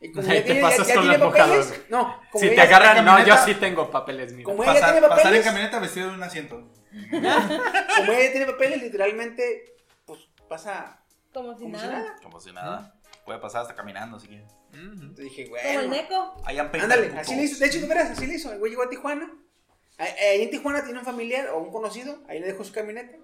Y 0.00 0.12
como 0.12 0.30
Ahí 0.30 0.38
te 0.38 0.44
tiene, 0.44 0.62
pasas 0.62 0.88
ya, 0.88 0.94
ya 0.94 1.18
con 1.18 1.28
mojadas, 1.28 1.66
papeles, 1.66 1.90
no, 1.90 2.22
como 2.30 2.42
Si 2.42 2.54
te 2.54 2.60
agarran, 2.62 3.04
no, 3.04 3.22
yo 3.26 3.36
sí 3.44 3.54
tengo 3.56 3.90
papeles, 3.90 4.32
mira. 4.32 4.44
Como 4.44 4.62
ella 4.62 4.72
Pasar, 4.72 4.92
tiene 4.92 5.08
papeles, 5.08 5.22
pasar 5.24 5.36
en 5.36 5.42
camioneta 5.42 5.78
vestido 5.78 6.08
de 6.08 6.14
un 6.14 6.22
asiento. 6.22 6.70
como 7.10 8.12
ella 8.12 8.32
tiene 8.32 8.46
papeles, 8.46 8.82
literalmente, 8.82 9.74
pues 10.06 10.20
pasa 10.48 11.04
Como 11.34 11.54
si 11.54 11.64
como 11.64 11.78
si 11.78 11.84
nada. 11.86 11.98
nada. 11.98 12.16
Como 12.22 12.40
si 12.40 12.52
nada. 12.52 12.94
Puede 13.26 13.38
pasar 13.40 13.60
hasta 13.62 13.74
caminando 13.74 14.18
si 14.18 14.28
quiere. 14.28 14.44
Ujú. 14.44 14.80
Entonces 14.80 15.24
dije, 15.24 15.48
Como 15.50 15.80
el 15.80 15.90
Neco. 15.90 16.42
Ándale, 16.46 17.12
así 17.18 17.36
le 17.36 17.42
hizo. 17.42 17.58
De 17.58 17.66
hecho, 17.66 17.80
de 17.80 17.86
veras, 17.86 18.10
así 18.10 18.26
le 18.26 18.36
hizo. 18.36 18.50
El 18.52 18.58
güey 18.58 18.70
llegó 18.70 18.84
a 18.84 18.88
Tijuana. 18.88 19.30
Ahí 20.00 20.42
en 20.42 20.50
Tijuana 20.50 20.82
tiene 20.84 20.98
un 20.98 21.04
familiar 21.04 21.48
o 21.50 21.58
un 21.58 21.70
conocido, 21.70 22.18
ahí 22.28 22.40
le 22.40 22.46
dejó 22.46 22.64
su 22.64 22.72
camioneta. 22.72 23.16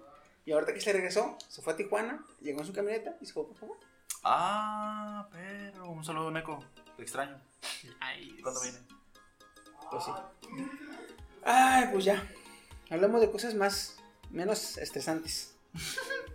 Y 0.45 0.53
ahorita 0.53 0.75
que 0.75 0.81
se 0.81 0.93
regresó, 0.93 1.37
se 1.49 1.63
fue 1.63 1.73
a 1.73 1.77
Tijuana, 1.77 2.25
llegó 2.41 2.61
en 2.61 2.67
su 2.67 2.73
camioneta 2.73 3.17
y 3.21 3.27
se 3.27 3.33
fue 3.33 3.47
por 3.47 3.57
favor. 3.57 3.79
Ah, 4.23 5.29
pero 5.33 5.91
un 5.91 6.05
saludo, 6.05 6.31
Neko. 6.31 6.63
Te 6.97 7.03
extraño. 7.03 7.41
Ay, 8.01 8.37
¿Cuándo 8.43 8.61
viene? 8.61 8.79
Pues 9.91 10.05
sí. 10.05 10.11
Ay, 11.45 11.89
pues 11.93 12.05
ya. 12.05 12.23
Hablamos 12.91 13.21
de 13.21 13.31
cosas 13.31 13.55
más, 13.55 13.97
menos 14.31 14.79
estresantes. 14.79 15.55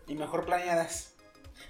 y 0.07 0.15
mejor 0.15 0.45
planeadas. 0.45 1.13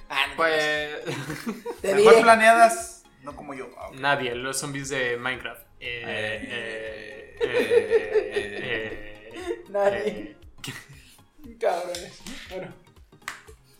Ah, 0.09 0.27
no, 0.29 0.35
Pues. 0.35 1.03
te 1.81 1.95
Mejor 1.95 2.11
diré. 2.13 2.23
planeadas, 2.23 3.03
no 3.21 3.35
como 3.35 3.53
yo. 3.53 3.69
Ah. 3.77 3.89
Nadie, 3.93 4.35
los 4.35 4.59
zombies 4.59 4.89
de 4.89 5.17
Minecraft. 5.17 5.61
Eh, 5.79 6.03
Eh, 6.03 6.47
eh, 6.49 7.20
eh, 7.43 9.29
eh, 9.33 9.63
Nadie. 9.69 10.07
eh, 10.07 11.57
Cabrones. 11.59 12.19
Bueno, 12.49 12.73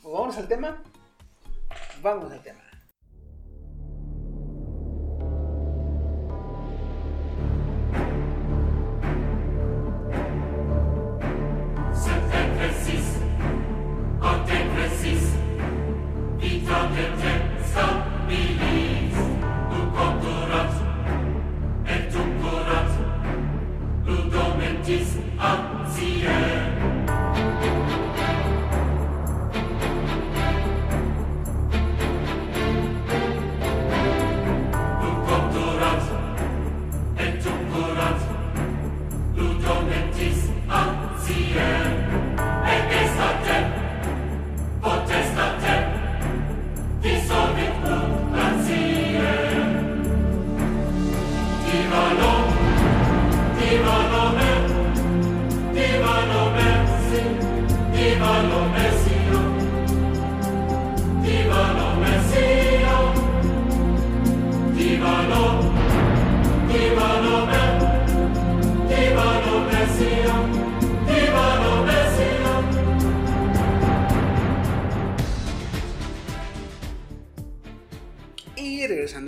pues 0.02 0.14
vamos 0.14 0.38
al 0.38 0.48
tema. 0.48 0.82
Vamos 2.02 2.32
al 2.32 2.42
tema. 2.42 2.61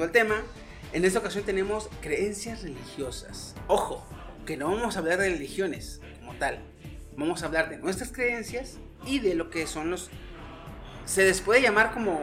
Regresando 0.04 0.06
al 0.06 0.12
tema, 0.12 0.44
en 0.92 1.06
esta 1.06 1.20
ocasión 1.20 1.44
tenemos 1.44 1.90
creencias 2.02 2.64
religiosas. 2.64 3.56
Ojo, 3.68 4.06
que 4.46 4.58
no 4.58 4.70
vamos 4.70 4.96
a 4.96 5.00
hablar 5.00 5.20
de 5.20 5.30
religiones 5.30 6.02
como 6.20 6.36
tal. 6.36 6.60
Vamos 7.16 7.44
a 7.44 7.46
hablar 7.48 7.70
de 7.70 7.78
nuestras 7.78 8.12
creencias 8.12 8.78
y 9.06 9.20
de 9.20 9.36
lo 9.36 9.50
que 9.50 9.68
son 9.68 9.90
los... 9.92 10.10
Se 11.06 11.24
les 11.24 11.42
puede 11.42 11.62
llamar 11.62 11.92
como 11.94 12.20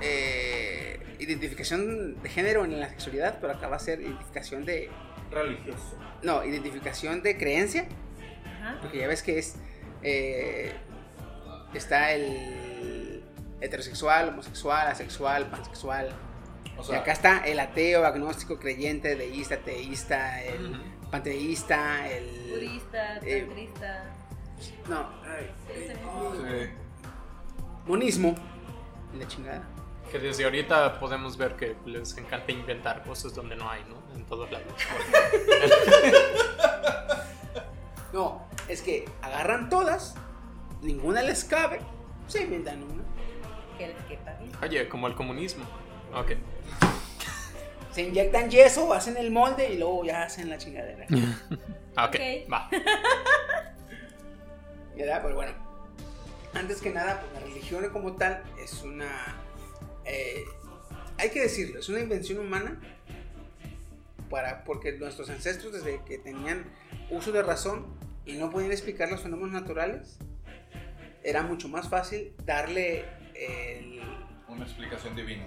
eh, 0.00 1.00
identificación 1.18 2.20
de 2.22 2.28
género 2.28 2.64
en 2.64 2.78
la 2.78 2.88
sexualidad, 2.88 3.38
pero 3.40 3.54
acá 3.54 3.68
va 3.68 3.76
a 3.76 3.80
ser 3.80 4.00
identificación 4.00 4.64
de... 4.64 4.90
Religioso. 5.30 5.98
No, 6.22 6.44
identificación 6.44 7.22
de 7.22 7.36
creencia, 7.36 7.86
Ajá. 8.44 8.78
porque 8.80 8.98
ya 8.98 9.08
ves 9.08 9.22
que 9.22 9.38
es... 9.38 9.56
eh, 10.02 10.72
está 11.74 12.12
el 12.12 13.22
heterosexual, 13.60 14.28
homosexual, 14.30 14.86
asexual, 14.86 15.50
pansexual. 15.50 16.08
O 16.78 16.92
y 16.92 16.94
acá 16.94 17.12
está 17.12 17.38
el 17.46 17.58
ateo, 17.60 18.04
agnóstico, 18.06 18.58
creyente, 18.58 19.16
deísta, 19.16 19.58
teísta, 19.58 20.42
el 20.44 20.80
panteísta, 21.10 22.08
el... 22.08 22.50
Budista, 22.50 23.16
Eh, 23.22 23.42
tantrista. 23.42 24.04
No, 24.88 25.08
ay, 25.24 25.50
sí. 25.66 26.70
monismo. 27.86 28.34
Y 29.14 29.18
la 29.18 29.26
chingada. 29.26 29.62
Que 30.12 30.18
desde 30.18 30.44
ahorita 30.44 30.98
podemos 31.00 31.36
ver 31.36 31.54
que 31.56 31.76
les 31.84 32.16
encanta 32.16 32.50
inventar 32.52 33.02
cosas 33.04 33.34
donde 33.34 33.56
no 33.56 33.68
hay, 33.68 33.82
¿no? 33.84 33.96
En 34.16 34.24
todos 34.24 34.50
lados. 34.50 34.66
No, 38.12 38.42
es 38.68 38.80
que 38.80 39.04
agarran 39.20 39.68
todas, 39.68 40.14
ninguna 40.80 41.20
les 41.22 41.44
cabe, 41.44 41.80
se 42.26 42.42
inventan 42.42 42.82
una. 42.82 43.02
Que 43.76 43.88
les 43.88 44.02
quepa 44.04 44.32
bien. 44.40 44.50
Oye, 44.62 44.88
como 44.88 45.08
el 45.08 45.14
comunismo. 45.14 45.64
Ok. 46.14 46.32
Se 47.92 48.02
inyectan 48.02 48.50
yeso, 48.50 48.92
hacen 48.92 49.16
el 49.16 49.30
molde 49.30 49.72
y 49.72 49.78
luego 49.78 50.04
ya 50.04 50.24
hacen 50.24 50.50
la 50.50 50.58
chingadera. 50.58 51.06
Ok, 51.98 52.14
Ok. 52.14 52.52
va. 52.52 52.70
¿Verdad? 54.96 55.20
Pero 55.22 55.34
bueno, 55.34 55.52
antes 56.54 56.80
que 56.80 56.90
nada, 56.90 57.20
pues 57.20 57.32
la 57.32 57.40
religión 57.40 57.88
como 57.90 58.14
tal 58.14 58.44
es 58.62 58.82
una... 58.84 59.36
eh, 60.04 60.44
hay 61.18 61.30
que 61.30 61.40
decirlo, 61.40 61.80
es 61.80 61.88
una 61.88 61.98
invención 61.98 62.38
humana 62.38 62.80
para, 64.30 64.62
porque 64.62 64.92
nuestros 64.92 65.28
ancestros 65.30 65.72
desde 65.72 66.04
que 66.04 66.18
tenían 66.18 66.66
uso 67.10 67.32
de 67.32 67.42
razón 67.42 67.86
y 68.24 68.34
no 68.34 68.48
podían 68.50 68.70
explicar 68.70 69.10
los 69.10 69.22
fenómenos 69.22 69.60
naturales, 69.60 70.18
era 71.24 71.42
mucho 71.42 71.68
más 71.68 71.88
fácil 71.88 72.32
darle 72.44 73.06
el... 73.34 74.00
Una 74.46 74.64
explicación 74.64 75.16
divina. 75.16 75.46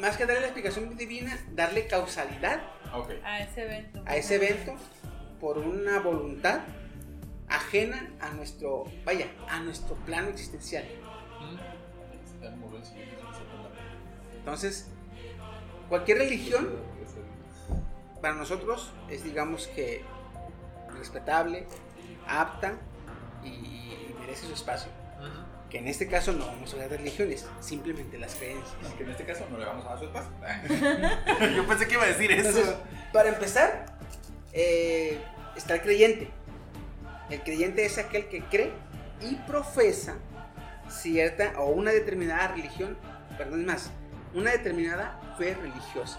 Más 0.00 0.16
que 0.16 0.26
darle 0.26 0.40
la 0.40 0.46
explicación 0.46 0.96
divina, 0.96 1.38
darle 1.52 1.86
causalidad. 1.86 2.62
A 3.24 3.40
ese 3.40 3.62
evento. 3.62 4.02
a 4.06 4.16
ese 4.16 4.36
evento 4.36 4.74
por 5.40 5.58
una 5.58 6.00
voluntad 6.00 6.60
ajena 7.48 8.10
a 8.20 8.30
nuestro, 8.30 8.84
vaya, 9.04 9.26
a 9.48 9.60
nuestro 9.60 9.96
plano 9.96 10.28
existencial. 10.28 10.84
Palabra. 13.50 13.80
Entonces, 14.36 14.88
cualquier 15.88 16.18
religión 16.18 16.68
para 18.20 18.34
nosotros 18.34 18.92
es, 19.08 19.24
digamos 19.24 19.66
que, 19.68 20.02
respetable, 20.96 21.66
apta 22.26 22.74
y 23.44 24.14
merece 24.20 24.46
su 24.46 24.54
espacio. 24.54 24.90
Que 25.70 25.78
en 25.78 25.88
este 25.88 26.08
caso 26.08 26.32
no 26.32 26.46
vamos 26.46 26.70
a 26.70 26.72
hablar 26.74 26.88
de 26.90 26.96
religiones, 26.98 27.46
simplemente 27.60 28.16
las 28.18 28.34
creencias. 28.36 28.74
Aunque 28.84 29.04
en 29.04 29.10
este 29.10 29.24
caso 29.24 29.46
no 29.50 29.58
le 29.58 29.66
vamos 29.66 29.84
a 29.84 29.90
dar 29.90 29.98
su 29.98 30.04
espacio. 30.06 30.30
Yo 31.56 31.66
pensé 31.66 31.86
que 31.86 31.94
iba 31.94 32.04
a 32.04 32.06
decir 32.06 32.32
eso. 32.32 32.82
Para 33.12 33.28
empezar, 33.28 33.86
eh, 34.52 35.18
está 35.56 35.74
el 35.74 35.82
creyente. 35.82 36.30
El 37.28 37.42
creyente 37.42 37.84
es 37.84 37.98
aquel 37.98 38.28
que 38.28 38.42
cree 38.44 38.72
y 39.20 39.34
profesa 39.46 40.16
cierta 40.88 41.52
o 41.60 41.66
una 41.66 41.90
determinada 41.90 42.48
religión, 42.48 42.96
perdón, 43.36 43.60
es 43.60 43.66
más, 43.66 43.90
una 44.32 44.50
determinada 44.52 45.20
fe 45.36 45.54
religiosa, 45.54 46.18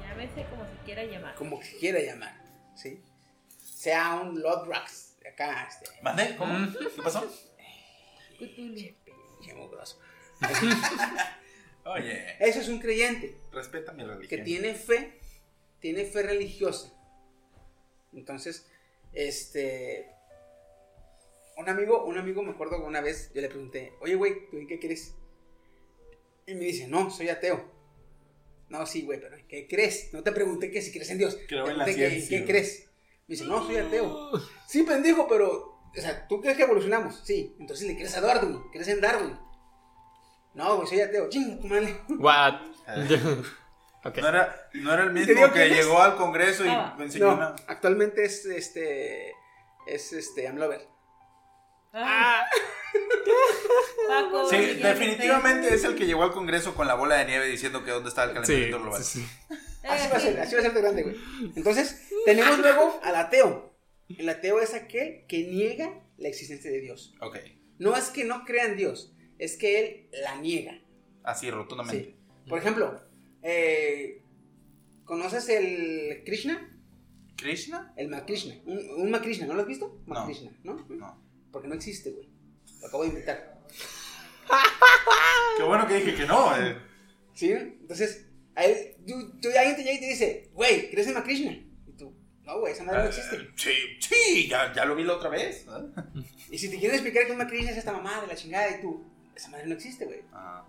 Llámese 0.00 0.46
como 0.48 0.64
se 0.64 0.76
quiera 0.84 1.04
llamar. 1.04 1.34
como 1.34 1.60
se 1.62 1.76
quiera 1.78 2.00
llamar, 2.00 2.34
¿sí? 2.76 3.02
Sea 3.64 4.16
un 4.16 4.40
Lord 4.40 4.68
Rax, 4.68 5.16
acá, 5.28 5.66
este, 5.68 5.86
¿Mandé? 6.02 6.36
¿Cómo? 6.36 6.54
¿Qué 6.72 7.02
pasó? 7.02 7.28
Pinche 8.38 8.94
mugroso. 9.56 9.98
Oye, 11.84 12.36
Eso 12.38 12.60
es 12.60 12.68
un 12.68 12.78
creyente. 12.80 13.36
respeta 13.52 13.92
mi 13.92 14.04
religión. 14.04 14.28
que 14.28 14.38
tiene 14.38 14.74
fe, 14.74 15.18
tiene 15.80 16.04
fe 16.04 16.22
religiosa. 16.22 16.92
Entonces, 18.12 18.66
este, 19.12 20.10
un 21.56 21.68
amigo, 21.68 22.04
un 22.04 22.18
amigo 22.18 22.42
me 22.42 22.50
acuerdo 22.52 22.78
que 22.78 22.86
una 22.86 23.00
vez 23.00 23.32
yo 23.34 23.40
le 23.40 23.48
pregunté, 23.48 23.92
oye, 24.00 24.14
güey, 24.14 24.48
¿tú 24.50 24.58
en 24.58 24.66
qué 24.66 24.78
crees? 24.78 25.14
Y 26.46 26.54
me 26.54 26.64
dice, 26.64 26.88
no, 26.88 27.10
soy 27.10 27.28
ateo. 27.28 27.76
No, 28.68 28.84
sí, 28.86 29.02
güey, 29.02 29.18
pero 29.20 29.36
¿en 29.36 29.46
qué 29.46 29.66
crees? 29.66 30.12
No 30.12 30.22
te 30.22 30.32
pregunté 30.32 30.70
que 30.70 30.82
si 30.82 30.92
crees 30.92 31.10
en 31.10 31.18
Dios. 31.18 31.38
Creo 31.48 31.68
en 31.68 31.78
la 31.78 31.84
pregunté 31.84 32.08
que 32.08 32.10
ciencia. 32.10 32.38
¿En 32.38 32.44
qué 32.44 32.50
crees? 32.52 32.88
Me 33.26 33.34
dice, 33.34 33.44
no, 33.44 33.64
soy 33.66 33.76
ateo. 33.76 34.30
Sí, 34.68 34.82
pendejo, 34.82 35.26
pero, 35.26 35.77
o 35.96 36.00
sea, 36.00 36.26
¿tú 36.28 36.40
crees 36.40 36.56
que 36.56 36.62
evolucionamos? 36.64 37.20
Sí. 37.24 37.54
Entonces 37.58 37.86
le 37.86 37.94
crees 37.96 38.16
a 38.16 38.20
Darwin, 38.20 38.60
crees 38.72 38.88
en 38.88 39.00
Darwin. 39.00 39.38
No, 40.54 40.76
güey, 40.76 40.88
soy 40.88 41.00
ateo. 41.00 41.28
Chinga, 41.28 41.60
tu 41.60 41.66
madre. 41.68 42.00
What? 42.18 42.54
No 44.16 44.26
era, 44.28 44.70
no 44.74 44.94
era 44.94 45.02
el 45.02 45.12
¿Te 45.12 45.34
mismo 45.34 45.52
que 45.52 45.68
llegó 45.68 46.00
al 46.00 46.16
Congreso 46.16 46.64
y 46.64 46.68
Ah. 46.68 46.94
me 46.96 47.04
enseñó 47.04 47.26
No, 47.26 47.34
una. 47.34 47.56
actualmente 47.66 48.24
es 48.24 48.46
este, 48.46 49.32
es 49.86 50.12
este, 50.14 50.48
Amlover. 50.48 50.80
Ah. 51.92 52.46
Paco, 54.08 54.48
Sí, 54.48 54.56
definitivamente 54.56 55.74
es 55.74 55.84
el 55.84 55.94
que 55.94 56.06
llegó 56.06 56.22
al 56.22 56.32
Congreso 56.32 56.74
con 56.74 56.86
la 56.86 56.94
bola 56.94 57.16
de 57.16 57.26
nieve 57.26 57.46
diciendo 57.48 57.84
que 57.84 57.90
dónde 57.90 58.08
estaba 58.08 58.30
el 58.30 58.30
Sí, 58.30 58.34
calentamiento 58.52 58.80
global. 58.80 59.02
sí, 59.02 59.20
sí. 59.20 59.56
Así 59.86 60.08
va 60.08 60.16
a 60.16 60.20
ser, 60.20 60.40
así 60.40 60.54
va 60.54 60.60
a 60.60 60.62
ser 60.62 60.72
de 60.74 60.80
grande, 60.80 61.02
güey. 61.02 61.16
Entonces, 61.56 62.08
tenemos 62.24 62.58
luego 62.58 63.00
al 63.02 63.16
ateo. 63.16 63.74
El 64.08 64.28
ateo 64.28 64.60
es 64.60 64.74
aquel 64.74 65.24
que 65.26 65.44
niega 65.46 66.02
la 66.16 66.28
existencia 66.28 66.70
de 66.70 66.80
Dios. 66.80 67.14
Ok, 67.20 67.36
No 67.78 67.96
es 67.96 68.08
que 68.10 68.24
no 68.24 68.44
crea 68.44 68.64
en 68.66 68.76
Dios, 68.76 69.14
es 69.38 69.56
que 69.56 69.78
él 69.80 70.08
la 70.22 70.40
niega. 70.40 70.80
así 71.22 71.50
rotundamente. 71.50 72.04
Sí. 72.04 72.16
Por 72.48 72.58
ejemplo, 72.58 73.00
eh, 73.42 74.22
¿conoces 75.04 75.48
el 75.50 76.22
Krishna? 76.24 76.74
¿Krishna? 77.36 77.92
El 77.96 78.08
Makrishna. 78.08 78.56
Un, 78.64 78.78
un 78.96 79.10
Makrishna, 79.10 79.46
¿no 79.46 79.54
lo 79.54 79.60
has 79.62 79.68
visto? 79.68 80.00
No. 80.06 80.14
Makrishna, 80.14 80.50
¿no? 80.64 80.86
No. 80.88 81.22
Porque 81.52 81.68
no 81.68 81.74
existe, 81.74 82.10
güey. 82.10 82.28
Lo 82.80 82.86
acabo 82.88 83.02
de 83.04 83.10
inventar. 83.10 83.58
Qué 85.56 85.62
bueno 85.62 85.86
que 85.86 85.94
dije 85.96 86.14
que 86.14 86.26
no. 86.26 86.56
eh. 86.56 86.76
¿Sí? 87.34 87.52
Entonces, 87.52 88.26
a 88.54 88.64
él, 88.64 88.96
tú, 89.06 89.38
tú- 89.40 89.48
alguien 89.56 89.76
te 89.76 89.82
llega 89.84 89.94
y 89.96 90.00
te 90.00 90.06
dice, 90.08 90.50
güey, 90.54 90.90
¿crees 90.90 91.06
en 91.08 91.14
Makrishna? 91.14 91.64
No, 92.48 92.60
güey, 92.60 92.72
esa 92.72 92.82
madre 92.82 93.02
no 93.02 93.08
existe. 93.08 93.36
Eh, 93.36 93.50
Sí, 93.56 93.72
sí, 94.00 94.48
ya, 94.48 94.72
ya 94.72 94.86
lo 94.86 94.96
vi 94.96 95.04
la 95.04 95.14
otra 95.16 95.28
vez. 95.28 95.66
¿eh? 95.68 96.22
Y 96.50 96.56
si 96.56 96.70
te 96.70 96.78
quieren 96.78 96.94
explicar 96.94 97.26
que 97.26 97.32
un 97.32 97.38
Makrishna 97.38 97.70
es 97.72 97.76
esta 97.76 97.92
mamá 97.92 98.22
de 98.22 98.26
la 98.26 98.34
chingada 98.34 98.70
y 98.70 98.80
tú, 98.80 99.04
esa 99.36 99.50
madre 99.50 99.66
no 99.66 99.74
existe, 99.74 100.06
güey. 100.06 100.22
Ah, 100.32 100.64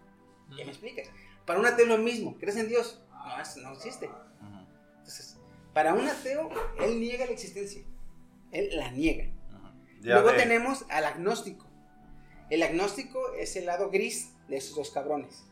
¿Qué 0.56 0.66
me 0.66 0.72
explicas? 0.72 1.08
Para 1.46 1.60
un 1.60 1.66
ateo 1.66 1.86
es 1.86 1.90
lo 1.90 1.98
mismo, 1.98 2.38
¿crees 2.38 2.58
en 2.58 2.68
Dios? 2.68 3.02
No, 3.14 3.64
no 3.64 3.74
existe. 3.74 4.10
Entonces, 4.98 5.38
para 5.74 5.94
un 5.94 6.06
ateo, 6.06 6.50
él 6.82 7.00
niega 7.00 7.26
la 7.26 7.32
existencia. 7.32 7.82
Él 8.52 8.70
la 8.76 8.92
niega. 8.92 9.32
Luego 10.02 10.32
ve. 10.32 10.38
tenemos 10.38 10.86
al 10.90 11.06
agnóstico. 11.06 11.66
El 12.50 12.62
agnóstico 12.64 13.34
es 13.36 13.56
el 13.56 13.68
lado 13.68 13.90
gris 13.90 14.34
de 14.50 14.58
esos 14.58 14.76
dos 14.76 14.92
cabrones. 14.92 15.46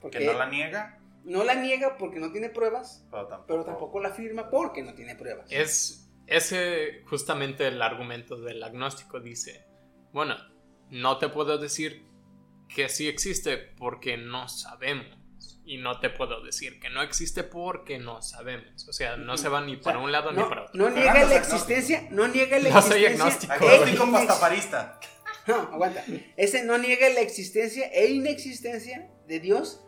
Porque 0.00 0.18
Que 0.18 0.26
no 0.26 0.32
la 0.32 0.48
niega, 0.48 0.98
no 1.26 1.44
la 1.44 1.54
niega 1.54 1.96
porque 1.98 2.18
no 2.20 2.32
tiene 2.32 2.48
pruebas, 2.48 3.06
pero 3.10 3.26
tampoco. 3.26 3.46
pero 3.46 3.64
tampoco 3.64 4.00
la 4.00 4.08
afirma 4.08 4.48
porque 4.50 4.82
no 4.82 4.94
tiene 4.94 5.14
pruebas. 5.16 5.46
Es 5.50 6.08
ese 6.26 7.02
justamente 7.06 7.66
el 7.68 7.80
argumento 7.82 8.36
del 8.40 8.62
agnóstico. 8.62 9.20
Dice, 9.20 9.66
bueno, 10.12 10.36
no 10.90 11.18
te 11.18 11.28
puedo 11.28 11.58
decir 11.58 12.06
que 12.74 12.88
sí 12.88 13.08
existe 13.08 13.56
porque 13.56 14.16
no 14.16 14.48
sabemos. 14.48 15.06
Y 15.68 15.78
no 15.78 15.98
te 15.98 16.10
puedo 16.10 16.44
decir 16.44 16.78
que 16.78 16.90
no 16.90 17.02
existe 17.02 17.42
porque 17.42 17.98
no 17.98 18.22
sabemos. 18.22 18.86
O 18.88 18.92
sea, 18.92 19.16
no 19.16 19.36
se 19.36 19.48
va 19.48 19.60
ni 19.62 19.72
O 19.72 19.74
sea, 19.74 19.82
para 19.82 19.98
un 19.98 20.12
lado 20.12 20.30
no, 20.30 20.42
ni 20.44 20.48
para 20.48 20.62
otro. 20.62 20.74
No 20.74 20.90
niega 20.90 21.24
la 21.24 21.36
existencia, 21.36 22.06
no 22.12 22.28
niega 22.28 22.58
la 22.60 22.70
No 22.70 22.82
soy 22.82 23.04
existencia. 23.04 23.52
agnóstico. 23.52 23.52
Agnóstico 23.52 24.04
e 24.04 24.06
inex- 24.06 24.12
pastaparista. 24.26 25.00
No, 25.48 25.54
aguanta. 25.54 26.04
Ese 26.36 26.64
no 26.64 26.76
niega 26.78 27.08
la 27.10 27.20
existencia 27.20 27.86
e 27.92 28.08
inexistencia 28.10 29.08
de 29.28 29.38
Dios 29.38 29.85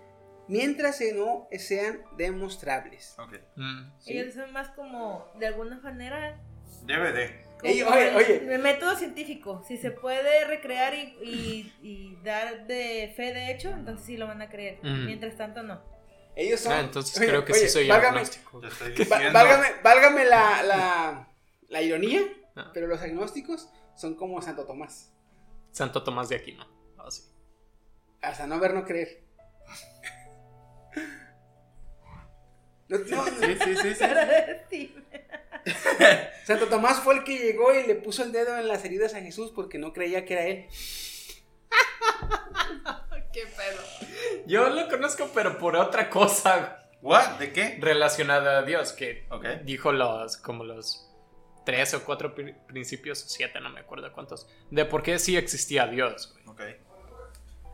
mientras 0.48 0.98
que 0.98 1.12
no 1.12 1.48
sean 1.58 2.02
demostrables. 2.16 3.14
Ok. 3.18 3.34
Mm. 3.56 3.90
¿sí? 3.98 4.18
Ellos 4.18 4.34
son 4.34 4.52
más 4.52 4.68
como, 4.70 5.30
de 5.38 5.46
alguna 5.46 5.78
manera, 5.80 6.40
Debe 6.84 7.12
de. 7.12 7.44
como 7.60 7.72
Ey, 7.72 7.82
oye, 7.82 8.08
el- 8.08 8.16
oye. 8.16 8.54
el 8.54 8.62
método 8.62 8.96
científico. 8.96 9.62
Si 9.66 9.76
se 9.78 9.90
puede 9.90 10.44
recrear 10.46 10.94
y, 10.94 11.16
y- 11.22 11.74
y 11.82 12.16
dar 12.22 12.66
de 12.66 13.12
fe 13.16 13.32
de 13.34 13.50
hecho, 13.52 13.70
entonces 13.70 14.06
sí 14.06 14.16
lo 14.16 14.26
van 14.26 14.42
a 14.42 14.48
creer. 14.48 14.78
Mm. 14.82 15.06
Mientras 15.06 15.36
tanto, 15.36 15.62
no. 15.62 15.80
Ellos 16.36 16.60
son. 16.60 16.72
Ah, 16.72 16.80
entonces 16.80 17.16
Oye, 17.18 17.26
creo 17.28 17.44
que 17.44 17.52
oye, 17.52 17.62
sí 17.62 17.68
soy 17.68 17.88
válgame, 17.88 18.18
agnóstico. 18.20 18.60
Válgame, 19.32 19.66
válgame 19.82 20.24
la, 20.24 20.62
la, 20.62 21.28
la 21.68 21.82
ironía, 21.82 22.20
Ah. 22.54 22.70
pero 22.74 22.86
los 22.86 23.00
agnósticos 23.00 23.68
son 23.96 24.14
como 24.14 24.40
Santo 24.40 24.64
Tomás. 24.64 25.12
Santo 25.72 26.02
Tomás 26.04 26.28
de 26.28 26.36
Aquino. 26.36 26.64
Ah, 26.96 27.10
sí. 27.10 27.22
Hasta 28.22 28.46
no 28.46 28.58
ver, 28.60 28.72
no 28.74 28.84
creer. 28.84 29.24
No, 32.88 32.98
no, 32.98 33.24
Sí, 33.26 33.56
sí, 33.64 33.76
sí, 33.76 33.94
sí. 33.94 34.04
Sí. 34.70 34.94
Santo 36.44 36.66
Tomás 36.68 37.00
fue 37.00 37.16
el 37.16 37.24
que 37.24 37.38
llegó 37.38 37.74
y 37.74 37.86
le 37.86 37.94
puso 37.94 38.22
el 38.22 38.32
dedo 38.32 38.56
en 38.58 38.66
las 38.68 38.84
heridas 38.84 39.14
a 39.14 39.20
Jesús 39.20 39.52
porque 39.54 39.78
no 39.78 39.92
creía 39.92 40.24
que 40.24 40.32
era 40.34 40.44
él. 40.46 40.66
¿Qué 43.32 43.42
pedo? 43.46 43.82
Yo 44.46 44.70
lo 44.70 44.88
conozco, 44.88 45.30
pero 45.34 45.58
por 45.58 45.76
otra 45.76 46.08
cosa 46.08 46.88
¿What? 47.02 47.38
¿De 47.38 47.52
qué? 47.52 47.76
relacionada 47.80 48.58
a 48.58 48.62
Dios, 48.62 48.92
que 48.92 49.26
dijo 49.64 49.92
los, 49.92 50.36
como 50.38 50.64
los 50.64 51.04
tres 51.64 51.92
o 51.94 52.02
cuatro 52.04 52.34
pri- 52.34 52.54
principios, 52.66 53.22
o 53.24 53.28
siete, 53.28 53.60
no 53.60 53.68
me 53.70 53.80
acuerdo 53.80 54.10
cuántos, 54.12 54.48
de 54.70 54.84
por 54.86 55.02
qué 55.02 55.18
sí 55.18 55.36
existía 55.36 55.86
Dios, 55.86 56.32
güey. 56.32 56.46
Ok. 56.48 56.62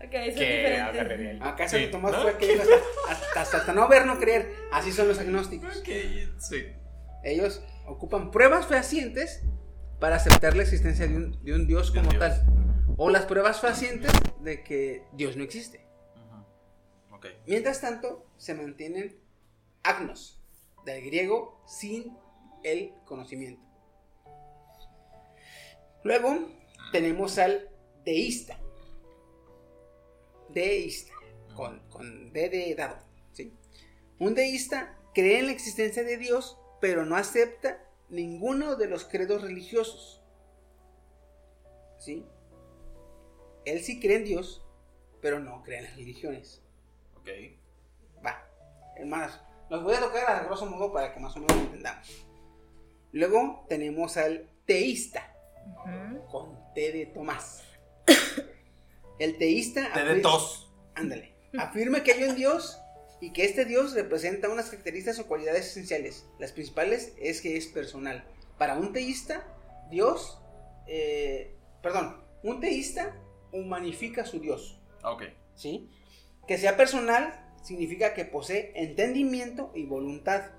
Eso 0.05 0.39
Que 0.39 0.47
ahí. 0.47 1.39
Acá 1.41 1.69
Sí, 1.69 1.77
Santo 1.77 1.91
Tomás 1.91 2.13
¿no? 2.13 2.23
fue 2.23 2.39
que 2.39 2.47
dijo 2.53 2.63
hasta, 3.09 3.41
hasta, 3.41 3.57
hasta 3.59 3.73
no 3.73 3.89
ver, 3.89 4.07
no 4.07 4.19
creer. 4.19 4.55
Así 4.73 4.93
son 4.93 5.09
los 5.09 5.19
agnósticos. 5.19 5.83
Sí. 6.39 6.67
Ellos 7.23 7.63
ocupan 7.87 8.31
pruebas 8.31 8.67
fehacientes 8.67 9.43
para 10.01 10.17
aceptar 10.17 10.57
la 10.57 10.63
existencia 10.63 11.07
de 11.07 11.17
un, 11.17 11.45
de 11.45 11.55
un 11.55 11.67
Dios 11.67 11.93
De 11.93 12.01
un 12.01 12.05
como 12.07 12.19
Dios. 12.19 12.37
tal. 12.41 12.47
O 12.97 13.11
las 13.11 13.25
pruebas 13.25 13.61
fehacientes 13.61 14.13
de 14.41 14.63
que 14.63 15.05
Dios 15.13 15.37
no 15.37 15.45
existe. 15.45 15.85
Mientras 17.47 17.81
tanto, 17.81 18.27
se 18.37 18.55
mantienen 18.55 19.17
agnos, 19.83 20.41
del 20.85 21.03
griego 21.05 21.63
sin 21.67 22.17
el 22.63 22.93
conocimiento. 23.07 23.63
Luego 26.03 26.51
tenemos 26.93 27.39
al 27.39 27.71
deísta. 28.05 28.59
Deísta, 30.55 31.13
con, 31.55 31.81
con 31.91 32.33
D 32.33 32.49
de 32.49 32.75
dado. 32.75 32.97
¿sí? 33.33 33.53
Un 34.19 34.35
deísta 34.35 34.97
cree 35.13 35.41
en 35.41 35.47
la 35.47 35.53
existencia 35.53 36.05
de 36.05 36.17
Dios, 36.17 36.59
pero 36.81 37.05
no 37.05 37.17
acepta 37.17 37.85
ninguno 38.09 38.77
de 38.77 38.87
los 38.87 39.05
credos 39.05 39.43
religiosos. 39.43 40.23
¿Sí? 41.99 42.27
Él 43.65 43.83
sí 43.83 44.01
cree 44.01 44.17
en 44.17 44.25
Dios, 44.25 44.65
pero 45.21 45.41
no 45.41 45.63
cree 45.63 45.79
en 45.79 45.85
las 45.85 45.97
religiones. 45.97 46.63
Ok. 47.17 47.29
Va, 48.25 48.47
más, 49.07 49.41
los 49.71 49.83
voy 49.83 49.95
a 49.95 50.01
tocar 50.01 50.29
a 50.29 50.45
grosso 50.45 50.67
modo 50.67 50.93
para 50.93 51.15
que 51.15 51.21
más 51.21 51.35
o 51.37 51.41
menos 51.41 51.57
lo 51.57 51.63
entendamos. 51.63 52.27
Luego 53.13 53.65
tenemos 53.69 54.17
al 54.17 54.51
teísta, 54.67 55.35
con 56.31 56.59
T 56.75 56.93
de 56.93 57.07
Tomás. 57.07 57.63
El 59.19 59.39
teísta. 59.39 59.93
Te 59.93 60.05
de 60.05 60.20
tos. 60.20 60.73
Ándale. 60.95 61.35
Afirma 61.59 62.03
que 62.03 62.12
hay 62.12 62.24
un 62.24 62.36
Dios 62.36 62.81
y 63.20 63.32
que 63.32 63.45
este 63.45 63.65
Dios 63.65 63.95
representa 63.95 64.49
unas 64.49 64.66
características 64.66 65.19
o 65.20 65.27
cualidades 65.27 65.66
esenciales. 65.66 66.27
Las 66.39 66.53
principales 66.53 67.15
es 67.19 67.41
que 67.41 67.57
es 67.57 67.66
personal. 67.66 68.24
Para 68.59 68.77
un 68.77 68.93
teísta, 68.93 69.47
Dios, 69.91 70.41
eh, 70.86 71.57
perdón, 71.82 72.23
un 72.43 72.61
teísta 72.61 73.16
humanifica 73.53 74.23
a 74.23 74.27
su 74.27 74.41
Dios. 74.41 74.81
Ok. 75.05 75.24
¿sí? 75.55 75.91
Que 76.47 76.59
sea 76.59 76.77
personal 76.77 77.41
significa 77.62 78.15
que 78.15 78.24
posee 78.24 78.73
entendimiento 78.74 79.73
y 79.74 79.86
voluntad. 79.86 80.51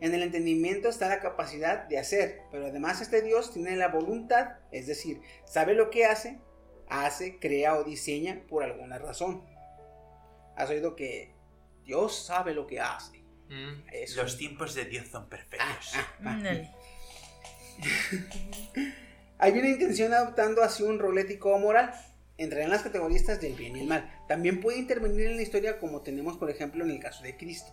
En 0.00 0.14
el 0.14 0.22
entendimiento 0.22 0.88
está 0.88 1.08
la 1.08 1.20
capacidad 1.20 1.84
de 1.84 1.98
hacer, 1.98 2.42
pero 2.50 2.66
además 2.66 3.00
este 3.00 3.22
Dios 3.22 3.52
tiene 3.52 3.76
la 3.76 3.88
voluntad, 3.88 4.56
es 4.70 4.86
decir, 4.86 5.20
sabe 5.44 5.74
lo 5.74 5.90
que 5.90 6.04
hace, 6.04 6.38
hace, 6.88 7.38
crea 7.38 7.76
o 7.76 7.84
diseña 7.84 8.42
por 8.48 8.62
alguna 8.62 8.98
razón. 8.98 9.44
Has 10.56 10.70
oído 10.70 10.94
que 10.96 11.34
Dios 11.84 12.16
sabe 12.16 12.54
lo 12.54 12.66
que 12.66 12.80
hace. 12.80 13.18
Mm. 13.48 13.82
Eso. 13.92 14.22
Los 14.22 14.36
tiempos 14.38 14.74
de 14.74 14.84
Dios 14.84 15.08
son 15.08 15.24
Ah, 15.24 15.28
perfectos. 15.28 15.92
ah, 15.94 16.08
ah. 16.24 16.30
Ándale. 16.30 16.70
Hay 19.38 19.52
una 19.52 19.68
intención 19.68 20.14
adoptando 20.14 20.62
así 20.62 20.82
un 20.82 20.98
rol 20.98 21.18
ético 21.18 21.52
o 21.54 21.58
moral. 21.58 21.92
Entrará 22.36 22.64
en 22.64 22.70
las 22.70 22.82
categorías 22.82 23.40
del 23.40 23.54
bien 23.54 23.76
y 23.76 23.80
el 23.80 23.86
mal. 23.86 24.10
También 24.28 24.60
puede 24.60 24.78
intervenir 24.78 25.26
en 25.26 25.36
la 25.36 25.42
historia 25.42 25.78
como 25.78 26.02
tenemos 26.02 26.36
por 26.36 26.50
ejemplo 26.50 26.84
en 26.84 26.90
el 26.90 26.98
caso 27.00 27.22
de 27.22 27.36
Cristo. 27.36 27.72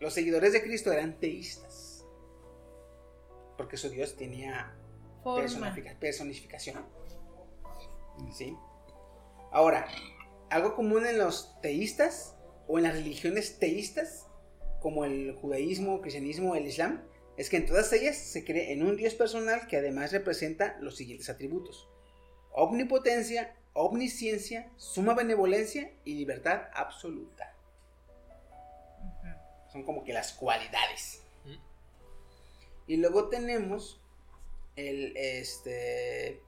Los 0.00 0.14
seguidores 0.14 0.52
de 0.52 0.62
Cristo 0.62 0.90
eran 0.92 1.18
teístas. 1.20 2.04
Porque 3.56 3.76
su 3.76 3.88
Dios 3.90 4.16
tenía 4.16 4.74
personificación. 6.00 6.84
¿Sí? 8.32 8.56
Ahora, 9.50 9.86
algo 10.50 10.74
común 10.74 11.06
en 11.06 11.18
los 11.18 11.60
teístas 11.60 12.36
o 12.68 12.78
en 12.78 12.84
las 12.84 12.94
religiones 12.94 13.58
teístas, 13.58 14.26
como 14.80 15.04
el 15.04 15.34
judaísmo, 15.34 16.00
cristianismo, 16.00 16.56
el 16.56 16.66
islam, 16.66 17.02
es 17.36 17.48
que 17.48 17.56
en 17.56 17.66
todas 17.66 17.92
ellas 17.92 18.16
se 18.16 18.44
cree 18.44 18.72
en 18.72 18.82
un 18.82 18.96
Dios 18.96 19.14
personal 19.14 19.66
que 19.66 19.76
además 19.76 20.12
representa 20.12 20.76
los 20.80 20.96
siguientes 20.96 21.28
atributos. 21.30 21.88
Omnipotencia, 22.52 23.56
omnisciencia, 23.72 24.70
suma 24.76 25.14
benevolencia 25.14 25.92
y 26.04 26.14
libertad 26.14 26.68
absoluta. 26.74 27.56
Son 29.72 29.84
como 29.84 30.04
que 30.04 30.12
las 30.12 30.34
cualidades. 30.34 31.22
Mm. 31.44 31.56
Y 32.86 32.96
luego 32.98 33.28
tenemos 33.28 34.02
el 34.76 35.16
este 35.16 36.42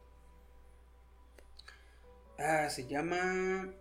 ah 2.38 2.68
se 2.70 2.86
llama 2.86 3.72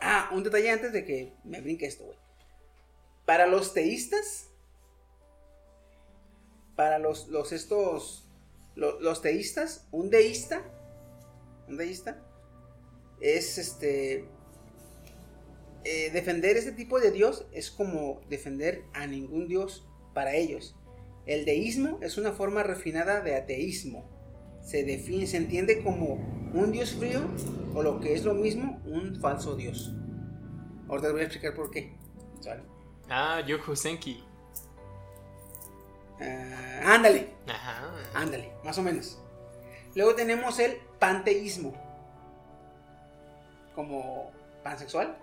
ah 0.00 0.30
un 0.32 0.42
detalle 0.42 0.70
antes 0.70 0.92
de 0.92 1.04
que 1.04 1.32
me 1.44 1.60
brinque 1.60 1.86
esto 1.86 2.04
güey 2.04 2.18
para 3.24 3.46
los 3.46 3.74
teístas 3.74 4.48
para 6.76 6.98
los 6.98 7.28
los 7.28 7.52
estos 7.52 8.24
lo- 8.76 9.00
los, 9.00 9.20
teístas 9.22 9.86
un 9.90 10.10
deísta 10.10 10.62
un 11.68 11.76
deísta 11.76 12.22
es 13.20 13.58
este 13.58 14.28
eh, 15.84 16.10
defender 16.10 16.56
este 16.56 16.72
tipo 16.72 17.00
de 17.00 17.10
Dios 17.10 17.46
es 17.52 17.70
como 17.70 18.20
defender 18.28 18.84
a 18.92 19.06
ningún 19.06 19.48
Dios 19.48 19.86
para 20.12 20.34
ellos. 20.34 20.74
El 21.24 21.44
deísmo 21.44 21.98
es 22.02 22.18
una 22.18 22.32
forma 22.32 22.62
refinada 22.62 23.20
de 23.20 23.36
ateísmo. 23.36 24.04
Se 24.68 24.84
define, 24.84 25.26
se 25.26 25.38
entiende 25.38 25.82
como 25.82 26.16
un 26.52 26.70
Dios 26.72 26.92
frío 26.92 27.22
o 27.74 27.82
lo 27.82 28.00
que 28.00 28.12
es 28.12 28.22
lo 28.26 28.34
mismo, 28.34 28.78
un 28.84 29.18
falso 29.18 29.56
Dios. 29.56 29.94
Ahorita 30.90 31.06
les 31.08 31.12
voy 31.12 31.20
a 31.22 31.24
explicar 31.24 31.54
por 31.54 31.70
qué. 31.70 31.96
¿sale? 32.40 32.62
Ah, 33.08 33.40
Yoku 33.46 33.74
Senki. 33.74 34.22
Ah, 36.20 36.96
ándale, 36.96 37.30
Ajá. 37.48 37.80
ándale, 38.12 38.52
más 38.62 38.76
o 38.76 38.82
menos. 38.82 39.18
Luego 39.94 40.14
tenemos 40.14 40.58
el 40.58 40.76
panteísmo. 40.98 41.72
Como 43.74 44.32
pansexual, 44.62 45.16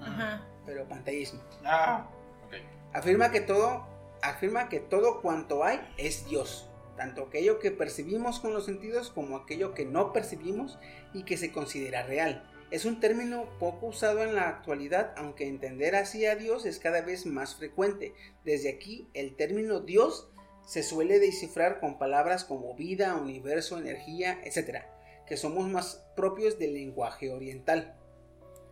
Ajá. 0.00 0.42
pero 0.66 0.88
panteísmo. 0.88 1.40
Ah. 1.64 2.04
Ok. 2.48 2.54
Afirma 2.94 3.30
que 3.30 3.42
todo, 3.42 3.86
afirma 4.22 4.68
que 4.68 4.80
todo 4.80 5.20
cuanto 5.20 5.62
hay 5.62 5.78
es 5.98 6.26
Dios, 6.26 6.67
tanto 6.98 7.22
aquello 7.22 7.60
que 7.60 7.70
percibimos 7.70 8.40
con 8.40 8.52
los 8.52 8.66
sentidos 8.66 9.08
como 9.08 9.36
aquello 9.36 9.72
que 9.72 9.86
no 9.86 10.12
percibimos 10.12 10.78
y 11.14 11.22
que 11.22 11.38
se 11.38 11.52
considera 11.52 12.02
real. 12.02 12.44
Es 12.70 12.84
un 12.84 13.00
término 13.00 13.48
poco 13.58 13.86
usado 13.86 14.22
en 14.22 14.34
la 14.34 14.48
actualidad, 14.48 15.14
aunque 15.16 15.48
entender 15.48 15.96
así 15.96 16.26
a 16.26 16.36
Dios 16.36 16.66
es 16.66 16.78
cada 16.78 17.00
vez 17.00 17.24
más 17.24 17.54
frecuente. 17.54 18.12
Desde 18.44 18.68
aquí, 18.68 19.08
el 19.14 19.36
término 19.36 19.80
Dios 19.80 20.28
se 20.66 20.82
suele 20.82 21.18
descifrar 21.18 21.80
con 21.80 21.98
palabras 21.98 22.44
como 22.44 22.74
vida, 22.74 23.16
universo, 23.16 23.78
energía, 23.78 24.38
etc., 24.44 24.82
que 25.26 25.38
somos 25.38 25.66
más 25.68 26.04
propios 26.14 26.58
del 26.58 26.74
lenguaje 26.74 27.30
oriental. 27.30 27.96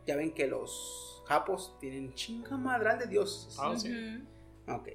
Ya 0.07 0.17
ven 0.17 0.35
que 0.35 0.47
los 0.47 1.23
japos 1.27 1.77
tienen 1.81 2.13
chinga 2.15 2.57
madral 2.57 2.99
de 2.99 3.07
dioses. 3.07 3.57
Ah, 3.59 3.75
sí. 3.79 4.23
Ok. 4.69 4.89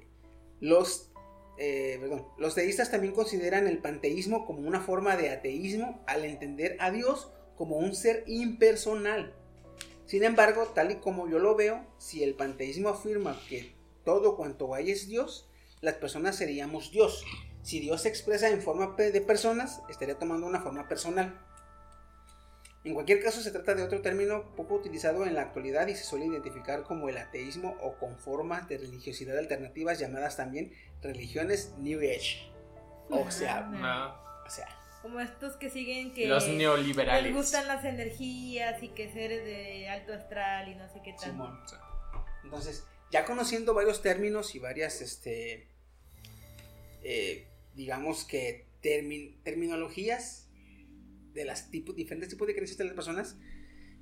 Los, 0.60 1.11
eh, 1.58 1.98
perdón, 2.00 2.26
los 2.38 2.54
teístas 2.54 2.90
también 2.90 3.14
consideran 3.14 3.66
el 3.66 3.78
panteísmo 3.78 4.46
como 4.46 4.66
una 4.66 4.80
forma 4.80 5.16
de 5.16 5.30
ateísmo 5.30 6.02
al 6.06 6.24
entender 6.24 6.76
a 6.80 6.90
Dios 6.90 7.30
como 7.56 7.76
un 7.76 7.94
ser 7.94 8.24
impersonal. 8.26 9.34
Sin 10.06 10.24
embargo, 10.24 10.66
tal 10.74 10.90
y 10.90 10.96
como 10.96 11.28
yo 11.28 11.38
lo 11.38 11.54
veo, 11.54 11.86
si 11.98 12.22
el 12.22 12.34
panteísmo 12.34 12.88
afirma 12.88 13.38
que 13.48 13.74
todo 14.04 14.36
cuanto 14.36 14.74
hay 14.74 14.90
es 14.90 15.08
Dios, 15.08 15.48
las 15.80 15.94
personas 15.94 16.36
seríamos 16.36 16.90
Dios. 16.90 17.24
Si 17.62 17.78
Dios 17.78 18.02
se 18.02 18.08
expresa 18.08 18.48
en 18.48 18.60
forma 18.60 18.94
de 18.96 19.20
personas, 19.20 19.82
estaría 19.88 20.18
tomando 20.18 20.46
una 20.46 20.60
forma 20.60 20.88
personal. 20.88 21.40
En 22.84 22.94
cualquier 22.94 23.22
caso, 23.22 23.40
se 23.40 23.52
trata 23.52 23.76
de 23.76 23.84
otro 23.84 24.02
término 24.02 24.56
poco 24.56 24.74
utilizado 24.74 25.24
en 25.24 25.34
la 25.34 25.42
actualidad 25.42 25.86
y 25.86 25.94
se 25.94 26.02
suele 26.02 26.26
identificar 26.26 26.82
como 26.82 27.08
el 27.08 27.16
ateísmo 27.16 27.76
o 27.80 27.96
con 27.96 28.18
formas 28.18 28.68
de 28.68 28.78
religiosidad 28.78 29.38
alternativas 29.38 30.00
llamadas 30.00 30.36
también 30.36 30.72
religiones 31.02 31.74
New 31.78 31.98
Age. 32.00 32.50
O 33.10 33.30
sea, 33.30 33.62
No. 33.62 34.14
o 34.46 34.50
sea, 34.50 34.68
Como 35.02 35.18
estos 35.20 35.56
que 35.56 35.68
siguen 35.68 36.14
que 36.14 36.28
Los 36.28 36.46
neoliberales. 36.48 37.24
les 37.24 37.34
gustan 37.34 37.66
las 37.66 37.84
energías 37.84 38.80
y 38.84 38.88
que 38.90 39.10
seres 39.12 39.44
de 39.44 39.88
alto 39.88 40.12
astral 40.14 40.68
y 40.70 40.76
no 40.76 40.88
sé 40.88 41.00
qué 41.04 41.12
tal. 41.14 41.30
Simón. 41.32 41.58
Entonces, 42.44 42.86
ya 43.10 43.24
conociendo 43.24 43.74
varios 43.74 44.00
términos 44.00 44.54
y 44.54 44.60
varias, 44.60 45.00
este, 45.00 45.66
eh, 47.02 47.48
digamos 47.74 48.24
que 48.24 48.68
termi- 48.80 49.42
terminologías 49.42 50.48
de 51.32 51.44
las 51.46 51.70
tipos, 51.70 51.96
diferentes 51.96 52.28
tipos 52.28 52.46
de 52.46 52.52
creencias 52.54 52.78
de 52.78 52.84
las 52.84 52.94
personas, 52.94 53.36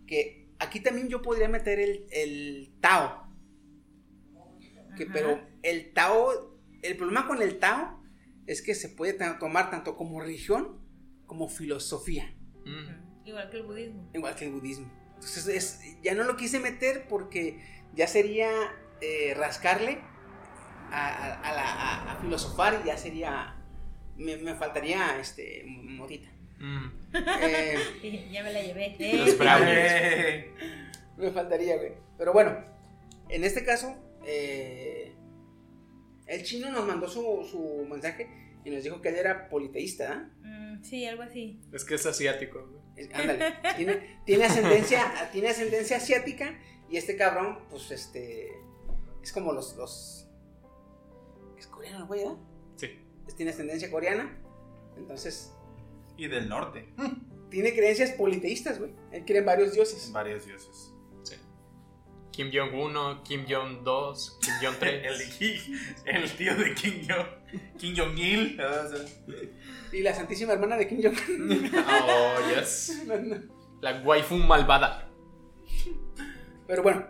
que 0.07 0.49
aquí 0.59 0.81
también 0.81 1.09
yo 1.09 1.23
podría 1.23 1.49
meter 1.49 1.81
el, 1.81 2.07
el 2.11 2.75
Tao. 2.83 3.27
Que, 4.99 5.07
pero 5.07 5.41
el 5.63 5.93
Tao, 5.95 6.50
el 6.83 6.97
problema 6.97 7.27
con 7.27 7.43
el 7.43 7.59
Tao 7.59 8.03
es 8.47 8.63
que 8.63 8.75
se 8.75 8.89
puede 8.89 9.13
tomar 9.39 9.71
tanto 9.71 9.97
como 9.97 10.21
religión 10.21 10.81
como 11.27 11.49
filosofía. 11.49 12.35
Igual 13.25 13.51
que 13.51 13.57
el 13.59 13.63
budismo. 13.65 14.11
igual 14.15 14.35
que 14.35 14.47
el 14.47 14.53
budismo. 14.53 14.91
Entonces 15.15 15.49
es- 15.49 16.03
ya 16.03 16.15
no 16.15 16.25
lo 16.25 16.37
quise 16.37 16.59
meter 16.59 17.07
porque 17.09 17.63
ya 17.95 18.07
sería 18.07 18.51
eh, 19.03 19.35
rascarle 19.37 19.99
a, 20.91 21.07
a- 21.09 21.35
a 21.41 21.55
la- 21.55 21.73
a- 21.73 22.13
a 22.13 22.21
filosofar 22.21 22.81
y 22.83 22.89
ya 22.89 22.97
sería, 22.99 23.57
me, 24.17 24.37
me 24.39 24.55
faltaría 24.55 25.19
este, 25.21 25.65
motita. 25.67 26.29
Mm. 26.59 26.87
Eh, 27.43 28.29
ya 28.33 28.43
me 28.43 28.53
la 28.53 28.61
llevé. 28.63 28.97
Los 29.25 29.39
brownies. 29.39 29.69
Eh, 29.71 30.55
me 31.17 31.31
faltaría, 31.31 31.77
güey. 31.77 31.93
Pero 32.19 32.33
bueno, 32.35 32.57
en 33.29 33.45
este 33.45 33.65
caso, 33.65 33.97
eh, 34.27 35.15
el 36.31 36.43
chino 36.45 36.71
nos 36.71 36.87
mandó 36.87 37.09
su, 37.09 37.21
su 37.51 37.87
mensaje 37.91 38.29
y 38.65 38.71
nos 38.71 38.83
dijo 38.85 39.01
que 39.01 39.09
él 39.11 39.17
era 39.17 39.49
politeísta, 39.49 40.13
¿ah? 40.13 40.47
Mm, 40.47 40.83
sí, 40.83 41.05
algo 41.07 41.23
así. 41.23 41.61
Es 41.73 41.85
que 41.85 41.95
es 41.97 42.07
asiático. 42.07 42.69
Es- 42.97 43.09
Ándale, 43.15 43.55
tiene, 43.77 44.21
tiene 44.25 44.45
ascendencia, 44.45 45.31
tiene 45.33 45.49
ascendencia 45.49 45.97
asiática 45.97 46.59
y 46.89 46.97
este 46.97 47.17
cabrón, 47.17 47.61
pues 47.71 47.91
este, 47.91 48.51
es 49.23 49.33
como 49.33 49.53
los, 49.53 49.77
los, 49.77 50.29
es 51.59 51.67
coreano, 51.67 52.07
güey, 52.07 52.21
¿verdad? 52.25 52.39
Sí. 52.77 52.89
Tiene 53.37 53.53
ascendencia 53.53 53.91
coreana, 53.91 54.39
entonces 54.97 55.53
y 56.17 56.27
del 56.29 56.49
norte. 56.49 56.89
tiene 57.51 57.73
creencias 57.75 58.11
politeístas, 58.11 58.79
güey. 58.79 58.93
Él 59.13 59.25
cree 59.25 59.39
en 59.39 59.47
varios 59.47 59.73
dioses. 59.73 60.11
Varios 60.13 60.45
dioses. 60.47 60.93
Kim 62.41 62.51
Jong 62.51 62.73
1, 62.73 63.23
Kim 63.23 63.45
Jong 63.47 63.85
2, 63.85 64.39
Kim 64.41 64.55
Jong 64.63 64.77
3. 64.81 65.05
El, 66.07 66.37
tío 66.39 66.55
de 66.57 66.75
Kim 66.75 67.07
Jong. 67.07 67.27
Kim 67.77 67.95
Jong-il. 67.95 68.57
sea, 68.57 68.85
Y 69.93 70.01
la 70.01 70.15
santísima 70.15 70.55
hermana 70.55 70.79
de 70.79 70.89
Kim 70.89 71.03
Jong. 71.03 71.17
Oh, 71.87 72.37
yes. 72.49 73.03
No, 73.07 73.19
no. 73.19 73.37
La 73.83 74.01
waifu 74.01 74.37
malvada. 74.37 75.11
Pero 76.67 76.83
bueno, 76.83 77.07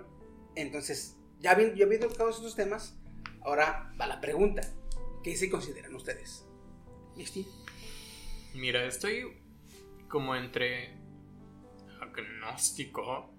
entonces, 0.57 1.17
ya 1.39 1.55
vi- 1.55 1.75
ya 1.77 1.85
habiendo 1.85 2.09
todos 2.09 2.35
estos 2.39 2.57
temas, 2.57 2.99
ahora 3.43 3.93
va 4.01 4.09
la 4.09 4.21
pregunta. 4.21 4.63
¿Qué 5.23 5.37
se 5.37 5.49
consideran 5.49 5.95
ustedes? 5.95 6.45
¿Listi? 7.17 7.47
Mira, 8.55 8.85
estoy 8.85 9.41
como 10.09 10.35
entre 10.35 10.99
agnóstico. 12.01 13.33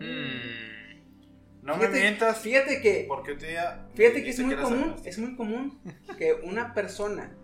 Hmm. 0.00 1.62
No 1.62 1.76
me 1.76 1.88
mientas. 1.88 2.38
Fíjate 2.38 2.80
que 2.80 3.04
Porque 3.06 3.34
te 3.34 3.52
ya- 3.52 3.86
Fíjate 3.94 4.22
que 4.24 4.30
es 4.30 4.40
muy 4.40 4.56
común, 4.56 4.96
es 5.04 5.18
muy 5.18 5.36
común 5.36 5.80
que 6.18 6.32
una 6.42 6.72
persona 6.74 7.36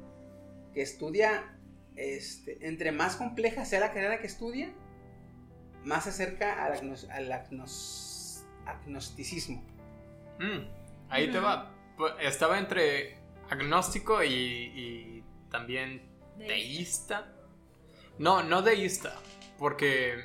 que 0.73 0.81
estudia, 0.83 1.55
este, 1.97 2.67
entre 2.67 2.93
más 2.93 3.17
compleja 3.17 3.65
sea 3.65 3.81
la 3.81 3.93
carrera 3.93 4.19
que 4.21 4.27
estudia, 4.27 4.73
más 5.85 6.05
se 6.05 6.11
acerca 6.11 6.65
al, 6.65 6.73
agnos- 6.75 7.09
al 7.11 7.31
agnos- 7.31 8.45
agnosticismo. 8.65 9.63
Mm, 10.41 10.67
ahí 11.11 11.31
te 11.31 11.39
va. 11.39 11.73
Pu- 11.97 12.15
Estaba 12.21 12.59
entre 12.59 13.19
agnóstico 13.51 14.25
y, 14.25 14.31
y 14.33 15.25
también 15.51 16.03
deísta. 16.39 17.33
No, 18.19 18.43
no 18.43 18.63
deísta. 18.63 19.15
Porque, 19.59 20.25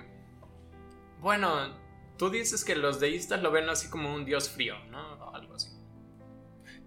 bueno, 1.20 1.78
tú 2.22 2.30
dices 2.30 2.64
que 2.64 2.76
los 2.76 3.00
deístas 3.00 3.42
lo 3.42 3.50
ven 3.50 3.68
así 3.68 3.90
como 3.90 4.14
un 4.14 4.26
dios 4.26 4.48
frío, 4.52 4.76
¿no? 4.92 5.14
O 5.26 5.36
algo 5.36 5.56
así. 5.56 5.70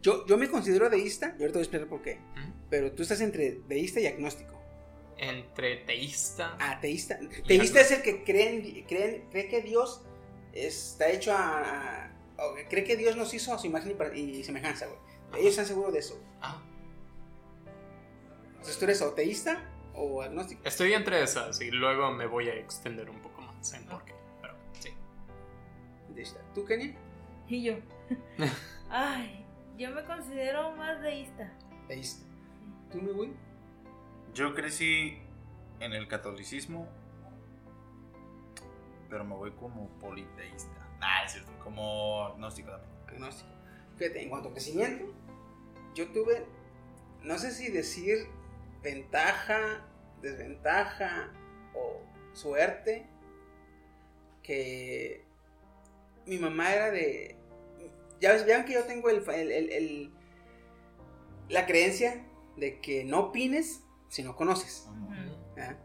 Yo, 0.00 0.24
yo 0.26 0.38
me 0.38 0.48
considero 0.48 0.88
deísta, 0.88 1.34
y 1.36 1.42
ahorita 1.42 1.54
voy 1.54 1.58
a 1.58 1.62
explicar 1.62 1.88
por 1.88 2.02
qué, 2.02 2.20
pero 2.70 2.92
tú 2.92 3.02
estás 3.02 3.20
entre 3.20 3.60
deísta 3.66 3.98
y 3.98 4.06
agnóstico. 4.06 4.62
Entre 5.18 5.78
teísta. 5.78 6.56
Ateísta. 6.60 7.18
Teísta 7.48 7.80
es 7.80 7.90
el 7.90 8.02
que 8.02 8.22
cree, 8.22 8.48
en- 8.50 8.84
cree, 9.30 9.48
que 9.48 9.60
Dios 9.62 10.02
está 10.52 11.10
hecho 11.10 11.32
a, 11.34 12.12
cree 12.70 12.84
que 12.84 12.96
Dios 12.96 13.16
nos 13.16 13.34
hizo 13.34 13.52
a 13.52 13.58
su 13.58 13.66
imagen 13.66 13.96
y 14.14 14.44
semejanza, 14.44 14.86
güey. 14.86 14.98
Ellos 15.40 15.50
están 15.50 15.66
seguros 15.66 15.92
de 15.92 15.98
eso. 15.98 16.22
Ah, 16.42 16.62
Entonces 18.52 18.78
tú 18.78 18.84
eres 18.84 19.02
o 19.02 19.12
teísta 19.14 19.68
o 19.94 20.22
agnóstico. 20.22 20.62
estoy 20.64 20.92
entre 20.92 21.20
esas 21.24 21.60
y 21.60 21.72
luego 21.72 22.12
me 22.12 22.26
voy 22.26 22.48
a 22.50 22.54
extender 22.54 23.10
un 23.10 23.20
poco 23.20 23.40
más 23.42 23.72
en 23.72 23.84
por 23.86 24.04
qué. 24.04 24.13
Deísta. 26.14 26.40
¿Tú, 26.54 26.64
Kenia? 26.64 26.94
Y 27.48 27.62
yo. 27.62 27.74
Ay, 28.90 29.44
yo 29.76 29.90
me 29.90 30.04
considero 30.04 30.74
más 30.76 31.00
deísta. 31.02 31.52
Teísta. 31.88 32.24
¿Tú, 32.90 33.00
mi 33.02 33.12
güey? 33.12 33.32
Yo 34.32 34.54
crecí 34.54 35.18
en 35.80 35.92
el 35.92 36.08
catolicismo, 36.08 36.88
pero 39.10 39.24
me 39.24 39.34
voy 39.34 39.52
como 39.52 39.88
politeísta. 40.00 40.88
Nah, 41.00 41.24
es 41.24 41.32
cierto, 41.32 41.52
como 41.62 42.26
agnóstico 42.26 42.70
también. 42.70 42.92
Agnóstico. 43.08 43.50
Fíjate, 43.96 44.22
en 44.22 44.28
cuanto 44.28 44.48
a 44.48 44.52
crecimiento, 44.52 45.12
yo 45.94 46.08
tuve, 46.08 46.46
no 47.22 47.38
sé 47.38 47.52
si 47.52 47.70
decir 47.70 48.28
ventaja, 48.82 49.86
desventaja 50.20 51.30
o 51.74 52.02
suerte, 52.32 53.06
que 54.42 55.23
mi 56.26 56.38
mamá 56.38 56.72
era 56.74 56.90
de... 56.90 57.36
Ya 58.20 58.32
ves, 58.32 58.46
vean 58.46 58.64
que 58.64 58.72
yo 58.74 58.84
tengo 58.84 59.10
el, 59.10 59.22
el- 59.28 59.52
el- 59.52 59.70
el- 59.72 60.12
la 61.48 61.66
creencia 61.66 62.26
de 62.56 62.80
que 62.80 63.04
no 63.04 63.20
opines 63.20 63.82
si 64.08 64.22
no 64.22 64.34
conoces. 64.36 64.88
¿ah? 65.58 65.76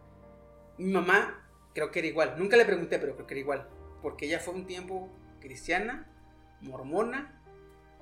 Mi 0.77 0.91
mamá 0.91 1.45
creo 1.73 1.91
que 1.91 1.99
era 1.99 2.07
igual. 2.07 2.35
Nunca 2.37 2.55
le 2.57 2.65
pregunté, 2.65 2.99
pero 2.99 3.15
creo 3.15 3.27
que 3.27 3.33
era 3.33 3.41
igual. 3.41 3.69
Porque 4.01 4.25
ella 4.27 4.39
fue 4.39 4.53
un 4.53 4.65
tiempo 4.65 5.09
cristiana, 5.41 6.07
mormona, 6.61 7.41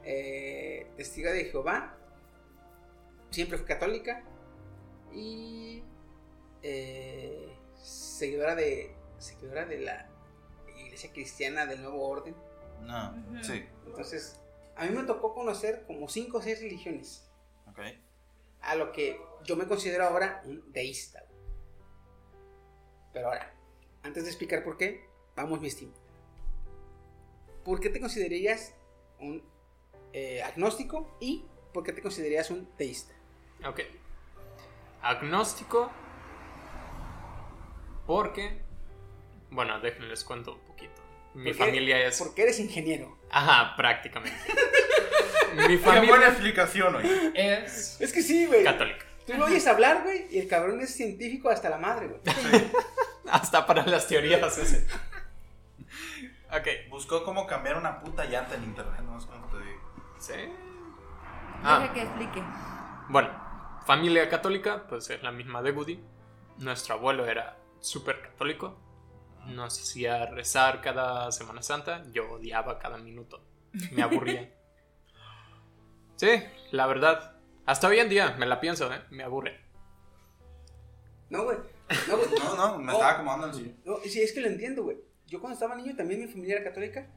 eh, 0.04 0.88
testiga 0.96 1.32
de 1.32 1.46
Jehová, 1.46 1.98
siempre 3.32 3.58
fue 3.58 3.66
católica 3.68 4.24
y 5.12 5.84
eh, 6.62 7.50
seguidora 7.76 8.56
de 8.56 8.96
seguidora 9.18 9.66
de 9.66 9.80
la 9.80 10.10
iglesia 10.98 11.12
cristiana 11.14 11.66
del 11.66 11.82
nuevo 11.82 12.08
orden. 12.08 12.36
No, 12.82 13.14
sí, 13.44 13.66
Entonces, 13.86 14.40
a 14.76 14.86
mí 14.86 14.96
me 14.96 15.04
tocó 15.04 15.34
conocer 15.34 15.84
como 15.86 16.08
cinco 16.10 16.38
o 16.38 16.42
seis 16.42 16.62
religiones 16.62 17.30
ok. 17.68 17.80
a 18.62 18.76
lo 18.76 18.92
que 18.92 19.20
yo 19.44 19.56
me 19.56 19.68
considero 19.68 20.06
ahora 20.06 20.42
un 20.46 20.72
deísta. 20.72 21.24
Pero 23.14 23.28
ahora, 23.28 23.54
antes 24.04 24.24
de 24.24 24.30
explicar 24.30 24.64
por 24.64 24.78
qué, 24.78 25.08
vamos, 25.36 25.60
mi 25.60 25.68
estima. 25.68 25.94
¿Por 27.64 27.80
qué 27.80 27.90
te 27.90 28.00
considerarías 28.00 28.74
un 29.20 29.44
eh, 30.14 30.42
agnóstico 30.44 31.18
y 31.20 31.46
por 31.74 31.84
qué 31.84 31.94
te 31.94 32.02
considerarías 32.02 32.50
un 32.50 32.66
teísta? 32.78 33.14
Ok. 33.68 33.82
Agnóstico. 35.02 35.92
Porque. 38.06 38.67
Bueno, 39.50 39.80
déjenles 39.80 40.24
cuento 40.24 40.54
un 40.54 40.60
poquito. 40.62 41.02
Mi 41.34 41.54
familia 41.54 42.06
es. 42.06 42.18
Porque 42.20 42.44
eres 42.44 42.60
ingeniero. 42.60 43.18
Ajá, 43.32 43.76
prácticamente. 43.76 44.38
Mi 45.56 45.68
Qué 45.68 45.78
buena 45.78 46.02
familia 46.02 46.28
explicación, 46.28 46.96
oye. 46.96 47.32
es 47.36 48.00
Es 48.02 48.12
que 48.14 48.22
sí, 48.22 48.46
güey. 48.46 48.64
católica. 48.64 49.06
Tú 49.26 49.34
lo 49.34 49.46
oyes 49.46 49.66
hablar, 49.68 50.04
güey, 50.04 50.26
y 50.32 50.40
el 50.40 50.48
cabrón 50.48 50.80
es 50.82 50.94
científico 50.96 51.50
hasta 51.50 51.70
la 51.70 51.78
madre, 51.78 52.08
güey. 52.08 52.22
Hasta 53.30 53.66
para 53.66 53.86
las 53.86 54.08
teorías 54.08 54.58
ese. 54.58 54.88
Ok. 56.50 56.90
Buscó 56.90 57.24
cómo 57.26 57.46
cambiar 57.46 57.76
una 57.78 58.00
puta 58.00 58.24
llanta 58.26 58.56
en 58.56 58.64
internet, 58.64 59.02
no 59.02 59.20
sé 59.20 59.28
cómo 59.28 59.48
te 59.48 59.58
digo. 59.66 59.82
Sí. 60.20 60.34
Deja 60.34 60.54
Ah, 61.64 61.92
que 61.94 62.02
explique. 62.02 62.42
bueno. 63.10 63.48
Familia 63.86 64.28
católica, 64.30 64.86
pues 64.90 65.10
es 65.10 65.24
la 65.24 65.32
misma 65.32 65.62
de 65.62 65.72
Woody. 65.72 66.00
nuestro 66.58 66.96
abuelo 66.96 67.26
era 67.26 67.58
súper 67.80 68.22
católico. 68.22 68.78
Nos 69.48 69.80
hacía 69.82 70.26
rezar 70.28 70.82
cada 70.82 71.32
Semana 71.32 71.62
Santa. 71.62 72.04
Yo 72.12 72.32
odiaba 72.34 72.80
cada 72.80 72.98
minuto. 72.98 73.44
Me 73.92 74.04
aburría. 74.04 74.54
Sí, 76.16 76.30
la 76.72 76.88
verdad. 76.88 77.36
Hasta 77.68 77.88
hoy 77.88 78.00
en 78.00 78.10
día 78.10 78.36
me 78.40 78.48
la 78.48 78.60
pienso, 78.60 78.92
¿eh? 78.92 79.02
Me 79.12 79.22
aburre. 79.24 79.60
No, 81.30 81.44
güey. 81.44 81.58
No, 82.08 82.18
güey. 82.18 82.30
No, 82.40 82.56
no, 82.56 82.78
me 82.80 82.92
Oh. 82.92 82.96
estaba 82.96 83.12
acomodando 83.14 83.48
el 83.48 83.54
sillón. 83.54 83.76
No, 83.86 83.98
sí, 84.04 84.22
es 84.24 84.32
que 84.34 84.42
lo 84.42 84.48
entiendo, 84.48 84.82
güey. 84.84 84.98
Yo 85.28 85.40
cuando 85.40 85.54
estaba 85.54 85.76
niño, 85.76 85.96
también 85.96 86.20
mi 86.22 86.26
familia 86.28 86.56
era 86.56 86.64
católica. 86.64 87.08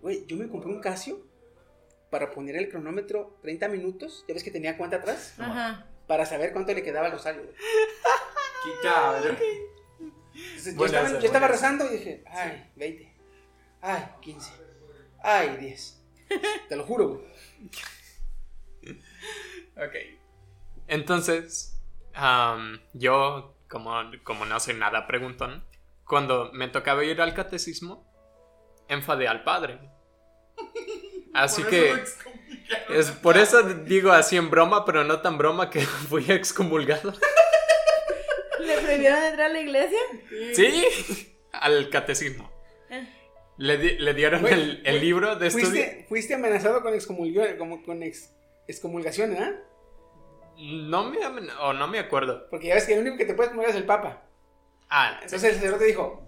Güey, 0.00 0.24
yo 0.26 0.36
me 0.36 0.48
compré 0.48 0.70
un 0.70 0.80
Casio 0.80 1.26
para 2.12 2.30
poner 2.30 2.54
el 2.54 2.68
cronómetro 2.68 3.40
30 3.42 3.66
minutos. 3.70 4.24
Ya 4.28 4.34
ves 4.34 4.44
que 4.44 4.52
tenía 4.52 4.76
cuenta 4.78 4.98
atrás. 4.98 5.34
Ajá. 5.40 5.88
Para 6.06 6.24
saber 6.24 6.52
cuánto 6.52 6.72
le 6.74 6.82
quedaba 6.84 7.06
al 7.06 7.12
rosario, 7.12 7.42
güey. 7.42 7.56
Qué 7.56 8.70
cabrón. 8.88 9.36
Entonces, 10.34 10.76
yo, 10.76 10.84
estaba, 10.86 11.08
yo 11.10 11.26
estaba 11.26 11.48
rezando 11.48 11.86
y 11.86 11.98
dije, 11.98 12.24
ay, 12.26 12.70
20. 12.76 13.14
Ay, 13.80 14.04
15. 14.20 14.52
Ay, 15.22 15.56
10. 15.58 16.02
Te 16.68 16.76
lo 16.76 16.84
juro, 16.84 17.08
güey. 17.08 17.24
Ok. 19.76 19.94
Entonces, 20.86 21.80
am, 22.14 22.80
yo, 22.92 23.54
como, 23.68 23.94
como 24.22 24.44
no 24.44 24.58
soy 24.60 24.74
nada 24.74 25.06
preguntón, 25.06 25.64
cuando 26.04 26.50
me 26.52 26.68
tocaba 26.68 27.04
ir 27.04 27.20
al 27.20 27.34
catecismo, 27.34 28.06
enfadé 28.88 29.28
al 29.28 29.44
padre. 29.44 29.78
Así 31.34 31.64
que 31.64 31.92
es 32.88 33.10
por 33.10 33.36
eso 33.36 33.62
digo 33.62 34.12
así 34.12 34.36
en 34.36 34.50
broma, 34.50 34.84
pero 34.84 35.04
no 35.04 35.20
tan 35.20 35.36
broma 35.36 35.68
que 35.68 35.80
fui 36.08 36.30
excomulgado. 36.30 37.12
¿Le 38.96 39.08
prohibieron 39.10 39.24
entrar 39.24 39.50
a 39.50 39.52
la 39.52 39.60
iglesia? 39.60 39.98
Sí, 40.54 40.84
al 41.52 41.90
catecismo. 41.90 42.50
Le, 43.56 43.78
di- 43.78 43.98
le 43.98 44.14
dieron 44.14 44.46
el, 44.46 44.82
libro 45.00 45.36
de 45.36 45.46
estudio. 45.46 45.68
Fuiste, 45.68 46.06
fuiste 46.08 46.34
amenazado 46.34 46.82
con 46.82 46.92
excomulgación, 46.94 47.56
como 47.56 47.82
con 47.84 48.02
ex- 48.02 48.32
excomulgación, 48.66 49.30
¿verdad? 49.30 49.54
No 50.58 51.10
me, 51.10 51.18
o 51.60 51.72
no 51.72 51.86
me 51.88 51.98
acuerdo. 52.00 52.48
Porque 52.50 52.68
ya 52.68 52.74
ves 52.74 52.86
que 52.86 52.94
el 52.94 53.00
único 53.00 53.16
que 53.16 53.24
te 53.26 53.34
puede 53.34 53.46
excomulgar 53.48 53.70
es 53.70 53.76
el 53.80 53.86
Papa. 53.86 54.22
Ah, 54.90 55.18
Entonces 55.22 55.44
el 55.44 55.54
sacerdote 55.56 55.84
dijo, 55.84 56.26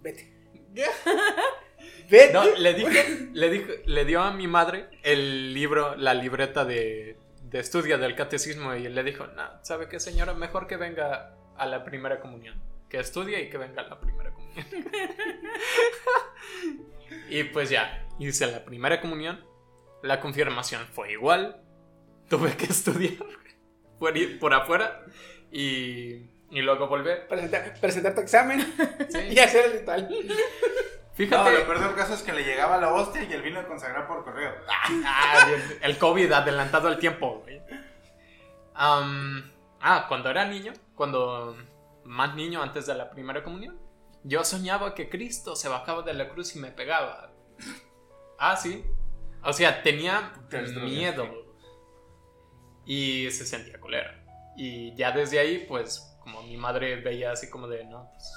vete. 0.00 0.32
vete. 2.10 2.32
No, 2.32 2.44
le 2.44 2.74
dije, 2.74 3.28
le 3.32 3.50
dijo, 3.50 3.72
le 3.86 4.04
dio 4.04 4.20
a 4.20 4.32
mi 4.32 4.46
madre 4.46 4.88
el 5.02 5.54
libro, 5.54 5.96
la 5.96 6.14
libreta 6.14 6.64
de, 6.64 7.16
de 7.44 7.58
estudio 7.60 7.98
del 7.98 8.14
catecismo 8.14 8.74
y 8.74 8.88
le 8.88 9.02
dijo, 9.02 9.26
no, 9.28 9.42
¿sabe 9.64 9.88
qué 9.88 10.00
señora? 10.00 10.34
Mejor 10.34 10.66
que 10.66 10.76
venga 10.76 11.34
a 11.56 11.66
la 11.66 11.84
primera 11.84 12.20
comunión. 12.20 12.60
Que 12.88 12.98
estudie 13.00 13.40
y 13.42 13.50
que 13.50 13.58
venga 13.58 13.82
a 13.82 13.88
la 13.88 14.00
primera 14.00 14.30
comunión. 14.32 14.66
y 17.28 17.44
pues 17.44 17.70
ya, 17.70 18.06
hice 18.18 18.46
la 18.46 18.64
primera 18.64 19.00
comunión. 19.00 19.44
La 20.02 20.20
confirmación 20.20 20.86
fue 20.92 21.12
igual. 21.12 21.60
Tuve 22.28 22.56
que 22.56 22.66
estudiar 22.66 23.24
por, 23.98 24.16
ir- 24.16 24.38
por 24.38 24.54
afuera 24.54 25.02
y, 25.50 26.26
y 26.50 26.62
luego 26.62 26.88
volver. 26.88 27.26
Presentar, 27.28 27.74
presentar 27.80 28.14
tu 28.14 28.20
examen 28.20 28.60
Sí. 29.10 29.18
y 29.30 29.38
hacer 29.38 29.66
el 29.66 29.72
ritual. 29.80 30.08
No, 30.10 30.34
Fíjate. 31.14 31.52
lo 31.58 31.66
peor 31.66 31.80
del 31.80 31.94
caso 31.94 32.14
es 32.14 32.22
que 32.22 32.32
le 32.32 32.42
llegaba 32.42 32.78
la 32.78 32.92
hostia 32.92 33.22
y 33.22 33.32
el 33.32 33.42
vino 33.42 33.60
de 33.60 33.68
consagrar 33.68 34.06
por 34.08 34.24
correo. 34.24 34.52
Ah, 34.68 35.46
el 35.82 35.98
COVID 35.98 36.32
adelantado 36.32 36.88
al 36.88 36.98
tiempo, 36.98 37.40
güey. 37.44 37.60
Am, 38.74 39.50
ah, 39.82 40.06
cuando 40.08 40.30
era 40.30 40.44
niño, 40.46 40.72
cuando 40.94 41.56
más 42.04 42.34
niño 42.34 42.62
antes 42.62 42.86
de 42.86 42.94
la 42.94 43.10
primera 43.10 43.42
comunión, 43.42 43.78
yo 44.24 44.44
soñaba 44.44 44.94
que 44.94 45.08
Cristo 45.08 45.56
se 45.56 45.68
bajaba 45.68 46.02
de 46.02 46.14
la 46.14 46.28
cruz 46.28 46.56
y 46.56 46.58
me 46.58 46.70
pegaba. 46.70 47.32
Ah, 48.44 48.56
sí. 48.56 48.84
O 49.44 49.52
sea, 49.52 49.84
tenía 49.84 50.32
Te 50.50 50.62
miedo. 50.62 51.28
Y 52.84 53.30
se 53.30 53.46
sentía 53.46 53.78
colera. 53.78 54.20
Y 54.56 54.96
ya 54.96 55.12
desde 55.12 55.38
ahí, 55.38 55.64
pues, 55.68 56.18
como 56.18 56.42
mi 56.42 56.56
madre 56.56 56.96
veía 56.96 57.30
así 57.30 57.48
como 57.48 57.68
de, 57.68 57.84
no, 57.84 58.10
pues, 58.10 58.32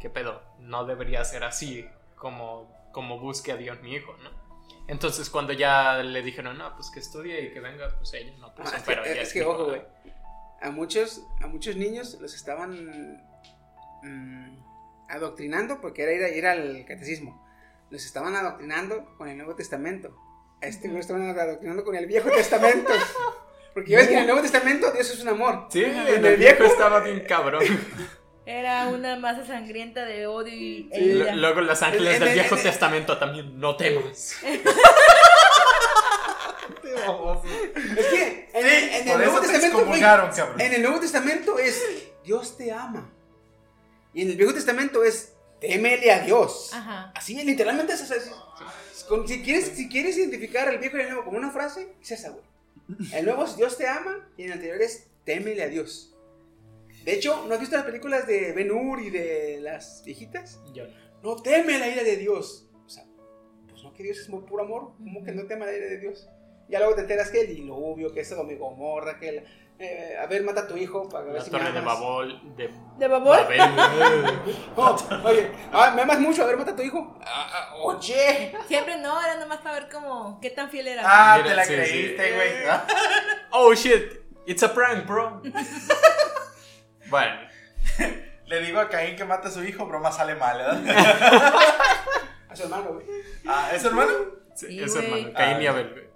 ¿qué 0.00 0.10
pedo? 0.10 0.42
No 0.58 0.84
debería 0.86 1.24
ser 1.24 1.44
así 1.44 1.88
como, 2.16 2.90
como 2.90 3.20
busque 3.20 3.52
a 3.52 3.56
Dios 3.56 3.80
mi 3.80 3.94
hijo, 3.94 4.16
¿no? 4.24 4.30
Entonces 4.88 5.28
cuando 5.28 5.52
ya 5.52 6.02
le 6.02 6.22
dijeron, 6.22 6.56
no, 6.58 6.74
pues 6.74 6.90
que 6.90 6.98
estudie 6.98 7.42
y 7.42 7.52
que 7.52 7.60
venga, 7.60 7.94
pues 7.96 8.12
ella 8.14 8.32
no, 8.38 8.54
pues, 8.54 8.72
Ah, 8.72 8.78
es 8.78 8.82
pero 8.84 9.02
que, 9.02 9.14
ya 9.14 9.22
es 9.22 9.32
que, 9.32 9.44
ojo, 9.44 9.66
güey. 9.66 9.82
A 10.60 10.70
muchos, 10.70 11.24
a 11.40 11.46
muchos 11.46 11.76
niños 11.76 12.18
los 12.20 12.34
estaban 12.34 13.22
mm, 14.02 14.58
adoctrinando, 15.08 15.80
porque 15.80 16.02
era 16.02 16.12
ir, 16.12 16.22
a- 16.24 16.28
ir 16.30 16.46
al 16.46 16.84
catecismo. 16.86 17.46
Los 17.90 18.04
estaban 18.04 18.34
adoctrinando 18.34 19.14
con 19.16 19.28
el 19.28 19.36
Nuevo 19.38 19.54
Testamento. 19.54 20.14
A 20.60 20.66
este 20.66 20.88
lo 20.88 20.98
estaban 20.98 21.28
adoctrinando 21.28 21.84
con 21.84 21.94
el 21.94 22.06
Viejo 22.06 22.28
Testamento. 22.30 22.92
Porque 23.74 23.92
ya 23.92 23.98
ves 23.98 24.08
que 24.08 24.14
en 24.14 24.20
el 24.20 24.26
Nuevo 24.26 24.42
Testamento 24.42 24.90
Dios 24.90 25.08
es 25.10 25.20
un 25.22 25.28
amor. 25.28 25.68
Sí, 25.70 25.84
en 25.84 25.94
en 25.96 26.26
el 26.26 26.36
viejo 26.36 26.64
estaba 26.64 26.98
bien 27.00 27.24
cabrón. 27.28 27.62
Era 28.46 28.88
una 28.88 29.14
masa 29.16 29.44
sangrienta 29.46 30.04
de 30.04 30.26
odio 30.26 30.52
y 30.54 30.88
e 30.90 30.98
Sí. 30.98 31.10
L- 31.10 31.36
Luego 31.36 31.60
los 31.60 31.80
ángeles 31.82 32.14
En- 32.14 32.20
del 32.20 32.28
en- 32.30 32.34
Viejo 32.34 32.56
en- 32.56 32.62
Testamento 32.62 33.18
también, 33.18 33.60
no 33.60 33.76
temas. 33.76 34.34
Es 37.96 38.06
que 38.06 38.47
en, 38.60 38.66
el- 38.66 38.88
en 38.90 39.08
el 39.08 39.18
Nuevo 39.18 39.40
Testamento, 39.40 39.76
güey, 39.86 40.00
en 40.58 40.72
el 40.74 40.82
Nuevo 40.82 41.00
Testamento 41.00 41.58
es 41.58 41.82
Dios 42.24 42.56
te 42.56 42.72
ama. 42.72 43.12
Y 44.14 44.22
en 44.22 44.30
el 44.30 44.36
Viejo 44.36 44.54
Testamento 44.54 45.04
es 45.04 45.34
témele 45.60 46.10
a 46.12 46.20
Dios. 46.20 46.70
Ajá. 46.72 47.12
Así, 47.14 47.34
literalmente 47.44 47.92
es 47.92 48.02
así. 48.02 48.30
Es 48.94 49.04
como- 49.04 49.26
Si 49.26 49.42
quieres, 49.42 49.66
si 49.74 49.88
quieres 49.88 50.16
identificar 50.16 50.68
el 50.68 50.78
viejo 50.78 50.96
y 50.96 51.00
el 51.00 51.06
nuevo 51.08 51.24
como 51.24 51.38
una 51.38 51.50
frase, 51.50 51.94
es 52.02 52.10
esa, 52.12 52.30
güey. 52.30 52.44
El 53.12 53.24
nuevo 53.26 53.44
es 53.44 53.56
Dios 53.56 53.76
te 53.76 53.86
ama 53.86 54.28
y 54.36 54.44
el 54.44 54.52
anterior 54.52 54.80
es 54.80 55.08
témele 55.24 55.62
a 55.62 55.68
Dios. 55.68 56.14
De 57.04 57.12
hecho, 57.12 57.44
¿no 57.46 57.54
has 57.54 57.60
visto 57.60 57.76
las 57.76 57.84
películas 57.84 58.26
de 58.26 58.52
Ben 58.52 58.70
Hur 58.70 59.00
y 59.00 59.10
de 59.10 59.60
las 59.60 60.02
viejitas? 60.04 60.58
Yo- 60.74 60.84
No 61.22 61.36
teme 61.36 61.78
la 61.78 61.88
ira 61.88 62.02
de 62.02 62.16
Dios. 62.16 62.66
O 62.86 62.88
sea, 62.88 63.04
pues 63.68 63.82
no 63.82 63.92
que 63.92 64.02
Dios 64.04 64.18
es 64.18 64.26
puro 64.28 64.62
amor. 64.64 64.92
¿Cómo 64.98 65.22
que 65.24 65.32
no 65.32 65.46
teme 65.46 65.66
la 65.66 65.72
ira 65.76 65.86
de 65.86 65.98
Dios? 65.98 66.28
Ya 66.68 66.78
luego 66.80 66.94
te 66.94 67.00
enteras 67.02 67.30
que 67.30 67.40
el 67.42 67.46
diluvio, 67.48 68.12
que 68.12 68.20
es 68.20 68.28
Sodoma 68.28 68.52
y 68.52 68.56
Gomorra, 68.56 69.18
que 69.18 69.28
el, 69.30 69.44
eh, 69.78 70.16
a 70.20 70.26
ver, 70.26 70.42
mata 70.42 70.62
a 70.62 70.66
tu 70.66 70.76
hijo 70.76 71.08
para 71.08 71.24
ver 71.24 71.34
La 71.36 71.40
si 71.40 71.50
me 71.50 71.58
torre 71.58 71.72
de 71.72 71.78
amas. 71.78 71.94
Babol. 71.94 72.56
De, 72.56 72.70
¿De 72.98 73.08
babor? 73.08 73.36
Babel. 73.38 73.60
Oh, 74.76 74.96
oye, 75.24 75.50
ah, 75.72 75.92
me 75.94 76.02
amas 76.02 76.18
mucho, 76.20 76.42
a 76.42 76.46
ver, 76.46 76.56
mata 76.56 76.72
a 76.72 76.76
tu 76.76 76.82
hijo. 76.82 77.16
Ah, 77.24 77.50
ah, 77.52 77.74
oye. 77.82 78.52
Siempre 78.66 78.96
no, 78.98 79.20
era 79.22 79.36
nomás 79.36 79.58
para 79.58 79.80
ver 79.80 79.88
cómo, 79.90 80.38
qué 80.40 80.50
tan 80.50 80.68
fiel 80.70 80.88
era. 80.88 81.02
Ah, 81.04 81.36
Mira, 81.38 81.48
te 81.50 81.56
la 81.56 81.64
sí, 81.64 81.72
creíste, 81.74 82.32
güey. 82.34 82.50
Oh 83.52 83.74
shit, 83.74 84.12
it's 84.46 84.62
a 84.62 84.72
prank, 84.74 85.06
bro. 85.06 85.40
bueno, 87.08 87.40
Le 88.46 88.60
digo 88.60 88.80
a 88.80 88.88
Caín 88.88 89.16
que 89.16 89.24
mata 89.24 89.48
a 89.48 89.50
su 89.50 89.62
hijo, 89.64 89.86
broma 89.86 90.10
sale 90.12 90.34
mal, 90.34 90.58
¿verdad? 90.58 91.54
A 92.50 92.56
su 92.56 92.62
hermano, 92.62 92.94
güey. 92.94 93.06
Ah, 93.46 93.70
¿es 93.74 93.84
hermano? 93.84 94.10
sí, 94.54 94.66
Sí, 94.68 94.82
es 94.82 94.94
hermano, 94.96 95.32
Caín 95.34 95.60
y 95.62 95.66
Ah, 95.66 95.70
Abel, 95.70 95.90
güey. 95.90 96.07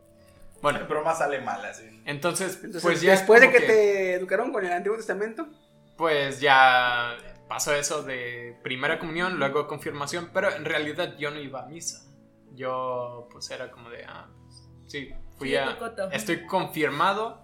Bueno, 0.63 0.87
Broma 0.87 1.15
sale 1.15 1.41
mal, 1.41 1.65
así. 1.65 1.85
entonces, 2.07 2.57
Entonces, 2.57 2.83
pues 2.83 3.01
ya 3.01 3.11
después 3.13 3.41
de 3.41 3.49
como 3.49 3.59
que, 3.59 3.67
te 3.67 4.15
educaron 4.15 4.53
con 4.53 4.65
el 4.65 4.73
Antiguo 4.73 4.97
Testamento, 4.97 5.49
Pues 5.97 6.41
ya 6.41 7.17
pasó 7.49 7.75
eso 7.75 8.03
de 8.03 8.59
primera 8.63 8.99
comunión, 8.99 9.39
luego 9.39 9.67
confirmación, 9.67 10.31
pero 10.33 10.51
en 10.51 10.65
realidad 10.65 11.17
yo 11.19 11.31
no 11.31 11.41
iba 11.41 11.63
a 11.63 11.67
misa. 11.67 12.09
Yo 12.55 13.29
pues 13.31 13.51
era 13.51 13.71
como 13.71 13.91
de, 13.91 14.05
ah, 14.05 14.29
pues, 14.45 14.69
sí, 14.87 15.13
fui 15.37 15.51
Sí, 15.51 15.57
a... 15.57 15.77
Estoy 16.13 16.47
confirmado, 16.47 17.43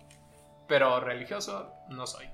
pero 0.69 1.01
religioso 1.01 1.73
no 1.91 2.07
soy. 2.07 2.27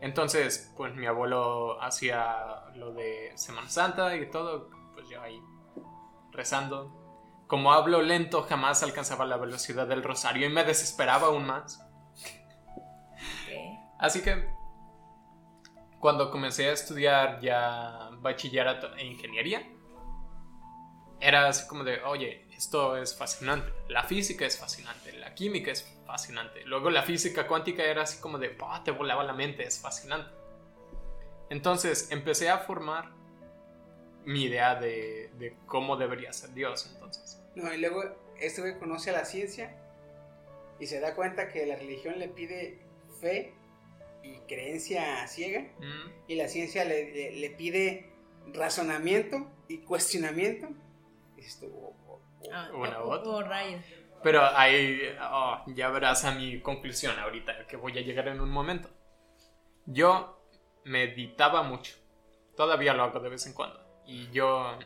Entonces, 0.00 0.72
pues 0.76 0.94
mi 0.94 1.06
abuelo 1.06 1.80
hacía 1.82 2.64
lo 2.74 2.92
de 2.92 3.32
Semana 3.36 3.68
Santa 3.68 4.16
y 4.16 4.30
todo, 4.30 4.70
pues 4.94 5.08
yo 5.08 5.20
ahí 5.22 5.38
rezando. 6.32 6.99
Como 7.50 7.72
hablo 7.72 8.00
lento, 8.00 8.44
jamás 8.44 8.84
alcanzaba 8.84 9.26
la 9.26 9.36
velocidad 9.36 9.88
del 9.88 10.04
rosario 10.04 10.46
y 10.46 10.50
me 10.50 10.62
desesperaba 10.62 11.26
aún 11.26 11.46
más. 11.46 11.84
Ok. 12.22 13.52
Así 13.98 14.22
que 14.22 14.48
cuando 15.98 16.30
comencé 16.30 16.68
a 16.68 16.72
estudiar 16.72 17.40
ya 17.40 18.10
bachillerato 18.20 18.94
e 18.94 19.04
ingeniería, 19.04 19.68
era 21.18 21.48
así 21.48 21.66
como 21.66 21.82
de, 21.82 22.00
oye, 22.04 22.46
esto 22.56 22.96
es 22.96 23.18
fascinante, 23.18 23.72
la 23.88 24.04
física 24.04 24.46
es 24.46 24.56
fascinante, 24.56 25.12
la 25.14 25.34
química 25.34 25.72
es 25.72 25.82
fascinante. 26.06 26.64
Luego 26.66 26.88
la 26.88 27.02
física 27.02 27.48
cuántica 27.48 27.82
era 27.82 28.02
así 28.02 28.20
como 28.20 28.38
de, 28.38 28.50
"Pah, 28.50 28.84
te 28.84 28.92
volaba 28.92 29.24
la 29.24 29.32
mente, 29.32 29.64
es 29.64 29.80
fascinante. 29.80 30.30
Entonces 31.50 32.12
empecé 32.12 32.48
a 32.48 32.58
formar 32.58 33.10
mi 34.24 34.44
idea 34.44 34.74
de, 34.76 35.32
de 35.34 35.56
cómo 35.66 35.96
debería 35.96 36.32
ser 36.32 36.52
Dios 36.52 36.88
entonces. 36.92 37.19
No, 37.54 37.72
y 37.72 37.78
luego 37.78 38.02
este 38.38 38.60
güey 38.60 38.78
conoce 38.78 39.10
a 39.10 39.14
la 39.14 39.24
ciencia 39.24 39.76
y 40.78 40.86
se 40.86 41.00
da 41.00 41.14
cuenta 41.14 41.48
que 41.48 41.66
la 41.66 41.76
religión 41.76 42.18
le 42.18 42.28
pide 42.28 42.78
fe 43.20 43.52
y 44.22 44.38
creencia 44.48 45.26
ciega. 45.28 45.62
Mm, 45.78 46.10
Y 46.28 46.34
la 46.36 46.48
ciencia 46.48 46.84
le, 46.84 47.12
le- 47.12 47.32
le 47.36 47.50
pide 47.50 48.10
razonamiento 48.52 49.50
y 49.68 49.78
cuestionamiento. 49.78 50.68
Y 51.36 51.42
tú, 51.58 51.66
oh, 51.74 51.96
oh, 52.06 52.12
oh. 52.12 52.20
Ah, 52.52 52.70
Una 52.74 53.02
oh, 53.02 53.08
u 53.08 53.12
otra. 53.12 53.30
oh, 53.30 53.42
rayos. 53.42 53.84
Pero 54.22 54.42
ahí 54.44 55.00
oh, 55.30 55.62
ya 55.68 55.88
verás 55.88 56.24
a 56.24 56.32
mi 56.32 56.60
conclusión 56.60 57.18
ahorita, 57.18 57.66
que 57.66 57.76
voy 57.76 57.96
a 57.98 58.02
llegar 58.02 58.28
en 58.28 58.40
un 58.40 58.50
momento. 58.50 58.88
Yo 59.86 60.42
meditaba 60.84 61.62
mucho. 61.62 61.96
Todavía 62.56 62.92
lo 62.94 63.04
hago 63.04 63.20
de 63.20 63.28
vez 63.30 63.46
en 63.46 63.54
cuando. 63.54 63.80
Y 64.06 64.30
yo 64.30 64.78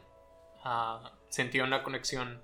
ah, 0.65 1.13
sentía 1.29 1.65
una 1.65 1.83
conexión 1.83 2.43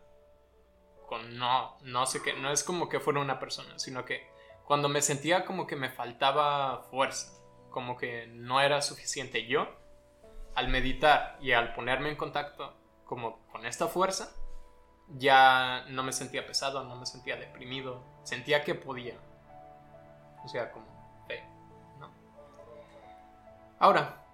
con 1.11 1.37
no, 1.37 1.77
no 1.83 2.07
sé 2.07 2.23
qué. 2.23 2.35
No 2.35 2.53
es 2.53 2.63
como 2.63 2.89
que 2.89 3.01
fuera 3.01 3.19
una 3.19 3.41
persona, 3.41 3.81
sino 3.81 4.05
que 4.05 4.31
cuando 4.65 4.89
me 4.89 5.03
sentía 5.03 5.45
como 5.45 5.67
que 5.67 5.75
me 5.75 5.91
faltaba 5.91 6.85
fuerza, 6.85 7.33
como 7.69 7.97
que 7.97 8.29
no 8.29 8.61
era 8.61 8.81
suficiente 8.81 9.45
yo, 9.49 9.67
al 10.55 10.69
meditar 10.69 11.37
y 11.41 11.51
al 11.51 11.75
ponerme 11.75 12.11
en 12.11 12.17
contacto 12.17 12.77
como 13.05 13.45
con 13.49 13.67
esta 13.67 13.89
fuerza, 13.89 14.33
ya 15.09 15.85
no 15.89 16.05
me 16.05 16.13
sentía 16.13 16.47
pesado, 16.47 16.85
no 16.85 16.95
me 16.95 17.07
sentía 17.07 17.35
deprimido, 17.35 18.05
sentía 18.23 18.63
que 18.63 18.77
podía. 18.77 19.19
O 20.45 20.49
sea, 20.49 20.71
como 20.71 21.25
fe, 21.27 21.43
¿no? 21.99 22.09
Ahora, 23.81 24.25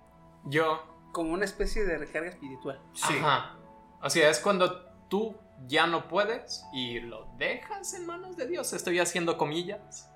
yo 0.45 0.95
Como 1.13 1.33
una 1.33 1.47
especie 1.47 1.87
de 1.87 1.97
recarga 1.97 2.29
espiritual. 2.29 2.79
Ajá. 3.03 3.57
O 4.03 4.11
sea, 4.11 4.29
es 4.29 4.39
cuando 4.39 4.85
tú 5.09 5.35
ya 5.67 5.87
no 5.87 6.09
puedes 6.09 6.65
y 6.73 7.01
lo 7.01 7.27
dejas 7.39 7.95
en 7.95 8.07
manos 8.07 8.37
de 8.37 8.47
Dios. 8.47 8.73
Estoy 8.73 8.99
haciendo 8.99 9.37
comillas. 9.39 10.11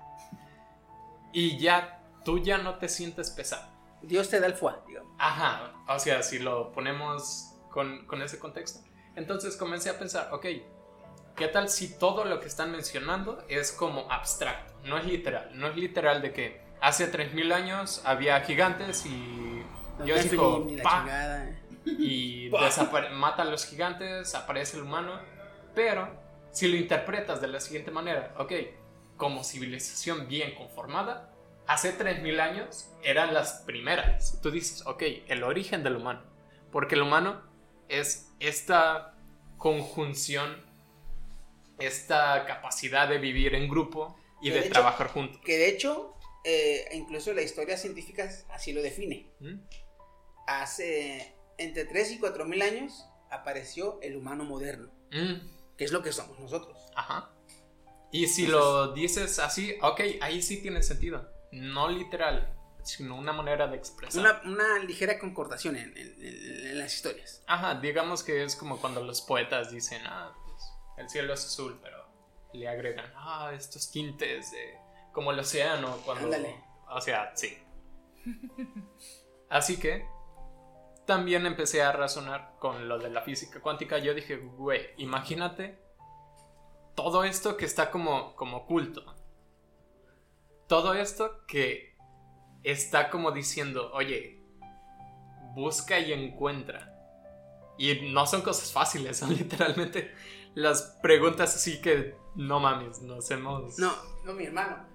Y 1.33 1.57
ya 1.57 2.01
tú 2.23 2.39
ya 2.39 2.57
no 2.57 2.75
te 2.75 2.89
sientes 2.89 3.31
pesado. 3.31 3.69
Dios 4.01 4.29
te 4.29 4.39
da 4.39 4.47
el 4.47 4.53
fuá, 4.53 4.81
digamos. 4.87 5.13
Ajá. 5.17 5.73
O 5.87 5.99
sea, 5.99 6.23
si 6.23 6.39
lo 6.39 6.71
ponemos 6.71 7.53
con, 7.69 8.05
con 8.05 8.21
ese 8.21 8.39
contexto. 8.39 8.79
Entonces 9.15 9.57
comencé 9.57 9.89
a 9.89 9.99
pensar, 9.99 10.29
ok, 10.33 10.45
¿qué 11.35 11.47
tal 11.47 11.69
si 11.69 11.97
todo 11.97 12.25
lo 12.25 12.39
que 12.39 12.47
están 12.47 12.71
mencionando 12.71 13.43
es 13.49 13.71
como 13.71 14.11
abstracto? 14.11 14.73
No 14.83 14.97
es 14.97 15.05
literal. 15.05 15.51
No 15.53 15.67
es 15.67 15.75
literal 15.75 16.21
de 16.21 16.33
que 16.33 16.61
hace 16.81 17.07
3000 17.07 17.51
años 17.51 18.01
había 18.05 18.39
gigantes 18.41 19.05
y 19.05 19.63
Dios 20.03 20.29
dijo, 20.29 20.65
"Pa", 20.81 21.01
chingada. 21.01 21.59
Y 21.85 22.49
mata 23.13 23.41
a 23.43 23.45
los 23.45 23.65
gigantes, 23.65 24.35
aparece 24.35 24.77
el 24.77 24.83
humano. 24.83 25.19
Pero 25.75 26.09
si 26.51 26.67
lo 26.67 26.75
interpretas 26.77 27.41
de 27.41 27.47
la 27.47 27.59
siguiente 27.59 27.91
manera, 27.91 28.33
ok, 28.37 28.51
como 29.17 29.43
civilización 29.43 30.27
bien 30.27 30.53
conformada, 30.55 31.33
hace 31.67 31.93
3000 31.93 32.39
años 32.39 32.89
eran 33.03 33.33
las 33.33 33.61
primeras. 33.65 34.39
Tú 34.41 34.51
dices, 34.51 34.85
ok, 34.85 35.03
el 35.27 35.43
origen 35.43 35.83
del 35.83 35.95
humano. 35.97 36.23
Porque 36.71 36.95
el 36.95 37.01
humano 37.03 37.41
es 37.87 38.31
esta 38.39 39.15
conjunción, 39.57 40.57
esta 41.79 42.45
capacidad 42.45 43.07
de 43.07 43.17
vivir 43.17 43.55
en 43.55 43.69
grupo 43.69 44.17
y 44.41 44.49
De 44.49 44.55
de, 44.55 44.61
hecho- 44.61 44.73
trabajar 44.73 45.07
juntos. 45.07 45.41
Que 45.45 45.57
de 45.57 45.69
hecho, 45.69 46.15
eh, 46.43 46.85
incluso 46.93 47.33
la 47.33 47.41
historia 47.41 47.77
científica 47.77 48.29
así 48.49 48.73
lo 48.73 48.81
define. 48.81 49.31
¿Mm? 49.39 49.59
Hace 50.47 51.35
entre 51.57 51.85
3 51.85 52.11
y 52.13 52.19
4 52.19 52.45
mil 52.45 52.61
años 52.61 53.05
apareció 53.29 53.99
el 54.01 54.15
humano 54.17 54.43
moderno, 54.45 54.89
Mm. 55.11 55.47
que 55.77 55.83
es 55.85 55.91
lo 55.91 56.01
que 56.01 56.11
somos 56.11 56.39
nosotros. 56.39 56.77
Ajá. 56.95 57.29
Y 58.11 58.27
si 58.27 58.45
lo 58.47 58.91
dices 58.93 59.39
así, 59.39 59.75
ok, 59.81 60.01
ahí 60.21 60.41
sí 60.41 60.61
tiene 60.61 60.83
sentido. 60.83 61.29
No 61.51 61.87
literal, 61.89 62.53
sino 62.83 63.15
una 63.15 63.31
manera 63.33 63.67
de 63.67 63.77
expresar. 63.77 64.19
Una, 64.21 64.41
una 64.45 64.79
ligera 64.79 65.17
concordación 65.19 65.75
en, 65.77 65.95
en- 65.97 66.15
en- 66.25 66.67
en 66.67 66.77
las 66.79 66.93
historias. 66.93 67.41
Ajá, 67.47 67.75
digamos 67.79 68.23
que 68.23 68.43
es 68.43 68.55
como 68.55 68.79
cuando 68.81 69.01
los 69.03 69.21
poetas 69.21 69.71
dicen, 69.71 70.01
ah, 70.05 70.33
pues, 70.45 70.63
el 70.97 71.09
cielo 71.09 71.33
es 71.33 71.45
azul, 71.45 71.79
pero 71.81 72.05
le 72.53 72.67
agregan, 72.67 73.05
ah, 73.15 73.51
estos 73.55 73.91
tintes 73.91 74.51
de, 74.51 74.77
como 75.13 75.31
el 75.31 75.39
océano, 75.39 75.97
cuando... 76.05 76.25
Ándale. 76.25 76.55
O 76.89 76.99
sea, 76.99 77.31
sí. 77.35 77.57
Así 79.49 79.77
que 79.77 80.05
también 81.05 81.45
empecé 81.45 81.81
a 81.81 81.91
razonar 81.91 82.55
con 82.59 82.87
lo 82.87 82.99
de 82.99 83.09
la 83.09 83.21
física 83.21 83.59
cuántica. 83.59 83.97
Yo 83.97 84.13
dije, 84.13 84.37
güey, 84.37 84.81
imagínate 84.97 85.79
todo 86.95 87.23
esto 87.23 87.57
que 87.57 87.65
está 87.65 87.91
como, 87.91 88.35
como 88.35 88.57
oculto. 88.57 89.03
Todo 90.67 90.93
esto 90.93 91.45
que 91.47 91.95
está 92.63 93.09
como 93.09 93.31
diciendo, 93.31 93.91
oye, 93.93 94.41
busca 95.55 95.99
y 95.99 96.13
encuentra. 96.13 96.87
Y 97.77 98.11
no 98.11 98.27
son 98.27 98.41
cosas 98.41 98.71
fáciles, 98.71 99.17
son 99.19 99.35
literalmente 99.35 100.13
las 100.53 100.97
preguntas 101.01 101.55
así 101.55 101.81
que 101.81 102.15
no 102.35 102.59
mames, 102.59 103.01
nos 103.01 103.29
hemos... 103.31 103.77
No, 103.79 103.93
no, 104.23 104.33
mi 104.33 104.45
hermano. 104.45 104.87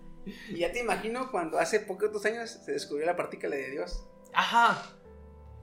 Y 0.49 0.59
ya 0.59 0.73
te 0.73 0.81
imagino 0.81 1.31
cuando 1.31 1.59
hace 1.59 1.81
pocos 1.81 2.25
años 2.25 2.51
se 2.51 2.73
descubrió 2.73 3.07
la 3.07 3.17
partícula 3.17 3.55
de 3.55 3.71
Dios, 3.71 4.07
Ajá. 4.37 4.83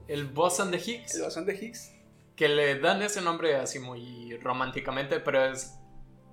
El 0.08 0.26
boson 0.26 0.70
de 0.70 0.78
Higgs. 0.78 1.14
el 1.14 1.22
bosón 1.22 1.46
de 1.46 1.54
Higgs. 1.54 1.92
Que 2.36 2.48
le 2.48 2.78
dan 2.80 3.00
ese 3.02 3.20
nombre 3.20 3.56
así 3.56 3.78
muy 3.78 4.36
románticamente, 4.38 5.20
pero 5.20 5.44
es, 5.44 5.74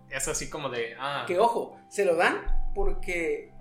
es 0.09 0.27
así 0.27 0.49
como 0.49 0.69
de... 0.69 0.95
Ah, 0.99 1.25
Que 1.27 1.37
ojo, 1.39 1.79
se 1.89 2.05
lo 2.05 2.15
dan 2.15 2.71
porque, 2.73 3.51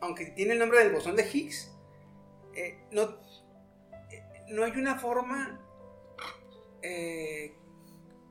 aunque 0.00 0.26
tiene 0.26 0.54
el 0.54 0.58
nombre 0.58 0.78
del 0.82 0.92
bosón 0.92 1.14
de 1.16 1.28
Higgs, 1.30 1.70
eh, 2.56 2.78
no, 2.90 3.02
eh, 4.10 4.22
no 4.48 4.64
hay 4.64 4.72
una 4.72 4.98
forma 4.98 5.60
eh, 6.82 7.54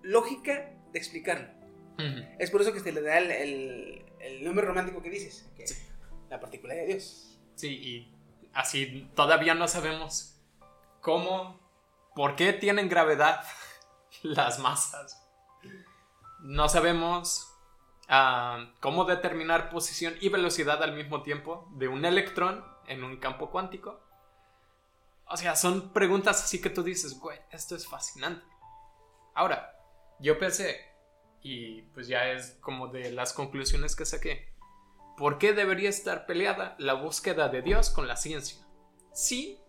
lógica 0.01 0.71
de 0.91 0.99
explicarlo. 0.99 1.47
Es 2.39 2.49
por 2.51 2.61
eso 2.61 2.73
que 2.73 2.79
se 2.79 2.91
le 2.91 3.01
da 3.01 3.17
el, 3.19 3.31
el- 3.31 4.05
el 4.19 4.43
nombre 4.43 4.65
romántico 4.65 5.01
que 5.01 5.09
dices, 5.09 5.47
que 5.55 5.67
Sí. 5.67 5.75
la 6.29 6.39
partícula 6.39 6.73
de 6.73 6.87
Dios. 6.87 7.39
Sí, 7.55 7.67
y 7.69 8.15
así 8.53 9.09
todavía 9.15 9.53
no 9.53 9.67
sabemos 9.67 10.32
cómo, 11.03 11.59
por 12.15 12.35
qué 12.35 12.53
tienen 12.53 12.89
gravedad 12.89 13.45
las 14.23 14.57
masas. 14.57 15.21
No 16.39 16.67
sabemos 16.67 17.53
ah, 18.07 18.71
cómo 18.79 19.05
determinar 19.05 19.69
posición 19.69 20.15
y 20.19 20.29
velocidad 20.29 20.81
al 20.81 20.95
mismo 20.95 21.21
tiempo 21.21 21.69
de 21.75 21.87
un 21.87 22.05
electrón 22.05 22.65
en 22.87 23.03
un 23.03 23.17
campo 23.17 23.51
cuántico. 23.51 24.01
O 25.27 25.37
sea, 25.37 25.55
son 25.55 25.93
preguntas 25.93 26.43
así 26.43 26.61
que 26.61 26.69
tú 26.69 26.83
dices, 26.83 27.19
güey, 27.19 27.39
esto 27.51 27.75
es 27.75 27.87
fascinante. 27.87 28.45
Ahora, 29.35 29.75
yo 30.19 30.37
pensé, 30.37 30.79
y 31.41 31.81
pues 31.93 32.07
ya 32.07 32.29
es 32.31 32.57
como 32.61 32.87
de 32.87 33.11
las 33.11 33.33
conclusiones 33.33 33.95
que 33.95 34.05
saqué. 34.05 34.53
¿Por 35.17 35.37
qué 35.37 35.53
debería 35.53 35.89
estar 35.89 36.25
peleada 36.25 36.75
la 36.77 36.93
búsqueda 36.93 37.49
de 37.49 37.61
Dios 37.61 37.89
con 37.89 38.07
la 38.07 38.15
ciencia? 38.15 38.65
Sí, 39.13 39.62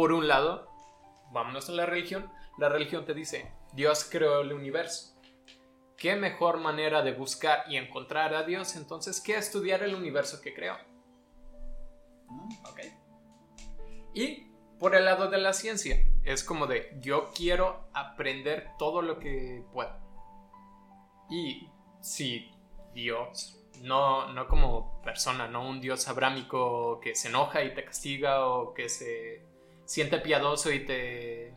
por 0.00 0.14
un 0.14 0.28
lado, 0.28 0.66
vámonos 1.30 1.68
a 1.68 1.72
la 1.72 1.84
religión, 1.84 2.32
la 2.56 2.70
religión 2.70 3.04
te 3.04 3.12
dice, 3.12 3.52
Dios 3.74 4.08
creó 4.10 4.40
el 4.40 4.54
universo. 4.54 5.14
¿Qué 5.98 6.16
mejor 6.16 6.56
manera 6.56 7.02
de 7.02 7.12
buscar 7.12 7.64
y 7.68 7.76
encontrar 7.76 8.32
a 8.32 8.44
Dios 8.44 8.76
entonces 8.76 9.20
que 9.20 9.36
estudiar 9.36 9.82
el 9.82 9.94
universo 9.94 10.40
que 10.40 10.54
creó? 10.54 10.78
¿Ok? 12.70 12.80
Y 14.14 14.46
por 14.78 14.94
el 14.94 15.04
lado 15.04 15.28
de 15.28 15.36
la 15.36 15.52
ciencia, 15.52 16.02
es 16.24 16.42
como 16.44 16.66
de, 16.66 16.96
yo 17.02 17.28
quiero 17.36 17.90
aprender 17.92 18.70
todo 18.78 19.02
lo 19.02 19.18
que 19.18 19.66
pueda. 19.70 20.00
Y 21.28 21.68
si 22.00 22.50
Dios, 22.94 23.62
no, 23.82 24.32
no 24.32 24.48
como 24.48 25.02
persona, 25.02 25.46
no 25.46 25.68
un 25.68 25.82
Dios 25.82 26.08
abrámico 26.08 27.00
que 27.00 27.14
se 27.14 27.28
enoja 27.28 27.62
y 27.64 27.74
te 27.74 27.84
castiga 27.84 28.46
o 28.46 28.72
que 28.72 28.88
se 28.88 29.49
siente 29.90 30.18
piadoso 30.18 30.70
y 30.70 30.86
te 30.86 31.52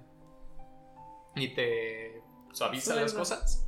y 1.35 1.53
te 1.53 2.23
suaviza 2.51 2.95
las 2.95 3.13
cosas, 3.13 3.67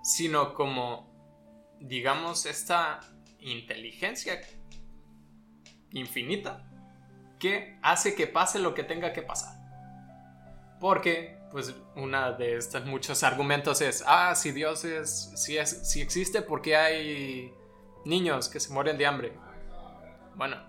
sino 0.00 0.54
como 0.54 1.76
digamos 1.80 2.46
esta 2.46 3.00
inteligencia 3.40 4.40
infinita 5.90 6.70
que 7.40 7.76
hace 7.82 8.14
que 8.14 8.28
pase 8.28 8.60
lo 8.60 8.74
que 8.74 8.84
tenga 8.84 9.12
que 9.12 9.22
pasar. 9.22 9.56
Porque, 10.78 11.40
pues, 11.50 11.74
una 11.96 12.30
de 12.30 12.58
estos 12.58 12.84
muchos 12.86 13.24
argumentos 13.24 13.80
es, 13.80 14.04
ah, 14.06 14.36
si 14.36 14.52
Dios 14.52 14.84
es, 14.84 15.32
si, 15.34 15.58
es, 15.58 15.90
si 15.90 16.00
existe, 16.00 16.42
¿por 16.42 16.62
qué 16.62 16.76
hay 16.76 17.52
niños 18.04 18.48
que 18.48 18.60
se 18.60 18.72
mueren 18.72 18.96
de 18.96 19.06
hambre? 19.06 19.32
Bueno, 20.36 20.67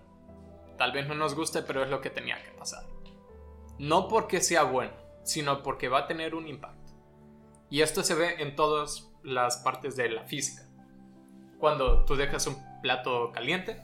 tal 0.80 0.92
vez 0.92 1.06
no 1.06 1.14
nos 1.14 1.34
guste, 1.34 1.60
pero 1.60 1.84
es 1.84 1.90
lo 1.90 2.00
que 2.00 2.08
tenía 2.08 2.42
que 2.42 2.52
pasar. 2.52 2.84
No 3.78 4.08
porque 4.08 4.40
sea 4.40 4.62
bueno, 4.62 4.94
sino 5.24 5.62
porque 5.62 5.90
va 5.90 5.98
a 5.98 6.06
tener 6.06 6.34
un 6.34 6.48
impacto. 6.48 6.94
Y 7.68 7.82
esto 7.82 8.02
se 8.02 8.14
ve 8.14 8.36
en 8.38 8.56
todas 8.56 9.12
las 9.22 9.58
partes 9.58 9.94
de 9.94 10.08
la 10.08 10.24
física. 10.24 10.62
Cuando 11.58 12.06
tú 12.06 12.16
dejas 12.16 12.46
un 12.46 12.56
plato 12.80 13.30
caliente 13.30 13.82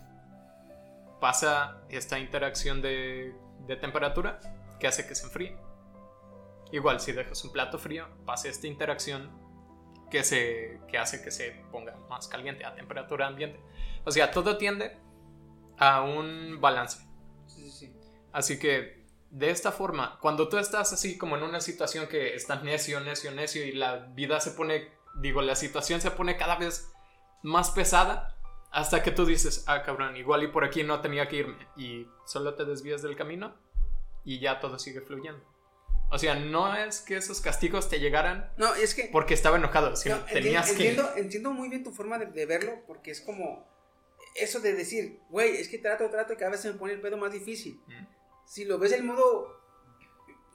pasa 1.20 1.82
esta 1.90 2.18
interacción 2.18 2.80
de, 2.80 3.34
temperatura 3.78 4.40
que 4.80 4.86
hace 4.86 5.06
que 5.06 5.14
se 5.14 5.26
enfríe. 5.26 5.58
Igual, 6.72 6.98
si 7.00 7.12
dejas 7.12 7.44
un 7.44 7.52
plato 7.52 7.78
frío, 7.78 8.06
pasa 8.24 8.48
esta 8.48 8.68
interacción 8.68 9.30
que, 10.10 10.22
que 10.88 10.96
hace 10.96 11.22
que 11.22 11.30
se 11.30 11.62
ponga 11.70 11.94
más 12.08 12.26
caliente 12.26 12.64
a 12.64 12.74
temperatura 12.74 13.26
ambiente. 13.26 13.60
O 14.06 14.10
sea, 14.10 14.30
todo 14.30 14.56
tiende 14.56 15.04
a 15.78 16.02
un 16.02 16.60
balance. 16.60 17.06
Sí, 17.46 17.70
sí, 17.70 17.86
sí. 17.88 17.96
Así 18.32 18.58
que, 18.58 19.04
de 19.30 19.50
esta 19.50 19.72
forma, 19.72 20.18
cuando 20.20 20.48
tú 20.48 20.58
estás 20.58 20.92
así 20.92 21.18
como 21.18 21.36
en 21.36 21.42
una 21.42 21.60
situación 21.60 22.06
que 22.06 22.34
estás 22.34 22.62
necio, 22.62 23.00
necio, 23.00 23.32
necio 23.32 23.64
y 23.64 23.72
la 23.72 23.96
vida 24.14 24.40
se 24.40 24.52
pone, 24.52 24.88
digo, 25.20 25.42
la 25.42 25.56
situación 25.56 26.00
se 26.00 26.10
pone 26.10 26.36
cada 26.36 26.56
vez 26.56 26.90
más 27.42 27.70
pesada, 27.70 28.36
hasta 28.70 29.02
que 29.02 29.10
tú 29.10 29.24
dices, 29.24 29.64
ah, 29.66 29.82
cabrón, 29.82 30.16
igual 30.16 30.42
y 30.42 30.48
por 30.48 30.64
aquí 30.64 30.82
no 30.82 31.00
tenía 31.00 31.28
que 31.28 31.36
irme, 31.36 31.66
y 31.76 32.06
solo 32.26 32.54
te 32.54 32.64
desvías 32.64 33.02
del 33.02 33.16
camino 33.16 33.54
y 34.24 34.40
ya 34.40 34.60
todo 34.60 34.78
sigue 34.78 35.00
fluyendo. 35.00 35.42
O 36.10 36.18
sea, 36.18 36.36
no 36.36 36.74
es 36.76 37.00
que 37.00 37.16
esos 37.16 37.40
castigos 37.40 37.88
te 37.88 37.98
llegaran 37.98 38.52
No, 38.56 38.74
es 38.74 38.94
que. 38.94 39.08
porque 39.10 39.34
estaba 39.34 39.56
enojado, 39.56 39.96
sino 39.96 40.16
No, 40.18 40.24
tenías 40.24 40.66
que... 40.66 40.72
entiendo, 40.72 41.10
entiendo 41.16 41.50
muy 41.52 41.68
bien 41.68 41.82
tu 41.82 41.90
forma 41.90 42.18
de, 42.18 42.26
de 42.26 42.46
verlo, 42.46 42.84
porque 42.86 43.10
es 43.10 43.20
como 43.20 43.66
eso 44.38 44.60
de 44.60 44.74
decir, 44.74 45.20
güey, 45.30 45.56
es 45.56 45.68
que 45.68 45.78
trato, 45.78 46.08
trato 46.10 46.32
y 46.32 46.36
cada 46.36 46.52
vez 46.52 46.60
se 46.60 46.72
me 46.72 46.78
pone 46.78 46.92
el 46.92 47.00
pedo 47.00 47.16
más 47.16 47.32
difícil. 47.32 47.80
Mm. 47.86 48.06
Si 48.46 48.64
lo 48.64 48.78
ves 48.78 48.92
en 48.92 49.06
modo 49.06 49.60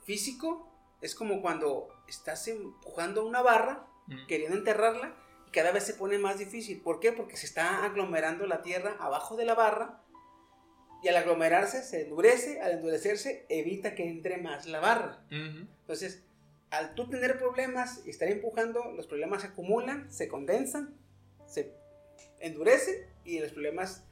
físico, 0.06 0.72
es 1.02 1.16
como 1.16 1.42
cuando 1.42 1.90
estás 2.08 2.48
empujando 2.48 3.26
una 3.26 3.42
barra, 3.42 3.88
Mm. 4.08 4.28
queriendo 4.28 4.58
enterrarla, 4.58 5.16
y 5.48 5.52
cada 5.52 5.72
vez 5.72 5.84
se 5.84 5.94
pone 5.94 6.18
más 6.18 6.40
difícil. 6.40 6.82
¿Por 6.82 7.00
qué? 7.00 7.12
Porque 7.14 7.38
se 7.38 7.46
está 7.46 7.86
aglomerando 7.86 8.46
la 8.48 8.62
tierra 8.62 8.98
abajo 9.00 9.36
de 9.38 9.46
la 9.46 9.54
barra, 9.54 10.02
y 11.04 11.08
al 11.08 11.18
aglomerarse 11.18 11.84
se 11.84 12.04
endurece, 12.04 12.62
al 12.62 12.74
endurecerse 12.74 13.46
evita 13.50 13.96
que 13.96 14.08
entre 14.08 14.38
más 14.38 14.66
la 14.68 14.80
barra. 14.80 15.24
Entonces, 15.32 16.24
al 16.70 16.94
tú 16.94 17.10
tener 17.10 17.38
problemas 17.40 18.02
y 18.06 18.12
estar 18.12 18.28
empujando, 18.28 18.92
los 18.92 19.08
problemas 19.08 19.42
se 19.42 19.48
acumulan, 19.50 20.12
se 20.12 20.28
condensan, 20.28 20.96
se 21.48 21.74
endurecen 22.40 22.96
y 23.26 23.40
los 23.40 23.52
problemas 23.52 24.04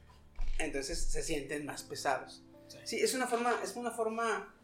entonces 0.58 0.98
se 0.98 1.22
sienten 1.22 1.64
más 1.66 1.82
pesados. 1.82 2.42
Sí, 2.84 2.96
es 3.00 3.14
una 3.14 3.26
forma, 3.26 3.58
es 3.64 3.74
una 3.76 3.90
forma, 3.90 4.54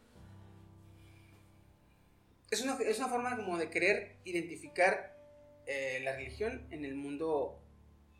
es 2.51 2.61
una, 2.61 2.75
es 2.81 2.97
una 2.99 3.09
forma 3.09 3.35
como 3.35 3.57
de 3.57 3.69
querer 3.69 4.17
identificar 4.23 5.15
eh, 5.65 5.99
la 6.03 6.15
religión 6.15 6.65
en 6.71 6.85
el 6.85 6.95
mundo 6.95 7.61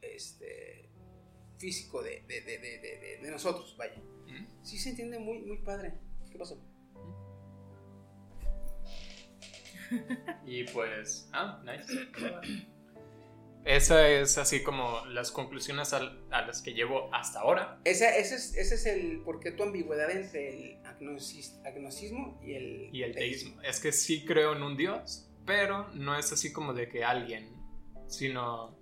este, 0.02 0.90
físico 1.58 2.04
de, 2.04 2.22
de, 2.28 2.41
de, 2.41 2.58
de, 2.60 2.80
de- 2.80 3.20
de 3.22 3.32
nosotros, 3.32 3.76
vaya. 3.78 3.95
Mm. 4.28 4.66
Sí 4.66 4.78
se 4.78 4.90
entiende 4.90 5.20
muy, 5.20 5.40
muy 5.40 5.58
padre. 5.60 5.94
¿Qué 6.32 6.38
pasó? 6.38 6.60
Y 10.45 10.66
pues, 10.66 11.30
ah, 11.32 11.64
nice. 11.64 12.68
Esa 13.68 14.07
es 14.07 14.38
así 14.38 14.64
como 14.64 15.06
las 15.07 15.31
conclusiones 15.31 15.91
al- 15.91 16.23
a 16.31 16.41
las 16.45 16.61
que 16.61 16.73
llevo 16.73 17.14
hasta 17.14 17.41
ahora. 17.41 17.80
Ese, 17.84 18.07
ese, 18.19 18.35
es, 18.35 18.56
ese 18.56 18.76
es 18.76 18.85
el 18.85 19.22
por 19.23 19.41
qué 19.41 19.52
tu 19.52 19.64
ambigüedad 19.64 20.10
entre 20.10 20.49
el 20.53 20.84
agnosis- 20.84 21.60
agnosismo 21.68 22.39
y 22.41 22.53
el, 22.56 22.89
Y 22.95 23.03
el 23.03 23.14
teísmo. 23.14 23.61
Es 23.64 23.81
que 23.81 23.91
sí 23.91 24.23
creo 24.26 24.53
en 24.56 24.64
un 24.64 24.77
Dios, 24.77 25.30
pero 25.45 25.89
no 25.89 26.18
es 26.18 26.31
así 26.31 26.53
como 26.53 26.73
de 26.73 26.88
que 26.88 27.03
alguien, 27.03 27.53
sino, 28.07 28.77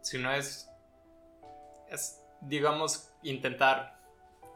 sino 0.00 0.32
es, 0.32 0.68
es, 1.90 2.20
digamos, 2.42 3.10
intentar 3.24 4.00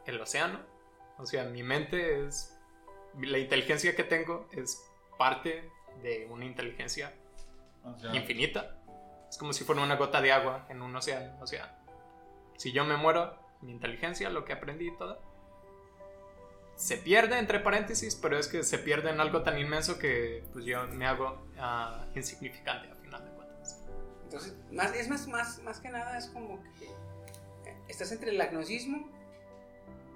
el 0.05 0.21
océano. 0.21 0.65
O 1.17 1.25
sea, 1.25 1.43
mi 1.43 1.63
mente 1.63 2.25
es, 2.25 2.57
la 3.21 3.37
inteligencia 3.39 3.93
que 3.93 4.05
tengo 4.05 4.47
es 4.53 4.81
parte 5.17 5.69
de 6.01 6.27
una 6.27 6.45
inteligencia 6.45 7.13
O 7.83 7.99
sea, 7.99 8.15
infinita. 8.15 8.78
Es 9.29 9.37
como 9.37 9.53
si 9.53 9.63
fuera 9.63 9.81
una 9.83 9.95
gota 9.95 10.21
de 10.21 10.31
agua 10.31 10.65
en 10.69 10.81
un 10.81 10.95
océano. 10.95 11.37
O 11.41 11.47
sea, 11.47 11.77
si 12.57 12.71
yo 12.71 12.85
me 12.85 12.97
muero, 12.97 13.37
mi 13.61 13.71
inteligencia, 13.71 14.29
lo 14.29 14.45
que 14.45 14.53
aprendí 14.53 14.87
y 14.87 14.97
todo, 14.97 15.21
se 16.75 16.97
pierde 16.97 17.37
entre 17.37 17.59
paréntesis, 17.59 18.15
pero 18.15 18.39
es 18.39 18.47
que 18.47 18.63
se 18.63 18.79
pierde 18.79 19.09
en 19.09 19.19
algo 19.19 19.43
tan 19.43 19.59
inmenso 19.59 19.99
que 19.99 20.43
pues 20.53 20.65
yo 20.65 20.87
me 20.87 21.05
hago 21.05 21.45
ah, 21.57 22.05
insignificante 22.15 22.89
a 22.89 22.95
final 22.95 23.25
de 23.25 23.31
cuentas. 23.31 23.83
Entonces, 24.23 24.55
más, 24.71 24.95
es 24.95 25.09
más, 25.09 25.27
más, 25.27 25.61
más 25.63 25.79
que 25.79 25.89
nada, 25.89 26.17
es 26.17 26.27
como 26.27 26.61
que 26.79 26.89
estás 27.87 28.11
entre 28.11 28.31
el 28.31 28.41
agnosismo, 28.41 29.09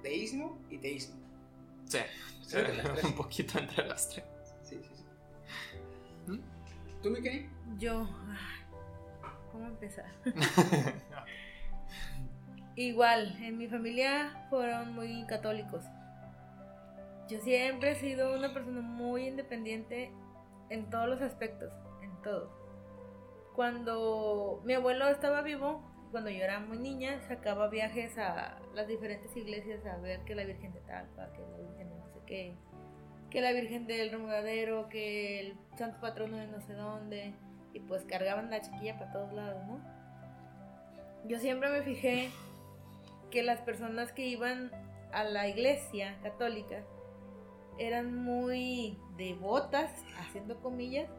deísmo 0.02 0.58
y 0.70 0.78
teísmo. 0.78 1.16
Sí, 1.86 1.98
Sí, 2.46 2.56
un 3.04 3.14
poquito 3.14 3.58
entre 3.58 3.86
las 3.86 4.08
tres. 4.08 4.24
Sí, 4.62 4.76
sí, 4.82 4.90
sí. 4.94 6.30
¿Mm? 6.30 6.40
¿Tú, 7.02 7.10
mi 7.10 7.22
querido? 7.22 7.50
Yo. 7.78 8.08
¿Cómo 9.54 9.68
empezar? 9.68 10.06
Igual, 12.74 13.36
en 13.40 13.56
mi 13.56 13.68
familia 13.68 14.48
fueron 14.50 14.96
muy 14.96 15.24
católicos. 15.26 15.84
Yo 17.28 17.38
siempre 17.38 17.92
he 17.92 17.94
sido 17.94 18.36
una 18.36 18.52
persona 18.52 18.80
muy 18.80 19.28
independiente 19.28 20.10
en 20.70 20.90
todos 20.90 21.08
los 21.08 21.22
aspectos, 21.22 21.72
en 22.02 22.10
todo. 22.22 22.50
Cuando 23.54 24.60
mi 24.64 24.74
abuelo 24.74 25.06
estaba 25.06 25.40
vivo, 25.42 25.88
cuando 26.10 26.30
yo 26.30 26.42
era 26.42 26.58
muy 26.58 26.78
niña, 26.78 27.20
sacaba 27.28 27.68
viajes 27.68 28.18
a 28.18 28.58
las 28.74 28.88
diferentes 28.88 29.36
iglesias 29.36 29.86
a 29.86 29.98
ver 29.98 30.24
que 30.24 30.34
la 30.34 30.42
Virgen 30.42 30.72
de 30.72 30.80
Talpa, 30.80 31.30
que 31.32 31.42
la 31.42 31.58
Virgen 31.58 31.90
de 31.90 31.94
no 31.94 32.08
sé 32.08 32.18
qué, 32.26 32.56
que 33.30 33.40
la 33.40 33.52
Virgen 33.52 33.86
del 33.86 34.10
Romuladero, 34.10 34.88
que 34.88 35.38
el 35.38 35.56
Santo 35.78 36.00
Patrono 36.00 36.38
de 36.38 36.48
no 36.48 36.60
sé 36.60 36.72
dónde, 36.72 37.34
y 37.74 37.80
pues 37.80 38.04
cargaban 38.04 38.50
la 38.50 38.62
chiquilla 38.62 38.98
para 38.98 39.12
todos 39.12 39.32
lados, 39.34 39.62
¿no? 39.66 39.80
Yo 41.26 41.38
siempre 41.38 41.68
me 41.68 41.82
fijé 41.82 42.30
que 43.30 43.42
las 43.42 43.60
personas 43.60 44.12
que 44.12 44.26
iban 44.26 44.70
a 45.12 45.24
la 45.24 45.48
iglesia 45.48 46.16
católica 46.22 46.82
eran 47.78 48.14
muy 48.14 48.96
devotas, 49.16 49.90
haciendo 50.18 50.60
comillas, 50.60 51.10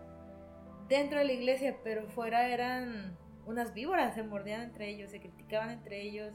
dentro 0.88 1.20
de 1.20 1.26
la 1.26 1.34
iglesia, 1.34 1.78
pero 1.84 2.08
fuera 2.08 2.48
eran 2.48 3.18
unas 3.46 3.74
víboras, 3.74 4.16
se 4.16 4.24
mordían 4.24 4.62
entre 4.62 4.90
ellos, 4.90 5.12
se 5.12 5.20
criticaban 5.20 5.70
entre 5.70 6.02
ellos 6.02 6.34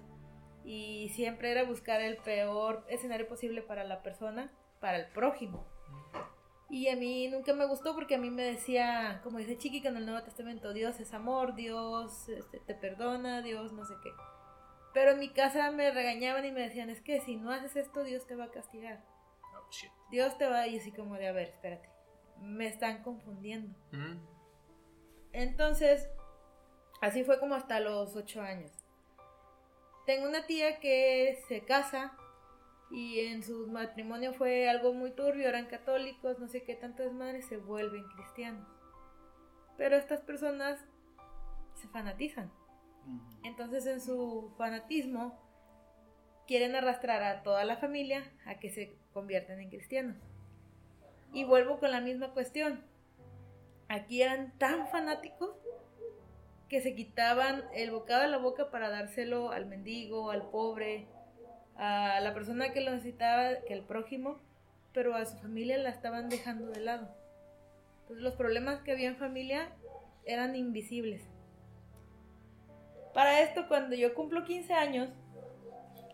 y 0.65 1.11
siempre 1.15 1.51
era 1.51 1.65
buscar 1.65 2.01
el 2.01 2.19
peor 2.19 2.85
escenario 2.89 3.27
posible 3.27 3.63
para 3.63 3.85
la 3.85 4.03
persona, 4.03 4.51
para 4.81 4.99
el 4.99 5.07
prójimo. 5.07 5.65
Y 6.71 6.89
a 6.89 6.95
mí 6.95 7.27
nunca 7.27 7.53
me 7.53 7.67
gustó 7.67 7.95
porque 7.95 8.15
a 8.15 8.19
mí 8.19 8.31
me 8.31 8.45
decía, 8.45 9.21
como 9.25 9.39
dice 9.39 9.59
Chiqui 9.59 9.85
en 9.85 9.97
el 9.97 10.07
Nuevo 10.07 10.23
Testamento, 10.23 10.73
Dios 10.73 11.01
es 11.01 11.13
amor, 11.13 11.57
Dios 11.57 12.29
este, 12.29 12.61
te 12.61 12.75
perdona, 12.75 13.43
Dios 13.43 13.73
no 13.73 13.85
sé 13.85 13.95
qué. 14.03 14.11
Pero 14.95 15.13
en 15.13 15.19
mi 15.19 15.31
casa 15.31 15.73
me 15.73 15.91
regañaban 15.91 16.45
y 16.45 16.53
me 16.53 16.61
decían, 16.61 16.89
es 16.89 17.01
que 17.01 17.21
si 17.21 17.37
no 17.37 17.51
haces 17.51 17.75
esto, 17.75 18.05
Dios 18.05 18.25
te 18.27 18.37
va 18.37 18.45
a 18.45 18.51
castigar. 18.53 19.05
Oh, 19.57 19.69
shit. 19.73 19.91
Dios 20.13 20.39
te 20.39 20.47
va 20.49 20.61
decir 20.61 20.81
así 20.81 20.93
como 20.93 21.17
de, 21.17 21.27
a 21.27 21.33
ver, 21.33 21.49
espérate, 21.49 21.89
me 22.41 22.69
están 22.69 23.03
confundiendo. 23.03 23.77
Mm. 23.91 24.19
Entonces, 25.33 26.09
así 27.01 27.25
fue 27.25 27.41
como 27.41 27.57
hasta 27.57 27.81
los 27.81 28.15
ocho 28.15 28.43
años. 28.43 28.71
Tengo 30.07 30.29
una 30.29 30.47
tía 30.47 30.79
que 30.79 31.43
se 31.49 31.65
casa 31.65 32.17
y 32.91 33.21
en 33.21 33.43
su 33.43 33.69
matrimonio 33.69 34.33
fue 34.33 34.69
algo 34.69 34.93
muy 34.93 35.13
turbio, 35.13 35.49
eran 35.49 35.67
católicos, 35.67 36.39
no 36.39 36.49
sé 36.49 36.65
qué 36.65 36.75
tanto 36.75 37.03
desmadre, 37.03 37.43
se 37.43 37.57
vuelven 37.57 38.05
cristianos. 38.17 38.67
Pero 39.77 39.97
estas 39.97 40.21
personas 40.21 40.85
se 41.75 41.89
fanatizan. 41.89 42.51
Entonces 43.45 43.87
en 43.87 44.01
su 44.01 44.53
fanatismo 44.59 45.39
quieren 46.47 46.75
arrastrar 46.75 47.23
a 47.23 47.43
toda 47.43 47.65
la 47.65 47.77
familia 47.77 48.25
a 48.45 48.59
que 48.59 48.71
se 48.71 48.97
conviertan 49.13 49.61
en 49.61 49.71
cristianos. 49.71 50.17
Y 51.33 51.45
vuelvo 51.45 51.79
con 51.79 51.93
la 51.93 52.01
misma 52.01 52.33
cuestión. 52.33 52.85
Aquí 53.89 54.23
eran 54.23 54.57
tan 54.59 54.89
fanáticos 54.89 55.57
que 56.69 56.81
se 56.81 56.95
quitaban 56.95 57.65
el 57.75 57.91
bocado 57.91 58.23
de 58.23 58.29
la 58.29 58.39
boca 58.39 58.71
para 58.71 58.91
dárselo 58.91 59.51
al 59.51 59.67
mendigo, 59.67 60.31
al 60.31 60.51
pobre, 60.51 61.09
a 61.81 62.21
la 62.21 62.35
persona 62.35 62.73
que 62.73 62.83
lo 62.83 62.91
necesitaba, 62.91 63.63
que 63.67 63.73
el 63.73 63.83
prójimo, 63.83 64.39
pero 64.93 65.15
a 65.15 65.25
su 65.25 65.39
familia 65.39 65.79
la 65.79 65.89
estaban 65.89 66.29
dejando 66.29 66.67
de 66.67 66.81
lado. 66.81 67.09
Entonces 68.03 68.23
los 68.23 68.35
problemas 68.35 68.83
que 68.83 68.93
había 68.93 69.09
en 69.09 69.17
familia 69.17 69.73
eran 70.27 70.57
invisibles. 70.57 71.23
Para 73.15 73.41
esto, 73.41 73.67
cuando 73.67 73.97
yo 73.97 74.15
cumplo 74.15 74.45
15 74.45 74.75
años, 74.75 75.09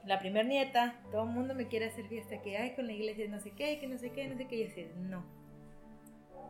la 0.05 0.21
primer 0.21 0.47
nieta, 0.47 1.01
todo 1.11 1.25
el 1.25 1.31
mundo 1.31 1.53
me 1.53 1.67
quiere 1.67 1.87
hacer 1.87 2.07
fiesta, 2.07 2.41
que 2.43 2.57
hay 2.57 2.77
con 2.77 2.87
la 2.87 2.93
iglesia, 2.93 3.27
no 3.29 3.41
sé 3.41 3.51
qué, 3.51 3.81
que 3.81 3.89
no 3.89 3.99
sé 3.99 4.13
qué, 4.13 4.29
no 4.29 4.37
sé 4.37 4.47
qué, 4.47 4.57
y 4.57 4.65
decía, 4.65 4.87
no. 4.97 5.27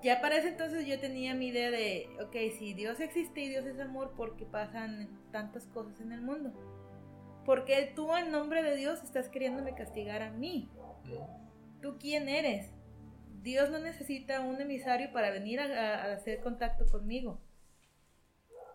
Ya 0.03 0.21
para 0.21 0.37
ese 0.37 0.49
entonces 0.49 0.87
yo 0.87 1.01
tenía 1.01 1.35
mi 1.35 1.49
idea 1.49 1.71
de, 1.71 2.11
ok, 2.23 2.37
si 2.59 2.75
Dios 2.75 3.01
existe 3.01 3.41
y 3.41 3.49
Dios 3.49 3.65
es 3.65 3.81
amor, 3.81 4.13
¿por 4.15 4.37
qué 4.37 4.45
pasan 4.45 5.09
tantas 5.33 5.67
cosas 5.69 6.03
en 6.03 6.13
el 6.13 6.21
mundo? 6.21 6.53
Porque 7.47 7.93
tú 7.95 8.15
en 8.17 8.31
nombre 8.33 8.63
de 8.63 8.77
Dios 8.77 9.03
estás 9.03 9.29
queriéndome 9.29 9.75
castigar 9.75 10.23
a 10.23 10.31
mí. 10.31 10.69
¿Tú 11.81 11.97
quién 11.99 12.29
eres? 12.29 12.71
Dios 13.43 13.71
no 13.71 13.79
necesita 13.79 14.41
un 14.41 14.61
emisario 14.61 15.13
para 15.13 15.31
venir 15.31 15.61
a, 15.61 15.65
a- 15.65 16.13
hacer 16.15 16.41
contacto 16.41 16.85
conmigo. 16.87 17.41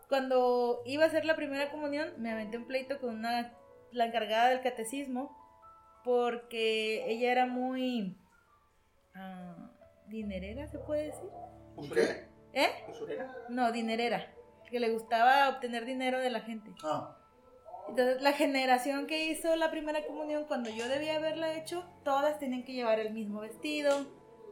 Cuando 0.08 0.82
iba 0.86 1.04
a 1.04 1.06
hacer 1.06 1.24
la 1.24 1.36
primera 1.36 1.70
comunión, 1.70 2.10
me 2.18 2.30
aventé 2.30 2.56
un 2.58 2.66
pleito 2.66 2.98
con 3.00 3.16
una, 3.16 3.52
la 3.92 4.06
encargada 4.06 4.48
del 4.50 4.60
catecismo, 4.62 5.36
porque 6.04 7.04
ella 7.10 7.30
era 7.32 7.46
muy 7.46 8.16
ah, 9.14 9.70
dinerera, 10.08 10.66
¿se 10.68 10.78
puede 10.78 11.06
decir? 11.06 11.28
¿Qué? 11.92 12.28
¿Eh? 12.54 12.68
No, 13.48 13.72
dinerera. 13.72 14.32
Que 14.70 14.80
le 14.80 14.90
gustaba 14.90 15.48
obtener 15.50 15.84
dinero 15.84 16.18
de 16.18 16.30
la 16.30 16.40
gente. 16.40 16.70
Ah. 16.82 17.18
Entonces, 17.88 18.22
la 18.22 18.32
generación 18.32 19.06
que 19.06 19.26
hizo 19.30 19.54
la 19.56 19.70
primera 19.70 20.06
comunión, 20.06 20.44
cuando 20.46 20.70
yo 20.70 20.88
debía 20.88 21.16
haberla 21.16 21.54
hecho, 21.56 21.84
todas 22.04 22.38
tenían 22.38 22.64
que 22.64 22.72
llevar 22.72 22.98
el 23.00 23.12
mismo 23.12 23.40
vestido, 23.40 24.06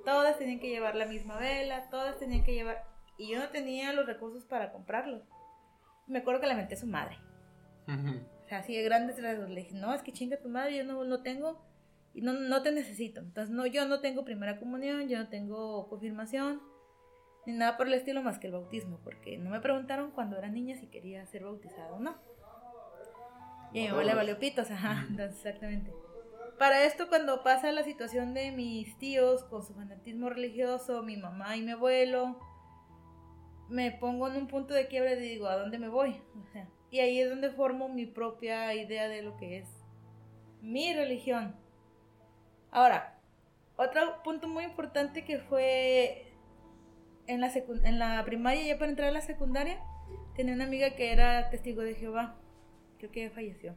todas 0.04 0.38
tenían 0.38 0.60
que 0.60 0.68
llevar 0.68 0.94
la 0.94 1.06
misma 1.06 1.38
vela, 1.38 1.88
todas 1.90 2.18
tenían 2.18 2.44
que 2.44 2.54
llevar... 2.54 2.84
Y 3.16 3.32
yo 3.32 3.38
no 3.38 3.48
tenía 3.48 3.92
los 3.92 4.06
recursos 4.06 4.44
para 4.44 4.72
comprarlo. 4.72 5.22
Me 6.06 6.20
acuerdo 6.20 6.40
que 6.40 6.46
la 6.46 6.54
menté 6.54 6.74
a 6.74 6.78
su 6.78 6.86
madre. 6.86 7.18
O 7.86 8.48
sea, 8.48 8.58
así 8.58 8.76
de 8.76 8.82
grandes 8.82 9.22
rasgos. 9.22 9.48
Le 9.48 9.62
dije, 9.62 9.74
no, 9.74 9.94
es 9.94 10.02
que 10.02 10.12
chinga 10.12 10.38
tu 10.38 10.48
madre, 10.48 10.76
yo 10.76 10.84
no 10.84 11.04
lo 11.04 11.22
tengo 11.22 11.60
y 12.14 12.22
no, 12.22 12.32
no 12.32 12.62
te 12.62 12.72
necesito. 12.72 13.20
Entonces, 13.20 13.54
no, 13.54 13.66
yo 13.66 13.86
no 13.86 14.00
tengo 14.00 14.24
primera 14.24 14.58
comunión, 14.58 15.08
yo 15.08 15.18
no 15.18 15.28
tengo 15.28 15.88
confirmación, 15.88 16.60
ni 17.46 17.52
nada 17.52 17.76
por 17.76 17.86
el 17.86 17.94
estilo 17.94 18.22
más 18.22 18.38
que 18.38 18.48
el 18.48 18.52
bautismo, 18.52 19.00
porque 19.04 19.38
no 19.38 19.50
me 19.50 19.60
preguntaron 19.60 20.10
cuando 20.10 20.36
era 20.36 20.48
niña 20.48 20.76
si 20.76 20.88
quería 20.88 21.24
ser 21.26 21.44
bautizada 21.44 21.92
o 21.92 22.00
no. 22.00 22.16
Y 23.72 23.80
a 23.80 23.82
mi 23.82 23.88
mamá 23.90 24.04
le 24.04 24.14
valió 24.14 24.38
pitos, 24.38 24.70
ajá, 24.70 25.06
entonces, 25.08 25.36
exactamente. 25.44 25.92
Para 26.58 26.84
esto, 26.84 27.08
cuando 27.08 27.42
pasa 27.42 27.72
la 27.72 27.84
situación 27.84 28.34
de 28.34 28.50
mis 28.50 28.98
tíos 28.98 29.44
con 29.44 29.64
su 29.64 29.74
fanatismo 29.74 30.28
religioso, 30.28 31.02
mi 31.02 31.16
mamá 31.16 31.56
y 31.56 31.62
mi 31.62 31.70
abuelo, 31.70 32.38
me 33.68 33.92
pongo 33.92 34.28
en 34.28 34.36
un 34.36 34.48
punto 34.48 34.74
de 34.74 34.88
quiebre 34.88 35.14
y 35.14 35.30
digo, 35.30 35.46
¿a 35.46 35.56
dónde 35.56 35.78
me 35.78 35.88
voy? 35.88 36.20
O 36.38 36.52
sea, 36.52 36.68
y 36.90 36.98
ahí 36.98 37.20
es 37.20 37.30
donde 37.30 37.50
formo 37.50 37.88
mi 37.88 38.04
propia 38.04 38.74
idea 38.74 39.08
de 39.08 39.22
lo 39.22 39.36
que 39.36 39.58
es 39.58 39.68
mi 40.60 40.92
religión. 40.92 41.54
Ahora, 42.72 43.18
otro 43.76 44.22
punto 44.24 44.48
muy 44.48 44.64
importante 44.64 45.24
que 45.24 45.38
fue 45.38 46.32
en 47.26 47.40
la, 47.40 47.50
en 47.84 47.98
la 47.98 48.24
primaria, 48.24 48.64
ya 48.64 48.78
para 48.78 48.90
entrar 48.90 49.08
a 49.08 49.12
la 49.12 49.20
secundaria, 49.20 49.80
tenía 50.34 50.54
una 50.54 50.64
amiga 50.64 50.90
que 50.90 51.12
era 51.12 51.48
testigo 51.50 51.82
de 51.82 51.94
Jehová. 51.94 52.39
Creo 53.00 53.10
que 53.10 53.22
ya 53.22 53.30
falleció. 53.30 53.74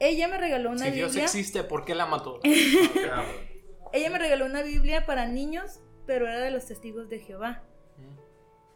Ella 0.00 0.26
me 0.26 0.36
regaló 0.36 0.70
una 0.70 0.86
Si 0.86 0.90
Dios 0.90 1.10
Biblia. 1.12 1.24
existe, 1.26 1.62
¿por 1.62 1.84
qué 1.84 1.94
la 1.94 2.06
mató? 2.06 2.40
Ella 3.92 4.10
me 4.10 4.18
regaló 4.18 4.46
una 4.46 4.62
Biblia 4.62 5.06
para 5.06 5.28
niños, 5.28 5.80
pero 6.06 6.26
era 6.26 6.40
de 6.40 6.50
los 6.50 6.66
testigos 6.66 7.08
de 7.08 7.20
Jehová. 7.20 7.62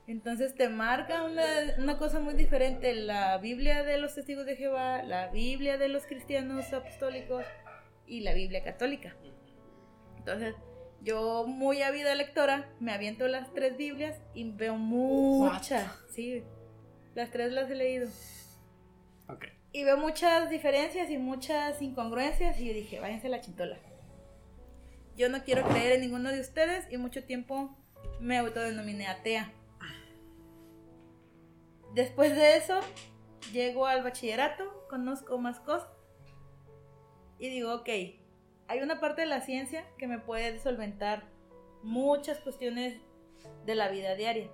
Entonces 0.07 0.55
te 0.55 0.69
marca 0.69 1.25
una, 1.25 1.43
una 1.79 1.99
cosa 1.99 2.21
muy 2.21 2.35
diferente 2.35 2.95
la 2.95 3.39
Biblia 3.39 3.83
de 3.83 3.99
los 3.99 4.15
testigos 4.15 4.47
de 4.47 4.55
Jehová, 4.55 5.03
la 5.03 5.29
Biblia 5.31 5.77
de 5.77 5.89
los 5.89 6.07
cristianos 6.07 6.73
apostólicos 6.73 7.45
y 8.07 8.21
la 8.21 8.35
Biblia 8.35 8.63
católica. 8.63 9.17
Entonces 10.17 10.55
yo 11.03 11.45
muy 11.49 11.83
ávida 11.83 12.15
lectora 12.15 12.71
me 12.79 12.93
aviento 12.93 13.27
las 13.27 13.53
tres 13.53 13.77
Biblias 13.77 14.17
y 14.33 14.49
veo 14.53 14.77
muchas. 14.77 15.93
Sí, 16.11 16.45
las 17.19 17.31
tres 17.33 17.53
las 17.53 17.69
he 17.69 17.75
leído. 17.75 18.09
Ok. 19.29 19.47
Y 19.73 19.83
veo 19.83 19.97
muchas 19.97 20.51
diferencias 20.51 21.11
y 21.11 21.19
muchas 21.19 21.83
incongruencias 21.83 22.59
y 22.61 22.69
yo 22.69 22.73
dije, 22.73 23.01
váyanse 23.01 23.27
a 23.27 23.31
la 23.31 23.41
chintola. 23.41 23.77
Yo 25.17 25.29
no 25.29 25.43
quiero 25.43 25.69
creer 25.69 25.93
en 25.95 26.03
ninguno 26.03 26.31
de 26.31 26.41
ustedes 26.41 26.87
y 26.93 26.97
mucho 26.97 27.25
tiempo 27.25 27.77
me 28.21 28.39
autodenominé 28.39 29.09
atea. 29.09 29.53
Después 31.93 32.37
de 32.37 32.57
eso, 32.57 32.79
llego 33.53 33.87
al 33.87 34.05
bachillerato, 34.05 34.87
conozco 34.89 35.39
más 35.39 35.59
cosas 35.59 35.91
y 37.41 37.49
digo, 37.49 37.75
ok, 37.75 37.89
hay 38.69 38.81
una 38.81 39.01
parte 39.01 39.23
de 39.23 39.27
la 39.27 39.41
ciencia 39.41 39.85
que 39.99 40.07
me 40.07 40.21
puede 40.21 40.61
solventar 40.61 41.25
muchas 41.83 42.39
cuestiones 42.39 43.01
de 43.67 43.75
la 43.75 43.89
vida 43.89 44.15
diaria, 44.15 44.49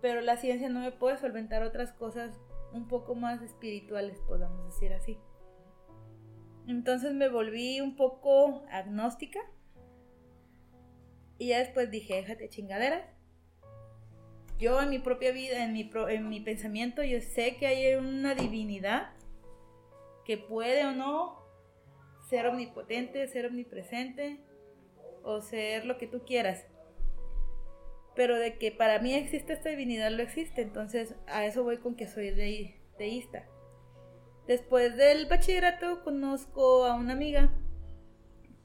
pero 0.00 0.20
la 0.20 0.36
ciencia 0.36 0.68
no 0.68 0.80
me 0.80 0.92
puede 0.92 1.16
solventar 1.18 1.62
otras 1.62 1.92
cosas 1.92 2.38
un 2.72 2.86
poco 2.86 3.14
más 3.14 3.42
espirituales, 3.42 4.18
podamos 4.26 4.66
decir 4.66 4.92
así. 4.92 5.18
Entonces 6.66 7.14
me 7.14 7.28
volví 7.28 7.80
un 7.80 7.96
poco 7.96 8.62
agnóstica 8.70 9.40
y 11.38 11.48
ya 11.48 11.58
después 11.58 11.90
dije, 11.90 12.14
déjate 12.16 12.48
chingaderas. 12.48 13.04
Yo 14.58 14.82
en 14.82 14.90
mi 14.90 14.98
propia 14.98 15.30
vida, 15.32 15.64
en 15.64 15.72
mi, 15.72 15.84
pro- 15.84 16.08
en 16.08 16.28
mi 16.28 16.40
pensamiento, 16.40 17.02
yo 17.04 17.20
sé 17.20 17.56
que 17.56 17.66
hay 17.68 17.94
una 17.94 18.34
divinidad 18.34 19.12
que 20.24 20.36
puede 20.36 20.84
o 20.84 20.92
no 20.92 21.38
ser 22.28 22.46
omnipotente, 22.46 23.26
ser 23.28 23.46
omnipresente 23.46 24.40
o 25.22 25.40
ser 25.40 25.86
lo 25.86 25.96
que 25.96 26.06
tú 26.06 26.24
quieras. 26.26 26.66
Pero 28.18 28.36
de 28.36 28.58
que 28.58 28.72
para 28.72 28.98
mí 28.98 29.14
existe 29.14 29.52
esta 29.52 29.68
divinidad, 29.68 30.10
lo 30.10 30.24
existe. 30.24 30.60
Entonces 30.60 31.14
a 31.28 31.44
eso 31.46 31.62
voy 31.62 31.76
con 31.78 31.94
que 31.94 32.08
soy 32.08 32.32
deísta. 32.98 33.44
Después 34.48 34.96
del 34.96 35.26
bachillerato 35.26 36.02
conozco 36.02 36.84
a 36.84 36.94
una 36.94 37.12
amiga 37.12 37.52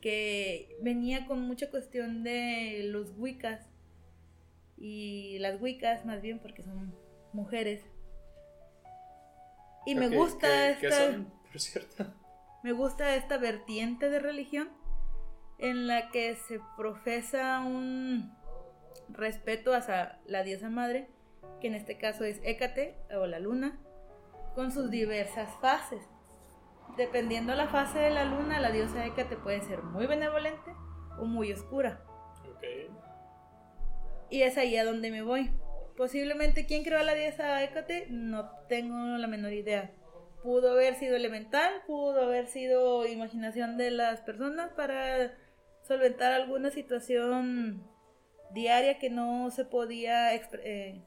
que 0.01 0.75
venía 0.81 1.27
con 1.27 1.41
mucha 1.41 1.69
cuestión 1.69 2.23
de 2.23 2.81
los 2.85 3.13
wiccas 3.15 3.69
y 4.75 5.37
las 5.37 5.61
wiccas 5.61 6.03
más 6.03 6.19
bien 6.23 6.39
porque 6.39 6.63
son 6.63 6.95
mujeres. 7.31 7.85
Y 9.85 9.93
me 9.93 10.09
gusta 10.09 10.47
¿qué- 10.47 10.77
qué 10.79 10.87
esta 10.87 11.11
son, 11.11 11.31
por 11.51 11.59
cierto? 11.61 12.05
me 12.63 12.71
gusta 12.71 13.15
esta 13.15 13.37
vertiente 13.37 14.09
de 14.09 14.17
religión 14.17 14.69
en 15.59 15.85
la 15.85 16.09
que 16.09 16.35
se 16.47 16.59
profesa 16.75 17.59
un 17.59 18.33
respeto 19.13 19.73
hacia 19.73 20.19
la 20.25 20.43
diosa 20.43 20.69
madre, 20.69 21.07
que 21.61 21.67
en 21.67 21.75
este 21.75 21.97
caso 21.97 22.23
es 22.23 22.39
Hécate 22.43 22.95
o 23.15 23.25
la 23.25 23.39
luna, 23.39 23.79
con 24.55 24.71
sus 24.71 24.89
diversas 24.89 25.49
fases. 25.61 26.01
Dependiendo 26.97 27.55
la 27.55 27.67
fase 27.67 27.99
de 27.99 28.11
la 28.11 28.25
luna, 28.25 28.59
la 28.59 28.71
diosa 28.71 29.05
Hécate 29.05 29.35
puede 29.35 29.61
ser 29.61 29.81
muy 29.81 30.05
benevolente 30.05 30.71
o 31.17 31.25
muy 31.25 31.51
oscura. 31.51 32.01
Ok. 32.53 32.63
Y 34.29 34.41
es 34.41 34.57
ahí 34.57 34.77
a 34.77 34.85
donde 34.85 35.09
me 35.09 35.21
voy. 35.21 35.51
Posiblemente 35.97 36.65
quién 36.65 36.83
creó 36.83 36.99
a 36.99 37.03
la 37.03 37.13
diosa 37.13 37.63
Hécate, 37.63 38.07
no 38.09 38.49
tengo 38.67 38.95
la 39.17 39.27
menor 39.27 39.53
idea. 39.53 39.91
Pudo 40.43 40.71
haber 40.71 40.95
sido 40.95 41.15
elemental, 41.15 41.71
pudo 41.87 42.23
haber 42.23 42.47
sido 42.47 43.07
imaginación 43.07 43.77
de 43.77 43.91
las 43.91 44.21
personas 44.21 44.71
para 44.71 45.33
solventar 45.87 46.31
alguna 46.31 46.69
situación 46.69 47.92
diaria 48.53 48.99
que 48.99 49.09
no 49.09 49.49
se 49.51 49.65
podía 49.65 50.33
eh, 50.35 51.01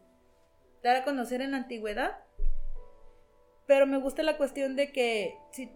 dar 0.82 0.96
a 0.96 1.04
conocer 1.04 1.40
en 1.40 1.52
la 1.52 1.58
antigüedad. 1.58 2.18
Pero 3.66 3.86
me 3.86 3.98
gusta 3.98 4.22
la 4.22 4.36
cuestión 4.36 4.76
de 4.76 4.92
que 4.92 5.36
si 5.50 5.72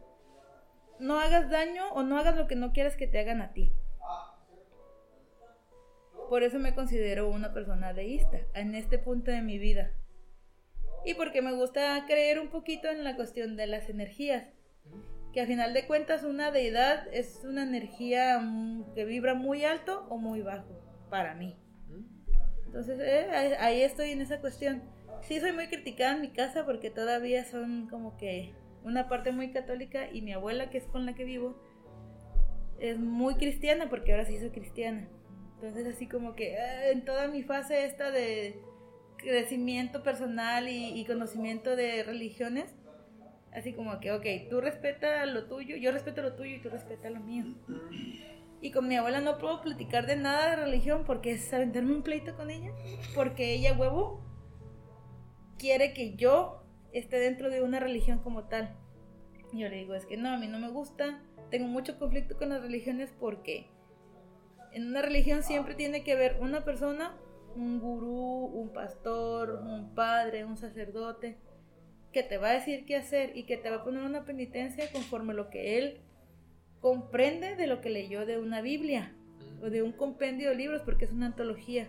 no 0.99 1.19
hagas 1.19 1.51
daño 1.51 1.91
o 1.93 2.03
no 2.03 2.19
hagas 2.19 2.37
lo 2.37 2.47
que 2.47 2.57
no 2.57 2.73
quieres 2.73 2.97
que 2.97 3.07
te 3.07 3.19
hagan 3.19 3.41
a 3.41 3.53
ti. 3.53 3.73
Por 6.29 6.45
eso 6.45 6.61
me 6.61 6.75
considero 6.75 7.29
una 7.29 7.53
persona 7.53 7.93
deísta 7.93 8.39
en 8.55 8.75
este 8.77 8.99
punto 8.99 9.33
de 9.33 9.43
mi 9.43 9.59
vida. 9.59 9.93
Y 11.05 11.15
porque 11.15 11.43
me 11.43 11.53
gusta 11.53 12.05
creer 12.07 12.39
un 12.39 12.49
poquito 12.49 12.89
en 12.89 13.03
la 13.03 13.17
cuestión 13.17 13.57
de 13.57 13.67
las 13.67 13.89
energías. 13.89 14.47
Que 15.33 15.41
a 15.41 15.47
final 15.47 15.73
de 15.75 15.87
cuentas 15.87 16.23
una 16.23 16.51
deidad 16.51 17.09
es 17.13 17.45
una 17.45 17.63
energía 17.63 18.39
mm, 18.39 18.95
que 18.95 19.05
vibra 19.05 19.35
muy 19.35 19.65
alto 19.65 20.07
o 20.09 20.19
muy 20.19 20.43
bajo 20.43 20.90
para 21.11 21.35
mí. 21.35 21.57
Entonces 22.67 23.01
eh, 23.01 23.27
ahí- 23.59 23.83
estoy 23.83 24.11
en 24.13 24.21
esa 24.21 24.41
cuestión. 24.41 24.83
Sí 25.23 25.41
soy 25.41 25.53
muy 25.53 25.67
criticada 25.67 26.15
en 26.15 26.23
mi 26.23 26.29
casa 26.31 26.65
porque 26.65 26.91
todavía 26.91 27.45
son 27.45 27.89
como 27.89 28.17
que 28.17 28.55
una 28.85 29.09
parte 29.09 29.33
muy 29.33 29.51
católica 29.53 30.09
y 30.11 30.23
mi 30.23 30.33
abuela 30.33 30.71
que 30.71 30.79
es 30.79 30.85
con 30.85 31.05
la 31.05 31.15
que 31.15 31.25
vivo 31.25 31.61
es 32.79 32.99
muy 32.99 33.35
cristiana 33.35 33.91
porque 33.91 34.13
ahora 34.13 34.25
sí 34.25 34.39
soy 34.39 34.51
cristiana. 34.51 35.09
Entonces 35.57 35.87
así 35.95 36.07
como 36.07 36.35
que 36.35 36.55
eh, 36.55 36.93
en 36.93 37.05
toda 37.05 37.29
mi 37.29 37.43
fase 37.43 37.85
esta 37.85 38.11
de 38.11 38.59
crecimiento 39.19 40.03
personal 40.03 40.69
y, 40.69 40.99
y 40.99 41.05
conocimiento 41.05 41.77
de 41.77 42.03
religiones, 42.05 42.75
así 43.53 43.75
como 43.75 44.01
que, 44.01 44.13
ok, 44.13 44.25
tú 44.49 44.63
respeta 44.63 45.27
lo 45.27 45.45
tuyo, 45.45 45.77
yo 45.77 45.93
respeto 45.93 46.23
lo 46.23 46.35
tuyo 46.35 46.57
y 46.57 46.61
tú 46.63 46.71
respeta 46.71 47.11
lo 47.11 47.21
mío. 47.21 47.45
Y 48.61 48.73
con 48.73 48.89
mi 48.89 48.97
abuela 48.97 49.21
no 49.21 49.39
puedo 49.39 49.63
platicar 49.63 50.07
de 50.07 50.17
nada 50.17 50.51
de 50.51 50.57
religión 50.65 51.05
porque 51.07 51.33
es 51.33 51.53
aventarme 51.53 51.95
un 51.95 52.03
pleito 52.03 52.37
con 52.37 52.51
ella, 52.51 52.73
porque 53.15 53.55
ella, 53.55 53.73
huevo, 53.73 54.21
quiere 55.59 55.95
que 55.95 56.15
yo 56.15 56.63
esté 56.93 57.19
dentro 57.19 57.49
de 57.51 57.63
una 57.63 57.81
religión 57.81 58.19
como 58.19 58.45
tal. 58.45 58.77
Y 59.53 59.61
yo 59.61 59.69
le 59.69 59.77
digo, 59.77 59.95
es 59.95 60.05
que 60.05 60.17
no, 60.17 60.29
a 60.31 60.39
mí 60.39 60.47
no 60.47 60.59
me 60.59 60.71
gusta, 60.71 61.23
tengo 61.51 61.69
mucho 61.69 61.99
conflicto 61.99 62.37
con 62.37 62.51
las 62.51 62.63
religiones 62.63 63.13
porque 63.19 63.67
en 64.73 64.87
una 64.87 65.03
religión 65.03 65.43
siempre 65.43 65.75
tiene 65.75 66.05
que 66.05 66.13
haber 66.13 66.39
una 66.41 66.65
persona, 66.65 67.17
un 67.57 67.81
gurú, 67.81 68.45
un 68.47 68.73
pastor, 68.73 69.63
un 69.65 69.95
padre, 69.95 70.45
un 70.45 70.57
sacerdote, 70.57 71.39
que 72.13 72.23
te 72.23 72.39
va 72.39 72.51
a 72.51 72.53
decir 72.53 72.85
qué 72.87 72.97
hacer 72.97 73.37
y 73.37 73.45
que 73.45 73.57
te 73.57 73.71
va 73.71 73.77
a 73.77 73.85
poner 73.85 74.03
una 74.03 74.25
penitencia 74.25 74.91
conforme 74.93 75.35
lo 75.35 75.49
que 75.51 75.79
él 75.79 76.01
comprende 76.81 77.57
de 77.57 77.67
lo 77.67 77.81
que 77.81 77.91
leyó 77.91 78.27
de 78.27 78.39
una 78.39 78.61
Biblia 78.61 79.15
o 79.63 79.71
de 79.71 79.83
un 79.83 79.93
compendio 79.93 80.51
de 80.51 80.57
libros 80.57 80.83
porque 80.83 81.05
es 81.05 81.13
una 81.13 81.27
antología. 81.27 81.89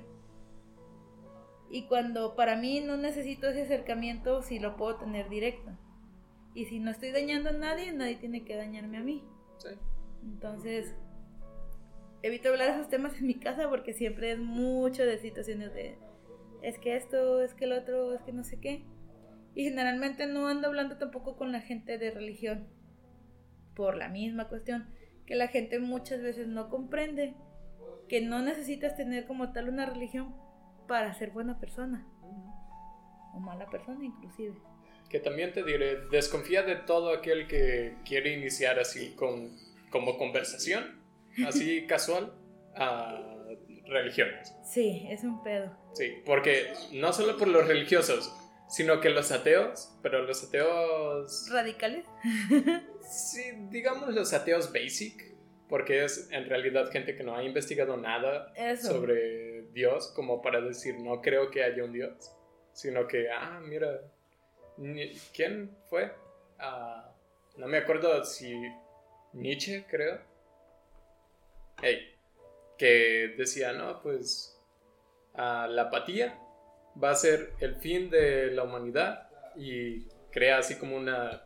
Y 1.69 1.83
cuando 1.83 2.35
para 2.35 2.57
mí 2.57 2.81
no 2.81 2.97
necesito 2.97 3.47
ese 3.47 3.61
acercamiento 3.61 4.41
si 4.41 4.59
lo 4.59 4.75
puedo 4.75 4.97
tener 4.97 5.29
directo. 5.29 5.71
Y 6.53 6.65
si 6.65 6.79
no 6.79 6.91
estoy 6.91 7.11
dañando 7.11 7.49
a 7.49 7.53
nadie, 7.53 7.93
nadie 7.93 8.17
tiene 8.17 8.43
que 8.43 8.57
dañarme 8.57 8.97
a 8.97 9.01
mí. 9.01 9.23
Sí. 9.57 9.69
Entonces, 10.23 10.93
evito 12.23 12.49
hablar 12.49 12.67
de 12.67 12.73
esos 12.75 12.89
temas 12.89 13.17
en 13.17 13.27
mi 13.27 13.35
casa 13.35 13.69
porque 13.69 13.93
siempre 13.93 14.33
es 14.33 14.39
mucho 14.39 15.03
de 15.03 15.17
situaciones 15.17 15.73
de 15.73 15.97
es 16.61 16.77
que 16.77 16.95
esto, 16.95 17.41
es 17.41 17.53
que 17.53 17.65
el 17.65 17.73
otro, 17.73 18.13
es 18.13 18.21
que 18.21 18.33
no 18.33 18.43
sé 18.43 18.59
qué. 18.59 18.83
Y 19.55 19.63
generalmente 19.63 20.27
no 20.27 20.47
ando 20.47 20.67
hablando 20.67 20.97
tampoco 20.97 21.35
con 21.35 21.51
la 21.51 21.61
gente 21.61 21.97
de 21.97 22.11
religión 22.11 22.67
por 23.75 23.95
la 23.97 24.09
misma 24.09 24.47
cuestión 24.47 24.87
que 25.25 25.35
la 25.35 25.47
gente 25.47 25.79
muchas 25.79 26.21
veces 26.21 26.47
no 26.47 26.69
comprende 26.69 27.35
que 28.09 28.21
no 28.21 28.41
necesitas 28.41 28.95
tener 28.95 29.25
como 29.25 29.53
tal 29.53 29.69
una 29.69 29.85
religión 29.85 30.35
para 30.87 31.13
ser 31.13 31.31
buena 31.31 31.59
persona 31.59 32.05
o 33.33 33.39
mala 33.39 33.69
persona 33.69 34.03
inclusive. 34.03 34.55
Que 35.09 35.19
también 35.19 35.53
te 35.53 35.63
diré, 35.63 36.07
desconfía 36.09 36.63
de 36.63 36.75
todo 36.75 37.13
aquel 37.13 37.47
que 37.47 37.95
quiere 38.05 38.33
iniciar 38.33 38.79
así 38.79 39.13
con, 39.15 39.57
como 39.89 40.17
conversación, 40.17 41.01
así 41.45 41.85
casual, 41.87 42.33
a 42.75 43.19
religiones. 43.87 44.53
Sí, 44.63 45.05
es 45.09 45.23
un 45.23 45.43
pedo. 45.43 45.75
Sí, 45.93 46.21
porque 46.25 46.73
no 46.93 47.11
solo 47.11 47.37
por 47.37 47.49
los 47.49 47.67
religiosos, 47.67 48.33
sino 48.71 49.01
que 49.01 49.09
los 49.09 49.31
ateos, 49.31 49.93
pero 50.01 50.23
los 50.23 50.43
ateos, 50.45 51.49
Radicales. 51.51 52.05
sí, 53.03 53.51
digamos 53.69 54.13
los 54.15 54.33
ateos 54.33 54.71
basic, 54.71 55.35
porque 55.67 56.05
es 56.05 56.31
en 56.31 56.47
realidad 56.47 56.89
gente 56.89 57.15
que 57.15 57.23
no 57.23 57.35
ha 57.35 57.43
investigado 57.43 57.97
nada 57.97 58.53
Eso. 58.55 58.93
sobre 58.93 59.63
Dios 59.73 60.13
como 60.15 60.41
para 60.41 60.61
decir 60.61 60.97
no 60.99 61.21
creo 61.21 61.51
que 61.51 61.63
haya 61.63 61.83
un 61.83 61.91
Dios, 61.91 62.33
sino 62.71 63.07
que, 63.07 63.29
ah, 63.29 63.59
mira, 63.61 64.01
¿quién 65.33 65.75
fue? 65.89 66.13
Ah, 66.57 67.13
no 67.57 67.67
me 67.67 67.77
acuerdo 67.77 68.23
si 68.23 68.53
Nietzsche, 69.33 69.85
creo. 69.89 70.19
Hey, 71.81 72.15
que 72.77 73.33
decía, 73.37 73.73
no, 73.73 74.01
pues 74.01 74.57
ah, 75.33 75.67
la 75.69 75.83
apatía 75.83 76.40
va 77.01 77.11
a 77.11 77.15
ser 77.15 77.53
el 77.59 77.75
fin 77.75 78.09
de 78.09 78.51
la 78.51 78.63
humanidad 78.63 79.29
y 79.55 80.05
crea 80.31 80.57
así 80.59 80.77
como 80.77 80.95
una, 80.95 81.43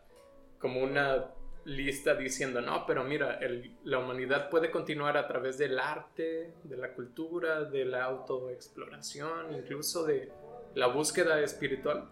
como 0.58 0.80
una 0.80 1.30
lista 1.64 2.14
diciendo, 2.14 2.60
no, 2.60 2.86
pero 2.86 3.02
mira, 3.02 3.38
el- 3.40 3.76
la 3.82 3.98
humanidad 3.98 4.48
puede 4.50 4.70
continuar 4.70 5.16
a 5.16 5.26
través 5.26 5.58
del 5.58 5.78
arte, 5.80 6.54
de 6.62 6.76
la 6.76 6.92
cultura, 6.94 7.64
de 7.64 7.84
la 7.84 8.04
autoexploración, 8.04 9.52
incluso 9.54 10.04
de 10.04 10.30
la 10.74 10.86
búsqueda 10.86 11.40
espiritual. 11.40 12.08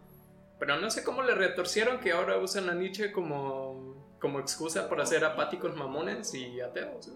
Pero 0.58 0.80
no 0.80 0.90
sé 0.90 1.04
cómo 1.04 1.22
le 1.22 1.34
retorcieron 1.34 2.00
que 2.00 2.12
ahora 2.12 2.38
usan 2.38 2.68
a 2.68 2.74
Nietzsche 2.74 3.12
como, 3.12 4.16
como 4.20 4.40
excusa 4.40 4.88
para 4.88 5.04
ser 5.06 5.24
apáticos 5.24 5.76
mamones 5.76 6.34
y 6.34 6.60
ateos. 6.60 7.12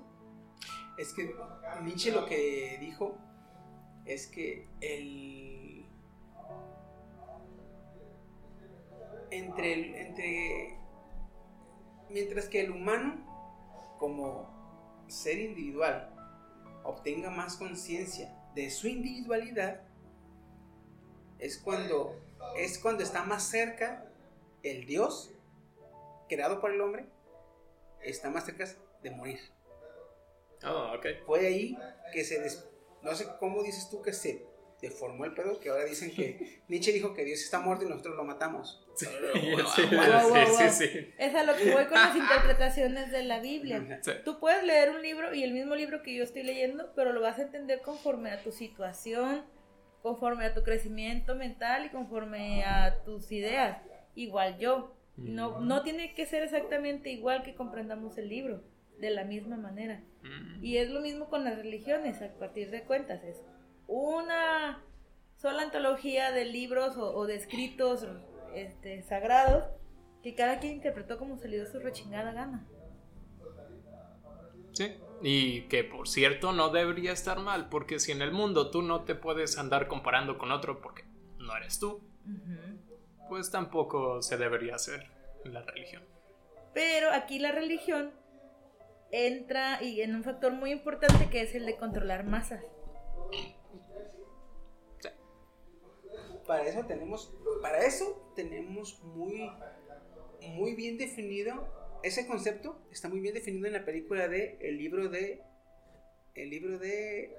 Es 0.97 1.12
que 1.15 1.35
Nietzsche 1.82 2.12
lo 2.12 2.27
que 2.27 2.77
dijo 2.81 3.16
es 4.05 4.27
que 4.28 4.69
el. 4.81 5.47
Entre 9.30 9.72
el. 9.74 9.94
Entre. 9.94 10.78
Mientras 12.10 12.48
que 12.48 12.60
el 12.62 12.70
humano, 12.70 13.16
como 13.98 15.05
ser 15.09 15.38
individual, 15.38 16.14
obtenga 16.84 17.30
más 17.30 17.56
conciencia 17.56 18.34
de 18.55 18.70
su 18.70 18.88
individualidad, 18.88 19.82
es 21.38 21.59
cuando. 21.59 22.16
Es 22.56 22.78
cuando 22.78 23.02
está 23.02 23.24
más 23.24 23.42
cerca 23.42 24.05
el 24.62 24.86
Dios 24.86 25.32
creado 26.28 26.60
por 26.60 26.72
el 26.72 26.80
hombre, 26.80 27.06
está 28.02 28.30
más 28.30 28.44
cerca 28.44 28.64
de 29.02 29.10
morir. 29.10 29.40
Ah, 30.62 30.94
ok. 30.96 31.06
Fue 31.26 31.46
ahí 31.46 31.76
que 32.12 32.24
se... 32.24 32.40
des- 32.40 32.68
No 33.02 33.14
sé 33.14 33.26
cómo 33.38 33.62
dices 33.62 33.88
tú 33.90 34.02
que 34.02 34.12
se 34.12 34.46
deformó 34.80 35.24
el 35.24 35.34
pedo, 35.34 35.59
que 35.60 35.70
ahora 35.70 35.84
dicen 35.84 36.12
que 36.14 36.60
Nietzsche 36.68 36.92
dijo 36.92 37.14
que 37.14 37.24
Dios 37.24 37.40
está 37.40 37.60
muerto 37.60 37.84
y 37.84 37.88
nosotros 37.88 38.16
lo 38.16 38.24
matamos. 38.24 38.84
Sí, 38.94 39.06
sí, 39.74 39.82
sí, 40.59 40.70
sí. 40.70 41.14
Es 41.18 41.34
a 41.34 41.42
lo 41.44 41.56
que 41.56 41.72
voy 41.72 41.84
con 41.86 41.94
las 41.94 42.16
interpretaciones 42.16 43.10
de 43.10 43.24
la 43.24 43.40
Biblia. 43.40 44.00
Sí. 44.02 44.12
Tú 44.24 44.38
puedes 44.38 44.64
leer 44.64 44.90
un 44.90 45.02
libro 45.02 45.34
y 45.34 45.42
el 45.44 45.52
mismo 45.52 45.74
libro 45.74 46.02
que 46.02 46.14
yo 46.14 46.22
estoy 46.24 46.42
leyendo, 46.42 46.92
pero 46.94 47.12
lo 47.12 47.20
vas 47.20 47.38
a 47.38 47.42
entender 47.42 47.80
conforme 47.82 48.30
a 48.30 48.42
tu 48.42 48.52
situación, 48.52 49.44
conforme 50.02 50.46
a 50.46 50.55
tu 50.55 50.62
crecimiento 50.62 51.34
mental 51.34 51.86
y 51.86 51.88
conforme 51.90 52.64
a 52.64 53.02
tus 53.05 53.30
ideas. 53.32 53.78
Igual 54.14 54.59
yo. 54.59 54.94
No, 55.16 55.60
no 55.60 55.82
tiene 55.82 56.14
que 56.14 56.26
ser 56.26 56.44
exactamente 56.44 57.10
igual 57.10 57.42
que 57.42 57.56
comprendamos 57.56 58.16
el 58.18 58.28
libro, 58.28 58.62
de 58.98 59.10
la 59.10 59.24
misma 59.24 59.56
manera. 59.56 60.00
Mm, 60.22 60.64
Y 60.64 60.76
es 60.76 60.90
lo 60.90 61.00
mismo 61.00 61.28
con 61.28 61.42
las 61.42 61.56
religiones, 61.56 62.22
a 62.22 62.28
partir 62.38 62.70
de 62.70 62.82
cuentas. 62.82 63.24
Es 63.24 63.42
una 63.89 64.85
sola 65.36 65.62
antología 65.62 66.31
de 66.31 66.44
libros 66.44 66.97
o, 66.97 67.12
o 67.15 67.27
de 67.27 67.35
escritos 67.35 68.06
este, 68.55 69.02
sagrados 69.02 69.65
que 70.23 70.35
cada 70.35 70.60
quien 70.60 70.74
interpretó 70.74 71.19
como 71.19 71.39
se 71.39 71.48
le 71.48 71.56
dio 71.56 71.66
su 71.66 71.78
rechingada 71.81 72.32
gana. 72.32 72.66
Sí. 74.73 74.97
Y 75.23 75.62
que 75.62 75.82
por 75.82 76.06
cierto 76.06 76.52
no 76.52 76.69
debería 76.69 77.12
estar 77.12 77.40
mal, 77.40 77.69
porque 77.69 77.98
si 77.98 78.12
en 78.12 78.23
el 78.23 78.31
mundo 78.31 78.70
tú 78.70 78.82
no 78.82 79.02
te 79.02 79.15
puedes 79.16 79.59
andar 79.59 79.89
comparando 79.89 80.39
con 80.39 80.52
otro 80.52 80.81
porque 80.81 81.05
no 81.39 81.56
eres 81.56 81.81
tú, 81.81 82.01
pues 83.28 83.51
tampoco 83.51 84.23
se 84.23 84.36
debería 84.36 84.77
hacer 84.77 85.10
en 85.44 85.55
la 85.55 85.62
religión. 85.62 86.05
Pero 86.74 87.10
aquí 87.10 87.39
la 87.39 87.51
religión 87.51 88.12
entra 89.10 89.82
y 89.82 90.02
en 90.02 90.15
un 90.15 90.23
factor 90.23 90.52
muy 90.52 90.70
importante 90.70 91.28
que 91.31 91.40
es 91.43 91.55
el 91.55 91.66
de 91.66 91.77
controlar 91.77 92.24
masas. 92.24 92.62
Para 96.48 96.66
eso 96.66 96.86
tenemos, 96.86 97.30
para 97.60 97.84
eso 97.84 98.32
tenemos 98.34 99.02
muy, 99.04 99.52
muy 100.40 100.74
bien 100.74 100.96
definido, 100.96 101.68
ese 102.02 102.26
concepto 102.26 102.80
está 102.90 103.10
muy 103.10 103.20
bien 103.20 103.34
definido 103.34 103.66
en 103.66 103.74
la 103.74 103.84
película 103.84 104.28
de 104.28 104.56
el 104.62 104.78
libro 104.78 105.10
de, 105.10 105.42
el 106.34 106.48
libro 106.48 106.78
de 106.78 107.36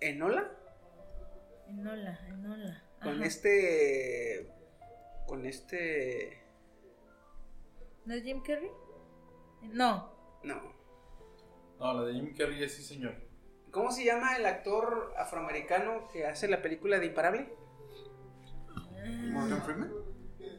Enola, 0.00 0.50
Enola, 1.68 2.18
Enola. 2.28 2.82
con 3.02 3.22
este, 3.22 4.50
con 5.26 5.44
este, 5.44 6.42
¿No 8.06 8.14
es 8.14 8.22
Jim 8.22 8.42
Carrey? 8.42 8.70
No. 9.64 10.14
no, 10.42 10.74
No, 11.78 11.92
la 11.92 12.04
de 12.04 12.14
Jim 12.14 12.34
Carrey 12.34 12.64
es 12.64 12.72
sí, 12.72 12.82
señor. 12.82 13.14
¿cómo 13.70 13.92
se 13.92 14.04
llama 14.04 14.36
el 14.36 14.46
actor 14.46 15.12
afroamericano 15.18 16.08
que 16.10 16.26
hace 16.26 16.48
la 16.48 16.62
película 16.62 16.98
de 16.98 17.06
Imparable? 17.06 17.61
Morgan 19.32 19.62
Freeman. 19.62 19.92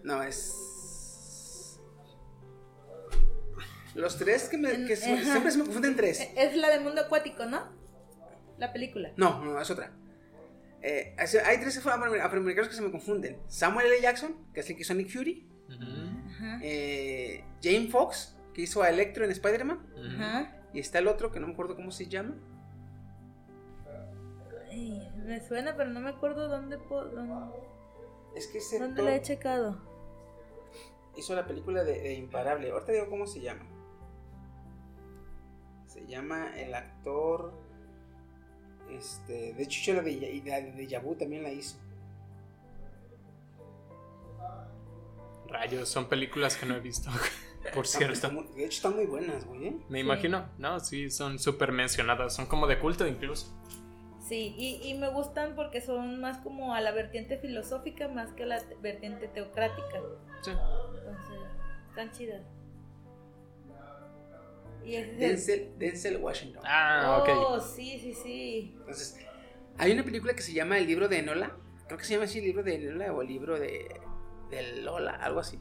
No, 0.03 0.21
es. 0.23 1.79
Los 3.95 4.17
tres 4.17 4.49
que, 4.49 4.57
me, 4.57 4.85
que 4.85 4.95
se- 4.95 5.13
Ajá. 5.13 5.23
siempre 5.23 5.51
se 5.51 5.57
me 5.59 5.65
confunden 5.65 5.95
tres. 5.95 6.19
Es 6.35 6.55
la 6.57 6.69
de 6.69 6.79
mundo 6.79 7.01
acuático, 7.01 7.45
¿no? 7.45 7.61
La 8.57 8.73
película. 8.73 9.11
No, 9.17 9.43
no, 9.43 9.59
es 9.59 9.69
otra. 9.69 9.91
Eh, 10.81 11.15
hay 11.45 11.59
tres 11.59 11.77
afro- 11.85 12.21
afroamericanos 12.21 12.69
que 12.69 12.75
se 12.75 12.81
me 12.81 12.91
confunden. 12.91 13.37
Samuel 13.47 13.87
L. 13.87 14.01
Jackson, 14.01 14.35
que 14.53 14.59
es 14.61 14.69
el 14.69 14.75
que 14.75 14.81
hizo 14.81 14.93
a 14.93 14.95
Nick 14.95 15.09
Fury. 15.09 15.47
Eh, 16.61 17.43
Jane 17.61 17.87
Fox, 17.89 18.35
que 18.53 18.63
hizo 18.63 18.81
a 18.81 18.89
Electro 18.89 19.23
en 19.25 19.31
Spider-Man. 19.31 19.79
Y 20.73 20.79
está 20.79 20.97
el 20.99 21.07
otro, 21.07 21.31
que 21.31 21.39
no 21.39 21.47
me 21.47 21.53
acuerdo 21.53 21.75
cómo 21.75 21.91
se 21.91 22.07
llama. 22.07 22.35
Ay, 24.71 25.07
me 25.23 25.39
suena, 25.47 25.75
pero 25.77 25.91
no 25.91 25.99
me 25.99 26.09
acuerdo 26.09 26.47
dónde, 26.47 26.77
dónde, 26.77 27.57
Es 28.35 28.47
que 28.47 28.57
ese 28.59 28.79
dónde 28.79 28.93
actor 28.93 29.05
la 29.05 29.15
he 29.15 29.21
checado. 29.21 29.81
hizo 31.15 31.35
la 31.35 31.45
película 31.45 31.83
de, 31.83 31.99
de 32.01 32.13
Imparable. 32.15 32.71
Ahorita 32.71 32.91
digo 32.91 33.09
cómo 33.09 33.27
se 33.27 33.41
llama. 33.41 33.65
Se 35.87 36.05
llama 36.07 36.57
el 36.59 36.73
actor. 36.73 37.53
Este. 38.89 39.53
De 39.53 39.63
hecho, 39.63 39.93
la 39.93 40.01
de, 40.01 40.15
de 40.75 40.87
Yabu 40.87 41.15
también 41.15 41.43
la 41.43 41.51
hizo. 41.51 41.77
Rayos, 45.47 45.87
son 45.89 46.07
películas 46.09 46.55
que 46.57 46.65
no 46.65 46.75
he 46.75 46.79
visto. 46.79 47.09
Por 47.73 47.87
cierto. 47.87 48.31
muy- 48.31 48.47
de 48.55 48.65
hecho, 48.65 48.77
están 48.77 48.95
muy 48.95 49.05
buenas, 49.05 49.45
güey. 49.45 49.67
¿eh? 49.67 49.77
Me 49.87 49.99
imagino. 49.99 50.49
No, 50.57 50.79
sí, 50.79 51.09
son 51.09 51.39
súper 51.39 51.71
mencionadas. 51.71 52.35
Son 52.35 52.45
como 52.47 52.67
de 52.67 52.79
culto 52.79 53.07
incluso. 53.07 53.53
Sí, 54.33 54.55
y, 54.57 54.81
y 54.89 54.95
me 54.95 55.09
gustan 55.09 55.53
porque 55.55 55.79
son 55.79 56.19
más 56.19 56.39
como 56.39 56.73
a 56.73 56.81
la 56.81 56.89
vertiente 56.91 57.37
filosófica 57.37 58.07
más 58.07 58.33
que 58.33 58.41
a 58.41 58.45
la 58.47 58.59
te- 58.59 58.73
vertiente 58.81 59.27
teocrática. 59.27 60.01
Sí. 60.41 60.49
Entonces, 60.49 61.39
están 61.89 62.11
chidas. 62.13 62.41
Y 64.83 64.95
el- 64.95 65.19
Denzel, 65.19 65.77
Denzel 65.77 66.17
Washington. 66.17 66.63
Ah, 66.65 67.19
ok. 67.21 67.29
Oh, 67.47 67.59
sí, 67.59 67.99
sí, 67.99 68.15
sí. 68.15 68.73
Entonces, 68.79 69.19
hay 69.77 69.91
una 69.91 70.03
película 70.03 70.33
que 70.33 70.41
se 70.41 70.51
llama 70.51 70.79
El 70.79 70.87
libro 70.87 71.07
de 71.07 71.19
Enola. 71.19 71.55
Creo 71.85 71.99
que 71.99 72.03
se 72.05 72.13
llama 72.13 72.25
así 72.25 72.39
el 72.39 72.45
libro 72.45 72.63
de 72.63 72.73
Enola 72.73 73.13
o 73.13 73.21
el 73.21 73.27
libro 73.27 73.59
de, 73.59 73.85
de 74.49 74.81
Lola, 74.81 75.11
algo 75.11 75.41
así. 75.41 75.59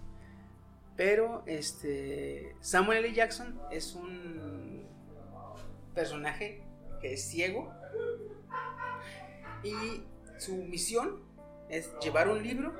Pero 0.97 1.43
este 1.45 2.57
Samuel 2.61 3.05
L. 3.05 3.13
Jackson 3.13 3.61
es 3.71 3.95
un 3.95 4.87
personaje 5.95 6.65
que 7.03 7.13
es 7.13 7.29
ciego 7.29 7.71
y 9.63 10.03
su 10.39 10.55
misión 10.57 11.23
es 11.69 11.91
llevar 12.01 12.29
un 12.29 12.43
libro 12.43 12.73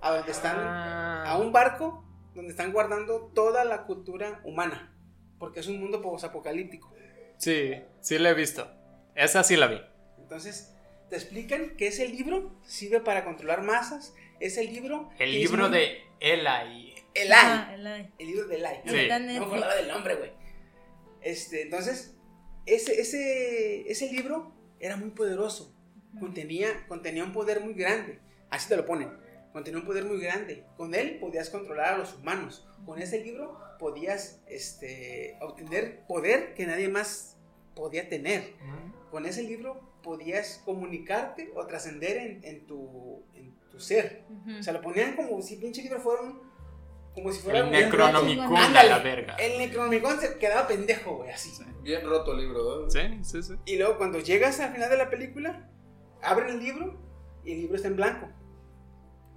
a 0.00 0.10
donde 0.16 0.32
están 0.32 0.56
Ah. 0.58 1.24
a 1.32 1.36
un 1.38 1.52
barco 1.52 2.04
donde 2.34 2.50
están 2.50 2.72
guardando 2.72 3.30
toda 3.34 3.64
la 3.64 3.84
cultura 3.84 4.40
humana, 4.44 4.94
porque 5.38 5.60
es 5.60 5.66
un 5.66 5.80
mundo 5.80 6.00
posapocalíptico. 6.00 6.92
Sí, 7.36 7.74
sí 8.00 8.18
la 8.18 8.30
he 8.30 8.34
visto. 8.34 8.70
Esa 9.14 9.42
sí 9.42 9.56
la 9.56 9.66
vi. 9.66 9.80
Entonces, 10.18 10.74
te 11.10 11.16
explican 11.16 11.76
que 11.76 11.88
ese 11.88 12.06
libro 12.08 12.54
sirve 12.64 13.00
para 13.00 13.24
controlar 13.24 13.62
masas. 13.62 14.14
Ese 14.40 14.62
libro. 14.64 15.10
El 15.18 15.32
libro 15.32 15.68
muy- 15.68 15.78
de 15.78 16.02
Eli. 16.20 16.94
El 17.14 17.32
Ah, 17.32 17.74
el 17.74 18.26
libro 18.26 18.46
del 18.46 18.64
AI. 18.64 18.80
Sí. 18.86 19.08
No 19.08 19.18
me 19.20 19.38
acordaba 19.38 19.74
del 19.74 19.88
nombre, 19.88 20.14
güey. 20.14 20.32
Este, 21.22 21.62
entonces, 21.62 22.16
ese, 22.74 23.00
ese, 23.00 23.90
ese 23.90 24.12
libro 24.12 24.52
era 24.80 24.96
muy 24.96 25.10
poderoso. 25.10 25.74
Contenía, 26.18 26.86
contenía 26.88 27.24
un 27.24 27.32
poder 27.32 27.60
muy 27.60 27.74
grande. 27.74 28.18
Así 28.50 28.68
te 28.68 28.76
lo 28.76 28.86
ponen. 28.86 29.10
Contenía 29.52 29.80
un 29.80 29.86
poder 29.86 30.04
muy 30.04 30.20
grande. 30.20 30.64
Con 30.76 30.94
él 30.94 31.18
podías 31.18 31.50
controlar 31.50 31.94
a 31.94 31.98
los 31.98 32.14
humanos. 32.14 32.66
Con 32.84 33.00
ese 33.00 33.22
libro 33.22 33.58
podías 33.78 34.42
este, 34.48 35.36
obtener 35.40 36.06
poder 36.06 36.54
que 36.54 36.66
nadie 36.66 36.88
más 36.88 37.36
podía 37.74 38.08
tener. 38.08 38.54
Con 39.10 39.26
ese 39.26 39.42
libro 39.42 39.80
podías 40.02 40.62
comunicarte 40.64 41.50
o 41.54 41.66
trascender 41.66 42.16
en, 42.18 42.44
en 42.44 42.66
tu, 42.66 43.22
en 43.34 43.54
tu 43.70 43.80
ser. 43.80 44.24
O 44.58 44.62
sea, 44.62 44.72
lo 44.72 44.80
ponían 44.82 45.16
como 45.16 45.40
si 45.42 45.56
pinche 45.56 45.82
libro 45.82 46.00
fuera 46.00 46.22
un. 46.22 46.47
Como 47.22 47.32
si 47.32 47.40
fuera 47.40 47.58
El 47.60 47.64
un. 47.66 47.70
Necronomicon 47.72 48.76
a 48.76 48.82
la 48.84 48.98
verga. 48.98 49.34
El 49.36 49.58
Necronomicon 49.58 50.20
se 50.20 50.38
quedaba 50.38 50.66
pendejo, 50.68 51.16
güey, 51.16 51.30
así. 51.30 51.50
Bien 51.82 52.04
roto 52.06 52.32
el 52.32 52.40
libro, 52.40 52.86
¿verdad? 52.88 52.90
Sí, 52.90 53.24
sí, 53.24 53.42
sí. 53.42 53.54
Y 53.66 53.78
luego 53.78 53.96
cuando 53.98 54.18
llegas 54.20 54.60
al 54.60 54.72
final 54.72 54.90
de 54.90 54.96
la 54.96 55.10
película, 55.10 55.68
abren 56.22 56.48
el 56.50 56.58
libro 56.58 57.00
y 57.44 57.52
el 57.52 57.60
libro 57.62 57.76
está 57.76 57.88
en 57.88 57.96
blanco. 57.96 58.28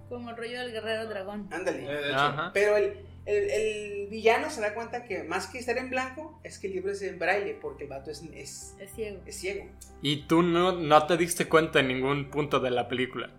Como 0.08 0.30
el 0.30 0.36
rollo 0.36 0.60
del 0.60 0.72
guerrero 0.72 1.06
dragón. 1.08 1.48
Ándale. 1.50 1.86
Eh. 1.88 2.12
Pero 2.52 2.76
el, 2.76 3.06
el- 3.24 3.50
el 3.50 4.08
villano 4.08 4.50
se 4.50 4.60
da 4.60 4.74
cuenta 4.74 5.04
que 5.04 5.22
más 5.22 5.46
que 5.46 5.58
estar 5.58 5.78
en 5.78 5.88
blanco, 5.88 6.38
es 6.44 6.58
que 6.58 6.66
el 6.66 6.74
libro 6.74 6.92
es 6.92 7.00
en 7.02 7.18
braille, 7.18 7.54
porque 7.54 7.84
el 7.84 7.90
vato 7.90 8.10
es, 8.10 8.22
es, 8.34 8.76
Es 8.78 8.92
ciego. 8.94 9.22
es 9.24 9.40
ciego. 9.40 9.64
Y 10.02 10.26
tú 10.26 10.42
no, 10.42 10.72
no 10.72 11.06
te 11.06 11.16
diste 11.16 11.48
cuenta 11.48 11.80
en 11.80 11.88
ningún 11.88 12.30
punto 12.30 12.60
de 12.60 12.70
la 12.70 12.88
película. 12.88 13.30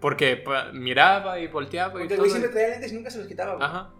Porque 0.00 0.44
miraba 0.74 1.38
y 1.40 1.46
volteaba 1.48 1.94
y 1.94 2.02
Porque 2.02 2.14
el 2.14 2.20
todo. 2.20 2.28
siempre 2.28 2.50
traía 2.50 2.68
lentes 2.68 2.92
y 2.92 2.94
nunca 2.94 3.10
se 3.10 3.18
los 3.18 3.26
quitaba, 3.26 3.54
güey. 3.54 3.66
Ajá. 3.66 3.90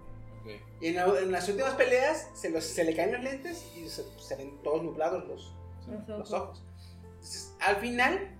ok. 0.43 0.51
Y 0.81 0.87
en, 0.89 0.97
la- 0.97 1.19
en 1.21 1.33
las 1.33 1.49
últimas 1.49 1.75
peleas 1.75 2.29
se, 2.35 2.51
los, 2.51 2.65
se 2.65 2.85
le 2.85 2.95
caen 2.95 3.13
los 3.13 3.23
lentes 3.23 3.65
y 3.77 3.89
se, 3.89 4.03
se 4.19 4.37
ven 4.37 4.63
todos 4.63 4.83
nublados 4.83 5.27
los, 5.27 5.55
Los 5.89 6.09
los 6.09 6.33
ojos. 6.33 6.33
ojos. 6.33 6.63
Entonces, 7.15 7.55
al 7.61 7.77
final, 7.77 8.37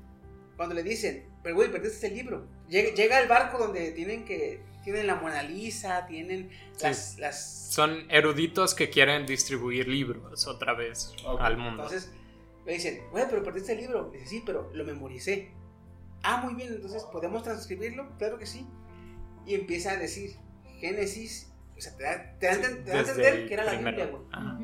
cuando 0.57 0.75
le 0.75 0.83
dicen, 0.83 1.29
pero 1.43 1.55
güey, 1.57 1.71
perdiste 1.71 2.09
el 2.09 2.15
libro, 2.15 2.47
llega, 2.69 2.95
llega 2.95 3.17
al 3.19 3.27
barco 3.29 3.59
donde 3.59 3.91
tienen 3.93 4.25
que, 4.25 4.61
tienen 4.85 5.07
la 5.07 5.15
Mona 5.17 5.43
Lisa, 5.43 6.07
tienen 6.07 6.51
las, 6.83 7.19
las... 7.19 7.73
Son 7.73 8.07
eruditos 8.11 8.75
que 8.75 8.91
quieren 8.91 9.27
distribuir 9.27 9.89
libros 9.89 10.47
otra 10.47 10.75
vez 10.75 11.13
Ok. 11.25 11.41
al 11.41 11.57
mundo. 11.57 11.83
Entonces, 11.85 12.13
le 12.65 12.75
dicen, 12.75 13.01
güey, 13.11 13.25
pero 13.31 13.43
perdiste 13.43 13.73
el 13.73 13.79
libro. 13.79 14.11
Dice, 14.13 14.27
sí, 14.27 14.43
pero 14.45 14.71
lo 14.75 14.85
memoricé. 14.85 15.51
Ah, 16.23 16.41
muy 16.43 16.55
bien, 16.55 16.73
entonces, 16.73 17.05
¿podemos 17.05 17.43
transcribirlo? 17.43 18.17
Claro 18.19 18.39
que 18.39 18.47
sí. 18.47 18.67
Y 19.47 19.55
empieza 19.55 19.93
a 19.93 19.97
decir, 19.97 20.37
Génesis, 20.79 21.53
o 21.77 21.81
sea, 21.81 21.97
te 21.97 22.03
da, 22.05 22.39
te 22.39 22.47
da 22.47 22.53
a 22.53 22.57
enten- 22.57 22.85
te 22.85 22.91
da 22.91 22.95
a 22.95 23.03
Desde 23.03 23.13
entender 23.13 23.49
que 23.49 23.55
era 23.55 23.65
la 23.65 23.73
primero. 23.73 23.97
Biblia, 23.97 24.11
güey. 24.11 24.29
Ajá. 24.33 24.59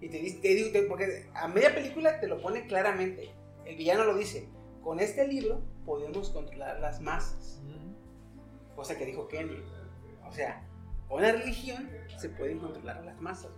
Y 0.00 0.08
te 0.08 0.18
dice, 0.18 0.38
te 0.40 0.48
digo, 0.54 0.88
porque 0.88 1.28
a 1.34 1.48
media 1.48 1.74
película 1.74 2.20
te 2.20 2.26
lo 2.28 2.40
pone 2.40 2.66
claramente. 2.66 3.30
El 3.64 3.76
villano 3.76 4.04
lo 4.04 4.16
dice, 4.16 4.48
con 4.82 5.00
este 5.00 5.26
libro 5.26 5.60
podemos 5.84 6.30
controlar 6.30 6.80
las 6.80 7.00
masas. 7.00 7.60
Cosa 8.76 8.96
que 8.96 9.06
dijo 9.06 9.26
Kenny. 9.28 9.60
O 10.28 10.32
sea, 10.32 10.64
con 11.08 11.20
la 11.22 11.32
religión 11.32 11.90
se 12.16 12.28
pueden 12.28 12.58
controlar 12.60 13.04
las 13.04 13.20
masas. 13.20 13.50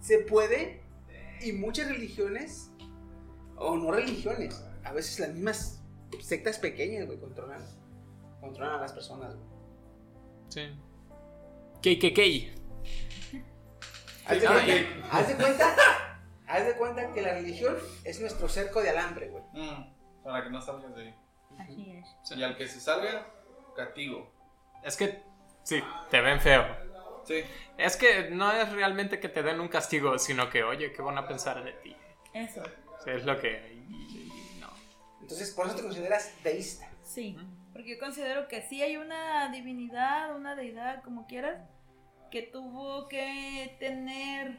Se 0.00 0.18
puede, 0.18 0.82
y 1.40 1.52
muchas 1.52 1.88
religiones, 1.88 2.70
o 3.56 3.76
no 3.76 3.90
religiones, 3.92 4.64
a 4.84 4.92
veces 4.92 5.18
las 5.20 5.30
mismas 5.30 5.82
sectas 6.20 6.58
pequeñas, 6.58 7.06
güey, 7.06 7.18
controlan, 7.18 7.62
controlan 8.40 8.74
a 8.78 8.80
las 8.80 8.92
personas, 8.92 9.34
güey. 9.34 9.48
Sí. 10.48 10.78
KKK. 11.82 12.62
Haz 14.26 14.40
de, 14.40 14.46
Ah, 14.46 14.52
cuenta, 14.52 15.08
haz 15.10 15.28
de 15.28 15.34
cuenta, 15.34 15.76
haz 16.46 16.66
de 16.66 16.76
cuenta 16.76 17.12
que 17.12 17.22
la 17.22 17.34
religión 17.34 17.76
es 18.04 18.20
nuestro 18.20 18.48
cerco 18.48 18.80
de 18.80 18.90
alambre, 18.90 19.28
güey. 19.28 19.42
Mm, 19.52 20.22
para 20.22 20.44
que 20.44 20.50
no 20.50 20.60
salgas 20.60 20.94
de 20.94 21.02
ahí. 21.02 21.14
Así 21.58 21.90
es. 21.90 22.38
Y 22.38 22.42
al 22.42 22.56
que 22.56 22.68
se 22.68 22.80
salga, 22.80 23.26
castigo. 23.74 24.32
Es 24.84 24.96
que 24.96 25.22
sí, 25.64 25.82
te 26.10 26.20
ven 26.20 26.40
feo. 26.40 26.64
Sí. 27.24 27.42
Es 27.78 27.96
que 27.96 28.30
no 28.30 28.50
es 28.52 28.70
realmente 28.72 29.18
que 29.20 29.28
te 29.28 29.42
den 29.42 29.60
un 29.60 29.68
castigo, 29.68 30.18
sino 30.18 30.50
que, 30.50 30.62
oye, 30.62 30.92
¿qué 30.92 31.02
van 31.02 31.18
a 31.18 31.26
pensar 31.26 31.62
de 31.64 31.72
ti? 31.72 31.96
Eso. 32.34 32.62
Sí, 33.04 33.10
es 33.10 33.24
lo 33.24 33.38
que... 33.40 33.71
Entonces, 35.22 35.50
por 35.52 35.66
eso 35.66 35.76
te 35.76 35.82
consideras 35.82 36.30
deísta. 36.44 36.86
Sí. 37.02 37.36
Porque 37.72 37.94
yo 37.94 37.98
considero 37.98 38.48
que 38.48 38.60
sí 38.62 38.82
hay 38.82 38.96
una 38.98 39.48
divinidad, 39.50 40.36
una 40.36 40.54
deidad, 40.54 41.02
como 41.02 41.26
quieras, 41.26 41.58
que 42.30 42.42
tuvo 42.42 43.08
que 43.08 43.76
tener. 43.80 44.58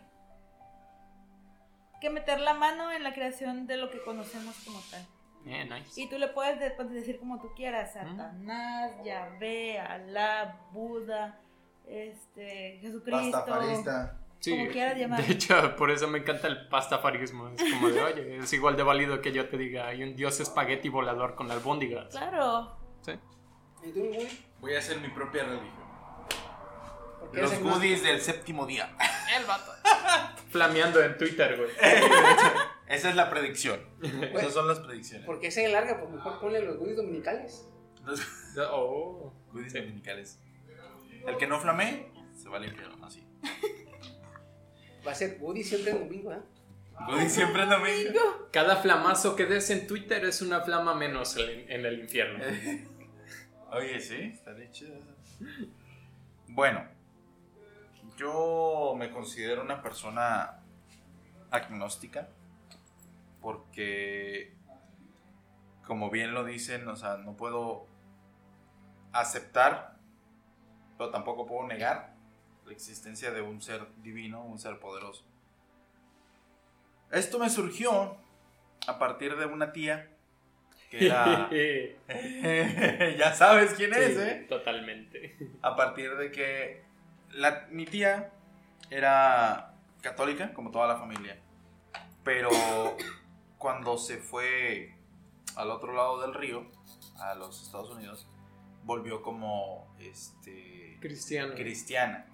que 2.01 2.09
meter 2.09 2.39
la 2.41 2.53
mano 2.53 2.91
en 2.91 3.01
la 3.01 3.13
creación 3.13 3.65
de 3.65 3.77
lo 3.77 3.89
que 3.89 4.01
conocemos 4.03 4.55
como 4.65 4.77
tal. 4.91 5.05
Eh, 5.45 5.63
nice. 5.63 6.01
Y 6.01 6.09
tú 6.09 6.17
le 6.17 6.27
puedes 6.27 6.59
de- 6.59 6.71
puedes 6.71 6.91
decir 6.91 7.17
como 7.17 7.39
tú 7.39 7.53
quieras, 7.55 7.93
Satanás, 7.93 8.91
Yahvé, 9.05 9.79
Alá, 9.79 10.59
Buda, 10.71 11.39
este, 11.87 12.79
Jesucristo. 12.81 13.31
Pastafarista. 13.31 14.19
Sí, 14.43 14.51
como 14.51 14.67
quieras 14.71 14.97
llamar. 14.97 15.25
De 15.25 15.31
hecho, 15.33 15.75
por 15.77 15.89
eso 15.89 16.05
me 16.09 16.19
encanta 16.19 16.47
el 16.47 16.67
pastafarismo. 16.67 17.47
Es 17.57 17.63
como 17.71 17.87
de, 17.89 18.03
oye, 18.03 18.37
es 18.39 18.51
igual 18.51 18.75
de 18.75 18.83
válido 18.83 19.21
que 19.21 19.31
yo 19.31 19.47
te 19.47 19.57
diga, 19.57 19.87
hay 19.87 20.03
un 20.03 20.17
dios 20.17 20.37
espagueti 20.41 20.89
volador 20.89 21.35
con 21.35 21.49
albóndigas. 21.49 22.09
Claro. 22.09 22.75
Sí. 23.01 23.13
¿Y 23.85 23.91
tú, 23.93 24.01
güey? 24.03 24.27
Voy 24.59 24.75
a 24.75 24.79
hacer 24.79 24.99
mi 24.99 25.07
propia 25.07 25.43
religión. 25.45 25.83
¿Por 27.21 27.31
qué 27.31 27.41
Los 27.41 27.57
goodies 27.59 28.03
del 28.03 28.19
séptimo 28.19 28.65
día. 28.65 28.93
El 29.37 29.45
vato. 29.45 29.71
Flameando 30.49 31.01
en 31.01 31.17
Twitter, 31.17 31.55
güey. 31.57 31.69
Esa 32.89 33.09
es 33.09 33.15
la 33.15 33.29
predicción. 33.29 33.79
Esas 34.33 34.53
son 34.53 34.67
las 34.67 34.81
predicciones. 34.81 35.25
¿Por 35.25 35.39
qué 35.39 35.51
se 35.51 35.67
larga? 35.69 35.99
Pues 36.01 36.11
mejor 36.11 36.41
ponle 36.41 36.61
los 36.61 36.77
goodies 36.77 36.97
dominicales. 36.97 37.65
Los 38.05 38.21
Oh. 38.69 39.33
goodies 39.53 39.71
Sí. 39.71 39.79
dominicales. 39.79 40.39
El 41.25 41.37
que 41.37 41.47
no 41.47 41.59
flamee, 41.61 42.11
se 42.35 42.49
va 42.49 42.57
al 42.57 42.65
infierno, 42.65 43.03
así. 43.05 43.25
Va 45.05 45.11
a 45.11 45.15
ser 45.15 45.37
goodies 45.37 45.69
siempre 45.69 45.91
en 45.91 45.99
domingo, 45.99 46.31
¿eh? 46.31 46.39
Goodies 47.07 47.33
siempre 47.33 47.63
en 47.63 47.69
domingo. 47.69 48.49
Cada 48.51 48.77
flamazo 48.77 49.35
que 49.35 49.45
des 49.45 49.69
en 49.69 49.87
Twitter 49.87 50.23
es 50.25 50.41
una 50.41 50.61
flama 50.61 50.93
menos 50.95 51.35
en 51.37 51.85
el 51.85 51.99
infierno. 51.99 52.43
Oye, 53.71 53.99
sí, 53.99 54.31
está 54.33 54.53
de 54.53 54.69
chido. 54.71 54.95
Bueno, 56.47 56.85
yo 58.17 58.93
me 58.97 59.09
considero 59.09 59.63
una 59.63 59.81
persona 59.81 60.59
agnóstica 61.49 62.29
porque, 63.41 64.53
como 65.85 66.09
bien 66.09 66.33
lo 66.33 66.45
dicen, 66.45 66.87
o 66.87 66.95
sea, 66.95 67.17
no 67.17 67.35
puedo 67.35 67.87
aceptar, 69.11 69.97
pero 70.97 71.09
tampoco 71.09 71.45
puedo 71.45 71.67
negar 71.67 72.12
la 72.73 72.77
existencia 72.77 73.29
de 73.31 73.41
un 73.41 73.61
ser 73.61 73.85
divino, 74.01 74.43
un 74.43 74.57
ser 74.57 74.79
poderoso. 74.79 75.23
Esto 77.11 77.37
me 77.37 77.49
surgió 77.51 78.17
a 78.87 78.97
partir 78.97 79.37
de 79.37 79.45
una 79.45 79.71
tía 79.71 80.09
que 80.89 81.05
era... 81.05 81.49
ya 83.17 83.33
sabes 83.35 83.73
quién 83.75 83.93
es, 83.93 84.15
Sí, 84.15 84.21
¿eh? 84.21 84.45
Totalmente. 84.49 85.37
A 85.61 85.75
partir 85.75 86.15
de 86.17 86.31
que 86.31 86.83
la- 87.31 87.67
mi 87.69 87.85
tía 87.85 88.31
era 88.89 89.75
católica, 90.01 90.51
como 90.53 90.71
toda 90.71 90.87
la 90.87 90.97
familia. 90.97 91.39
Pero 92.23 92.49
cuando 93.59 93.97
se 93.99 94.17
fue 94.17 94.95
al 95.55 95.69
otro 95.69 95.93
lado 95.93 96.21
del 96.21 96.33
río, 96.33 96.65
a 97.19 97.35
los 97.35 97.61
Estados 97.61 97.91
Unidos, 97.91 98.27
volvió 98.83 99.21
como 99.21 99.95
este 99.99 100.97
Cristiano. 100.99 101.53
cristiana. 101.53 102.25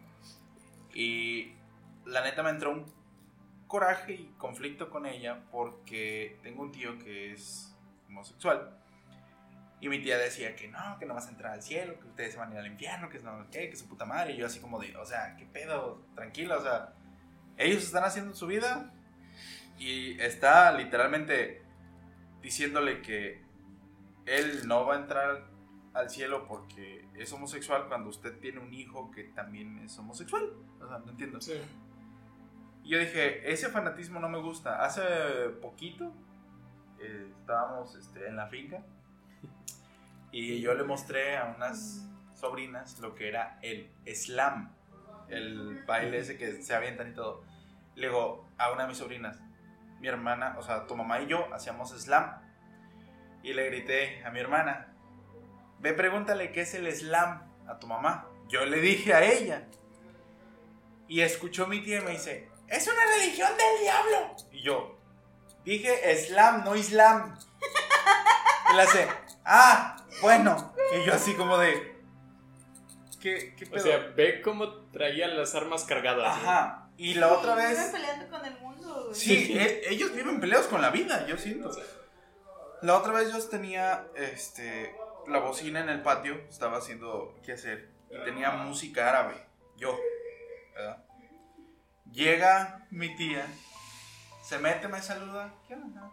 Y 0.93 1.53
la 2.05 2.23
neta 2.23 2.43
me 2.43 2.49
entró 2.49 2.71
un 2.71 2.85
coraje 3.67 4.13
y 4.13 4.33
conflicto 4.37 4.89
con 4.89 5.05
ella 5.05 5.43
porque 5.51 6.39
tengo 6.41 6.63
un 6.63 6.71
tío 6.71 6.97
que 6.97 7.33
es 7.33 7.75
homosexual. 8.07 8.75
Y 9.81 9.87
mi 9.87 10.01
tía 10.01 10.17
decía 10.17 10.55
que 10.55 10.67
no, 10.67 10.97
que 10.99 11.05
no 11.05 11.13
vas 11.13 11.27
a 11.27 11.29
entrar 11.29 11.53
al 11.53 11.61
cielo, 11.61 11.97
que 11.99 12.07
ustedes 12.07 12.33
se 12.33 12.39
van 12.39 12.49
a 12.51 12.55
ir 12.55 12.59
al 12.59 12.67
infierno, 12.67 13.09
que 13.09 13.19
no, 13.19 13.49
que, 13.49 13.69
que 13.69 13.75
su 13.75 13.87
puta 13.87 14.05
madre. 14.05 14.33
Y 14.33 14.37
yo 14.37 14.45
así 14.45 14.59
como 14.59 14.79
de, 14.79 14.95
o 14.97 15.05
sea, 15.05 15.35
qué 15.37 15.45
pedo, 15.45 16.03
tranquila, 16.15 16.57
o 16.57 16.61
sea, 16.61 16.93
ellos 17.57 17.83
están 17.83 18.03
haciendo 18.03 18.33
su 18.33 18.47
vida 18.47 18.91
y 19.77 20.19
está 20.19 20.71
literalmente 20.73 21.61
diciéndole 22.41 23.01
que 23.01 23.41
él 24.25 24.67
no 24.67 24.85
va 24.85 24.95
a 24.95 24.97
entrar 24.97 25.45
al 25.93 26.09
cielo 26.09 26.47
porque 26.47 27.05
es 27.15 27.31
homosexual 27.33 27.87
cuando 27.87 28.09
usted 28.09 28.39
tiene 28.39 28.59
un 28.59 28.73
hijo 28.73 29.11
que 29.11 29.23
también 29.23 29.79
es 29.79 29.97
homosexual. 29.97 30.53
O 30.79 30.87
sea, 30.87 30.99
no 30.99 31.11
entiendo. 31.11 31.41
Sí. 31.41 31.53
Y 32.83 32.89
yo 32.89 32.99
dije, 32.99 33.51
ese 33.51 33.69
fanatismo 33.69 34.19
no 34.19 34.29
me 34.29 34.39
gusta. 34.39 34.83
Hace 34.83 35.01
poquito 35.61 36.13
eh, 36.99 37.31
estábamos 37.39 37.95
este, 37.95 38.27
en 38.27 38.35
la 38.35 38.47
finca 38.47 38.83
y 40.31 40.61
yo 40.61 40.73
le 40.73 40.83
mostré 40.83 41.37
a 41.37 41.53
unas 41.55 42.07
sobrinas 42.35 42.99
lo 42.99 43.15
que 43.15 43.27
era 43.27 43.59
el 43.61 43.91
slam, 44.13 44.73
el 45.27 45.83
baile 45.85 46.19
ese 46.19 46.37
que 46.37 46.61
se 46.61 46.75
avientan 46.75 47.11
y 47.11 47.13
todo. 47.13 47.43
Le 47.95 48.07
digo 48.07 48.47
a 48.57 48.71
una 48.71 48.83
de 48.83 48.89
mis 48.89 48.97
sobrinas, 48.97 49.41
mi 49.99 50.07
hermana, 50.07 50.55
o 50.57 50.63
sea, 50.63 50.87
tu 50.87 50.95
mamá 50.95 51.21
y 51.21 51.27
yo 51.27 51.53
hacíamos 51.53 51.89
slam. 51.91 52.41
Y 53.43 53.53
le 53.53 53.65
grité 53.69 54.23
a 54.25 54.31
mi 54.31 54.39
hermana, 54.39 54.93
ve 55.79 55.93
pregúntale 55.93 56.51
qué 56.51 56.61
es 56.61 56.73
el 56.73 56.93
slam 56.93 57.51
a 57.67 57.79
tu 57.79 57.87
mamá. 57.87 58.27
Yo 58.47 58.65
le 58.65 58.79
dije 58.79 59.13
a 59.13 59.23
ella. 59.23 59.67
Y 61.07 61.21
escuchó 61.21 61.67
mi 61.67 61.81
tía 61.81 61.99
y 61.99 62.01
me 62.01 62.11
dice, 62.11 62.49
es 62.67 62.87
una 62.87 63.03
religión 63.17 63.49
del 63.57 63.81
diablo. 63.81 64.35
Y 64.51 64.61
yo, 64.61 64.99
dije 65.63 66.15
slam, 66.27 66.63
no 66.63 66.75
islam. 66.75 67.37
Y 68.71 68.75
le 68.75 68.81
hace, 68.81 69.07
ah, 69.45 69.97
bueno. 70.21 70.73
Y 70.95 71.05
yo 71.05 71.13
así 71.13 71.33
como 71.35 71.57
de, 71.57 71.97
¿qué, 73.19 73.55
qué 73.55 73.67
O 73.75 73.79
sea, 73.79 73.97
ve 74.15 74.41
cómo 74.41 74.85
traían 74.91 75.35
las 75.37 75.55
armas 75.55 75.83
cargadas. 75.83 76.43
¿no? 76.43 76.49
Ajá. 76.49 76.89
Y 76.97 77.13
la 77.13 77.31
otra 77.31 77.55
Viven 77.55 77.71
vez... 77.71 77.91
peleando 77.91 78.29
con 78.29 78.45
el 78.45 78.59
mundo, 78.59 79.05
güey. 79.05 79.15
Sí, 79.15 79.57
e- 79.57 79.89
ellos 79.89 80.13
viven 80.13 80.39
peleados 80.39 80.67
con 80.67 80.81
la 80.81 80.89
vida, 80.89 81.25
yo 81.27 81.37
siento. 81.37 81.71
La 82.81 82.97
otra 82.97 83.13
vez 83.13 83.31
yo 83.31 83.41
tenía 83.47 84.05
este, 84.15 84.95
la 85.29 85.39
bocina 85.39 85.79
en 85.79 85.89
el 85.89 86.01
patio, 86.01 86.35
estaba 86.49 86.77
haciendo 86.77 87.35
qué 87.43 87.53
hacer, 87.53 87.89
y 88.09 88.23
tenía 88.23 88.51
música 88.51 89.09
árabe, 89.09 89.45
yo, 89.77 89.97
¿verdad? 90.73 91.03
Llega 92.11 92.87
mi 92.89 93.15
tía, 93.15 93.45
se 94.43 94.57
mete, 94.59 94.87
me 94.87 95.01
saluda, 95.01 95.53
¿qué 95.67 95.75
onda? 95.75 96.11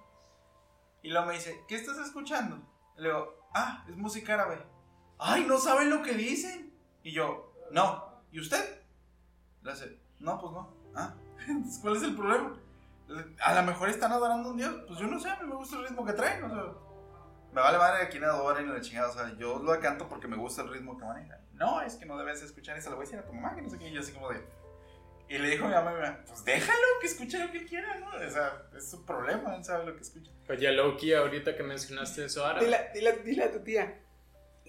Y 1.02 1.08
luego 1.08 1.26
me 1.26 1.34
dice, 1.34 1.64
¿qué 1.68 1.76
estás 1.76 1.98
escuchando? 1.98 2.60
Y 2.98 3.02
le 3.02 3.08
digo, 3.08 3.48
ah, 3.54 3.84
es 3.88 3.96
música 3.96 4.34
árabe. 4.34 4.62
Ay, 5.18 5.44
¿no 5.44 5.58
saben 5.58 5.88
lo 5.88 6.02
que 6.02 6.12
dicen? 6.12 6.72
Y 7.02 7.12
yo, 7.12 7.52
no, 7.70 8.22
¿y 8.32 8.40
usted? 8.40 8.82
Le 9.62 9.72
hace, 9.72 9.98
no, 10.18 10.38
pues 10.38 10.52
no. 10.52 10.74
Ah, 10.94 11.14
¿cuál 11.80 11.96
es 11.96 12.02
el 12.02 12.14
problema? 12.14 12.58
A 13.44 13.54
lo 13.54 13.62
mejor 13.62 13.88
están 13.88 14.12
adorando 14.12 14.48
a 14.48 14.52
un 14.52 14.58
dios. 14.58 14.74
Pues 14.86 14.98
yo 14.98 15.06
no 15.06 15.20
sé, 15.20 15.30
a 15.30 15.36
mí 15.36 15.48
me 15.48 15.54
gusta 15.54 15.76
el 15.76 15.86
ritmo 15.86 16.04
que 16.04 16.12
traen. 16.12 16.44
O 16.44 16.48
sea, 16.48 16.64
me 17.52 17.60
vale 17.60 17.78
madre 17.78 18.04
a 18.04 18.08
quien 18.08 18.24
adoren 18.24 18.68
y 18.68 18.72
la 18.72 18.80
chingada. 18.80 19.08
O 19.08 19.12
sea, 19.12 19.34
yo 19.36 19.58
lo 19.58 19.80
canto 19.80 20.08
porque 20.08 20.28
me 20.28 20.36
gusta 20.36 20.62
el 20.62 20.70
ritmo 20.70 20.98
que 20.98 21.04
maneja. 21.04 21.38
No, 21.54 21.80
es 21.80 21.94
que 21.94 22.06
no 22.06 22.18
debes 22.18 22.42
escuchar 22.42 22.76
eso. 22.76 22.90
Le 22.90 22.96
voy 22.96 23.04
a 23.04 23.06
decir 23.06 23.18
a 23.18 23.24
tu 23.24 23.32
mamá 23.32 23.54
que 23.54 23.62
no 23.62 23.70
sé 23.70 23.78
qué. 23.78 23.88
Y 23.88 23.92
yo 23.92 24.00
así 24.00 24.12
como 24.12 24.28
de. 24.30 24.44
Y 25.28 25.38
le 25.38 25.50
dijo 25.50 25.64
a 25.64 25.68
mi 25.68 25.74
mamá, 25.74 26.20
pues 26.26 26.44
déjalo 26.44 26.86
que 27.00 27.06
escuche 27.08 27.38
lo 27.38 27.50
que 27.50 27.58
él 27.58 27.66
quiera, 27.66 27.98
¿no? 27.98 28.10
O 28.10 28.30
sea, 28.30 28.62
es 28.76 28.88
su 28.88 29.04
problema, 29.04 29.56
él 29.56 29.64
sabe 29.64 29.84
lo 29.84 29.96
que 29.96 30.02
escucha. 30.02 30.30
Oye, 30.48 30.70
Loki, 30.70 31.12
ahorita 31.14 31.56
que 31.56 31.64
mencionaste 31.64 32.26
eso 32.26 32.46
ahora. 32.46 32.60
Dile, 32.60 32.90
dile, 32.94 33.12
dile 33.24 33.44
a 33.44 33.52
tu 33.52 33.60
tía. 33.60 34.02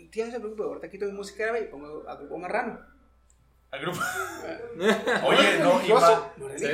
Tía, 0.10 0.26
no 0.26 0.32
se 0.32 0.40
preocupe, 0.40 0.64
ahorita 0.64 0.90
quito 0.90 1.06
mi 1.06 1.12
música 1.12 1.44
árabe 1.44 1.62
y 1.62 1.66
pongo 1.66 2.10
a 2.10 2.16
grupo 2.16 2.40
marrano. 2.40 2.80
Al 3.70 3.82
grupo. 3.82 4.00
Oye, 5.26 5.60
no, 5.60 5.80
no 5.80 6.58
Sí. 6.58 6.66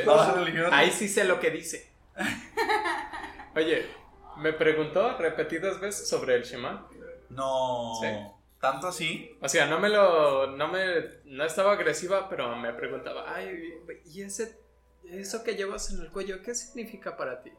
Ahí 0.72 0.92
sí 0.92 1.10
sé 1.10 1.26
lo 1.26 1.40
que 1.40 1.50
dice. 1.50 1.92
Oye, 3.56 3.86
me 4.38 4.54
preguntó 4.54 5.18
repetidas 5.18 5.80
veces 5.80 6.08
sobre 6.08 6.36
el 6.36 6.44
Shema. 6.44 6.88
No. 7.30 7.94
Sí. 8.02 8.08
Tanto 8.60 8.88
así. 8.88 9.38
O 9.42 9.50
sea, 9.50 9.66
no 9.66 9.80
me 9.80 9.90
lo. 9.90 10.48
No 10.56 10.68
me. 10.70 11.22
No 11.26 11.44
estaba 11.44 11.74
agresiva, 11.74 12.30
pero 12.30 12.56
me 12.56 12.74
preguntaba, 12.74 13.36
ay, 13.36 13.74
¿y 14.06 14.22
ese. 14.22 14.58
Eso 15.10 15.44
que 15.44 15.56
llevas 15.56 15.92
en 15.92 16.02
el 16.02 16.12
cuello, 16.12 16.42
qué 16.42 16.56
significa 16.56 17.18
para 17.18 17.42
ti? 17.42 17.52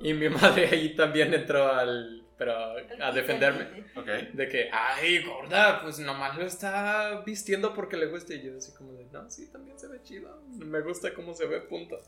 Y 0.00 0.12
mi 0.12 0.28
madre 0.28 0.68
ahí 0.68 0.94
también 0.94 1.32
entró 1.32 1.72
al. 1.72 2.24
Pero 2.36 2.52
a 3.00 3.12
defenderme. 3.12 3.86
Ok. 3.96 4.34
De 4.34 4.48
que, 4.48 4.68
ay, 4.70 5.24
gorda, 5.24 5.80
pues 5.80 5.98
nomás 5.98 6.36
lo 6.36 6.44
está 6.44 7.22
vistiendo 7.24 7.72
porque 7.72 7.96
le 7.96 8.06
gusta. 8.06 8.34
Y 8.34 8.42
yo 8.42 8.58
así 8.58 8.74
como 8.74 8.92
de, 8.92 9.06
no, 9.06 9.30
sí, 9.30 9.50
también 9.50 9.78
se 9.78 9.88
ve 9.88 10.02
chido. 10.02 10.42
Me 10.58 10.82
gusta 10.82 11.14
cómo 11.14 11.32
se 11.32 11.46
ve, 11.46 11.62
punto. 11.62 11.98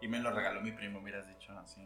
Y 0.00 0.08
me 0.08 0.18
lo 0.18 0.32
regaló 0.32 0.60
mi 0.60 0.72
primo, 0.72 0.98
hubieras 0.98 1.28
dicho 1.28 1.52
así. 1.56 1.80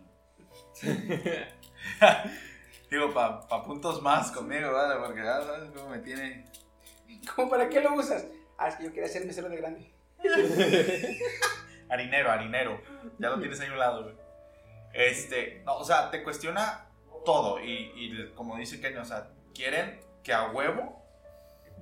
Digo, 2.91 3.13
para 3.13 3.41
puntos 3.65 4.01
más 4.03 4.31
conmigo, 4.31 4.73
¿vale? 4.73 5.01
Porque 5.01 5.23
ya 5.23 5.43
sabes 5.43 5.71
cómo 5.75 5.91
me 5.91 5.99
tiene. 5.99 6.45
¿Cómo 7.35 7.51
para 7.51 7.69
qué 7.69 7.81
lo 7.81 7.95
usas? 7.95 8.27
Ah, 8.59 8.69
es 8.69 8.77
que 8.77 8.85
yo 8.85 8.93
quería 8.93 9.09
ser 9.09 9.25
mesero 9.25 9.49
de 9.49 9.57
grande. 9.57 9.91
Harinero, 11.89 12.31
harinero. 12.31 12.81
Ya 13.19 13.31
lo 13.31 13.41
tienes 13.41 13.61
ahí 13.61 13.69
a 13.69 13.73
un 13.73 13.79
lado, 13.79 14.05
güey. 14.05 14.15
Este, 14.93 15.63
no, 15.67 15.77
o 15.77 15.85
sea, 15.85 16.11
te 16.11 16.23
cuestiona 16.23 16.89
todo. 17.25 17.61
Y, 17.61 17.93
y 17.97 18.33
como 18.35 18.57
dice 18.57 18.81
Kenny, 18.81 18.97
o 18.97 19.05
sea, 19.05 19.29
quieren 19.55 20.01
que 20.23 20.33
a 20.33 20.51
huevo. 20.51 21.03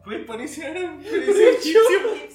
Güey, 0.05 0.27
parece 0.27 0.63
parece 0.63 1.51
egipcio. 1.51 1.81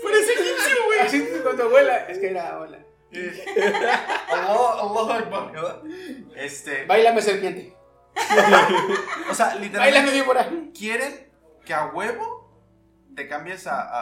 Parece 0.04 0.34
egipcio, 0.34 0.86
güey. 0.86 1.00
Así 1.00 1.28
con 1.44 1.58
tu 1.58 1.64
abuela. 1.64 1.98
Es 2.08 2.20
que 2.20 2.30
era 2.30 2.56
abuela. 2.56 2.80
Allah, 3.12 4.82
Allah 4.82 5.16
Akbar, 5.16 5.52
¿verdad? 5.52 5.82
Este, 6.36 6.86
Bailame 6.86 7.22
serpiente. 7.22 7.76
o 9.30 9.34
sea, 9.34 9.48
Bailame 9.48 9.66
literalmente 9.66 10.12
víbora. 10.12 10.50
quieren 10.78 11.32
que 11.66 11.74
a 11.74 11.88
huevo 11.88 12.46
te 13.16 13.28
cambies 13.28 13.66
a, 13.68 13.82
a, 13.82 14.02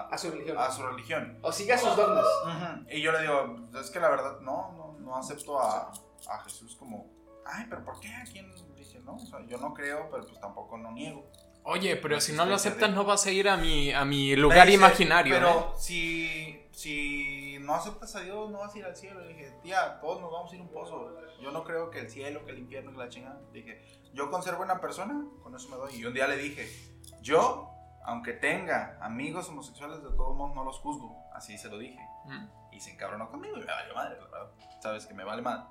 a, 0.00 0.08
A 0.08 0.18
su 0.18 0.30
religión. 0.30 0.56
a 0.58 0.70
su 0.70 0.82
religión. 0.86 1.38
O 1.42 1.52
siga 1.52 1.78
sus 1.78 1.94
dogmas. 1.96 2.24
Ujú. 2.44 2.86
Y 2.90 3.00
yo 3.00 3.12
le 3.12 3.22
digo, 3.22 3.56
es 3.80 3.90
que 3.90 4.00
la 4.00 4.08
verdad, 4.08 4.40
no, 4.40 4.72
no, 4.72 4.96
no 5.00 5.16
acepto 5.16 5.60
a, 5.60 5.92
a 6.28 6.38
Jesús 6.44 6.76
como, 6.76 7.06
ay, 7.46 7.66
pero 7.68 7.84
¿por 7.84 8.00
qué? 8.00 8.08
¿A 8.14 8.24
quién? 8.24 8.52
Dije, 8.74 9.00
no, 9.04 9.14
o 9.16 9.18
sea, 9.26 9.38
yo 9.46 9.58
no 9.58 9.72
creo, 9.74 10.08
pero 10.10 10.26
pues 10.26 10.40
tampoco 10.40 10.76
no 10.78 10.90
niego. 10.92 11.30
Oye, 11.68 11.96
pero 11.96 12.20
si 12.20 12.32
no 12.32 12.44
lo 12.46 12.54
aceptas, 12.54 12.80
perdido. 12.82 13.02
no 13.02 13.08
vas 13.08 13.26
a 13.26 13.30
ir 13.32 13.48
a 13.48 13.56
mi, 13.56 13.92
a 13.92 14.04
mi 14.04 14.36
lugar 14.36 14.66
dice, 14.66 14.78
imaginario. 14.78 15.34
Pero 15.34 15.72
¿eh? 15.74 15.78
si, 15.78 16.65
si 16.76 17.56
no 17.62 17.74
aceptas 17.74 18.14
a 18.16 18.20
Dios, 18.20 18.50
no 18.50 18.58
vas 18.58 18.74
a 18.74 18.78
ir 18.78 18.84
al 18.84 18.94
cielo. 18.94 19.20
Le 19.20 19.28
dije, 19.28 19.50
tía, 19.62 19.98
todos 19.98 20.20
nos 20.20 20.30
vamos 20.30 20.52
a 20.52 20.56
ir 20.56 20.60
a 20.60 20.64
un 20.64 20.70
pozo. 20.70 21.10
Yo 21.40 21.50
no 21.50 21.64
creo 21.64 21.88
que 21.88 22.00
el 22.00 22.10
cielo, 22.10 22.44
que 22.44 22.50
el 22.50 22.58
infierno, 22.58 22.92
que 22.92 22.98
la 22.98 23.08
chingada. 23.08 23.40
Dije, 23.50 23.82
yo 24.12 24.30
con 24.30 24.42
ser 24.42 24.56
buena 24.56 24.78
persona, 24.78 25.24
con 25.42 25.54
eso 25.54 25.70
me 25.70 25.76
doy. 25.76 25.94
Y 25.94 26.04
un 26.04 26.12
día 26.12 26.26
le 26.26 26.36
dije, 26.36 26.68
yo, 27.22 27.70
aunque 28.04 28.34
tenga 28.34 28.98
amigos 29.00 29.48
homosexuales, 29.48 30.02
de 30.02 30.10
todos 30.10 30.36
modos 30.36 30.54
no 30.54 30.64
los 30.64 30.78
juzgo. 30.80 31.16
Así 31.32 31.56
se 31.56 31.70
lo 31.70 31.78
dije. 31.78 32.06
Mm. 32.26 32.74
Y 32.74 32.80
se 32.80 32.92
encabronó 32.92 33.30
conmigo 33.30 33.56
y 33.56 33.60
me 33.60 33.72
valió 33.72 33.94
madre, 33.94 34.16
verdad. 34.16 34.50
Sabes 34.82 35.06
que 35.06 35.14
me 35.14 35.24
vale 35.24 35.40
madre. 35.40 35.64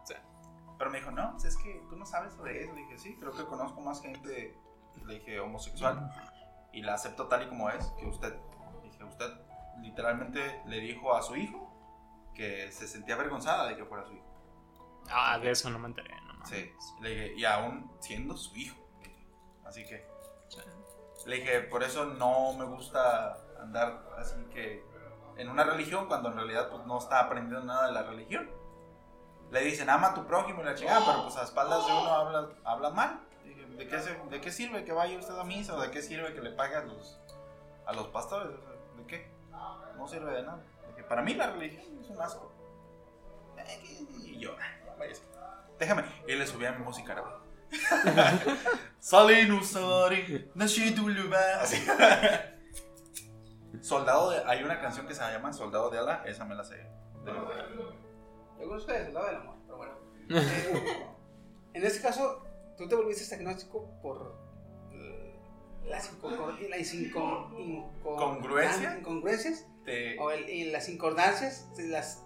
Pero 0.80 0.90
me 0.90 0.98
dijo, 0.98 1.11
no, 1.11 1.34
pues 1.34 1.45
es 1.45 1.57
que 1.57 1.86
tú 1.88 1.98
no 1.98 2.07
sabes 2.07 2.34
sobre 2.34 2.64
eso. 2.64 2.73
Le 2.73 2.82
dije, 2.82 2.98
sí, 2.98 3.15
creo 3.19 3.32
que 3.32 3.45
conozco 3.45 3.80
más 3.80 4.02
gente, 4.02 4.57
le 5.06 5.14
dije, 5.14 5.40
homosexual. 5.40 6.11
Y 6.73 6.82
la 6.82 6.95
acepto 6.95 7.27
tal 7.27 7.44
y 7.44 7.48
como 7.48 7.69
es, 7.69 7.86
que 7.99 8.07
usted. 8.07 8.36
Dije, 8.82 9.03
usted 9.03 9.45
literalmente 9.82 10.62
le 10.66 10.80
dijo 10.80 11.16
a 11.16 11.22
su 11.22 11.36
hijo 11.36 11.72
que 12.34 12.72
se 12.72 12.88
sentía 12.88 13.16
avergonzada 13.16 13.68
de 13.68 13.76
que 13.78 13.86
fuera 13.86 14.06
su 14.06 14.14
hijo. 14.14 14.26
Ah, 15.10 15.38
de 15.40 15.52
eso 15.52 15.70
no 15.70 15.80
me 15.80 15.88
enteré. 15.88 16.14
No, 16.28 16.34
mames. 16.34 16.50
Sí, 16.50 16.72
le 17.02 17.10
dije, 17.10 17.34
y 17.38 17.46
aún 17.46 17.92
siendo 18.00 18.36
su 18.38 18.56
hijo. 18.56 18.78
Así 19.66 19.84
que 19.86 20.06
le 21.26 21.38
dije, 21.38 21.62
por 21.62 21.82
eso 21.84 22.06
no 22.06 22.54
me 22.54 22.66
gusta 22.66 23.38
andar 23.60 24.04
así 24.18 24.36
que 24.54 24.84
en 25.38 25.50
una 25.50 25.64
religión 25.64 26.08
cuando 26.08 26.30
en 26.30 26.36
realidad 26.36 26.70
pues 26.70 26.86
no 26.86 27.00
está 27.00 27.20
aprendiendo 27.22 27.66
nada 27.66 27.88
de 27.88 27.94
la 27.94 28.04
religión. 28.04 28.50
le 29.52 29.62
dicen, 29.62 29.90
ama 29.90 30.08
a 30.10 30.14
tu 30.14 30.26
prójimo 30.28 30.62
y 30.62 30.66
la 30.66 30.76
chingada, 30.76 31.04
pero 31.06 31.24
pues 31.24 31.36
a 31.38 31.44
espaldas 31.44 31.86
de 31.88 31.92
uno 31.94 32.10
hablan, 32.14 32.50
hablan 32.64 32.96
mal. 32.96 33.20
Dije, 33.44 33.66
¿De 33.66 33.88
qué, 33.88 34.00
se- 34.02 34.16
¿De 34.30 34.42
qué 34.42 34.52
sirve 34.52 34.84
que 34.86 34.92
vaya 34.92 35.18
usted 35.18 35.38
a 35.38 35.44
misa? 35.44 35.76
¿O 35.76 35.82
de 35.82 35.90
qué 35.92 36.02
sirve 36.02 36.34
que 36.34 36.42
le 36.42 36.52
pague 36.52 36.76
a 36.76 36.82
los, 36.82 37.20
a 37.86 37.94
los 37.94 38.08
pastores? 38.08 38.50
¿De 38.98 39.06
qué? 39.08 39.32
No 39.98 40.07
sirve 40.07 40.32
de 40.34 40.44
nada. 40.44 40.60
Para 41.10 41.22
mí 41.22 41.34
la 41.34 41.52
religión 41.52 41.99
es 42.02 42.10
un 42.10 42.22
asco. 42.22 42.52
Y 44.23 44.40
yo, 44.40 44.56
"Ah, 44.60 44.95
váyase". 44.98 45.23
déjame. 45.80 46.03
Y 46.27 46.36
le 46.36 46.45
subí 46.48 46.65
a 46.65 46.72
mi 46.73 46.84
música 46.84 47.14
árabe. 47.14 47.30
Sali 48.99 49.48
nusari, 49.48 50.52
nashiduluba. 50.56 51.38
Así. 51.61 51.86
Soldado 53.82 54.32
de. 54.32 54.44
Hay 54.45 54.64
una 54.64 54.80
canción 54.80 55.07
que 55.07 55.14
se 55.14 55.22
llama 55.22 55.53
Soldado 55.53 55.90
de 55.90 55.99
Ala, 55.99 56.23
esa 56.26 56.45
me 56.45 56.56
la 56.56 56.64
sé. 56.64 56.76
De. 57.23 57.32
Yo 58.60 58.68
conozco 58.68 58.91
el 58.91 59.14
lado 59.14 59.27
del 59.27 59.36
amor, 59.36 59.56
pero 59.65 59.77
bueno. 59.77 59.94
Eh, 60.30 61.07
en 61.73 61.84
este 61.86 62.02
caso, 62.02 62.44
tú 62.77 62.88
te 62.88 62.95
volviste 62.95 63.36
agnóstico 63.36 63.91
por 64.02 64.34
las 65.88 66.12
incongru- 66.12 66.68
las 66.70 66.94
inco- 66.94 67.52
inco- 67.57 67.91
¿Congruencia? 68.18 68.98
incongruencias 68.99 69.66
De- 69.86 70.18
o 70.20 70.32
el- 70.32 70.49
y 70.49 70.72
las 70.72 70.90
incordancias, 70.90 71.68
las 71.78 72.24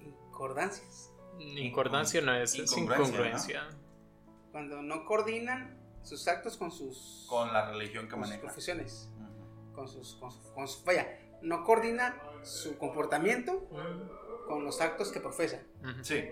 incordancias, 0.00 1.08
Incordancia 1.38 2.20
no 2.20 2.34
es, 2.34 2.54
es 2.54 2.76
Incongruencia, 2.76 3.68
cuando 4.52 4.82
no 4.82 5.04
coordinan 5.06 5.78
sus 6.02 6.28
actos 6.28 6.56
con 6.56 6.70
sus, 6.70 7.26
con 7.28 7.52
la 7.52 7.70
religión 7.70 8.04
que 8.06 8.12
con 8.12 8.20
sus 8.20 8.28
maneja. 8.30 8.42
profesiones, 8.42 9.10
con 9.74 9.88
sus, 9.88 10.14
con 10.16 10.30
sus- 10.30 10.46
con 10.52 10.68
sus- 10.68 10.84
vaya, 10.84 11.18
no 11.42 11.64
coordina 11.64 12.20
su 12.44 12.76
comportamiento 12.78 13.66
con 14.46 14.64
los 14.64 14.80
actos 14.80 15.10
que 15.10 15.20
profesa. 15.20 15.62
Sí. 16.02 16.24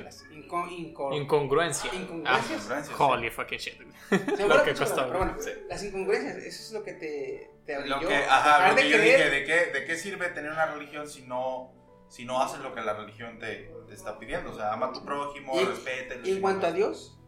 Las 0.00 0.24
inco- 0.30 1.12
incongruencias. 1.14 1.92
Incongruencias, 1.94 2.70
Ah, 2.70 3.04
holy 3.04 3.30
fucking 3.30 3.58
shit. 3.58 3.74
Se 4.08 4.18
me 4.18 4.36
fue 4.36 4.48
la 4.48 4.54
Lo 4.56 4.64
que 4.64 4.74
costó. 4.74 5.06
pero 5.06 5.18
bueno, 5.18 5.36
Sí. 5.40 5.50
las 5.68 5.82
incongruencias, 5.84 6.36
eso 6.36 6.62
es 6.62 6.72
lo 6.72 6.82
que 6.82 6.92
te, 6.94 7.50
te 7.66 7.86
Lo 7.86 8.00
que, 8.00 8.14
ajá, 8.16 8.68
lo 8.70 8.74
de 8.74 8.82
que 8.82 8.88
yo 8.90 8.96
creer. 8.96 9.18
dije, 9.18 9.30
¿de 9.30 9.44
qué, 9.44 9.78
¿de 9.78 9.84
qué 9.86 9.96
sirve 9.96 10.28
tener 10.30 10.50
una 10.52 10.66
religión 10.66 11.08
si 11.08 11.22
no, 11.22 11.72
si 12.08 12.24
no 12.24 12.40
haces 12.40 12.60
lo 12.60 12.74
que 12.74 12.80
la 12.82 12.94
religión 12.94 13.38
te, 13.38 13.72
te 13.88 13.94
está 13.94 14.18
pidiendo? 14.18 14.50
O 14.50 14.54
sea, 14.54 14.72
ama 14.72 14.86
a 14.86 14.92
tu 14.92 15.04
prójimo, 15.04 15.60
Y- 15.60 15.64
respete. 15.64 16.20
Y 16.24 16.32
en 16.36 16.40
cuanto 16.40 16.66
a 16.66 16.72
Dios, 16.72 17.18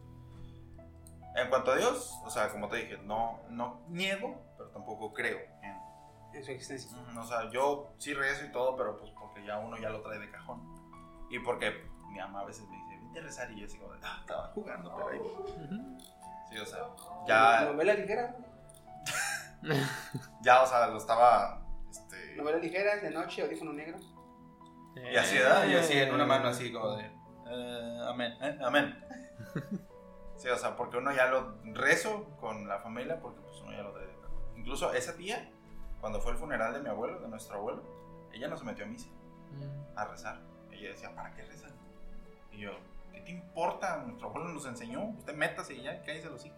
En 1.37 1.49
cuanto 1.49 1.71
a 1.71 1.75
Dios, 1.75 2.13
o 2.23 2.29
sea, 2.29 2.49
como 2.49 2.69
te 2.69 2.77
dije, 2.77 2.97
no, 3.03 3.41
no 3.49 3.81
niego, 3.89 4.41
pero 4.57 4.69
tampoco 4.69 5.11
creo. 5.13 5.37
en- 5.63 5.75
en 6.37 6.43
su 6.45 6.51
existencia. 6.51 6.97
O 7.19 7.25
sea, 7.25 7.49
yo 7.51 7.93
sí 7.97 8.13
rezo 8.13 8.45
y 8.45 8.51
todo, 8.53 8.77
pero 8.77 8.97
pues 8.97 9.11
porque 9.19 9.45
ya 9.45 9.57
uno 9.59 9.77
ya 9.77 9.89
lo 9.89 10.01
trae 10.01 10.17
de 10.19 10.29
cajón. 10.31 10.61
Y 11.29 11.39
porque 11.39 11.73
mi 12.15 12.21
mamá 12.21 12.41
a 12.41 12.45
veces 12.45 12.65
me 12.69 12.77
dice, 12.77 12.97
vente 12.97 13.19
a 13.19 13.23
rezar 13.23 13.51
y 13.51 13.59
yo 13.59 13.65
así 13.65 13.77
como, 13.77 13.93
de, 13.93 13.99
ah, 14.03 14.17
estaba 14.21 14.47
jugando, 14.47 14.95
pero 14.95 15.09
ahí. 15.09 15.19
voy". 15.19 15.97
Sí, 16.49 16.57
o 16.57 16.65
sea, 16.65 16.79
ya, 17.27 17.65
Novela 17.65 17.93
ligera, 17.93 18.35
ya, 20.41 20.61
o 20.61 20.67
sea, 20.67 20.87
lo 20.87 20.97
estaba, 20.97 21.61
este... 21.89 22.35
novela 22.35 22.57
ligera, 22.59 22.97
de 22.97 23.11
noche, 23.11 23.41
audífono 23.41 23.73
negro. 23.73 23.97
Y 24.95 25.15
así, 25.17 25.37
¿verdad? 25.37 25.67
Y 25.67 25.73
así 25.75 25.97
en 25.97 26.13
una 26.13 26.25
mano 26.25 26.47
así 26.47 26.71
como 26.71 26.95
de, 26.95 27.05
eh, 27.47 28.01
amén, 28.07 28.33
eh, 28.41 28.57
amén. 28.63 29.03
Sí, 30.37 30.49
o 30.49 30.57
sea, 30.57 30.75
porque 30.75 30.97
uno 30.97 31.13
ya 31.13 31.27
lo 31.27 31.55
rezo 31.63 32.25
con 32.41 32.67
la 32.67 32.79
familia, 32.79 33.21
porque 33.21 33.39
pues 33.39 33.57
uno 33.61 33.71
ya 33.71 33.83
lo 33.83 33.93
trae 33.93 34.05
de. 34.05 34.13
Incluso 34.57 34.93
esa 34.93 35.15
tía, 35.15 35.49
cuando 36.01 36.19
fue 36.19 36.33
el 36.33 36.37
funeral 36.37 36.73
de 36.73 36.81
mi 36.81 36.89
abuelo, 36.89 37.21
de 37.21 37.29
nuestro 37.29 37.55
abuelo, 37.55 37.83
ella 38.33 38.49
no 38.49 38.57
se 38.57 38.65
metió 38.65 38.83
a 38.83 38.87
misa. 38.87 39.07
a 39.95 40.03
rezar. 40.05 40.41
Ella 40.71 40.89
decía, 40.89 41.15
¿para 41.15 41.33
qué 41.33 41.43
rezar? 41.43 41.64
Y 42.55 42.59
yo, 42.61 42.71
¿qué 43.13 43.21
te 43.21 43.31
importa? 43.31 43.97
Nuestro 44.05 44.29
abuelo 44.29 44.49
nos 44.49 44.65
enseñó. 44.65 45.09
Usted 45.17 45.33
métase 45.33 45.75
y 45.75 45.83
ya, 45.83 46.01
cállese 46.03 46.25
los 46.29 46.35
hocico. 46.41 46.55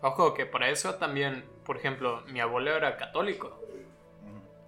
Ojo, 0.00 0.34
que 0.34 0.46
para 0.46 0.68
eso 0.70 0.94
también, 0.96 1.44
por 1.64 1.76
ejemplo, 1.76 2.22
mi 2.28 2.40
abuelo 2.40 2.76
era 2.76 2.96
católico. 2.96 3.58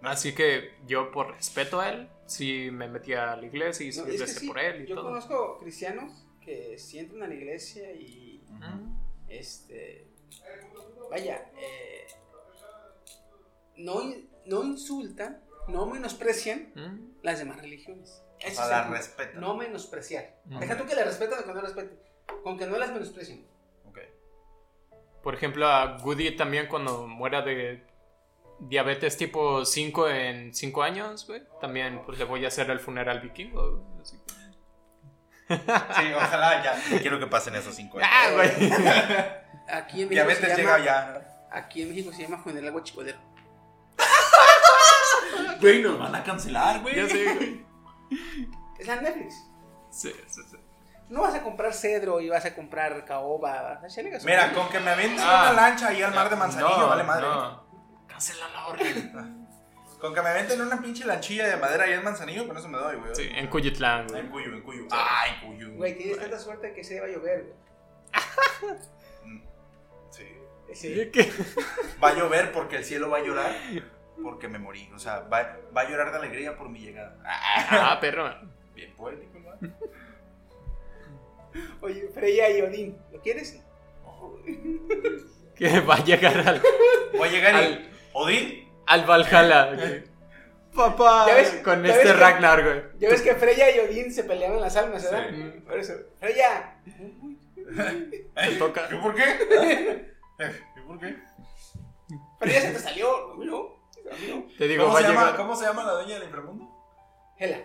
Así 0.03 0.35
que 0.35 0.73
yo, 0.87 1.11
por 1.13 1.33
respeto 1.33 1.79
a 1.79 1.91
él, 1.91 2.09
sí 2.25 2.71
me 2.73 2.89
metía 2.89 3.33
a 3.33 3.37
la 3.37 3.45
iglesia 3.47 3.87
y 3.87 3.93
No, 3.95 4.05
recé 4.07 4.41
sí, 4.41 4.49
por 4.49 4.59
él 4.59 4.85
y 4.85 4.87
yo 4.87 4.95
todo. 4.95 5.05
conozco 5.09 5.59
cristianos 5.61 6.27
que 6.41 6.79
si 6.79 6.99
entran 6.99 7.23
a 7.23 7.27
la 7.27 7.35
iglesia 7.35 7.93
y, 7.93 8.43
Ujú. 8.49 8.97
este, 9.29 10.07
vaya, 11.11 11.51
eh, 11.55 12.07
no, 13.77 14.01
no 14.47 14.65
insultan, 14.65 15.43
no 15.69 15.85
menosprecian 15.87 16.73
Ujú. 16.75 17.13
las 17.23 17.39
demás 17.39 17.61
religiones. 17.61 18.23
O 18.43 18.47
Ese 18.47 18.57
sea, 18.57 18.65
es 18.65 18.71
la 18.71 18.85
respetan. 18.89 19.41
No 19.41 19.55
menospreciar. 19.55 20.35
Deja 20.45 20.77
tú 20.77 20.87
que 20.87 20.95
la 20.95 21.05
respetan 21.05 21.39
o 21.41 21.43
que 21.43 21.49
no 21.49 21.55
la 21.55 21.61
respeten. 21.63 21.99
Con 22.43 22.57
que 22.59 22.67
no 22.67 22.79
las 22.79 22.91
menosprecien. 22.93 23.47
Ok. 23.87 23.99
Por 25.23 25.35
ejemplo, 25.35 25.67
a 25.69 25.99
Goody 25.99 26.37
también 26.37 26.67
cuando 26.69 27.07
muera 27.07 27.43
de 27.43 27.85
diabetes 28.61 29.17
tipo 29.17 29.65
5 29.65 30.09
en 30.11 30.55
5 30.55 30.83
años, 30.83 31.27
güey, 31.27 31.43
también 31.61 32.03
pues 32.07 32.19
le 32.19 32.25
voy 32.25 32.45
a 32.45 32.49
hacer 32.49 32.71
el 32.71 32.81
funeral 32.81 33.21
vikingo. 33.21 33.79
güey, 33.79 34.03
así 34.03 34.17
que- 34.27 34.41
Sí, 35.57 36.13
ojalá 36.15 36.63
ya. 36.63 36.99
Quiero 37.01 37.19
que 37.19 37.27
pasen 37.27 37.57
esos 37.57 37.75
cinco 37.75 37.99
años. 37.99 38.09
Ah, 38.13 38.31
güey. 38.35 38.49
Aquí 39.69 40.03
en 40.03 40.09
México 40.09 40.11
Diabetes 40.11 40.39
se 40.51 40.57
llega 40.57 40.79
llama, 40.79 40.85
ya. 40.85 41.49
Aquí 41.51 41.83
en 41.83 41.89
México 41.89 42.13
se 42.13 42.23
llama 42.23 42.41
Agua 42.69 42.83
Chicodero. 42.85 43.19
Güey, 45.61 45.83
nos 45.83 45.99
van 45.99 46.15
a 46.15 46.23
cancelar, 46.25 46.81
güey. 46.81 46.95
Ya 46.97 47.09
sé, 47.09 47.35
güey. 47.35 47.65
Es 48.79 48.87
la 48.87 48.97
Netflix. 49.01 49.35
Sí, 49.91 50.13
sí, 50.29 50.41
sí. 50.51 50.57
No 51.09 51.23
vas 51.23 51.35
a 51.35 51.43
comprar 51.43 51.73
cedro 51.75 52.21
y 52.21 52.29
vas 52.29 52.45
a 52.45 52.55
comprar 52.55 53.05
caoba. 53.05 53.81
Mira, 54.25 54.53
con 54.53 54.69
que 54.69 54.79
me 54.81 54.91
avientes 54.91 55.23
Ah. 55.27 55.51
una 55.51 55.61
lancha 55.63 55.89
ahí 55.89 56.01
al 56.03 56.15
mar 56.15 56.31
de 56.31 56.37
Manzanillo, 56.37 56.79
No, 56.79 56.89
vale 56.89 57.03
madre. 57.03 57.27
no. 57.27 57.65
Cancela 58.07 58.49
la 58.49 58.67
orden. 58.69 59.47
Con 60.01 60.15
que 60.15 60.23
me 60.23 60.31
aventen 60.31 60.59
una 60.63 60.81
pinche 60.81 61.05
lanchilla 61.05 61.47
de 61.47 61.57
madera 61.59 61.85
ahí 61.85 61.93
en 61.93 62.03
Manzanillo, 62.03 62.47
con 62.49 62.57
eso 62.57 62.69
me 62.71 62.79
doy, 62.79 62.97
güey. 62.97 63.15
Sí, 63.15 63.29
en 63.35 63.49
Cuyitlán, 63.49 64.07
En 64.17 64.31
güey. 64.31 64.45
Cuyo, 64.47 64.57
en 64.57 64.63
Cuyo. 64.63 64.87
Ah, 64.91 65.25
en 65.29 65.47
Cuyo. 65.47 65.71
Güey, 65.75 65.99
tienes 65.99 66.19
tanta 66.19 66.39
suerte 66.39 66.73
que 66.73 66.83
se 66.83 66.99
va 67.01 67.07
a 67.07 67.11
llover, 67.11 67.53
güey. 68.63 68.75
Mm, 69.27 69.43
Sí. 70.11 70.27
Sí. 70.73 71.11
¿Qué? 71.13 71.31
Va 72.03 72.09
a 72.11 72.15
llover 72.15 72.51
porque 72.53 72.77
el 72.77 72.85
cielo 72.87 73.11
va 73.11 73.19
a 73.19 73.23
llorar 73.23 73.53
porque 74.23 74.49
me 74.49 74.59
morí. 74.59 74.91
O 74.95 74.99
sea, 74.99 75.21
va, 75.21 75.57
va 75.77 75.81
a 75.83 75.89
llorar 75.89 76.11
de 76.13 76.19
alegría 76.19 76.57
por 76.57 76.69
mi 76.69 76.81
llegada. 76.81 77.17
Ah, 77.25 77.99
perro. 78.01 78.31
Bien 78.75 78.93
poético, 78.95 79.39
¿no? 79.39 79.51
Oye, 81.81 82.09
Freya 82.15 82.51
y 82.51 82.63
Odín, 82.63 82.97
¿lo 83.13 83.21
quieres? 83.21 83.61
Que 85.57 85.81
va 85.81 85.97
a 85.97 86.05
llegar 86.05 86.37
al, 86.49 86.63
Voy 87.17 87.29
a 87.29 87.33
llegar 87.33 87.55
y. 87.55 87.57
Al- 87.57 87.91
Odín. 88.15 88.69
al 88.87 89.05
Valhalla. 89.05 90.03
Papá. 90.75 91.27
¿Ya 91.29 91.35
ves? 91.35 91.61
Con 91.63 91.83
¿Ya 91.85 91.93
este 91.93 92.05
ves 92.09 92.19
Ragnar, 92.19 92.65
güey. 92.65 92.83
Ya 92.99 93.11
ves 93.11 93.21
que 93.21 93.35
Freya 93.35 93.77
y 93.77 93.81
Odín 93.81 94.11
se 94.13 94.25
peleaban 94.25 94.59
las 94.61 94.77
almas, 94.77 95.03
¿verdad? 95.03 95.27
Sí. 95.29 95.61
Por 95.67 95.79
eso, 95.79 95.93
Freya. 96.19 96.77
Te 98.35 98.57
toca. 98.57 98.89
¿Y 98.91 98.95
por 98.97 99.15
qué? 99.15 99.25
¿Y 100.77 100.81
por 100.87 100.99
qué? 100.99 101.17
Freya 102.39 102.61
se 102.63 102.71
te 102.73 102.79
salió, 102.79 103.35
¿no? 103.37 103.80
Te 104.59 104.69
digo, 104.69 104.85
¿Cómo 104.85 104.95
va 104.95 105.01
se, 105.01 105.09
llama, 105.09 105.21
llegar. 105.21 105.37
¿Cómo 105.37 105.57
se 105.57 105.65
llama 105.65 105.85
la 105.85 105.93
dueña 105.93 106.15
del 106.15 106.25
inframundo? 106.25 106.69
Hela. 107.39 107.65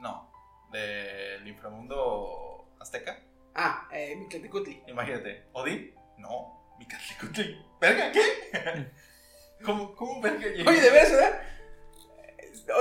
No. 0.00 0.30
Del 0.70 1.46
inframundo 1.46 2.68
azteca. 2.80 3.22
Ah, 3.54 3.88
eh, 3.92 4.14
Mictlantecuhtli. 4.16 4.82
Imagínate. 4.86 5.46
¿Odín? 5.52 5.94
No. 6.18 6.74
Micatlicutli. 6.78 7.64
¿Verga 7.80 8.12
qué? 8.12 8.22
¿Cómo, 9.64 9.94
cómo 9.94 10.20
verga 10.20 10.46
llegué? 10.46 10.68
Oye, 10.68 10.80
de 10.80 10.90
veras, 10.90 11.10
¿verdad? 11.10 11.42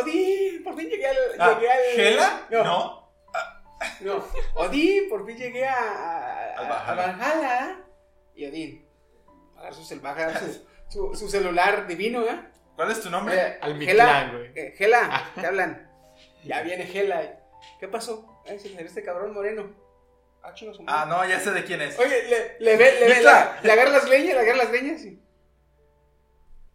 Odín, 0.01 0.63
por 0.63 0.75
fin 0.75 0.89
llegué 0.89 1.07
al. 1.07 1.17
Ah, 1.39 1.53
llegué 1.53 1.71
al 1.71 1.79
¿Gela? 1.95 2.47
No. 2.49 2.63
No. 2.63 3.05
No. 4.01 4.25
Odín, 4.55 5.09
por 5.09 5.25
fin 5.25 5.37
llegué 5.37 5.65
a. 5.65 6.55
a, 6.57 6.91
Al 6.91 6.99
a 6.99 7.13
Valhalla. 7.13 7.79
Y 8.35 8.45
Odín. 8.45 8.85
A 9.57 9.71
su, 9.71 9.83
su, 10.89 11.15
su 11.15 11.29
celular 11.29 11.87
divino, 11.87 12.23
¿eh? 12.25 12.54
¿Cuál 12.75 12.91
es 12.91 13.01
tu 13.01 13.09
nombre? 13.09 13.35
Eh, 13.35 13.57
Al 13.61 13.79
Gela, 13.79 14.05
Mictlán, 14.05 14.31
güey. 14.37 14.51
eh, 14.55 14.73
Gela, 14.77 15.31
te 15.35 15.45
hablan. 15.45 15.89
Ya 16.43 16.61
viene 16.61 16.85
Gela. 16.85 17.39
¿Qué 17.79 17.87
pasó? 17.87 18.43
Ay, 18.47 18.59
se 18.59 18.69
ve 18.69 18.83
este 18.83 19.03
cabrón 19.03 19.33
moreno. 19.33 19.73
Ah. 20.43 20.53
Ah, 20.85 21.05
no, 21.09 21.25
ya 21.27 21.39
sé 21.39 21.49
de 21.51 21.63
quién 21.63 21.81
es. 21.81 21.97
Oye, 21.97 22.23
le, 22.29 22.55
le 22.59 22.77
ve, 22.77 22.99
le 22.99 23.07
ve, 23.07 23.15
Mitla. 23.15 23.57
le, 23.61 23.67
le 23.67 23.73
agarra 23.73 23.89
las 23.89 24.07
leñas, 24.07 24.35
le 24.35 24.39
agarra 24.41 24.57
las 24.57 24.71
leñas 24.71 25.01
y... 25.01 25.19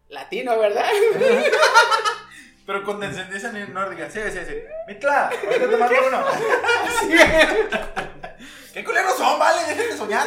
Latino, 0.08 0.58
¿verdad? 0.58 0.90
Pero 2.66 2.82
con 2.84 2.98
descendencia 2.98 3.52
nórdica. 3.52 4.10
Sí, 4.10 4.18
sí, 4.32 4.40
sí. 4.44 4.56
Mitla, 4.88 5.28
ahorita 5.28 5.70
te 5.70 5.76
mando 5.76 5.94
uno. 6.08 6.24
¿Qué 8.74 8.84
culeros 8.84 9.16
son, 9.16 9.38
vale? 9.38 9.62
Dejen 9.68 9.90
de 9.90 9.96
soñar. 9.96 10.26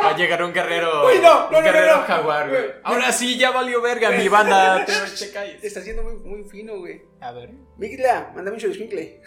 Va 0.00 0.10
a 0.10 0.16
llegar 0.16 0.42
un 0.42 0.52
guerrero. 0.52 1.06
Uy, 1.06 1.18
no, 1.22 1.44
no, 1.44 1.50
no, 1.50 1.58
un 1.58 1.64
guerrero 1.64 1.92
no, 1.96 2.00
no. 2.00 2.06
jaguar, 2.06 2.48
güey. 2.48 2.64
Ahora 2.82 3.12
sí, 3.12 3.36
ya 3.38 3.50
valió 3.50 3.80
verga 3.82 4.10
mi 4.10 4.28
banda. 4.28 4.84
Te, 4.86 4.92
te 4.92 5.30
calles. 5.32 5.60
Te 5.60 5.66
está 5.66 5.80
haciendo 5.80 6.02
muy, 6.02 6.14
muy 6.16 6.44
fino, 6.48 6.78
güey. 6.78 7.02
A 7.20 7.32
ver. 7.32 7.50
Miguel, 7.76 8.02
mándame 8.34 8.52
un 8.52 8.58
showshinkle. 8.58 9.20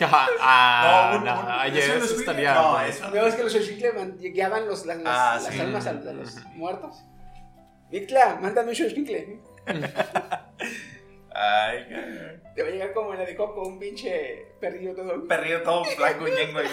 Ah, 0.00 0.28
ah, 0.40 1.10
No, 1.12 1.18
un- 1.18 1.24
no, 1.24 1.64
¿es 1.64 1.72
un 1.72 1.78
eso 1.78 1.92
espíritu? 1.96 2.20
estaría. 2.20 2.54
No, 2.54 2.80
eso 2.80 3.10
¿No 3.10 3.24
ves 3.24 3.34
que 3.34 3.42
los 3.44 3.52
showshinkle 3.52 3.92
man- 3.92 4.18
guiaban 4.18 4.66
los, 4.66 4.86
las, 4.86 4.98
las, 4.98 5.18
Ah, 5.18 5.34
las 5.42 5.54
sí. 5.54 5.60
almas 5.60 5.86
a, 5.86 5.90
a 5.90 5.92
los 5.94 6.36
muertos? 6.54 6.96
Miguel, 7.90 8.18
mándame 8.40 8.68
un 8.70 8.74
showshinkle. 8.74 9.40
Ay, 11.34 11.86
qué- 11.88 12.40
Te 12.54 12.62
va 12.62 12.68
a 12.68 12.72
llegar 12.72 12.92
como 12.92 13.12
en 13.14 13.18
la 13.20 13.24
de 13.24 13.34
Coco, 13.36 13.62
un 13.66 13.78
pinche 13.78 14.46
perrillo 14.60 14.94
todo. 14.94 15.26
perrillo 15.26 15.62
todo 15.62 15.84
flaco 15.84 16.28
y 16.28 16.32
ñengo 16.32 16.58
ahí. 16.58 16.68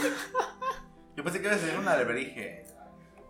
Yo 1.16 1.24
pensé 1.24 1.40
que 1.40 1.48
iba 1.48 1.56
a 1.56 1.60
ser 1.60 1.78
un 1.78 1.88
alebrije. 1.88 2.66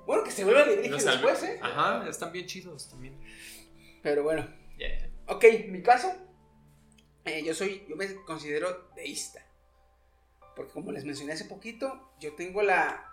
Bueno, 0.10 0.23
que 0.23 0.31
se 0.31 0.44
vuelva 0.44 0.64
alebrije 0.64 0.90
Los 0.90 1.06
después, 1.06 1.44
¿eh? 1.44 1.60
Ajá, 1.61 2.10
están 2.10 2.31
bien 2.31 2.48
chidos 2.48 2.90
también. 2.90 3.15
Pero 4.02 4.23
bueno. 4.23 4.44
Yeah. 4.76 5.07
Ok, 5.27 5.45
mi 5.68 5.84
caso. 5.84 6.11
eh, 7.26 7.44
yo 7.44 7.53
soy, 7.53 7.86
yo 7.88 7.95
me 7.95 8.15
considero 8.26 8.90
deísta. 8.95 9.45
Porque 10.56 10.73
como 10.73 10.91
les 10.91 11.06
mencioné 11.06 11.34
hace 11.34 11.45
poquito, 11.45 12.11
yo 12.19 12.34
tengo 12.34 12.64
la. 12.64 13.06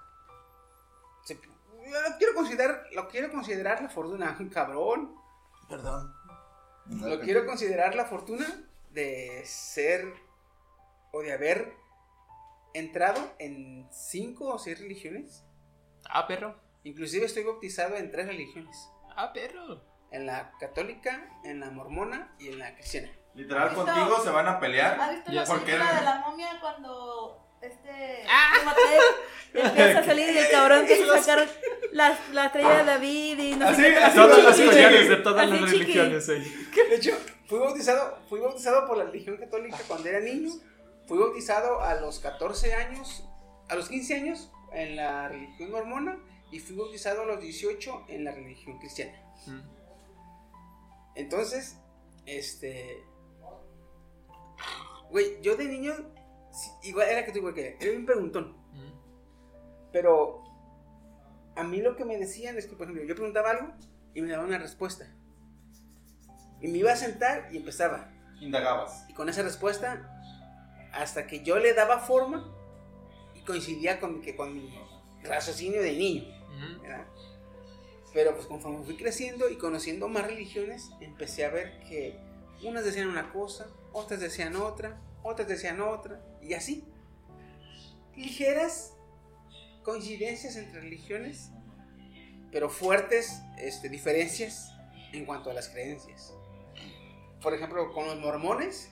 se- 1.26 1.34
yo 1.38 2.00
lo 2.08 2.16
quiero 2.16 2.34
considerar, 2.34 2.86
lo 2.94 3.08
quiero 3.08 3.30
considerar 3.30 3.82
la 3.82 3.90
fortuna, 3.90 4.34
cabrón. 4.50 5.14
Perdón. 5.68 6.14
Lo 6.86 7.20
quiero 7.20 7.44
considerar 7.44 7.94
la 7.94 8.06
fortuna 8.06 8.46
de 8.88 9.42
ser 9.44 10.14
o 11.12 11.20
de 11.20 11.34
haber 11.34 11.74
entrado 12.72 13.20
en 13.38 13.86
cinco 13.92 14.46
o 14.54 14.58
seis 14.58 14.80
religiones. 14.80 15.44
Ah, 16.08 16.26
perro. 16.26 16.64
Inclusive 16.86 17.26
estoy 17.26 17.42
bautizado 17.44 17.96
en 17.96 18.10
tres 18.12 18.26
religiones. 18.28 18.88
Ah, 19.16 19.32
perro. 19.32 19.82
En 20.12 20.24
la 20.24 20.52
católica, 20.60 21.28
en 21.44 21.58
la 21.60 21.70
mormona 21.70 22.32
y 22.38 22.48
en 22.48 22.60
la 22.60 22.74
cristiana. 22.76 23.10
Literal, 23.34 23.64
¿Has 23.64 23.74
visto? 23.74 23.84
contigo 23.86 24.20
se 24.22 24.30
van 24.30 24.46
a 24.46 24.52
¿Has 24.52 24.60
pelear. 24.60 25.10
visto 25.14 25.32
Ya 25.32 25.40
la. 25.40 25.46
¿Por 25.46 25.58
qué? 25.64 25.72
película 25.72 25.94
de 25.98 26.04
la 26.04 26.14
momia 26.20 26.48
cuando 26.60 27.56
este 27.60 28.24
Ah. 28.28 28.52
Mateo 28.64 29.02
empieza 29.68 29.98
a 29.98 30.04
salir 30.04 30.30
y 30.32 30.38
el 30.38 30.50
cabrón 30.50 30.86
que 30.86 30.96
se 30.96 31.06
sacaron 31.20 31.48
las, 31.92 32.18
la 32.32 32.46
estrella 32.46 32.78
de 32.78 32.84
David 32.84 33.38
y 33.38 33.54
no 33.56 33.66
Así, 33.68 33.82
sé 33.82 33.90
qué 33.92 33.98
así, 33.98 34.16
Todas 34.16 34.44
las 34.44 34.60
collares 34.60 35.08
de 35.08 35.16
todas 35.16 35.48
las 35.50 35.58
chiqui. 35.70 35.78
religiones 35.82 36.28
ahí. 36.28 36.66
De 36.88 36.94
hecho, 36.94 37.16
fui 37.48 37.58
bautizado, 37.58 38.18
fui 38.28 38.38
bautizado 38.38 38.86
por 38.86 38.96
la 38.96 39.04
religión 39.06 39.36
católica 39.38 39.78
cuando 39.88 40.08
era 40.08 40.20
niño. 40.20 40.52
Fui 41.08 41.18
bautizado 41.18 41.80
a 41.82 41.94
los 41.96 42.20
14 42.20 42.74
años, 42.74 43.24
a 43.68 43.74
los 43.74 43.88
15 43.88 44.14
años 44.14 44.50
en 44.72 44.94
la 44.96 45.28
religión 45.28 45.72
mormona 45.72 46.16
y 46.50 46.60
fui 46.60 46.76
bautizado 46.76 47.22
a 47.22 47.26
los 47.26 47.40
18 47.40 48.04
en 48.08 48.24
la 48.24 48.32
religión 48.32 48.78
cristiana. 48.78 49.18
Mm. 49.46 49.60
Entonces, 51.16 51.78
este. 52.24 53.04
Güey, 55.10 55.40
yo 55.42 55.56
de 55.56 55.66
niño, 55.66 55.94
igual 56.82 57.08
era 57.08 57.24
que 57.24 57.32
tú, 57.32 57.38
igual 57.38 57.54
que 57.54 57.76
era 57.80 57.90
bien 57.90 58.06
preguntón. 58.06 58.56
Mm. 58.72 58.92
Pero 59.92 60.42
a 61.56 61.64
mí 61.64 61.80
lo 61.80 61.96
que 61.96 62.04
me 62.04 62.18
decían 62.18 62.58
es 62.58 62.66
que, 62.66 62.76
por 62.76 62.84
ejemplo, 62.84 63.04
yo 63.04 63.14
preguntaba 63.14 63.50
algo 63.50 63.72
y 64.14 64.20
me 64.20 64.30
daban 64.30 64.46
una 64.46 64.58
respuesta. 64.58 65.06
Y 66.60 66.68
me 66.68 66.78
iba 66.78 66.92
a 66.92 66.96
sentar 66.96 67.48
y 67.52 67.58
empezaba. 67.58 68.12
Indagabas. 68.40 69.06
Y 69.08 69.14
con 69.14 69.28
esa 69.28 69.42
respuesta, 69.42 70.20
hasta 70.92 71.26
que 71.26 71.42
yo 71.42 71.58
le 71.58 71.74
daba 71.74 72.00
forma 72.00 72.52
y 73.34 73.40
coincidía 73.40 74.00
con, 74.00 74.20
que, 74.20 74.36
con 74.36 74.54
mi 74.54 74.74
raciocinio 75.22 75.82
de 75.82 75.92
niño. 75.92 76.35
Pero 78.12 78.34
pues 78.34 78.46
conforme 78.46 78.84
fui 78.84 78.96
creciendo 78.96 79.50
y 79.50 79.58
conociendo 79.58 80.08
más 80.08 80.26
religiones, 80.26 80.90
empecé 81.00 81.44
a 81.44 81.50
ver 81.50 81.80
que 81.80 82.18
unas 82.62 82.84
decían 82.84 83.08
una 83.08 83.32
cosa, 83.32 83.66
otras 83.92 84.20
decían 84.20 84.56
otra, 84.56 85.00
otras 85.22 85.48
decían 85.48 85.80
otra, 85.80 86.20
y 86.40 86.54
así. 86.54 86.84
Ligeras 88.14 88.94
coincidencias 89.82 90.56
entre 90.56 90.80
religiones, 90.80 91.50
pero 92.50 92.70
fuertes 92.70 93.42
este, 93.58 93.88
diferencias 93.88 94.72
en 95.12 95.26
cuanto 95.26 95.50
a 95.50 95.54
las 95.54 95.68
creencias. 95.68 96.32
Por 97.42 97.54
ejemplo, 97.54 97.92
con 97.92 98.06
los 98.06 98.18
mormones, 98.18 98.90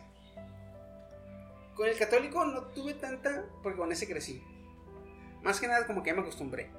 con 1.75 1.89
el 1.89 1.97
católico 1.97 2.45
no 2.45 2.63
tuve 2.67 2.95
tanta, 2.95 3.47
porque 3.63 3.79
con 3.79 3.91
ese 3.91 4.07
crecí. 4.07 4.43
Más 5.43 5.61
que 5.61 5.67
nada 5.67 5.87
como 5.87 6.03
que 6.03 6.13
me 6.13 6.21
acostumbré. 6.21 6.71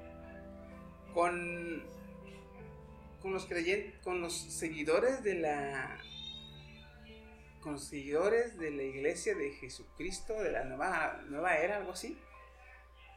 Con, 1.16 1.82
con 3.22 3.32
los 3.32 3.46
creyentes, 3.46 3.98
con 4.02 4.20
los 4.20 4.34
seguidores 4.34 5.22
de 5.22 5.36
la 5.36 5.98
con 7.62 7.72
los 7.72 7.84
seguidores 7.84 8.58
de 8.58 8.70
la 8.70 8.82
iglesia 8.82 9.34
de 9.34 9.52
Jesucristo, 9.54 10.34
de 10.34 10.52
la 10.52 10.64
nueva, 10.64 11.22
nueva 11.28 11.56
era, 11.56 11.78
algo 11.78 11.92
así. 11.92 12.18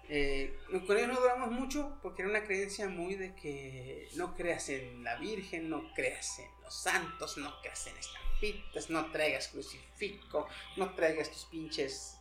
Eh, 0.07 0.57
con 0.87 0.95
ellos 0.95 1.09
no 1.09 1.19
duramos 1.19 1.51
mucho 1.51 1.99
porque 2.01 2.21
era 2.21 2.31
una 2.31 2.45
creencia 2.45 2.87
muy 2.87 3.15
de 3.15 3.35
que 3.35 4.07
no 4.15 4.33
creas 4.33 4.69
en 4.69 5.03
la 5.03 5.17
Virgen, 5.17 5.69
no 5.69 5.93
creas 5.93 6.39
en 6.39 6.49
los 6.63 6.81
santos, 6.81 7.37
no 7.37 7.53
creas 7.59 7.85
en 7.87 7.97
estampitas, 7.97 8.89
no 8.89 9.11
traigas 9.11 9.49
crucifijo, 9.49 10.47
no 10.77 10.93
traigas 10.93 11.29
tus 11.29 11.43
pinches. 11.47 12.17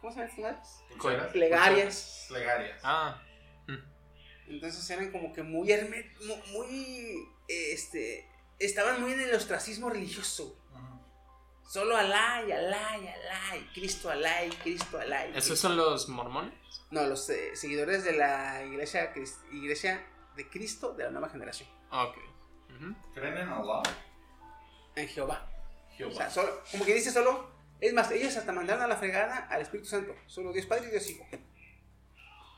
¿Cómo 0.00 0.12
se 0.12 0.18
llaman 0.18 0.56
estas. 0.56 0.82
Plegarias. 1.30 2.26
Plegarias. 2.28 2.80
Ah. 2.82 3.22
Entonces 4.48 4.88
eran 4.90 5.10
como 5.12 5.32
que 5.32 5.42
muy 5.42 5.68
muy 6.52 7.28
este 7.48 8.28
estaban 8.58 9.00
muy 9.00 9.12
en 9.12 9.20
el 9.20 9.34
ostracismo 9.34 9.90
religioso. 9.90 10.56
Solo 11.68 11.96
Alá 11.96 12.42
y 12.48 12.52
Alá 12.52 12.96
y 12.96 13.06
Alá 13.08 13.56
y 13.58 13.72
Cristo 13.74 14.08
Alá 14.10 14.42
y 14.44 14.48
Cristo 14.50 14.98
Alá. 14.98 15.26
y 15.26 15.30
¿Esos 15.32 15.44
Cristo- 15.50 15.56
son 15.68 15.76
los 15.76 16.08
mormones? 16.08 16.54
No, 16.90 17.06
los 17.06 17.28
eh, 17.28 17.54
seguidores 17.54 18.04
de 18.04 18.12
la 18.12 18.64
iglesia 18.64 19.12
iglesia 19.52 20.02
de 20.34 20.48
Cristo 20.48 20.94
de 20.94 21.04
la 21.04 21.10
nueva 21.10 21.28
generación. 21.28 21.68
Ok. 21.90 22.16
¿Creen 23.12 23.36
en 23.36 23.48
Allah? 23.48 23.82
En 24.96 25.08
Jehová. 25.08 25.46
Jehová. 25.96 26.12
O 26.12 26.16
sea, 26.16 26.30
solo, 26.30 26.62
como 26.70 26.84
que 26.86 26.94
dice 26.94 27.10
solo. 27.10 27.50
Es 27.80 27.92
más, 27.92 28.10
ellos 28.10 28.34
hasta 28.36 28.50
mandaron 28.52 28.82
a 28.82 28.88
la 28.88 28.96
fregada 28.96 29.46
al 29.50 29.60
Espíritu 29.62 29.88
Santo. 29.88 30.14
Solo 30.26 30.52
Dios 30.52 30.66
Padre 30.66 30.88
y 30.88 30.90
Dios 30.92 31.08
Hijo. 31.10 31.26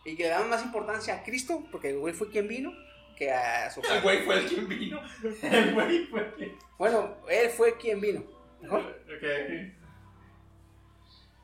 Y 0.04 0.16
que 0.16 0.24
le 0.24 0.28
daban 0.30 0.48
más 0.48 0.64
importancia 0.64 1.14
a 1.14 1.22
Cristo, 1.22 1.64
porque 1.70 1.90
el 1.90 1.98
güey 1.98 2.14
fue 2.14 2.30
quien 2.30 2.48
vino, 2.48 2.72
que 3.16 3.30
a 3.30 3.70
su 3.70 3.82
El 3.82 4.00
güey 4.00 4.24
fue 4.24 4.38
el 4.38 4.46
quien 4.46 4.68
vino. 4.68 5.00
El 5.42 5.74
güey 5.74 6.06
fue 6.06 6.20
el 6.20 6.34
quien. 6.34 6.58
Bueno, 6.78 7.16
él 7.28 7.50
fue 7.50 7.76
quien 7.76 8.00
vino. 8.00 8.24
Mejor. 8.62 8.80
Ok. 8.80 9.74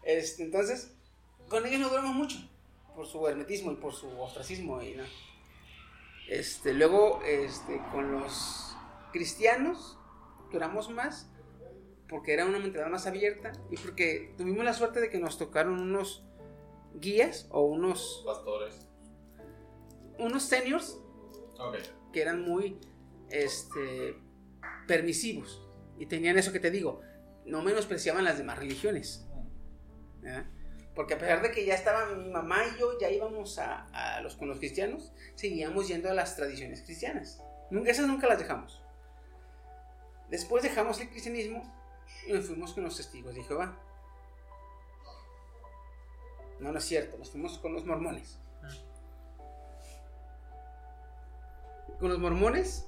Este, 0.02 0.44
entonces, 0.44 0.96
con 1.48 1.66
ellos 1.66 1.80
no 1.80 1.90
duramos 1.90 2.14
mucho. 2.14 2.38
Por 2.94 3.06
su 3.06 3.26
hermetismo 3.28 3.72
y 3.72 3.76
por 3.76 3.92
su 3.92 4.08
ostracismo. 4.18 4.82
Y, 4.82 4.96
este, 6.28 6.72
luego, 6.72 7.22
este, 7.24 7.78
con 7.92 8.12
los 8.12 8.74
cristianos, 9.12 9.98
duramos 10.50 10.88
más. 10.90 11.30
Porque 12.08 12.32
era 12.32 12.46
una 12.46 12.58
mentalidad 12.58 12.88
más 12.88 13.06
abierta. 13.06 13.52
Y 13.70 13.76
porque 13.76 14.32
tuvimos 14.38 14.64
la 14.64 14.72
suerte 14.72 15.00
de 15.00 15.10
que 15.10 15.18
nos 15.18 15.36
tocaron 15.36 15.78
unos 15.78 16.25
guías 17.00 17.46
o 17.50 17.62
unos, 17.62 18.22
Pastores. 18.24 18.86
unos 20.18 20.42
seniors 20.42 20.98
Ok. 21.58 21.76
que 22.12 22.22
eran 22.22 22.42
muy 22.42 22.78
este, 23.30 24.16
permisivos. 24.86 25.62
Y 25.98 26.06
tenían 26.06 26.38
eso 26.38 26.52
que 26.52 26.60
te 26.60 26.70
digo, 26.70 27.00
no 27.44 27.62
menospreciaban 27.62 28.24
las 28.24 28.38
demás 28.38 28.58
religiones. 28.58 29.26
¿verdad? 30.20 30.46
Porque 30.94 31.14
a 31.14 31.18
pesar 31.18 31.42
de 31.42 31.50
que 31.50 31.64
ya 31.64 31.74
estaba 31.74 32.06
mi 32.14 32.30
mamá 32.30 32.58
y 32.74 32.80
yo, 32.80 32.98
ya 32.98 33.10
íbamos 33.10 33.58
a, 33.58 33.84
a 34.16 34.20
los, 34.22 34.36
con 34.36 34.48
los 34.48 34.58
cristianos, 34.58 35.12
seguíamos 35.34 35.88
yendo 35.88 36.10
a 36.10 36.14
las 36.14 36.36
tradiciones 36.36 36.82
cristianas. 36.82 37.42
Nunca, 37.70 37.90
esas 37.90 38.06
nunca 38.06 38.26
las 38.26 38.38
dejamos. 38.38 38.82
Después 40.30 40.62
dejamos 40.62 41.00
el 41.00 41.08
cristianismo 41.10 41.62
y 42.26 42.32
nos 42.32 42.46
fuimos 42.46 42.72
con 42.72 42.84
los 42.84 42.96
testigos 42.96 43.34
de 43.34 43.42
Jehová. 43.44 43.78
No, 46.60 46.72
no 46.72 46.78
es 46.78 46.84
cierto, 46.84 47.18
nos 47.18 47.30
fuimos 47.30 47.58
con 47.58 47.72
los 47.72 47.84
mormones. 47.84 48.38
Con 51.98 52.10
los 52.10 52.18
mormones, 52.18 52.86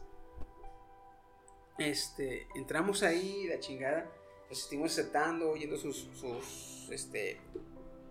este, 1.78 2.47
entramos 2.55 3.03
ahí, 3.03 3.47
la 3.47 3.59
chingada, 3.61 4.07
los 4.51 4.62
estuvimos 4.62 4.93
aceptando, 4.93 5.51
oyendo 5.51 5.77
sus, 5.77 6.09
sus 6.15 6.89
este, 6.90 7.39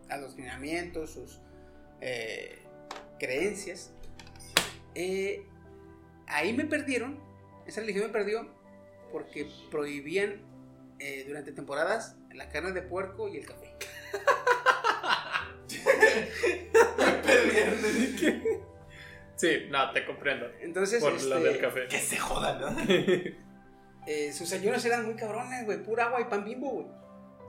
adoctrinamientos, 0.10 1.12
sus 1.12 1.40
eh, 2.02 2.60
creencias. 3.20 3.92
Eh, 4.96 5.46
ahí 6.28 6.54
me 6.54 6.66
perdieron, 6.66 7.20
esa 7.66 7.82
religión 7.82 8.08
me 8.08 8.14
perdió 8.14 8.48
porque 9.12 9.48
prohibían 9.70 10.42
eh, 11.00 11.26
durante 11.28 11.52
temporadas 11.52 12.16
la 12.34 12.50
carne 12.50 12.72
de 12.72 12.82
puerco 12.82 13.28
y 13.28 13.38
el 13.38 13.46
café. 13.46 13.74
Sí, 19.38 19.68
no, 19.70 19.92
te 19.92 20.06
comprendo. 20.06 20.48
Entonces, 20.62 21.02
Por 21.02 21.14
este, 21.14 21.30
lo 21.30 21.40
del 21.40 21.60
café. 21.60 21.88
Que 21.88 22.00
se 22.00 22.18
jodan, 22.18 22.60
¿no? 22.60 22.76
eh, 24.08 24.34
sus 24.34 24.52
ayunos 24.52 24.84
eran 24.84 25.06
muy 25.06 25.16
cabrones, 25.16 25.64
güey. 25.66 25.82
Pura 25.84 26.06
agua 26.06 26.22
y 26.22 26.26
pan 26.26 26.44
bimbo, 26.44 26.72
güey. 26.72 26.88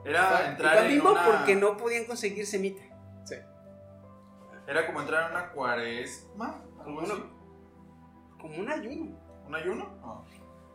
Era 0.05 0.43
Y 0.45 0.51
entrar 0.51 0.77
pan 0.77 0.85
en 0.85 0.93
bimbo 0.93 1.12
una... 1.12 1.24
porque 1.24 1.55
no 1.55 1.77
podían 1.78 2.05
conseguir 2.05 2.47
semita. 2.47 2.82
Sí. 3.24 3.36
Era 4.66 4.86
como 4.86 5.01
entrar 5.01 5.31
en 5.31 5.36
una 5.36 5.51
cuaresma, 5.51 6.62
algo 6.78 7.01
así. 7.01 7.12
Como 8.39 8.59
un 8.59 8.69
ayuno. 8.70 9.19
¿Un 9.47 9.55
ayuno? 9.55 9.97
No. 10.03 10.27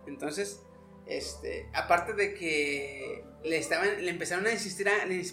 Entonces, 0.08 0.66
este, 1.06 1.70
aparte 1.74 2.14
de 2.14 2.34
que 2.34 3.24
le 3.44 3.58
estaban, 3.58 4.04
le 4.04 4.10
empezaron 4.10 4.48
a 4.48 4.52
insistir 4.52 4.90
a, 4.90 5.06
le 5.06 5.24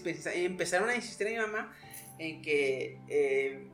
empezaron 0.45 0.91
a 0.91 0.95
insistir 0.95 1.29
a 1.29 1.31
mi 1.31 1.37
mamá 1.39 1.75
en 2.21 2.43
que 2.43 3.01
eh, 3.09 3.67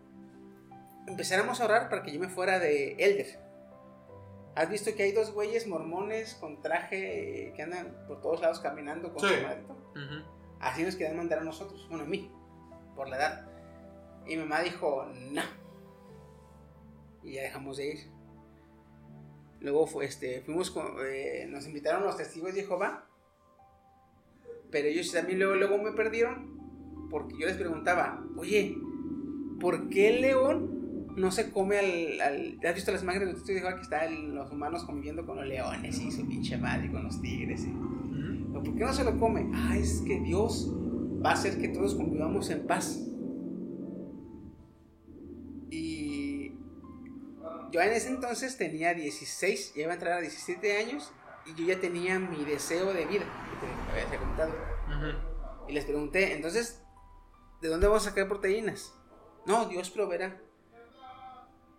empezáramos 1.09 1.61
a 1.61 1.65
orar 1.65 1.89
para 1.89 2.03
que 2.05 2.13
yo 2.13 2.21
me 2.21 2.29
fuera 2.29 2.59
de 2.61 2.93
Elder. 2.93 3.41
¿Has 4.55 4.71
visto 4.71 4.95
que 4.95 5.03
hay 5.03 5.13
dos 5.13 5.33
güeyes 5.33 5.67
mormones 5.67 6.35
con 6.37 6.63
traje 6.63 7.49
eh, 7.49 7.53
que 7.55 7.63
andan 7.63 7.95
por 8.07 8.21
todos 8.23 8.41
lados 8.41 8.61
caminando 8.61 9.13
con 9.13 9.29
Sí. 9.29 9.35
su? 9.35 9.73
Ujú. 10.01 10.25
Así 10.61 10.83
nos 10.85 10.95
querían 10.97 11.17
mandar 11.17 11.41
a 11.41 11.45
nosotros, 11.45 11.87
bueno, 11.91 12.05
a 12.05 12.07
mí, 12.07 12.31
por 12.95 13.09
la 13.09 13.17
edad. 13.17 13.49
Y 14.27 14.37
mi 14.37 14.43
mamá 14.43 14.61
dijo, 14.61 15.05
no. 15.33 15.43
Y 17.23 17.33
ya 17.33 17.43
dejamos 17.43 17.77
de 17.77 17.87
ir. 17.95 17.99
Luego 19.61 19.87
fue, 19.87 20.05
este, 20.07 20.41
fuimos, 20.43 20.71
con- 20.71 20.97
eh, 21.05 21.47
nos 21.49 21.67
invitaron 21.67 22.05
los 22.05 22.17
testigos 22.17 22.55
de 22.55 22.63
Jehová. 22.65 23.07
Pero 24.71 24.89
ellos 24.89 25.13
también 25.13 25.39
luego, 25.41 25.55
luego 25.57 25.79
me 25.79 25.93
perdieron 25.93 26.56
porque 27.11 27.37
yo 27.39 27.47
les 27.47 27.57
preguntaba, 27.57 28.25
oye, 28.37 28.77
¿por 29.61 29.89
qué 29.89 30.09
el 30.15 30.21
león 30.23 31.07
no 31.17 31.31
se 31.31 31.51
come 31.51 31.79
al... 31.79 32.21
al 32.21 32.59
¿Has 32.67 32.75
visto 32.75 32.93
las 32.93 33.03
imágenes 33.03 33.29
de 33.29 33.33
los 33.33 33.43
testigos 33.43 33.63
de 33.63 33.67
Jehová 33.69 33.77
que 33.77 33.83
están 33.83 34.35
los 34.35 34.51
humanos 34.53 34.85
conviviendo 34.85 35.25
con 35.25 35.37
los 35.37 35.47
leones 35.47 35.99
y 36.01 36.11
su 36.11 36.27
pinche 36.27 36.57
madre 36.59 36.87
y 36.87 36.91
con 36.91 37.05
los 37.05 37.21
tigres? 37.23 37.65
y- 37.65 37.73
¿Pero 38.53 38.63
¿Por 38.63 38.75
qué 38.75 38.85
no 38.85 38.93
se 38.93 39.05
lo 39.05 39.19
come? 39.19 39.51
Ah, 39.55 39.77
es 39.77 40.03
que 40.07 40.21
Dios 40.21 40.71
va 41.25 41.31
a 41.31 41.35
hacer 41.35 41.59
que 41.59 41.69
todos 41.69 41.95
convivamos 41.95 42.51
en 42.51 42.67
paz. 42.67 43.03
Y 45.71 46.53
yo 47.73 47.81
en 47.81 47.93
ese 47.93 48.09
entonces 48.11 48.57
tenía 48.57 48.95
16, 48.95 49.75
ya 49.75 49.83
iba 49.83 49.91
a 49.91 49.95
entrar 49.95 50.15
a 50.15 50.21
17 50.21 50.77
años 50.79 51.13
y 51.47 51.55
yo 51.61 51.67
ya 51.67 51.81
tenía 51.81 52.19
mi 52.19 52.45
deseo 52.45 52.93
de 52.93 53.05
vida, 53.07 53.25
que 53.25 53.97
te 53.97 54.05
había 54.05 54.19
comentado. 54.19 54.51
Ujú. 54.51 55.69
Y 55.69 55.73
les 55.73 55.85
pregunté, 55.85 56.35
entonces, 56.35 56.83
¿de 57.61 57.69
dónde 57.69 57.87
vamos 57.87 58.07
a 58.07 58.11
sacar 58.11 58.29
proteínas? 58.29 58.95
No, 59.45 59.67
Dios 59.67 59.91
proveerá. 59.91 60.41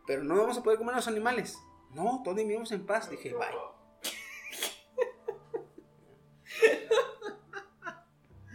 Pero 0.06 0.24
no 0.24 0.38
vamos 0.38 0.58
a 0.58 0.64
poder 0.64 0.80
comer 0.80 0.96
los 0.96 1.08
animales. 1.08 1.58
No, 1.94 2.22
todos 2.24 2.38
vivimos 2.38 2.72
en 2.72 2.86
paz. 2.86 3.10
Dije, 3.10 3.34
bye. 3.34 3.48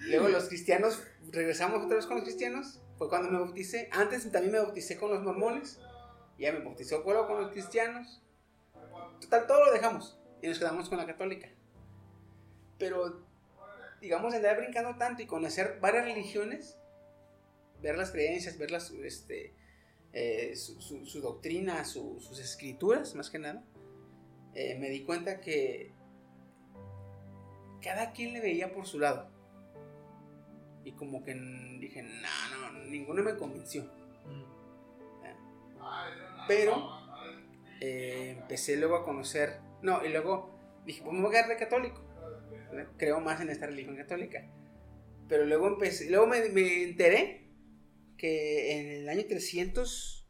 Luego 0.09 0.29
los 0.29 0.49
cristianos, 0.49 1.03
regresamos 1.31 1.85
otra 1.85 1.97
vez 1.97 2.07
con 2.07 2.17
los 2.17 2.25
cristianos. 2.25 2.81
Fue 2.97 3.09
cuando 3.09 3.31
me 3.31 3.39
bauticé. 3.39 3.89
Antes 3.93 4.31
también 4.33 4.53
me 4.53 4.61
bauticé 4.61 4.97
con 4.97 5.11
los 5.11 5.23
mormones. 5.23 5.79
Ya 6.39 6.53
me 6.53 6.61
bautizó 6.61 7.05
con 7.05 7.41
los 7.41 7.53
cristianos. 7.53 8.23
Total, 9.21 9.47
todo 9.47 9.67
lo 9.67 9.73
dejamos. 9.73 10.19
Y 10.41 10.49
nos 10.49 10.59
quedamos 10.59 10.89
con 10.89 10.99
la 10.99 11.07
católica. 11.07 11.49
Pero, 12.79 13.25
digamos, 14.01 14.35
andar 14.35 14.57
brincando 14.57 14.97
tanto 14.97 15.23
y 15.23 15.27
conocer 15.27 15.79
varias 15.81 16.07
religiones, 16.07 16.79
ver 17.83 17.97
las 17.97 18.11
creencias, 18.13 18.59
ver 18.59 18.71
las, 18.71 18.91
este, 18.93 19.55
eh, 20.13 20.55
su, 20.57 20.81
su- 20.81 21.05
su 21.07 21.21
doctrina, 21.21 21.85
su- 21.85 22.21
sus 22.21 22.39
escrituras, 22.39 23.15
más 23.15 23.31
que 23.31 23.39
nada, 23.39 23.65
eh, 24.55 24.77
me 24.79 24.89
di 24.91 25.03
cuenta 25.05 25.41
que 25.41 25.93
cada 27.83 28.13
quien 28.13 28.33
le 28.33 28.41
veía 28.41 28.73
por 28.73 28.87
su 28.87 28.99
lado. 28.99 29.29
Y 30.85 30.93
como 30.93 31.23
que 31.23 31.35
dije, 31.81 32.03
no, 32.03 32.73
no, 32.73 32.85
ninguno 32.87 33.23
me 33.23 33.37
convenció. 33.37 33.85
Pero 36.49 36.91
eh, 37.81 38.37
empecé 38.39 38.77
luego 38.77 38.97
a 38.97 39.05
conocer, 39.05 39.61
no, 39.83 40.05
y 40.05 40.09
luego 40.09 40.51
dije, 40.85 41.03
pues 41.03 41.15
me 41.15 41.21
voy 41.23 41.29
a 41.29 41.33
quedar 41.33 41.49
de 41.49 41.57
católico. 41.57 42.01
¿verdad? 42.71 42.91
Creo 42.97 43.21
más 43.21 43.41
en 43.41 43.51
esta 43.51 43.67
religión 43.67 43.97
católica. 43.97 44.45
Pero 45.29 45.45
luego 45.45 45.69
empecé, 45.69 46.11
luego 46.11 46.27
me, 46.27 46.49
me 46.51 46.83
enteré 46.83 47.42
que 48.23 48.79
en 48.79 48.89
el 48.89 49.09
año 49.09 49.25
300, 49.29 50.25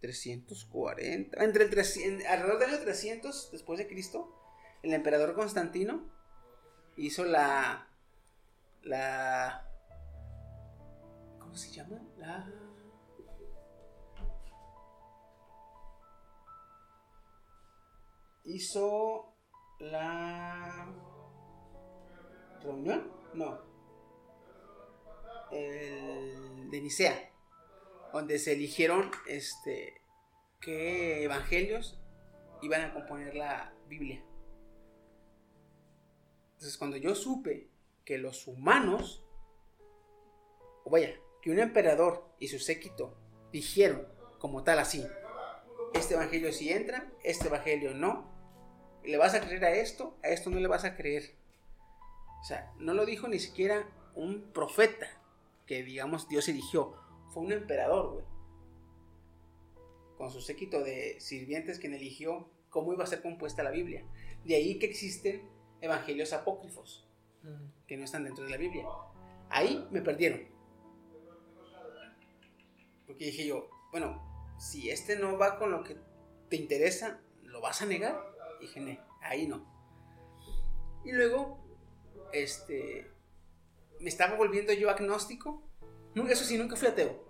340, 0.00 1.44
entre 1.44 1.64
el 1.64 1.70
300, 1.70 2.26
alrededor 2.26 2.58
del 2.58 2.70
año 2.70 2.80
300 2.80 3.50
después 3.52 3.78
de 3.78 3.86
Cristo, 3.86 4.34
el 4.82 4.94
emperador 4.94 5.34
Constantino 5.34 6.10
hizo 6.96 7.26
la, 7.26 7.86
la, 8.80 9.70
¿cómo 11.38 11.54
se 11.54 11.70
llama? 11.70 12.00
La, 12.16 12.50
hizo 18.44 19.36
la 19.80 20.94
reunión, 22.62 23.12
no, 23.34 23.75
el 25.50 26.70
de 26.70 26.80
Nicea, 26.80 27.30
donde 28.12 28.38
se 28.38 28.52
eligieron 28.52 29.10
este 29.26 30.00
qué 30.60 31.24
evangelios 31.24 32.00
iban 32.62 32.82
a 32.82 32.94
componer 32.94 33.34
la 33.34 33.72
Biblia. 33.88 34.24
Entonces, 36.54 36.76
cuando 36.78 36.96
yo 36.96 37.14
supe 37.14 37.68
que 38.04 38.18
los 38.18 38.46
humanos, 38.46 39.24
o 40.84 40.90
vaya, 40.90 41.14
que 41.42 41.50
un 41.50 41.58
emperador 41.58 42.34
y 42.38 42.48
su 42.48 42.58
séquito 42.58 43.16
dijeron 43.52 44.08
como 44.38 44.64
tal 44.64 44.78
así, 44.78 45.06
este 45.94 46.14
evangelio 46.14 46.52
sí 46.52 46.70
entra, 46.70 47.12
este 47.22 47.48
evangelio 47.48 47.94
no, 47.94 48.32
¿le 49.04 49.16
vas 49.18 49.34
a 49.34 49.40
creer 49.40 49.64
a 49.64 49.70
esto? 49.72 50.18
A 50.22 50.28
esto 50.28 50.50
no 50.50 50.58
le 50.58 50.68
vas 50.68 50.84
a 50.84 50.96
creer. 50.96 51.36
O 52.40 52.44
sea, 52.44 52.72
no 52.78 52.94
lo 52.94 53.06
dijo 53.06 53.28
ni 53.28 53.38
siquiera 53.38 53.88
un 54.14 54.50
profeta 54.52 55.15
que, 55.66 55.82
digamos, 55.82 56.28
Dios 56.28 56.48
eligió. 56.48 56.94
Fue 57.28 57.42
un 57.42 57.52
emperador, 57.52 58.12
güey. 58.12 58.24
Con 60.16 60.30
su 60.30 60.40
séquito 60.40 60.82
de 60.82 61.20
sirvientes 61.20 61.78
quien 61.78 61.92
eligió 61.92 62.48
cómo 62.70 62.92
iba 62.92 63.04
a 63.04 63.06
ser 63.06 63.22
compuesta 63.22 63.62
la 63.62 63.70
Biblia. 63.70 64.04
De 64.44 64.54
ahí 64.54 64.78
que 64.78 64.86
existen 64.86 65.48
evangelios 65.80 66.32
apócrifos 66.32 67.06
que 67.86 67.96
no 67.96 68.04
están 68.04 68.24
dentro 68.24 68.44
de 68.44 68.50
la 68.50 68.56
Biblia. 68.56 68.84
Ahí 69.50 69.86
me 69.90 70.00
perdieron. 70.00 70.40
Porque 73.06 73.26
dije 73.26 73.46
yo, 73.46 73.68
bueno, 73.92 74.54
si 74.58 74.90
este 74.90 75.16
no 75.16 75.38
va 75.38 75.58
con 75.58 75.70
lo 75.70 75.84
que 75.84 75.96
te 76.48 76.56
interesa, 76.56 77.20
¿lo 77.42 77.60
vas 77.60 77.82
a 77.82 77.86
negar? 77.86 78.20
Dije, 78.60 78.80
"Ne, 78.80 79.00
ahí 79.20 79.46
no. 79.46 79.64
Y 81.04 81.12
luego, 81.12 81.58
este, 82.32 83.10
me 84.00 84.08
estaba 84.08 84.36
volviendo 84.36 84.72
yo 84.72 84.90
agnóstico. 84.90 85.62
Nunca, 86.14 86.32
eso 86.32 86.44
sí, 86.44 86.56
nunca 86.58 86.76
fui 86.76 86.88
ateo. 86.88 87.24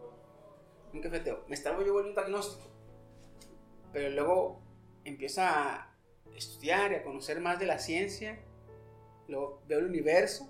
Nunca 0.93 1.09
fui 1.09 1.19
ateo. 1.19 1.45
Me 1.49 1.55
estaba 1.55 1.83
yo 1.85 1.93
volviendo 1.93 2.21
agnóstico. 2.21 2.69
Pero 3.93 4.11
luego 4.11 4.63
empiezo 5.05 5.43
a 5.43 5.95
estudiar 6.35 6.93
y 6.93 6.97
a 6.97 7.03
conocer 7.03 7.41
más 7.41 7.59
de 7.59 7.67
la 7.67 7.79
ciencia. 7.79 8.39
Luego 9.29 9.63
veo 9.67 9.79
el 9.81 9.87
universo. 9.87 10.49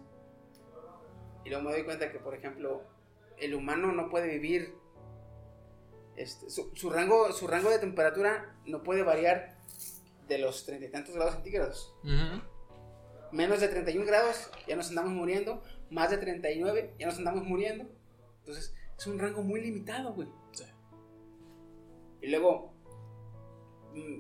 Y 1.45 1.49
luego 1.49 1.65
me 1.65 1.73
doy 1.73 1.85
cuenta 1.85 2.11
que, 2.11 2.19
por 2.19 2.35
ejemplo, 2.35 2.83
el 3.39 3.55
humano 3.55 3.93
no 3.93 4.09
puede 4.11 4.29
vivir. 4.29 4.75
este, 6.17 6.51
su, 6.51 6.71
su 6.75 6.91
rango, 6.91 7.33
su 7.33 7.47
rango 7.47 7.71
de 7.71 7.79
temperatura 7.79 8.57
no 8.65 8.83
puede 8.83 9.03
variar 9.03 9.57
de 10.27 10.39
los 10.39 10.65
treinta 10.67 10.87
y 10.87 10.91
tantos 10.91 11.15
grados 11.15 11.35
centígrados. 11.35 11.95
Ujú. 12.03 12.43
Menos 13.33 13.61
de 13.61 13.69
31 13.69 14.05
grados 14.07 14.51
ya 14.67 14.77
nos 14.77 14.89
andamos 14.89 15.13
muriendo. 15.13 15.63
Más 15.91 16.11
de 16.11 16.19
39 16.19 16.95
ya 16.99 17.07
nos 17.07 17.19
andamos 17.19 17.45
muriendo. 17.45 17.89
Entonces 18.41 18.75
es 18.97 19.07
un 19.07 19.19
rango 19.19 19.43
muy 19.43 19.61
limitado, 19.61 20.15
güey. 20.15 20.29
Y 22.23 22.29
luego 22.29 22.73
mm, 23.95 24.19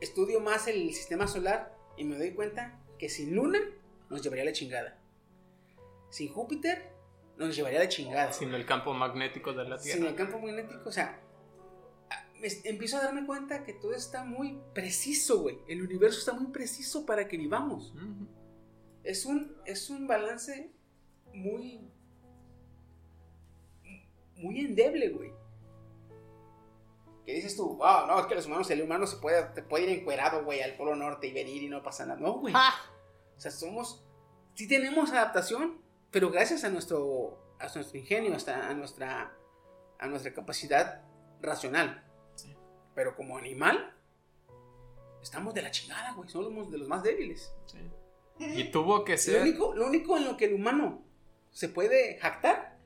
estudio 0.00 0.40
más 0.40 0.68
el 0.68 0.94
sistema 0.94 1.26
solar 1.26 1.76
y 1.96 2.04
me 2.04 2.16
doy 2.16 2.32
cuenta 2.32 2.80
que 2.98 3.08
sin 3.08 3.34
Luna 3.34 3.58
nos 4.08 4.22
llevaría 4.22 4.44
la 4.44 4.52
chingada. 4.52 4.98
Sin 6.10 6.32
Júpiter 6.32 6.92
nos 7.36 7.54
llevaría 7.56 7.80
la 7.80 7.88
chingada. 7.88 8.32
Sin 8.32 8.54
el 8.54 8.64
campo 8.64 8.94
magnético 8.94 9.52
de 9.52 9.68
la 9.68 9.78
Sin 9.78 9.92
Tierra. 9.94 10.10
el 10.10 10.16
campo 10.16 10.38
magnético, 10.38 10.88
o 10.88 10.92
sea, 10.92 11.20
empiezo 12.64 12.98
a 12.98 13.02
darme 13.02 13.26
cuenta 13.26 13.64
que 13.64 13.72
todo 13.72 13.94
está 13.94 14.24
muy 14.24 14.60
preciso, 14.72 15.40
güey. 15.40 15.58
El 15.66 15.82
universo 15.82 16.18
está 16.18 16.32
muy 16.32 16.52
preciso 16.52 17.04
para 17.04 17.26
que 17.26 17.36
vivamos. 17.36 17.92
Ujú. 17.94 18.28
Es 19.02 19.26
un, 19.26 19.56
es 19.66 19.90
un 19.90 20.06
balance 20.06 20.70
muy. 21.34 21.90
muy 24.36 24.60
endeble, 24.60 25.08
güey. 25.10 25.32
que 27.24 27.32
dices 27.34 27.56
tú, 27.56 27.76
wow, 27.76 28.06
no, 28.06 28.20
es 28.20 28.26
que 28.26 28.34
los 28.34 28.46
humanos, 28.46 28.70
el 28.70 28.82
humano 28.82 29.06
se 29.06 29.16
puede, 29.16 29.42
te 29.54 29.62
puede 29.62 29.84
ir 29.84 29.98
encuerado, 30.00 30.44
güey, 30.44 30.60
al 30.60 30.76
Polo 30.76 30.94
Norte 30.94 31.26
y 31.26 31.32
venir 31.32 31.62
y 31.62 31.68
no 31.68 31.82
pasa 31.82 32.04
nada. 32.06 32.20
No, 32.20 32.34
güey. 32.34 32.54
O 32.54 33.40
sea, 33.40 33.50
somos, 33.50 34.04
sí 34.54 34.68
tenemos 34.68 35.10
adaptación, 35.10 35.80
pero 36.10 36.30
gracias 36.30 36.64
a 36.64 36.68
nuestro, 36.70 37.38
a 37.58 37.66
nuestro 37.74 37.98
ingenio, 37.98 38.34
hasta 38.34 38.68
a 38.68 38.74
nuestra, 38.74 39.34
a 39.98 40.06
nuestra 40.06 40.34
capacidad 40.34 41.02
racional. 41.40 42.00
Pero 42.94 43.16
como 43.16 43.36
animal, 43.38 43.92
estamos 45.22 45.52
de 45.54 45.62
la 45.62 45.70
chingada, 45.70 46.12
güey. 46.12 46.28
Somos 46.28 46.70
de 46.70 46.78
los 46.78 46.86
más 46.86 47.02
débiles. 47.02 47.52
Y 48.38 48.64
tuvo 48.70 49.04
que 49.04 49.12
Lo 49.12 49.18
ser. 49.18 49.42
único, 49.42 49.74
lo 49.74 49.86
único 49.86 50.16
en 50.16 50.26
lo 50.26 50.36
que 50.36 50.44
el 50.44 50.54
humano 50.54 51.02
se 51.54 51.68
puede 51.68 52.18
jactar 52.18 52.76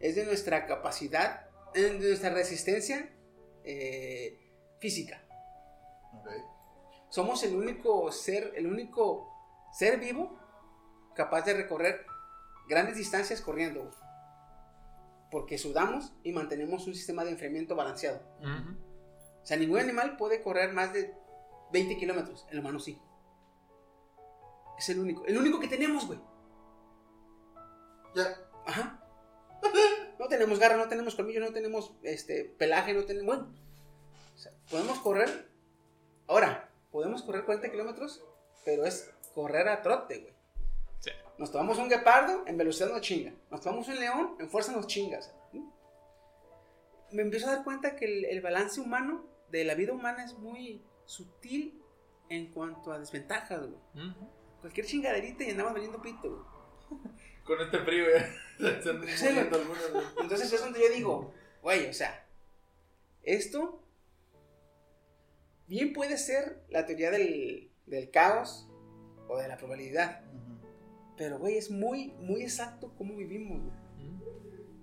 es 0.00 0.16
de 0.16 0.24
nuestra 0.24 0.66
capacidad, 0.66 1.48
de 1.72 1.98
nuestra 1.98 2.30
resistencia 2.30 3.14
eh, 3.62 4.38
física. 4.80 5.22
Ok. 6.18 6.28
Somos 7.10 7.44
el 7.44 7.54
único 7.54 8.10
ser, 8.10 8.52
el 8.56 8.66
único 8.66 9.30
ser 9.72 10.00
vivo 10.00 10.40
capaz 11.14 11.42
de 11.42 11.54
recorrer 11.54 12.06
grandes 12.68 12.96
distancias 12.96 13.40
corriendo. 13.40 13.90
Porque 15.30 15.58
sudamos 15.58 16.14
y 16.22 16.32
mantenemos 16.32 16.86
un 16.86 16.94
sistema 16.94 17.24
de 17.24 17.32
enfriamiento 17.32 17.76
balanceado. 17.76 18.20
O 19.42 19.46
sea, 19.46 19.56
ningún 19.58 19.78
animal 19.78 20.16
puede 20.16 20.42
correr 20.42 20.72
más 20.72 20.92
de 20.92 21.14
20 21.72 21.96
kilómetros. 21.98 22.46
El 22.50 22.60
humano 22.60 22.78
sí. 22.78 22.98
Es 24.78 24.88
el 24.88 25.00
único. 25.00 25.26
El 25.26 25.36
único 25.36 25.60
que 25.60 25.68
tenemos, 25.68 26.06
güey. 26.06 26.18
Ya. 28.14 28.36
Ajá. 28.66 29.00
No 30.16 30.28
tenemos 30.28 30.60
garra, 30.60 30.76
no 30.76 30.88
tenemos 30.88 31.16
colmillo, 31.16 31.40
no 31.40 31.52
tenemos 31.52 31.92
este 32.02 32.44
pelaje, 32.44 32.94
no 32.94 33.04
tenemos. 33.04 33.26
Bueno. 33.26 33.52
O 34.34 34.38
sea, 34.38 34.52
podemos 34.70 34.98
correr. 35.00 35.48
Ahora, 36.28 36.70
podemos 36.92 37.22
correr 37.22 37.44
40 37.44 37.70
kilómetros, 37.70 38.24
pero 38.64 38.86
es 38.86 39.10
correr 39.34 39.68
a 39.68 39.82
trote, 39.82 40.18
güey. 40.20 40.32
Sí. 41.00 41.10
Nos 41.36 41.50
tomamos 41.50 41.78
un 41.78 41.88
guepardo, 41.88 42.44
en 42.46 42.56
velocidad 42.56 42.90
nos 42.90 43.00
chinga. 43.00 43.34
Nos 43.50 43.60
tomamos 43.60 43.88
un 43.88 43.96
león, 43.98 44.36
en 44.38 44.48
fuerza 44.48 44.72
nos 44.72 44.86
chinga. 44.86 45.18
o 45.18 45.22
sea, 45.22 45.34
¿no? 45.52 45.72
Me 47.10 47.22
empiezo 47.22 47.48
a 47.48 47.56
dar 47.56 47.64
cuenta 47.64 47.96
que 47.96 48.04
el, 48.04 48.24
el 48.24 48.40
balance 48.40 48.80
humano, 48.80 49.26
de 49.50 49.64
la 49.64 49.74
vida 49.74 49.92
humana, 49.92 50.24
es 50.24 50.38
muy 50.38 50.82
sutil 51.04 51.82
en 52.28 52.52
cuanto 52.52 52.92
a 52.92 52.98
desventajas, 52.98 53.60
güey. 53.60 54.14
Cualquier 54.60 54.86
chingaderita 54.86 55.44
y 55.44 55.50
andamos 55.50 55.74
valiendo 55.74 56.00
pito, 56.00 56.30
güey. 56.30 56.53
Con 57.44 57.60
este 57.60 57.78
frío. 57.78 58.04
Se 58.58 59.16
Sí, 59.16 59.26
güey. 59.34 60.04
Entonces 60.20 60.52
es 60.52 60.60
donde 60.60 60.80
yo 60.80 60.94
digo, 60.94 61.34
güey, 61.62 61.88
o 61.88 61.92
sea, 61.92 62.26
esto 63.22 63.82
bien 65.66 65.92
puede 65.92 66.18
ser 66.18 66.62
la 66.68 66.86
teoría 66.86 67.10
del, 67.10 67.70
del 67.86 68.10
caos 68.10 68.68
o 69.28 69.38
de 69.38 69.48
la 69.48 69.56
probabilidad, 69.56 70.22
pero 71.16 71.38
güey, 71.38 71.56
es 71.56 71.70
muy, 71.70 72.12
muy 72.18 72.42
exacto 72.42 72.92
cómo 72.96 73.16
vivimos, 73.16 73.60
güey. 73.62 73.84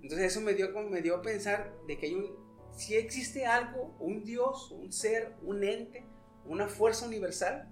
Entonces 0.02 0.32
eso 0.32 0.40
me 0.40 0.54
dio, 0.54 0.72
como 0.72 0.90
me 0.90 1.00
dio 1.00 1.16
a 1.16 1.22
pensar 1.22 1.72
de 1.86 1.96
que 1.96 2.06
hay 2.06 2.14
un, 2.14 2.36
si 2.72 2.96
existe 2.96 3.46
algo, 3.46 3.94
un 4.00 4.24
Dios, 4.24 4.72
un 4.72 4.92
ser, 4.92 5.32
un 5.42 5.62
ente, 5.62 6.04
una 6.44 6.66
fuerza 6.66 7.06
universal 7.06 7.68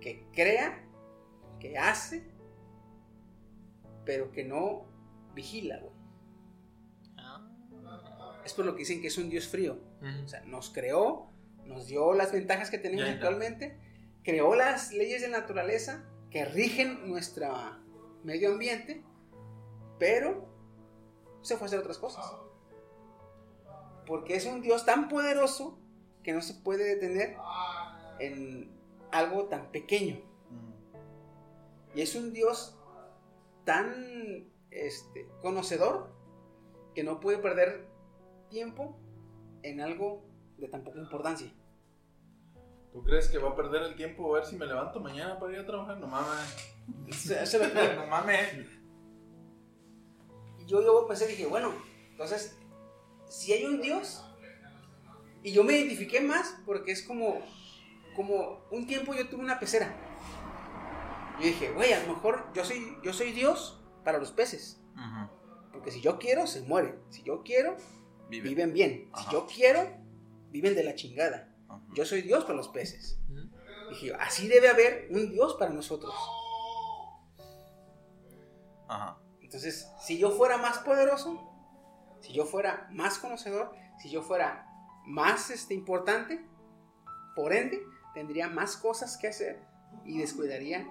que 0.00 0.24
crea, 0.32 0.88
que 1.60 1.76
hace, 1.76 2.31
pero 4.04 4.30
que 4.32 4.44
no 4.44 4.84
vigila, 5.34 5.78
güey. 5.78 5.92
Es 8.44 8.54
por 8.54 8.64
lo 8.64 8.72
que 8.74 8.80
dicen 8.80 9.00
que 9.00 9.06
es 9.06 9.18
un 9.18 9.30
Dios 9.30 9.46
frío. 9.46 9.78
O 10.24 10.28
sea, 10.28 10.40
nos 10.46 10.70
creó, 10.70 11.30
nos 11.64 11.86
dio 11.86 12.12
las 12.12 12.32
ventajas 12.32 12.70
que 12.70 12.78
tenemos 12.78 13.04
Ya, 13.04 13.10
ya. 13.12 13.14
actualmente, 13.14 13.78
creó 14.24 14.56
las 14.56 14.92
leyes 14.92 15.22
de 15.22 15.28
naturaleza 15.28 16.04
que 16.30 16.44
rigen 16.44 17.08
nuestro 17.08 17.52
medio 18.24 18.50
ambiente, 18.52 19.04
pero 19.98 20.48
se 21.42 21.56
fue 21.56 21.66
a 21.66 21.66
hacer 21.66 21.78
otras 21.78 21.98
cosas. 21.98 22.24
Porque 24.06 24.34
es 24.34 24.46
un 24.46 24.60
Dios 24.60 24.84
tan 24.84 25.08
poderoso 25.08 25.78
que 26.24 26.32
no 26.32 26.40
se 26.42 26.54
puede 26.54 26.84
detener 26.96 27.36
en 28.18 28.72
algo 29.12 29.44
tan 29.44 29.70
pequeño. 29.70 30.20
Y 31.94 32.00
es 32.00 32.14
un 32.16 32.32
Dios 32.32 32.76
tan 33.64 34.48
este, 34.70 35.28
conocedor 35.40 36.10
que 36.94 37.02
no 37.04 37.20
puede 37.20 37.38
perder 37.38 37.86
tiempo 38.48 38.98
en 39.62 39.80
algo 39.80 40.24
de 40.58 40.68
tan 40.68 40.82
poca 40.84 40.98
importancia. 40.98 41.52
¿Tú 42.92 43.02
crees 43.02 43.28
que 43.28 43.38
va 43.38 43.50
a 43.50 43.56
perder 43.56 43.82
el 43.84 43.96
tiempo 43.96 44.30
a 44.30 44.38
ver 44.40 44.44
si 44.46 44.56
me 44.56 44.66
levanto 44.66 45.00
mañana 45.00 45.38
para 45.38 45.52
ir 45.54 45.60
a 45.60 45.66
trabajar? 45.66 45.98
No 45.98 46.06
mames. 46.06 46.74
Lo 47.58 47.74
que- 47.74 47.96
No 47.96 48.06
mames. 48.06 48.54
Y 50.58 50.66
yo, 50.66 50.82
yo 50.82 51.06
pensé, 51.06 51.26
dije, 51.26 51.46
bueno, 51.46 51.72
entonces, 52.10 52.58
si 53.28 53.52
hay 53.52 53.64
un 53.64 53.80
Dios, 53.80 54.22
y 55.42 55.52
yo 55.52 55.64
me 55.64 55.76
identifiqué 55.76 56.20
más 56.20 56.56
porque 56.66 56.92
es 56.92 57.02
como, 57.02 57.40
como 58.14 58.60
un 58.70 58.86
tiempo 58.86 59.14
yo 59.14 59.28
tuve 59.28 59.40
una 59.42 59.58
pecera. 59.58 59.96
Yo 61.42 61.48
dije, 61.48 61.72
güey, 61.72 61.92
a 61.92 62.06
lo 62.06 62.14
mejor 62.14 62.52
yo 62.54 62.64
soy, 62.64 62.96
yo 63.02 63.12
soy 63.12 63.32
Dios 63.32 63.82
para 64.04 64.18
los 64.18 64.30
peces. 64.30 64.80
Porque 65.72 65.90
si 65.90 66.00
yo 66.00 66.20
quiero, 66.20 66.46
se 66.46 66.62
mueren. 66.62 67.02
Si 67.08 67.24
yo 67.24 67.42
quiero, 67.42 67.76
Vive. 68.28 68.50
viven 68.50 68.72
bien. 68.72 69.10
Ajá. 69.12 69.24
Si 69.24 69.32
yo 69.32 69.46
quiero, 69.48 69.80
viven 70.50 70.76
de 70.76 70.84
la 70.84 70.94
chingada. 70.94 71.52
Ajá. 71.68 71.82
Yo 71.94 72.04
soy 72.04 72.22
Dios 72.22 72.44
para 72.44 72.54
los 72.54 72.68
peces. 72.68 73.18
Dije, 73.90 74.06
yo, 74.06 74.20
así 74.20 74.46
debe 74.46 74.68
haber 74.68 75.08
un 75.10 75.32
Dios 75.32 75.54
para 75.54 75.72
nosotros. 75.72 76.14
Ajá. 78.86 79.18
Entonces, 79.40 79.88
si 80.00 80.18
yo 80.18 80.30
fuera 80.30 80.58
más 80.58 80.78
poderoso, 80.78 81.50
si 82.20 82.32
yo 82.32 82.44
fuera 82.44 82.88
más 82.92 83.18
conocedor, 83.18 83.72
si 84.00 84.10
yo 84.10 84.22
fuera 84.22 84.68
más 85.06 85.50
este, 85.50 85.74
importante, 85.74 86.46
por 87.34 87.52
ende, 87.52 87.82
tendría 88.14 88.48
más 88.48 88.76
cosas 88.76 89.16
que 89.16 89.26
hacer 89.26 89.60
y 90.04 90.18
descuidaría 90.18 90.86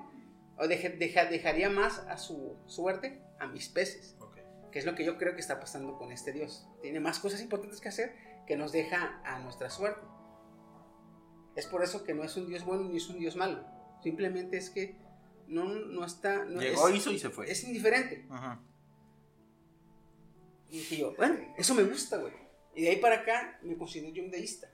o 0.64 0.68
deja- 0.68 1.26
dejaría 1.26 1.70
más 1.70 2.00
a 2.08 2.18
su 2.18 2.58
suerte 2.68 3.22
a 3.40 3.48
mis 3.48 3.68
peces, 3.70 4.16
Ok. 4.20 4.38
que 4.72 4.80
es 4.80 4.86
lo 4.86 4.94
que 4.96 5.04
yo 5.04 5.18
creo 5.18 5.34
que 5.34 5.42
está 5.42 5.60
pasando 5.60 5.98
con 5.98 6.12
este 6.12 6.32
Dios. 6.32 6.68
Tiene 6.82 7.00
más 7.00 7.20
cosas 7.20 7.42
importantes 7.42 7.82
que 7.82 7.90
hacer 7.90 8.16
que 8.48 8.56
nos 8.56 8.72
deja 8.72 9.22
a 9.26 9.40
nuestra 9.40 9.70
suerte. 9.70 10.02
Es 11.56 11.66
por 11.66 11.84
eso 11.84 12.04
que 12.04 12.14
no 12.14 12.24
es 12.24 12.36
un 12.38 12.48
Dios 12.48 12.64
bueno 12.64 12.84
ni 12.84 12.98
es 12.98 13.10
un 13.10 13.20
Dios 13.20 13.36
malo. 13.36 13.66
Simplemente 14.04 14.58
es 14.58 14.70
que 14.70 14.96
no, 15.48 15.66
no 15.66 16.06
está... 16.06 16.46
No, 16.46 16.62
Llegó, 16.62 16.88
es- 16.90 16.96
hizo 16.96 17.12
y 17.12 17.20
se 17.20 17.30
fue. 17.30 17.50
es 17.52 17.64
indiferente. 17.64 18.26
Ajá. 18.30 18.62
Y 20.70 20.78
dije 20.78 20.98
yo, 20.98 21.14
bueno, 21.16 21.38
eso 21.58 21.74
me 21.76 21.84
gusta, 21.84 22.18
güey. 22.18 22.34
Y 22.76 22.84
de 22.84 22.90
ahí 22.90 22.98
para 22.98 23.18
acá 23.22 23.60
me 23.64 23.78
considero 23.78 24.14
yo 24.14 24.24
un 24.24 24.32
deísta. 24.32 24.70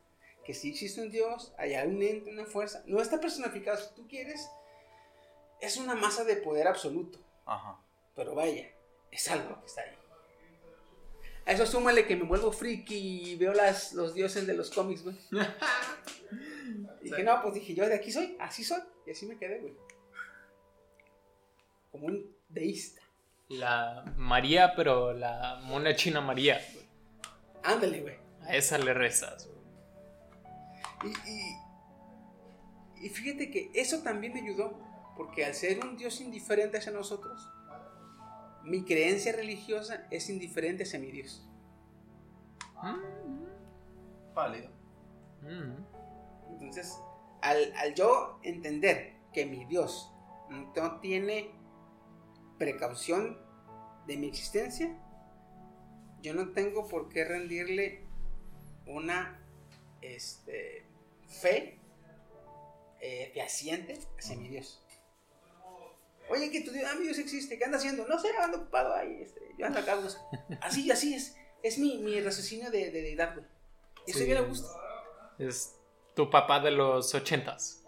Que 0.45 0.53
sí 0.53 0.69
existe 0.69 1.01
un 1.01 1.09
Dios, 1.09 1.53
hay 1.57 1.73
un 1.87 2.01
ente, 2.01 2.29
una 2.31 2.45
fuerza. 2.45 2.83
No 2.85 3.01
está 3.01 3.19
personificado, 3.19 3.77
si 3.77 3.93
tú 3.95 4.07
quieres, 4.07 4.47
es 5.61 5.77
una 5.77 5.95
masa 5.95 6.23
de 6.23 6.37
poder 6.37 6.67
absoluto. 6.67 7.19
Ajá. 7.45 7.79
Pero 8.15 8.35
vaya, 8.35 8.67
es 9.11 9.27
algo 9.29 9.59
que 9.61 9.65
está 9.67 9.81
ahí. 9.81 9.93
A 11.45 11.51
eso 11.53 11.65
súmale 11.65 12.05
que 12.05 12.15
me 12.15 12.23
vuelvo 12.23 12.51
friki 12.51 13.31
y 13.31 13.35
veo 13.37 13.53
las, 13.53 13.93
los 13.93 14.13
dioses 14.13 14.45
de 14.47 14.53
los 14.53 14.69
cómics, 14.69 15.03
güey. 15.03 15.15
Y 17.01 17.05
dije, 17.09 17.23
no, 17.23 17.41
pues 17.41 17.53
dije, 17.53 17.73
yo 17.73 17.87
de 17.87 17.95
aquí 17.95 18.11
soy, 18.11 18.35
así 18.39 18.63
soy. 18.63 18.81
Y 19.05 19.11
así 19.11 19.25
me 19.25 19.37
quedé, 19.37 19.59
güey. 19.59 19.73
Como 21.91 22.07
un 22.07 22.35
deísta. 22.49 23.01
La 23.49 24.03
María, 24.17 24.73
pero 24.75 25.13
la 25.13 25.61
mona 25.63 25.95
china 25.95 26.19
María. 26.19 26.61
güey. 26.73 26.85
Ándale, 27.63 28.01
güey. 28.01 28.15
A 28.41 28.55
esa 28.55 28.77
le 28.77 28.93
rezas. 28.93 29.47
güey. 29.47 31.13
Y, 31.25 31.29
y- 31.29 33.05
y 33.05 33.09
fíjate 33.09 33.51
que 33.51 33.69
eso 33.75 34.01
también 34.01 34.33
me 34.33 34.41
ayudó, 34.41 34.77
porque 35.17 35.43
al 35.43 35.55
ser 35.55 35.83
un 35.83 35.97
Dios 35.97 36.21
indiferente 36.21 36.77
hacia 36.77 36.91
nosotros, 36.91 37.49
mi 38.63 38.83
creencia 38.83 39.31
religiosa 39.31 40.07
es 40.11 40.29
indiferente 40.29 40.83
hacia 40.83 40.99
mi 40.99 41.11
Dios. 41.11 41.45
Válido. 44.33 44.69
Mm. 45.41 46.51
Entonces, 46.51 46.97
al, 47.41 47.73
al 47.77 47.95
yo 47.95 48.39
entender 48.43 49.15
que 49.33 49.45
mi 49.45 49.65
Dios 49.65 50.13
no 50.75 50.99
tiene 50.99 51.51
precaución 52.57 53.37
de 54.05 54.17
mi 54.17 54.27
existencia, 54.27 54.95
yo 56.21 56.33
no 56.33 56.49
tengo 56.53 56.87
por 56.87 57.09
qué 57.09 57.25
rendirle 57.25 58.05
una 58.85 59.39
este, 60.01 60.85
fe 61.27 61.79
eh, 62.99 63.31
fehaciente 63.33 63.99
hacia 64.17 64.35
mi 64.37 64.47
Dios. 64.47 64.83
Oye, 66.29 66.51
que 66.51 66.61
tu 66.61 66.71
Dios 66.71 67.17
existe, 67.17 67.57
¿qué 67.57 67.65
anda 67.65 67.77
haciendo? 67.77 68.05
No 68.07 68.19
sé, 68.19 68.29
ando 68.37 68.57
ocupado 68.57 68.93
ahí, 68.93 69.21
este, 69.21 69.41
yo 69.57 69.65
ando 69.65 69.79
acá. 69.79 69.97
pues. 70.01 70.17
Así, 70.61 70.91
así 70.91 71.13
es, 71.13 71.35
es 71.63 71.77
mi, 71.77 71.97
mi 71.99 72.19
raciocinio 72.21 72.69
de, 72.71 72.91
de 72.91 73.01
deidad, 73.01 73.33
güey. 73.33 73.45
Eso 74.05 74.19
Sí. 74.19 74.27
ya 74.27 74.35
le 74.35 74.41
gusta. 74.41 74.67
Es 75.39 75.75
tu 76.15 76.29
papá 76.29 76.59
de 76.59 76.71
los 76.71 77.13
ochentas. 77.15 77.83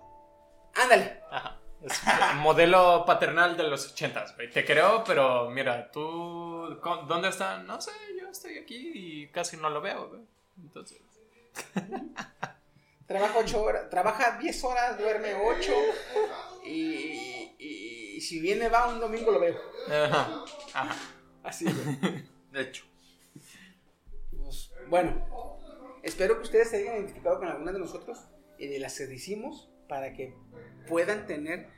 Ándale. 0.76 1.22
Ajá. 1.32 1.60
Es 1.82 1.94
modelo 2.36 3.04
paternal 3.06 3.56
de 3.56 3.64
los 3.64 3.92
ochentas, 3.92 4.36
güey. 4.36 4.50
Te 4.52 4.66
creo, 4.66 5.04
pero 5.06 5.50
mira, 5.50 5.90
tú... 5.92 6.78
¿con- 6.82 7.08
¿Dónde 7.08 7.30
está? 7.30 7.58
No 7.64 7.80
sé, 7.80 7.92
yo 8.20 8.28
estoy 8.30 8.58
aquí 8.58 8.92
y 8.94 9.28
casi 9.30 9.56
no 9.58 9.70
lo 9.70 9.80
veo, 9.82 10.10
güey. 10.10 10.22
Entonces... 10.62 11.00
Trabaja 13.08 13.40
ocho 13.40 13.64
horas, 13.64 13.90
trabaja 13.90 14.38
10 14.38 14.64
horas, 14.66 15.00
duerme 15.00 15.34
8 15.34 15.72
y, 16.66 17.56
y- 17.58 17.99
y 18.20 18.22
si 18.22 18.42
viene 18.42 18.68
va 18.68 18.94
un 18.94 19.00
domingo 19.00 19.32
lo 19.32 19.40
veo. 19.40 19.56
Ajá. 19.88 20.44
Ajá. 20.74 20.96
Así. 21.42 21.64
güey. 21.64 22.26
De 22.52 22.62
hecho. 22.64 22.84
Pues, 24.38 24.74
bueno, 24.90 25.26
espero 26.04 26.36
que 26.36 26.42
ustedes 26.42 26.70
se 26.70 26.82
hayan 26.82 26.98
identificado 26.98 27.40
con 27.40 27.48
alguna 27.48 27.72
de 27.72 27.80
nosotros 27.80 28.20
y 28.58 28.68
de 28.68 28.78
las 28.78 28.98
que 28.98 29.06
decimos 29.06 29.70
para 29.88 30.12
que 30.12 30.36
puedan 30.90 31.28
tener, 31.28 31.70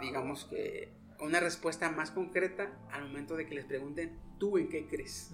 digamos 0.00 0.46
que, 0.46 0.92
una 1.20 1.38
respuesta 1.38 1.88
más 1.92 2.10
concreta 2.10 2.76
al 2.90 3.04
momento 3.04 3.36
de 3.36 3.46
que 3.46 3.54
les 3.54 3.64
pregunten, 3.64 4.18
¿tú 4.40 4.58
en 4.58 4.68
qué 4.68 4.88
crees? 4.88 5.30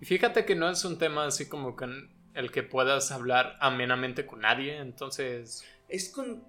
Y 0.00 0.04
fíjate 0.04 0.44
que 0.44 0.54
no 0.54 0.70
es 0.70 0.84
un 0.84 0.98
tema 0.98 1.26
así 1.26 1.48
como 1.48 1.74
con 1.74 2.14
el 2.34 2.52
que 2.52 2.62
puedas 2.62 3.10
hablar 3.10 3.56
amenamente 3.58 4.24
con 4.24 4.42
nadie, 4.42 4.78
entonces... 4.78 5.64
Es 5.88 6.10
con... 6.10 6.44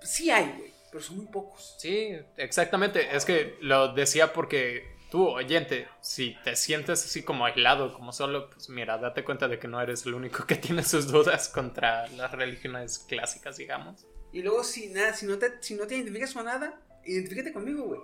Sí 0.00 0.30
hay, 0.30 0.46
güey, 0.56 0.79
pero 0.90 1.02
son 1.02 1.18
muy 1.18 1.26
pocos. 1.26 1.76
Sí, 1.78 2.16
exactamente. 2.36 3.14
Es 3.14 3.24
que 3.24 3.56
lo 3.60 3.94
decía 3.94 4.32
porque 4.32 4.96
tú, 5.10 5.28
oyente, 5.28 5.88
si 6.00 6.36
te 6.44 6.56
sientes 6.56 7.04
así 7.04 7.22
como 7.22 7.44
aislado, 7.44 7.92
como 7.92 8.12
solo, 8.12 8.50
pues 8.50 8.68
mira, 8.68 8.98
date 8.98 9.24
cuenta 9.24 9.48
de 9.48 9.58
que 9.58 9.68
no 9.68 9.80
eres 9.80 10.06
el 10.06 10.14
único 10.14 10.46
que 10.46 10.54
tiene 10.56 10.82
sus 10.82 11.10
dudas 11.10 11.48
contra 11.48 12.08
las 12.08 12.32
religiones 12.32 12.98
clásicas, 12.98 13.56
digamos. 13.56 14.06
Y 14.32 14.42
luego 14.42 14.62
si 14.64 14.88
nada, 14.88 15.14
si 15.14 15.26
no 15.26 15.38
te, 15.38 15.62
si 15.62 15.74
no 15.74 15.86
te 15.86 15.96
identificas 15.96 16.32
con 16.32 16.44
nada, 16.44 16.80
identifícate 17.04 17.52
conmigo, 17.52 17.84
güey. 17.84 18.00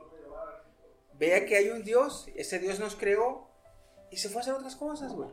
Vea 1.14 1.46
que 1.46 1.56
hay 1.56 1.70
un 1.70 1.82
Dios, 1.82 2.28
ese 2.34 2.58
Dios 2.58 2.78
nos 2.78 2.94
creó 2.94 3.48
y 4.10 4.18
se 4.18 4.28
fue 4.28 4.40
a 4.40 4.42
hacer 4.42 4.54
otras 4.54 4.76
cosas, 4.76 5.12
güey. 5.12 5.30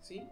¿Sí? 0.00 0.28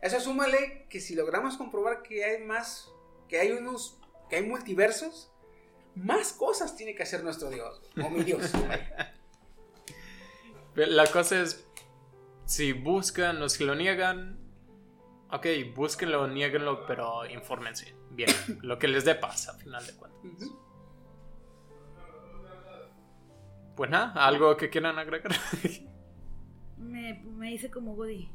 Eso 0.00 0.20
súmale 0.20 0.86
que 0.88 1.00
si 1.00 1.14
logramos 1.14 1.56
comprobar 1.56 2.02
que 2.02 2.24
hay 2.24 2.42
más, 2.42 2.88
que 3.28 3.38
hay 3.38 3.52
unos, 3.52 3.99
que 4.30 4.36
hay 4.36 4.46
multiversos, 4.46 5.30
más 5.94 6.32
cosas 6.32 6.76
tiene 6.76 6.94
que 6.94 7.02
hacer 7.02 7.22
nuestro 7.22 7.50
Dios, 7.50 7.82
o 8.02 8.08
mi 8.08 8.22
Dios. 8.22 8.50
La 10.74 11.06
cosa 11.08 11.42
es, 11.42 11.66
si 12.46 12.72
buscan 12.72 13.42
o 13.42 13.48
si 13.48 13.64
lo 13.64 13.74
niegan, 13.74 14.38
ok, 15.30 15.46
búsquenlo, 15.74 16.26
nieguenlo, 16.28 16.86
pero 16.86 17.26
infórmense 17.26 17.94
bien, 18.10 18.30
lo 18.62 18.78
que 18.78 18.88
les 18.88 19.04
dé 19.04 19.14
paz, 19.14 19.48
a 19.48 19.54
final 19.54 19.84
de 19.84 19.94
cuentas. 19.94 20.50
Pues 23.76 23.90
nada, 23.90 24.26
algo 24.26 24.56
que 24.56 24.70
quieran 24.70 24.98
agregar. 24.98 25.32
Me, 26.78 27.22
me 27.24 27.52
hice 27.52 27.70
como 27.70 27.92
Woody. 27.92 28.30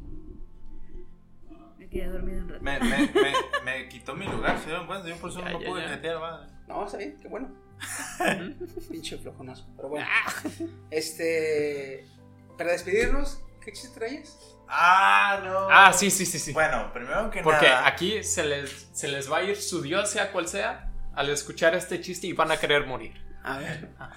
Me 1.77 1.87
quedé 1.89 2.07
dormido 2.07 2.39
un 2.43 2.49
rato. 2.49 2.63
Me, 2.63 2.79
me, 2.79 2.97
me, 3.13 3.33
me 3.63 3.89
quitó 3.89 4.15
mi 4.15 4.25
lugar, 4.25 4.57
¿se 4.59 4.65
dieron 4.67 4.87
cuenta? 4.87 5.07
Yo 5.07 5.15
por 5.17 5.29
eso 5.29 5.41
Ya, 5.41 5.49
no 5.51 5.59
ya, 5.61 5.67
pude 5.67 5.81
ya. 5.83 5.89
meter, 5.89 6.17
madre. 6.19 6.47
No, 6.67 6.85
está 6.85 6.97
bien, 6.97 7.17
qué 7.21 7.27
bueno. 7.27 7.49
Pinche 8.89 9.17
flojonazo. 9.17 9.67
Pero 9.75 9.89
bueno. 9.89 10.07
Este. 10.89 12.07
Para 12.57 12.71
despedirnos, 12.71 13.41
¿qué 13.63 13.71
chiste 13.73 13.99
traes? 13.99 14.37
Ah, 14.67 15.41
no. 15.43 15.67
ah, 15.69 15.93
sí, 15.93 16.09
sí, 16.09 16.25
sí, 16.25 16.39
sí. 16.39 16.53
Bueno, 16.53 16.91
primero 16.93 17.29
que 17.29 17.41
Porque 17.43 17.67
nada. 17.67 17.85
aquí 17.87 18.23
se 18.23 18.43
les, 18.43 18.89
se 18.93 19.07
les 19.09 19.31
va 19.31 19.37
a 19.37 19.43
ir 19.43 19.55
su 19.57 19.81
Dios, 19.81 20.09
sea 20.09 20.31
cual 20.31 20.47
sea, 20.47 20.89
al 21.13 21.29
escuchar 21.29 21.75
este 21.75 22.01
chiste 22.01 22.27
y 22.27 22.33
van 22.33 22.49
a 22.51 22.57
querer 22.57 22.87
morir. 22.87 23.13
A 23.43 23.59
ver. 23.59 23.89
Ah. 23.99 24.11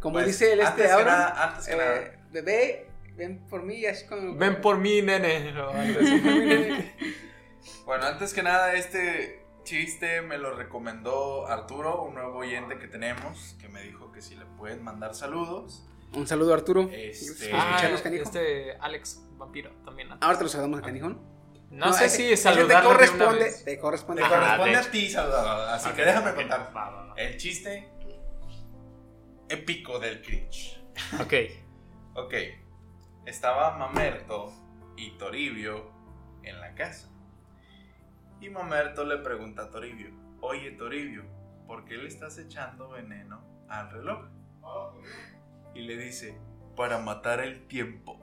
Como 0.00 0.14
Pues, 0.14 0.26
dice 0.26 0.52
el 0.52 0.60
este 0.60 0.90
ahora. 0.90 1.04
nada- 1.12 1.44
antes 1.50 1.66
que 1.68 1.76
nada. 1.76 1.96
eh, 1.98 2.18
Bebé, 2.32 2.89
ven 3.16 3.46
por 3.48 3.62
mí, 3.62 3.84
así 3.86 4.06
como. 4.06 4.34
Ven 4.36 4.60
por 4.60 4.78
mí, 4.78 5.02
nene. 5.02 5.52
así. 6.00 6.92
Bueno, 7.84 8.06
antes 8.06 8.32
que 8.34 8.42
nada, 8.42 8.74
este 8.74 9.44
chiste 9.64 10.22
me 10.22 10.38
lo 10.38 10.54
recomendó 10.54 11.46
Arturo, 11.46 12.02
un 12.04 12.14
nuevo 12.14 12.38
oyente 12.38 12.78
que 12.78 12.86
tenemos, 12.88 13.56
que 13.60 13.68
me 13.68 13.82
dijo 13.82 14.10
que 14.12 14.22
si 14.22 14.34
le 14.36 14.44
pueden 14.46 14.82
mandar 14.82 15.14
saludos. 15.14 15.86
Un 16.14 16.26
saludo, 16.26 16.54
Arturo. 16.54 16.88
Este- 16.92 17.50
Ah, 17.52 17.80
este 17.84 18.72
Alex 18.80 19.22
Vampiro 19.36 19.70
también. 19.84 20.08
Ahora 20.20 20.38
te 20.38 20.44
lo 20.44 20.48
saludamos 20.50 20.80
a 20.80 20.82
Canijón. 20.82 21.20
No, 21.70 21.92
sé 21.92 22.06
ese- 22.06 22.30
si 22.30 22.36
saludarlo 22.36 22.90
te 22.90 22.96
corresponde. 22.96 23.52
Te 23.64 23.78
corresponde. 23.78 24.22
Te 24.22 24.26
Ajá, 24.26 24.36
corresponde 24.56 24.70
de 24.72 24.76
a 24.78 24.90
ti 24.90 25.08
saludar, 25.08 25.68
así 25.74 25.88
Ok, 25.88 25.94
que 25.94 26.04
déjame 26.04 26.34
contar. 26.34 26.72
va, 26.76 26.90
va, 26.90 27.06
va. 27.06 27.14
El 27.16 27.36
chiste 27.36 27.88
épico 29.48 29.98
del 29.98 30.20
cringe. 30.22 30.80
Ok. 31.20 31.34
Ok, 32.14 32.34
estaba 33.30 33.78
Mamerto 33.78 34.52
y 34.96 35.12
Toribio 35.12 35.90
en 36.42 36.60
la 36.60 36.74
casa. 36.74 37.08
Y 38.40 38.50
Mamerto 38.50 39.04
le 39.04 39.18
pregunta 39.18 39.62
a 39.62 39.70
Toribio, 39.70 40.10
oye 40.40 40.72
Toribio, 40.72 41.24
¿por 41.66 41.84
qué 41.84 41.96
le 41.96 42.08
estás 42.08 42.38
echando 42.38 42.90
veneno 42.90 43.44
al 43.68 43.90
reloj? 43.90 44.26
Y 45.74 45.82
le 45.82 45.96
dice, 45.96 46.36
para 46.76 46.98
matar 46.98 47.40
el 47.40 47.66
tiempo. 47.68 48.18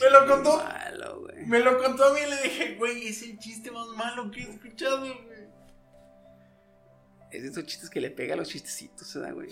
Me 0.00 0.10
lo 0.10 0.26
contó. 0.26 0.56
malo. 0.56 1.28
Me 1.46 1.60
lo 1.60 1.78
contó 1.78 2.06
a 2.06 2.12
mí 2.12 2.20
y 2.26 2.30
le 2.30 2.42
dije, 2.42 2.74
güey, 2.74 3.06
es 3.06 3.22
el 3.22 3.38
chiste 3.38 3.70
más 3.70 3.86
malo 3.88 4.30
que 4.32 4.40
he 4.40 4.50
escuchado. 4.50 5.06
Es 7.32 7.42
de 7.42 7.48
esos 7.48 7.64
chistes 7.64 7.88
que 7.88 8.00
le 8.00 8.10
pega 8.10 8.34
a 8.34 8.36
los 8.36 8.48
chistecitos, 8.48 9.14
¿verdad, 9.14 9.32
güey? 9.32 9.48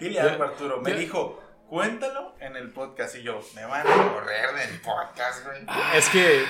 Dile 0.00 0.20
algo, 0.20 0.42
Arturo. 0.42 0.80
Me 0.80 0.94
dijo, 0.94 1.40
cuéntalo 1.68 2.34
en 2.40 2.56
el 2.56 2.72
podcast. 2.72 3.14
Y 3.16 3.22
yo, 3.22 3.40
me 3.54 3.64
van 3.64 3.86
a 3.86 4.12
correr 4.12 4.54
del 4.56 4.80
podcast, 4.80 5.44
güey. 5.46 5.64
Es 5.94 6.08
que 6.08 6.42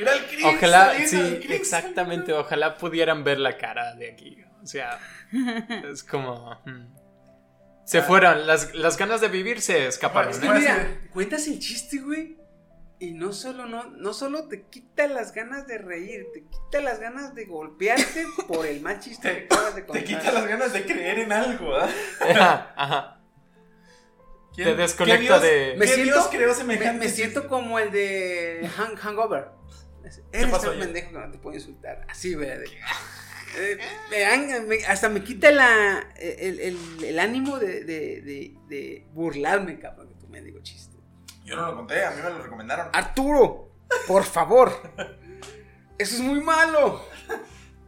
Era 0.00 0.14
el 0.14 0.26
Chris. 0.26 0.44
ojalá, 0.44 0.86
saliendo, 0.86 1.08
sí, 1.10 1.16
el 1.18 1.40
Chris 1.40 1.60
exactamente, 1.60 2.32
ojalá 2.32 2.78
pudieran 2.78 3.24
ver 3.24 3.38
la 3.40 3.58
cara 3.58 3.94
de 3.94 4.10
aquí. 4.10 4.38
O 4.62 4.66
sea, 4.66 4.98
es 5.92 6.02
como... 6.02 6.58
mm. 6.64 6.96
Se 7.84 8.02
fueron, 8.02 8.48
las, 8.48 8.74
las 8.74 8.96
ganas 8.96 9.20
de 9.20 9.28
vivir 9.28 9.60
se 9.60 9.86
escaparon. 9.86 10.32
Pues, 10.36 10.42
Mira, 10.60 11.02
cuentas 11.12 11.46
el 11.46 11.60
chiste, 11.60 11.98
güey. 11.98 12.36
Y 12.98 13.12
no 13.12 13.32
solo, 13.34 13.66
no, 13.66 13.90
no 13.90 14.14
solo 14.14 14.48
te 14.48 14.62
quita 14.62 15.06
las 15.06 15.32
ganas 15.32 15.66
de 15.66 15.76
reír, 15.78 16.28
te 16.32 16.44
quita 16.44 16.80
las 16.80 16.98
ganas 16.98 17.34
de 17.34 17.44
golpearte 17.44 18.24
por 18.48 18.64
el 18.66 18.80
mal 18.80 19.00
chiste 19.00 19.28
que 19.28 19.40
Te, 19.42 19.54
acabas 19.54 19.74
de 19.74 19.82
te 19.82 19.86
contar. 19.86 20.04
quita 20.04 20.32
las 20.32 20.46
ganas 20.46 20.72
de 20.72 20.84
creer 20.86 21.18
en 21.18 21.32
algo, 21.32 21.74
¿ah? 21.76 21.88
Ajá, 22.20 22.74
ajá. 22.76 23.20
¿Quién- 24.54 24.68
Te 24.68 24.74
desconecta 24.76 25.18
qué 25.20 25.24
Dios- 25.26 25.42
de- 25.42 25.74
Me 25.76 25.84
¿Qué 25.86 25.92
siento- 25.94 26.12
Dios 26.14 26.28
creó 26.28 26.48
Me, 26.48 26.54
semejante 26.54 27.04
me 27.04 27.10
siento 27.10 27.48
como 27.48 27.78
el 27.78 27.90
de 27.92 28.66
hang- 28.78 28.96
Hangover. 28.96 29.48
Eres 30.32 30.50
ya? 30.62 30.70
pendejo 30.70 31.10
que 31.12 31.18
no 31.18 31.30
te 31.30 31.38
puedo 31.38 31.54
insultar. 31.56 32.06
Así, 32.08 32.32
güey. 32.34 32.48
eh, 33.58 33.78
me 34.10 34.60
me- 34.60 34.86
hasta 34.86 35.08
me 35.10 35.22
quita 35.22 35.50
la, 35.50 36.08
el, 36.16 36.60
el- 36.60 37.04
el 37.04 37.18
ánimo 37.18 37.58
de, 37.58 37.84
de, 37.84 38.22
de, 38.22 38.54
de 38.68 39.06
burlarme, 39.12 39.78
cabrón, 39.78 40.08
de 40.08 40.14
tu 40.14 40.28
mendigo 40.28 40.60
chiste. 40.62 40.95
Yo 41.46 41.56
no 41.56 41.66
lo 41.66 41.76
conté, 41.76 42.04
a 42.04 42.10
mí 42.10 42.20
me 42.22 42.28
lo 42.30 42.42
recomendaron. 42.42 42.88
Arturo, 42.92 43.70
por 44.06 44.24
favor. 44.24 44.70
Eso 45.98 46.16
es 46.16 46.20
muy 46.20 46.40
malo. 46.42 47.02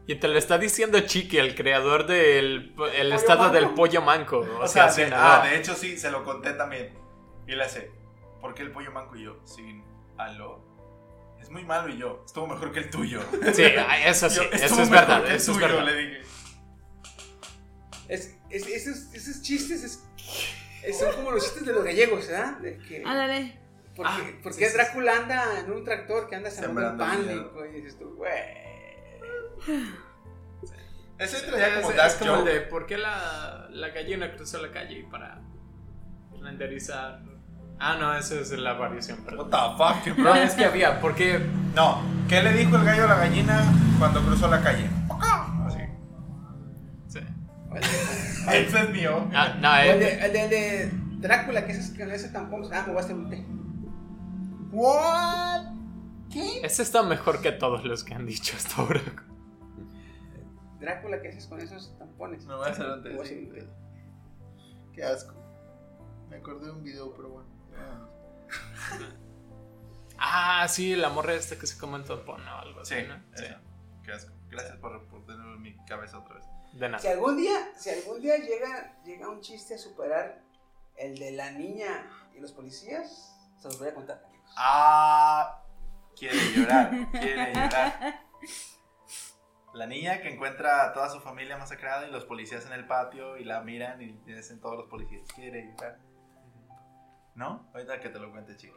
Y 0.07 0.15
te 0.15 0.29
lo 0.29 0.39
está 0.39 0.57
diciendo 0.57 0.99
Chiqui, 1.01 1.37
el 1.37 1.55
creador 1.55 2.07
del 2.07 2.75
el 2.95 3.13
estado 3.13 3.41
manco. 3.41 3.55
del 3.55 3.71
pollo 3.75 4.01
manco. 4.01 4.39
O, 4.39 4.61
O 4.65 4.67
sea, 4.69 4.85
sea, 4.89 4.91
sí, 4.91 5.01
de, 5.03 5.11
no. 5.11 5.17
ah, 5.19 5.45
de 5.47 5.59
hecho 5.59 5.75
sí, 5.75 5.99
se 5.99 6.11
lo 6.11 6.25
conté 6.25 6.55
también. 6.55 6.95
Y 7.47 7.53
le 7.57 7.63
hace, 7.65 7.91
¿por 8.41 8.55
qué 8.55 8.63
el 8.63 8.71
pollo 8.73 8.91
manco 8.93 9.17
y 9.17 9.25
yo? 9.25 9.37
Sin 9.45 9.85
aló. 10.17 10.65
Es 11.41 11.51
muy 11.51 11.65
malo 11.65 11.89
y 11.89 11.99
yo, 11.99 12.23
estuvo 12.25 12.47
mejor 12.47 12.73
que 12.73 12.79
el 12.79 12.91
tuyo. 12.91 13.21
Sí, 13.53 13.65
eso 14.05 14.31
sí, 14.31 14.37
Yo, 14.37 14.43
eso 14.45 14.55
"Estuvo 14.65 14.83
es 14.83 14.91
verdad, 14.91 15.23
que 15.25 15.29
el 15.31 15.37
eso 15.37 15.53
es 15.53 15.59
tuyo", 15.59 15.69
verdad. 15.69 15.85
le 15.85 15.95
dije. 15.97 16.23
Es, 18.09 18.35
es- 18.51 18.67
esos, 18.67 19.15
esos 19.15 19.43
chistes 19.43 19.83
es- 19.85 20.05
es- 20.17 20.55
son 20.99 21.15
como 21.15 21.31
los 21.33 21.45
chistes 21.45 21.65
de 21.67 21.73
los 21.73 21.85
gallegos, 21.85 22.27
¿verdad? 22.29 22.59
De 22.59 22.79
que, 22.79 23.03
Ándale. 23.05 23.59
porque 23.97 24.13
Ah, 24.13 24.31
porque 24.43 24.59
sí, 24.67 24.71
sí, 24.71 24.77
Drácula 24.77 25.17
anda 25.17 25.61
en 25.61 25.71
un 25.73 25.85
tractor 25.85 26.29
que 26.29 26.37
anda 26.37 26.51
sembrando 26.51 27.05
Sembrando 27.05 27.53
pánico. 27.53 27.67
Y 27.67 27.81
dices 27.81 27.99
tú, 27.99 28.15
güey. 28.17 28.33
Ese 31.19 31.41
traía 31.49 31.75
como 31.81 31.91
Es, 31.91 31.97
Dark 31.97 32.11
es 32.13 32.15
como 32.17 32.35
el 32.37 32.45
de 32.45 32.61
¿por 32.61 32.87
qué 32.87 32.97
la, 32.97 33.67
la 33.71 33.89
gallina 33.89 34.37
cruzó 34.37 34.63
la 34.63 34.71
calle 34.71 35.05
para 35.11 35.41
renderizar? 36.41 37.21
Ah, 37.81 37.97
no, 37.99 38.17
esa 38.17 38.37
es 38.41 38.51
la 38.53 38.75
variación, 38.75 39.19
What 39.21 39.25
perdón. 39.27 39.51
the 39.51 40.11
fuck, 40.11 40.19
No, 40.19 40.35
es 40.37 40.55
que 40.55 40.65
había, 40.65 41.01
¿por 41.01 41.15
qué? 41.17 41.41
No, 41.75 42.03
¿qué 42.29 42.41
le 42.43 42.53
dijo 42.53 42.77
el 42.77 42.85
gallo 42.85 43.05
a 43.05 43.09
la 43.09 43.17
gallina 43.17 43.65
cuando 43.99 44.21
cruzó 44.23 44.49
la 44.49 44.61
calle? 44.63 44.89
Ese 48.67 48.81
es 48.81 48.91
mío. 48.91 49.29
Ah, 49.35 49.55
no, 49.61 49.77
el, 49.77 50.01
de, 50.01 50.25
el, 50.25 50.33
de, 50.33 50.45
el 50.45 50.51
de 50.51 50.91
Drácula, 51.21 51.67
que 51.67 51.73
es 51.73 51.91
con 51.91 52.11
ese 52.11 52.29
tampón. 52.31 52.65
Ah, 52.73 52.83
me 52.87 52.93
voy 52.93 53.03
a 53.03 53.05
hacer 53.05 53.17
un 53.17 53.29
té. 53.31 53.45
¿What? 54.71 55.65
¿Qué? 56.31 56.61
ese 56.63 56.83
está 56.83 57.03
mejor 57.03 57.41
que 57.41 57.53
todos 57.53 57.85
los 57.85 58.05
que 58.05 58.15
han 58.15 58.27
dicho 58.27 58.55
hasta 58.57 58.83
ahora. 58.83 59.01
Drácula, 60.79 61.21
¿qué 61.23 61.29
haces 61.29 61.47
con 61.47 61.61
esos 61.61 61.97
tampones? 61.99 62.45
Me 62.47 62.55
voy 62.55 62.67
a 62.69 62.71
hacer 62.71 62.87
un 62.87 63.03
té, 63.03 63.19
sí. 63.25 63.49
Qué 64.93 65.03
asco. 65.05 65.35
Me 66.29 66.37
acordé 66.37 66.67
de 66.67 66.73
un 66.73 66.83
video, 66.83 67.15
pero 67.15 67.29
bueno. 67.31 67.49
Ah, 70.21 70.67
sí, 70.69 70.97
la 70.97 71.11
morra 71.11 71.35
esta 71.35 71.57
que 71.57 71.67
se 71.69 71.79
come 71.79 71.97
en 71.97 72.05
tampón 72.05 72.41
o 72.47 72.59
algo 72.59 72.81
así, 72.81 72.95
Sí, 72.97 73.03
¿no? 73.07 73.15
eso. 73.41 73.55
Qué 74.03 74.11
asco. 74.13 74.33
Gracias 74.51 74.77
por, 74.79 75.07
por 75.07 75.25
tenerlo 75.25 75.55
en 75.55 75.63
mi 75.63 75.77
cabeza 75.87 76.19
otra 76.19 76.35
vez. 76.35 76.45
De 76.73 76.89
nada. 76.89 76.99
Si 76.99 77.09
algún 77.09 77.37
día, 77.37 77.73
si 77.77 77.91
algún 77.91 78.21
día 78.21 78.37
llega, 78.37 78.97
llega 79.05 79.29
un 79.29 79.41
chiste 79.41 79.75
a 79.75 79.79
superar 79.79 80.43
el 80.97 81.19
de 81.19 81.33
la 81.33 81.51
niña 81.53 82.11
y 82.35 82.41
los 82.41 82.53
policías, 82.53 83.35
se 83.59 83.69
los 83.69 83.79
voy 83.79 83.89
a 83.89 83.95
contar. 83.95 84.23
amigos. 84.25 84.55
Ah, 84.57 85.63
quiere 86.17 86.39
llorar, 86.55 86.91
quiere 87.13 87.53
llorar. 87.55 88.21
La 89.75 89.87
niña 89.87 90.21
que 90.23 90.29
encuentra 90.29 90.87
a 90.87 90.93
toda 90.93 91.11
su 91.11 91.21
familia 91.21 91.57
masacrada 91.57 92.07
y 92.07 92.11
los 92.11 92.25
policías 92.25 92.65
en 92.67 92.73
el 92.73 92.87
patio 92.87 93.37
y 93.37 93.45
la 93.45 93.61
miran 93.61 94.01
y 94.01 94.13
dicen 94.27 94.61
todos 94.61 94.77
los 94.77 94.89
policías, 94.89 95.27
quiere 95.35 95.71
llorar. 95.71 95.99
¿No? 97.35 97.69
Ahorita 97.73 98.01
que 98.01 98.09
te 98.09 98.19
lo 98.19 98.31
cuente, 98.33 98.57
chiqui. 98.57 98.75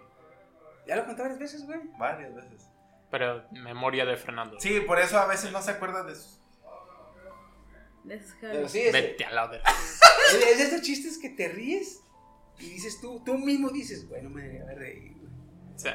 Ya 0.85 0.95
lo 0.95 1.05
conté 1.05 1.21
varias 1.21 1.39
veces, 1.39 1.65
güey. 1.65 1.79
Varias 1.97 2.35
veces. 2.35 2.69
Pero 3.09 3.43
memoria 3.51 4.05
de 4.05 4.17
Fernando. 4.17 4.59
Sí, 4.59 4.81
por 4.81 4.99
eso 4.99 5.17
a 5.17 5.25
veces 5.25 5.51
no 5.51 5.61
se 5.61 5.71
acuerda 5.71 6.03
de 6.03 6.15
sus... 6.15 6.40
Pero 8.41 8.67
sí, 8.67 8.79
es, 8.79 8.93
Vete 8.93 9.25
a 9.25 9.31
la 9.31 9.47
de... 9.47 9.57
es, 10.27 10.33
es 10.33 10.57
de 10.57 10.63
estos 10.63 10.81
chistes 10.81 11.17
que 11.17 11.29
te 11.29 11.49
ríes 11.49 12.01
y 12.59 12.69
dices 12.69 12.99
tú, 13.01 13.21
tú 13.25 13.37
mismo 13.37 13.69
dices, 13.69 14.07
bueno, 14.07 14.29
me 14.29 14.41
debería 14.41 14.63
haber 14.63 14.79
reído. 14.79 15.19
güey". 15.19 15.31
Sí. 15.75 15.89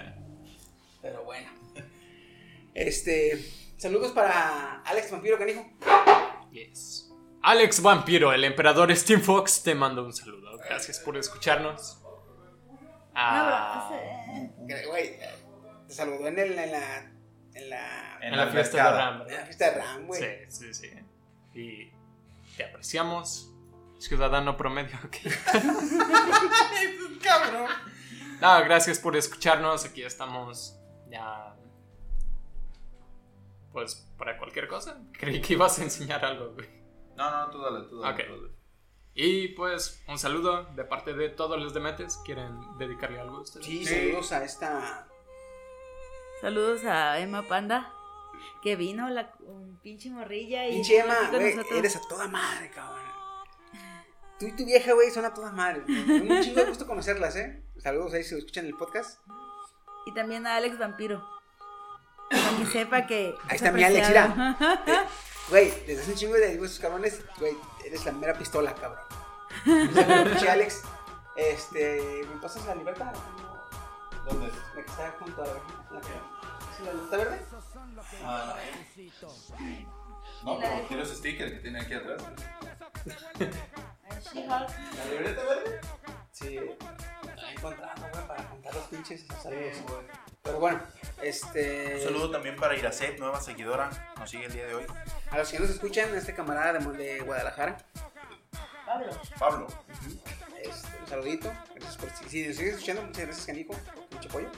Pero 1.03 1.25
bueno. 1.25 1.49
Este, 2.75 3.43
saludos 3.77 4.13
para 4.13 4.83
Alex 4.83 5.11
Vampiro 5.11 5.39
Canijo. 5.39 5.67
Yes. 6.51 7.13
Alex 7.43 7.81
Vampiro, 7.81 8.33
el 8.33 8.45
emperador 8.45 8.95
Steam 8.95 9.21
Fox, 9.21 9.63
te 9.63 9.75
mando 9.75 10.05
un 10.05 10.13
saludo. 10.13 10.59
Gracias 10.59 10.99
por 10.99 11.17
escucharnos. 11.17 12.03
Ah. 13.15 13.89
Güey, 14.59 15.19
te 15.87 15.95
saludó 15.95 16.27
en, 16.27 16.39
el, 16.39 16.59
en 16.59 16.73
la 16.73 17.13
en 17.57 17.71
la, 17.71 18.19
en 18.21 18.37
la 18.37 18.47
fiesta 18.49 18.77
de. 18.77 18.99
Ram. 18.99 19.23
en 19.23 19.35
la 19.35 19.45
fiesta 19.45 19.71
de 19.71 19.79
Ram, 19.79 20.07
güey. 20.07 20.21
Sí, 20.21 20.29
sí, 20.49 20.75
sí. 20.75 20.91
Y 21.55 21.91
te 22.57 22.65
apreciamos, 22.65 23.53
ciudadano 23.99 24.57
promedio. 24.57 24.97
ok. 25.05 25.17
Cabrón. 27.23 27.71
No, 28.41 28.61
gracias 28.65 28.99
por 28.99 29.17
escucharnos. 29.17 29.85
Aquí 29.85 30.03
estamos 30.03 30.77
ya. 31.09 31.55
Pues 33.73 34.09
para 34.19 34.39
cualquier 34.39 34.69
cosa. 34.69 35.01
Creí 35.13 35.41
que 35.41 35.55
ibas 35.55 35.79
a 35.79 35.83
enseñar 35.85 36.25
algo, 36.25 36.53
güey. 36.55 36.69
No, 37.17 37.31
no, 37.31 37.51
tú 37.51 37.61
dale, 37.61 37.87
tú 37.89 38.01
dale. 38.01 38.15
Ok. 38.23 38.29
tú 38.29 38.43
dale. 38.43 38.57
Y 39.19 39.49
pues 39.49 40.03
un 40.09 40.19
saludo 40.19 40.65
de 40.75 40.85
parte 40.85 41.15
de 41.15 41.31
todos 41.31 41.59
los 41.61 41.73
demetes. 41.73 42.19
¿Quieren 42.25 42.59
dedicarle 42.79 43.19
algo 43.21 43.39
a 43.39 43.41
ustedes? 43.41 43.65
Sí, 43.67 43.85
Sí. 43.87 43.95
saludos 43.95 44.33
a 44.33 44.45
esta. 44.45 45.09
Saludos 46.43 46.85
a 46.85 47.19
Emma 47.19 47.43
Panda, 47.49 47.91
que 48.63 48.77
vino 48.77 49.09
la 49.11 49.33
un 49.41 49.79
pinche 49.83 50.11
morrilla 50.11 50.67
y 50.69 50.73
Pinche 50.73 50.99
Emma, 50.99 51.15
güey, 51.31 51.55
eres 51.77 51.97
a 51.97 52.01
toda 52.09 52.29
madre, 52.29 52.71
cabrón. 52.71 53.01
Tú 54.39 54.47
y 54.47 54.53
tu 54.53 54.65
vieja, 54.67 54.93
güey, 54.93 55.11
son 55.11 55.25
a 55.25 55.33
toda 55.33 55.51
madre. 55.53 55.83
Un 55.87 56.43
chingo 56.43 56.61
de 56.61 56.67
gusto 56.67 56.87
conocerlas, 56.87 57.37
¿eh? 57.37 57.63
Saludos 57.79 58.13
ahí 58.15 58.23
si 58.23 58.33
lo 58.35 58.39
escuchan 58.39 58.65
en 58.65 58.71
el 58.73 58.77
podcast. 58.77 59.21
Y 60.07 60.13
también 60.15 60.47
a 60.47 60.57
Alex 60.57 60.79
Vampiro. 60.79 61.27
Para 62.31 62.57
que 62.59 62.67
sepa 62.67 63.07
que. 63.07 63.35
Ahí 63.45 63.57
es 63.57 63.63
está 63.63 63.73
mi 63.73 63.83
Alex, 63.83 64.09
apreciado. 64.09 64.57
Güey, 65.49 65.71
desde 65.87 66.03
hace 66.03 66.11
un 66.11 66.17
chingo 66.19 66.35
de 66.35 66.55
esos 66.55 66.79
cabrones, 66.81 67.25
güey, 67.39 67.57
eres 67.85 68.05
la 68.05 68.13
mera 68.13 68.35
pistola, 68.37 68.75
cabrón. 68.75 69.05
Un 69.65 69.95
saludo, 69.95 70.25
pinche 70.31 70.51
Alex. 70.51 70.83
Este, 71.37 72.27
¿me 72.29 72.41
pasas 72.41 72.67
la 72.67 72.75
libertad? 72.75 73.13
¿Dónde? 74.27 74.49
La 74.75 74.83
que 74.85 74.91
está 74.91 75.15
junto 75.21 75.43
a 75.43 75.47
la 75.47 75.53
la 75.55 76.01
que- 76.01 76.09
¿Es 76.75 76.81
la 76.85 76.93
libertad 76.93 77.19
verde? 77.19 77.41
Ah, 78.25 78.57
no, 80.45 80.59
pero 80.59 80.89
quiero 80.89 81.03
ese 81.03 81.17
sticker 81.17 81.55
que 81.55 81.61
tiene 81.61 81.81
aquí 81.81 81.95
atrás. 81.95 82.23
¿La 84.35 85.05
libreta 85.11 85.45
verde? 85.45 85.81
Sí, 86.33 86.61
la 87.37 87.51
he 87.51 87.55
encontrado, 87.55 88.09
güey, 88.13 88.27
para 88.27 88.49
contar 88.49 88.75
los 88.75 88.85
pinches 88.85 89.27
saludos. 89.43 89.77
Pero 90.43 90.61
bueno, 90.61 90.81
este. 91.23 91.97
Un 91.97 92.03
saludo 92.03 92.31
también 92.31 92.57
para 92.57 92.77
Iracet, 92.77 93.19
nueva 93.19 93.41
seguidora. 93.41 93.91
Nos 94.19 94.31
sigue 94.31 94.47
el 94.47 94.53
día 94.53 94.67
de 94.67 94.75
hoy. 94.75 94.87
A 95.31 95.39
los 95.39 95.51
que 95.51 95.59
nos 95.59 95.71
escuchan, 95.71 96.15
este 96.15 96.35
camarada 96.35 96.79
de, 96.79 96.93
de 96.97 97.21
Guadalajara, 97.21 97.79
Pablo. 99.39 99.67
este, 100.63 100.99
un 101.01 101.07
saludito. 101.09 101.53
Gracias 101.75 101.97
por. 101.97 102.11
Si, 102.11 102.47
nos 102.47 102.57
sigues 102.57 102.75
escuchando, 102.75 103.03
muchas 103.03 103.25
gracias, 103.25 103.47
Canijo. 103.47 103.75
Mucho 104.13 104.29
apoyo. 104.29 104.49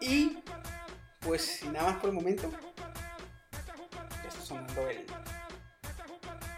Y, 0.00 0.38
pues, 1.20 1.62
nada 1.66 1.90
más 1.92 1.96
por 2.00 2.10
el 2.10 2.14
momento, 2.16 2.50
está 4.26 4.42
sonando 4.44 4.88
el. 4.88 5.06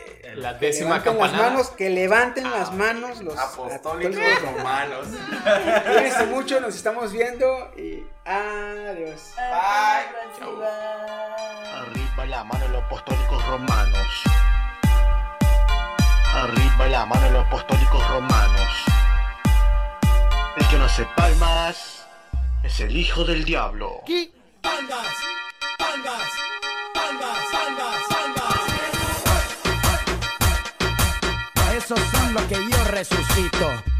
eh, 0.01 0.35
La 0.37 0.59
que 0.59 0.67
décima 0.67 0.99
levanten 0.99 1.19
las 1.19 1.33
manos, 1.33 1.71
que 1.71 1.91
levanten 1.91 2.51
las 2.51 2.73
manos 2.73 3.21
los 3.23 3.39
Apostólicos 3.39 4.17
apostólicos 4.17 4.43
romanos. 4.57 5.07
Cuídense 5.85 6.27
mucho, 6.27 6.61
nos 6.61 6.75
estamos 6.75 7.13
viendo 7.13 7.73
y 7.77 8.05
adiós. 8.25 9.33
Bye. 9.37 10.23
Arriba 11.75 12.27
la 12.27 12.45
mano 12.45 12.69
los 12.69 12.83
apostólicos 12.85 13.47
romanos. 13.47 14.07
Arriba 16.35 16.87
la 16.89 17.07
mano 17.07 17.31
los 17.31 17.47
apostólicos 17.47 18.09
romanos. 18.11 18.69
El 20.57 20.69
que 20.69 20.79
no 20.79 20.85
hace 20.85 21.05
palmas 21.17 22.07
es 22.63 22.81
el 22.81 22.97
hijo 22.97 23.25
del 23.25 23.45
diablo. 23.45 24.03
Esos 31.77 31.99
son 32.13 32.35
los 32.35 32.43
que 32.45 32.55
yo 32.55 32.85
resucito. 32.85 33.93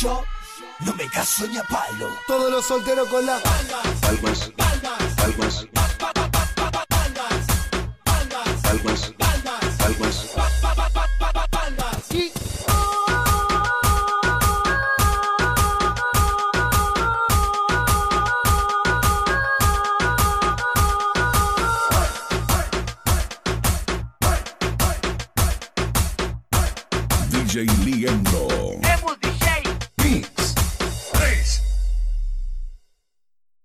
Yo 0.00 0.24
no 0.80 0.94
me 0.94 1.08
caso 1.08 1.46
ni 1.46 1.56
a 1.56 1.62
palo. 1.62 2.08
Todos 2.26 2.50
los 2.50 2.66
solteros 2.66 3.08
con 3.08 3.24
la 3.24 3.38
Palmas, 3.38 4.00
palmas, 4.00 4.50
palmas, 4.56 5.14
palmas. 5.16 5.66
DJ 9.86 10.06
Liendo. 10.06 10.35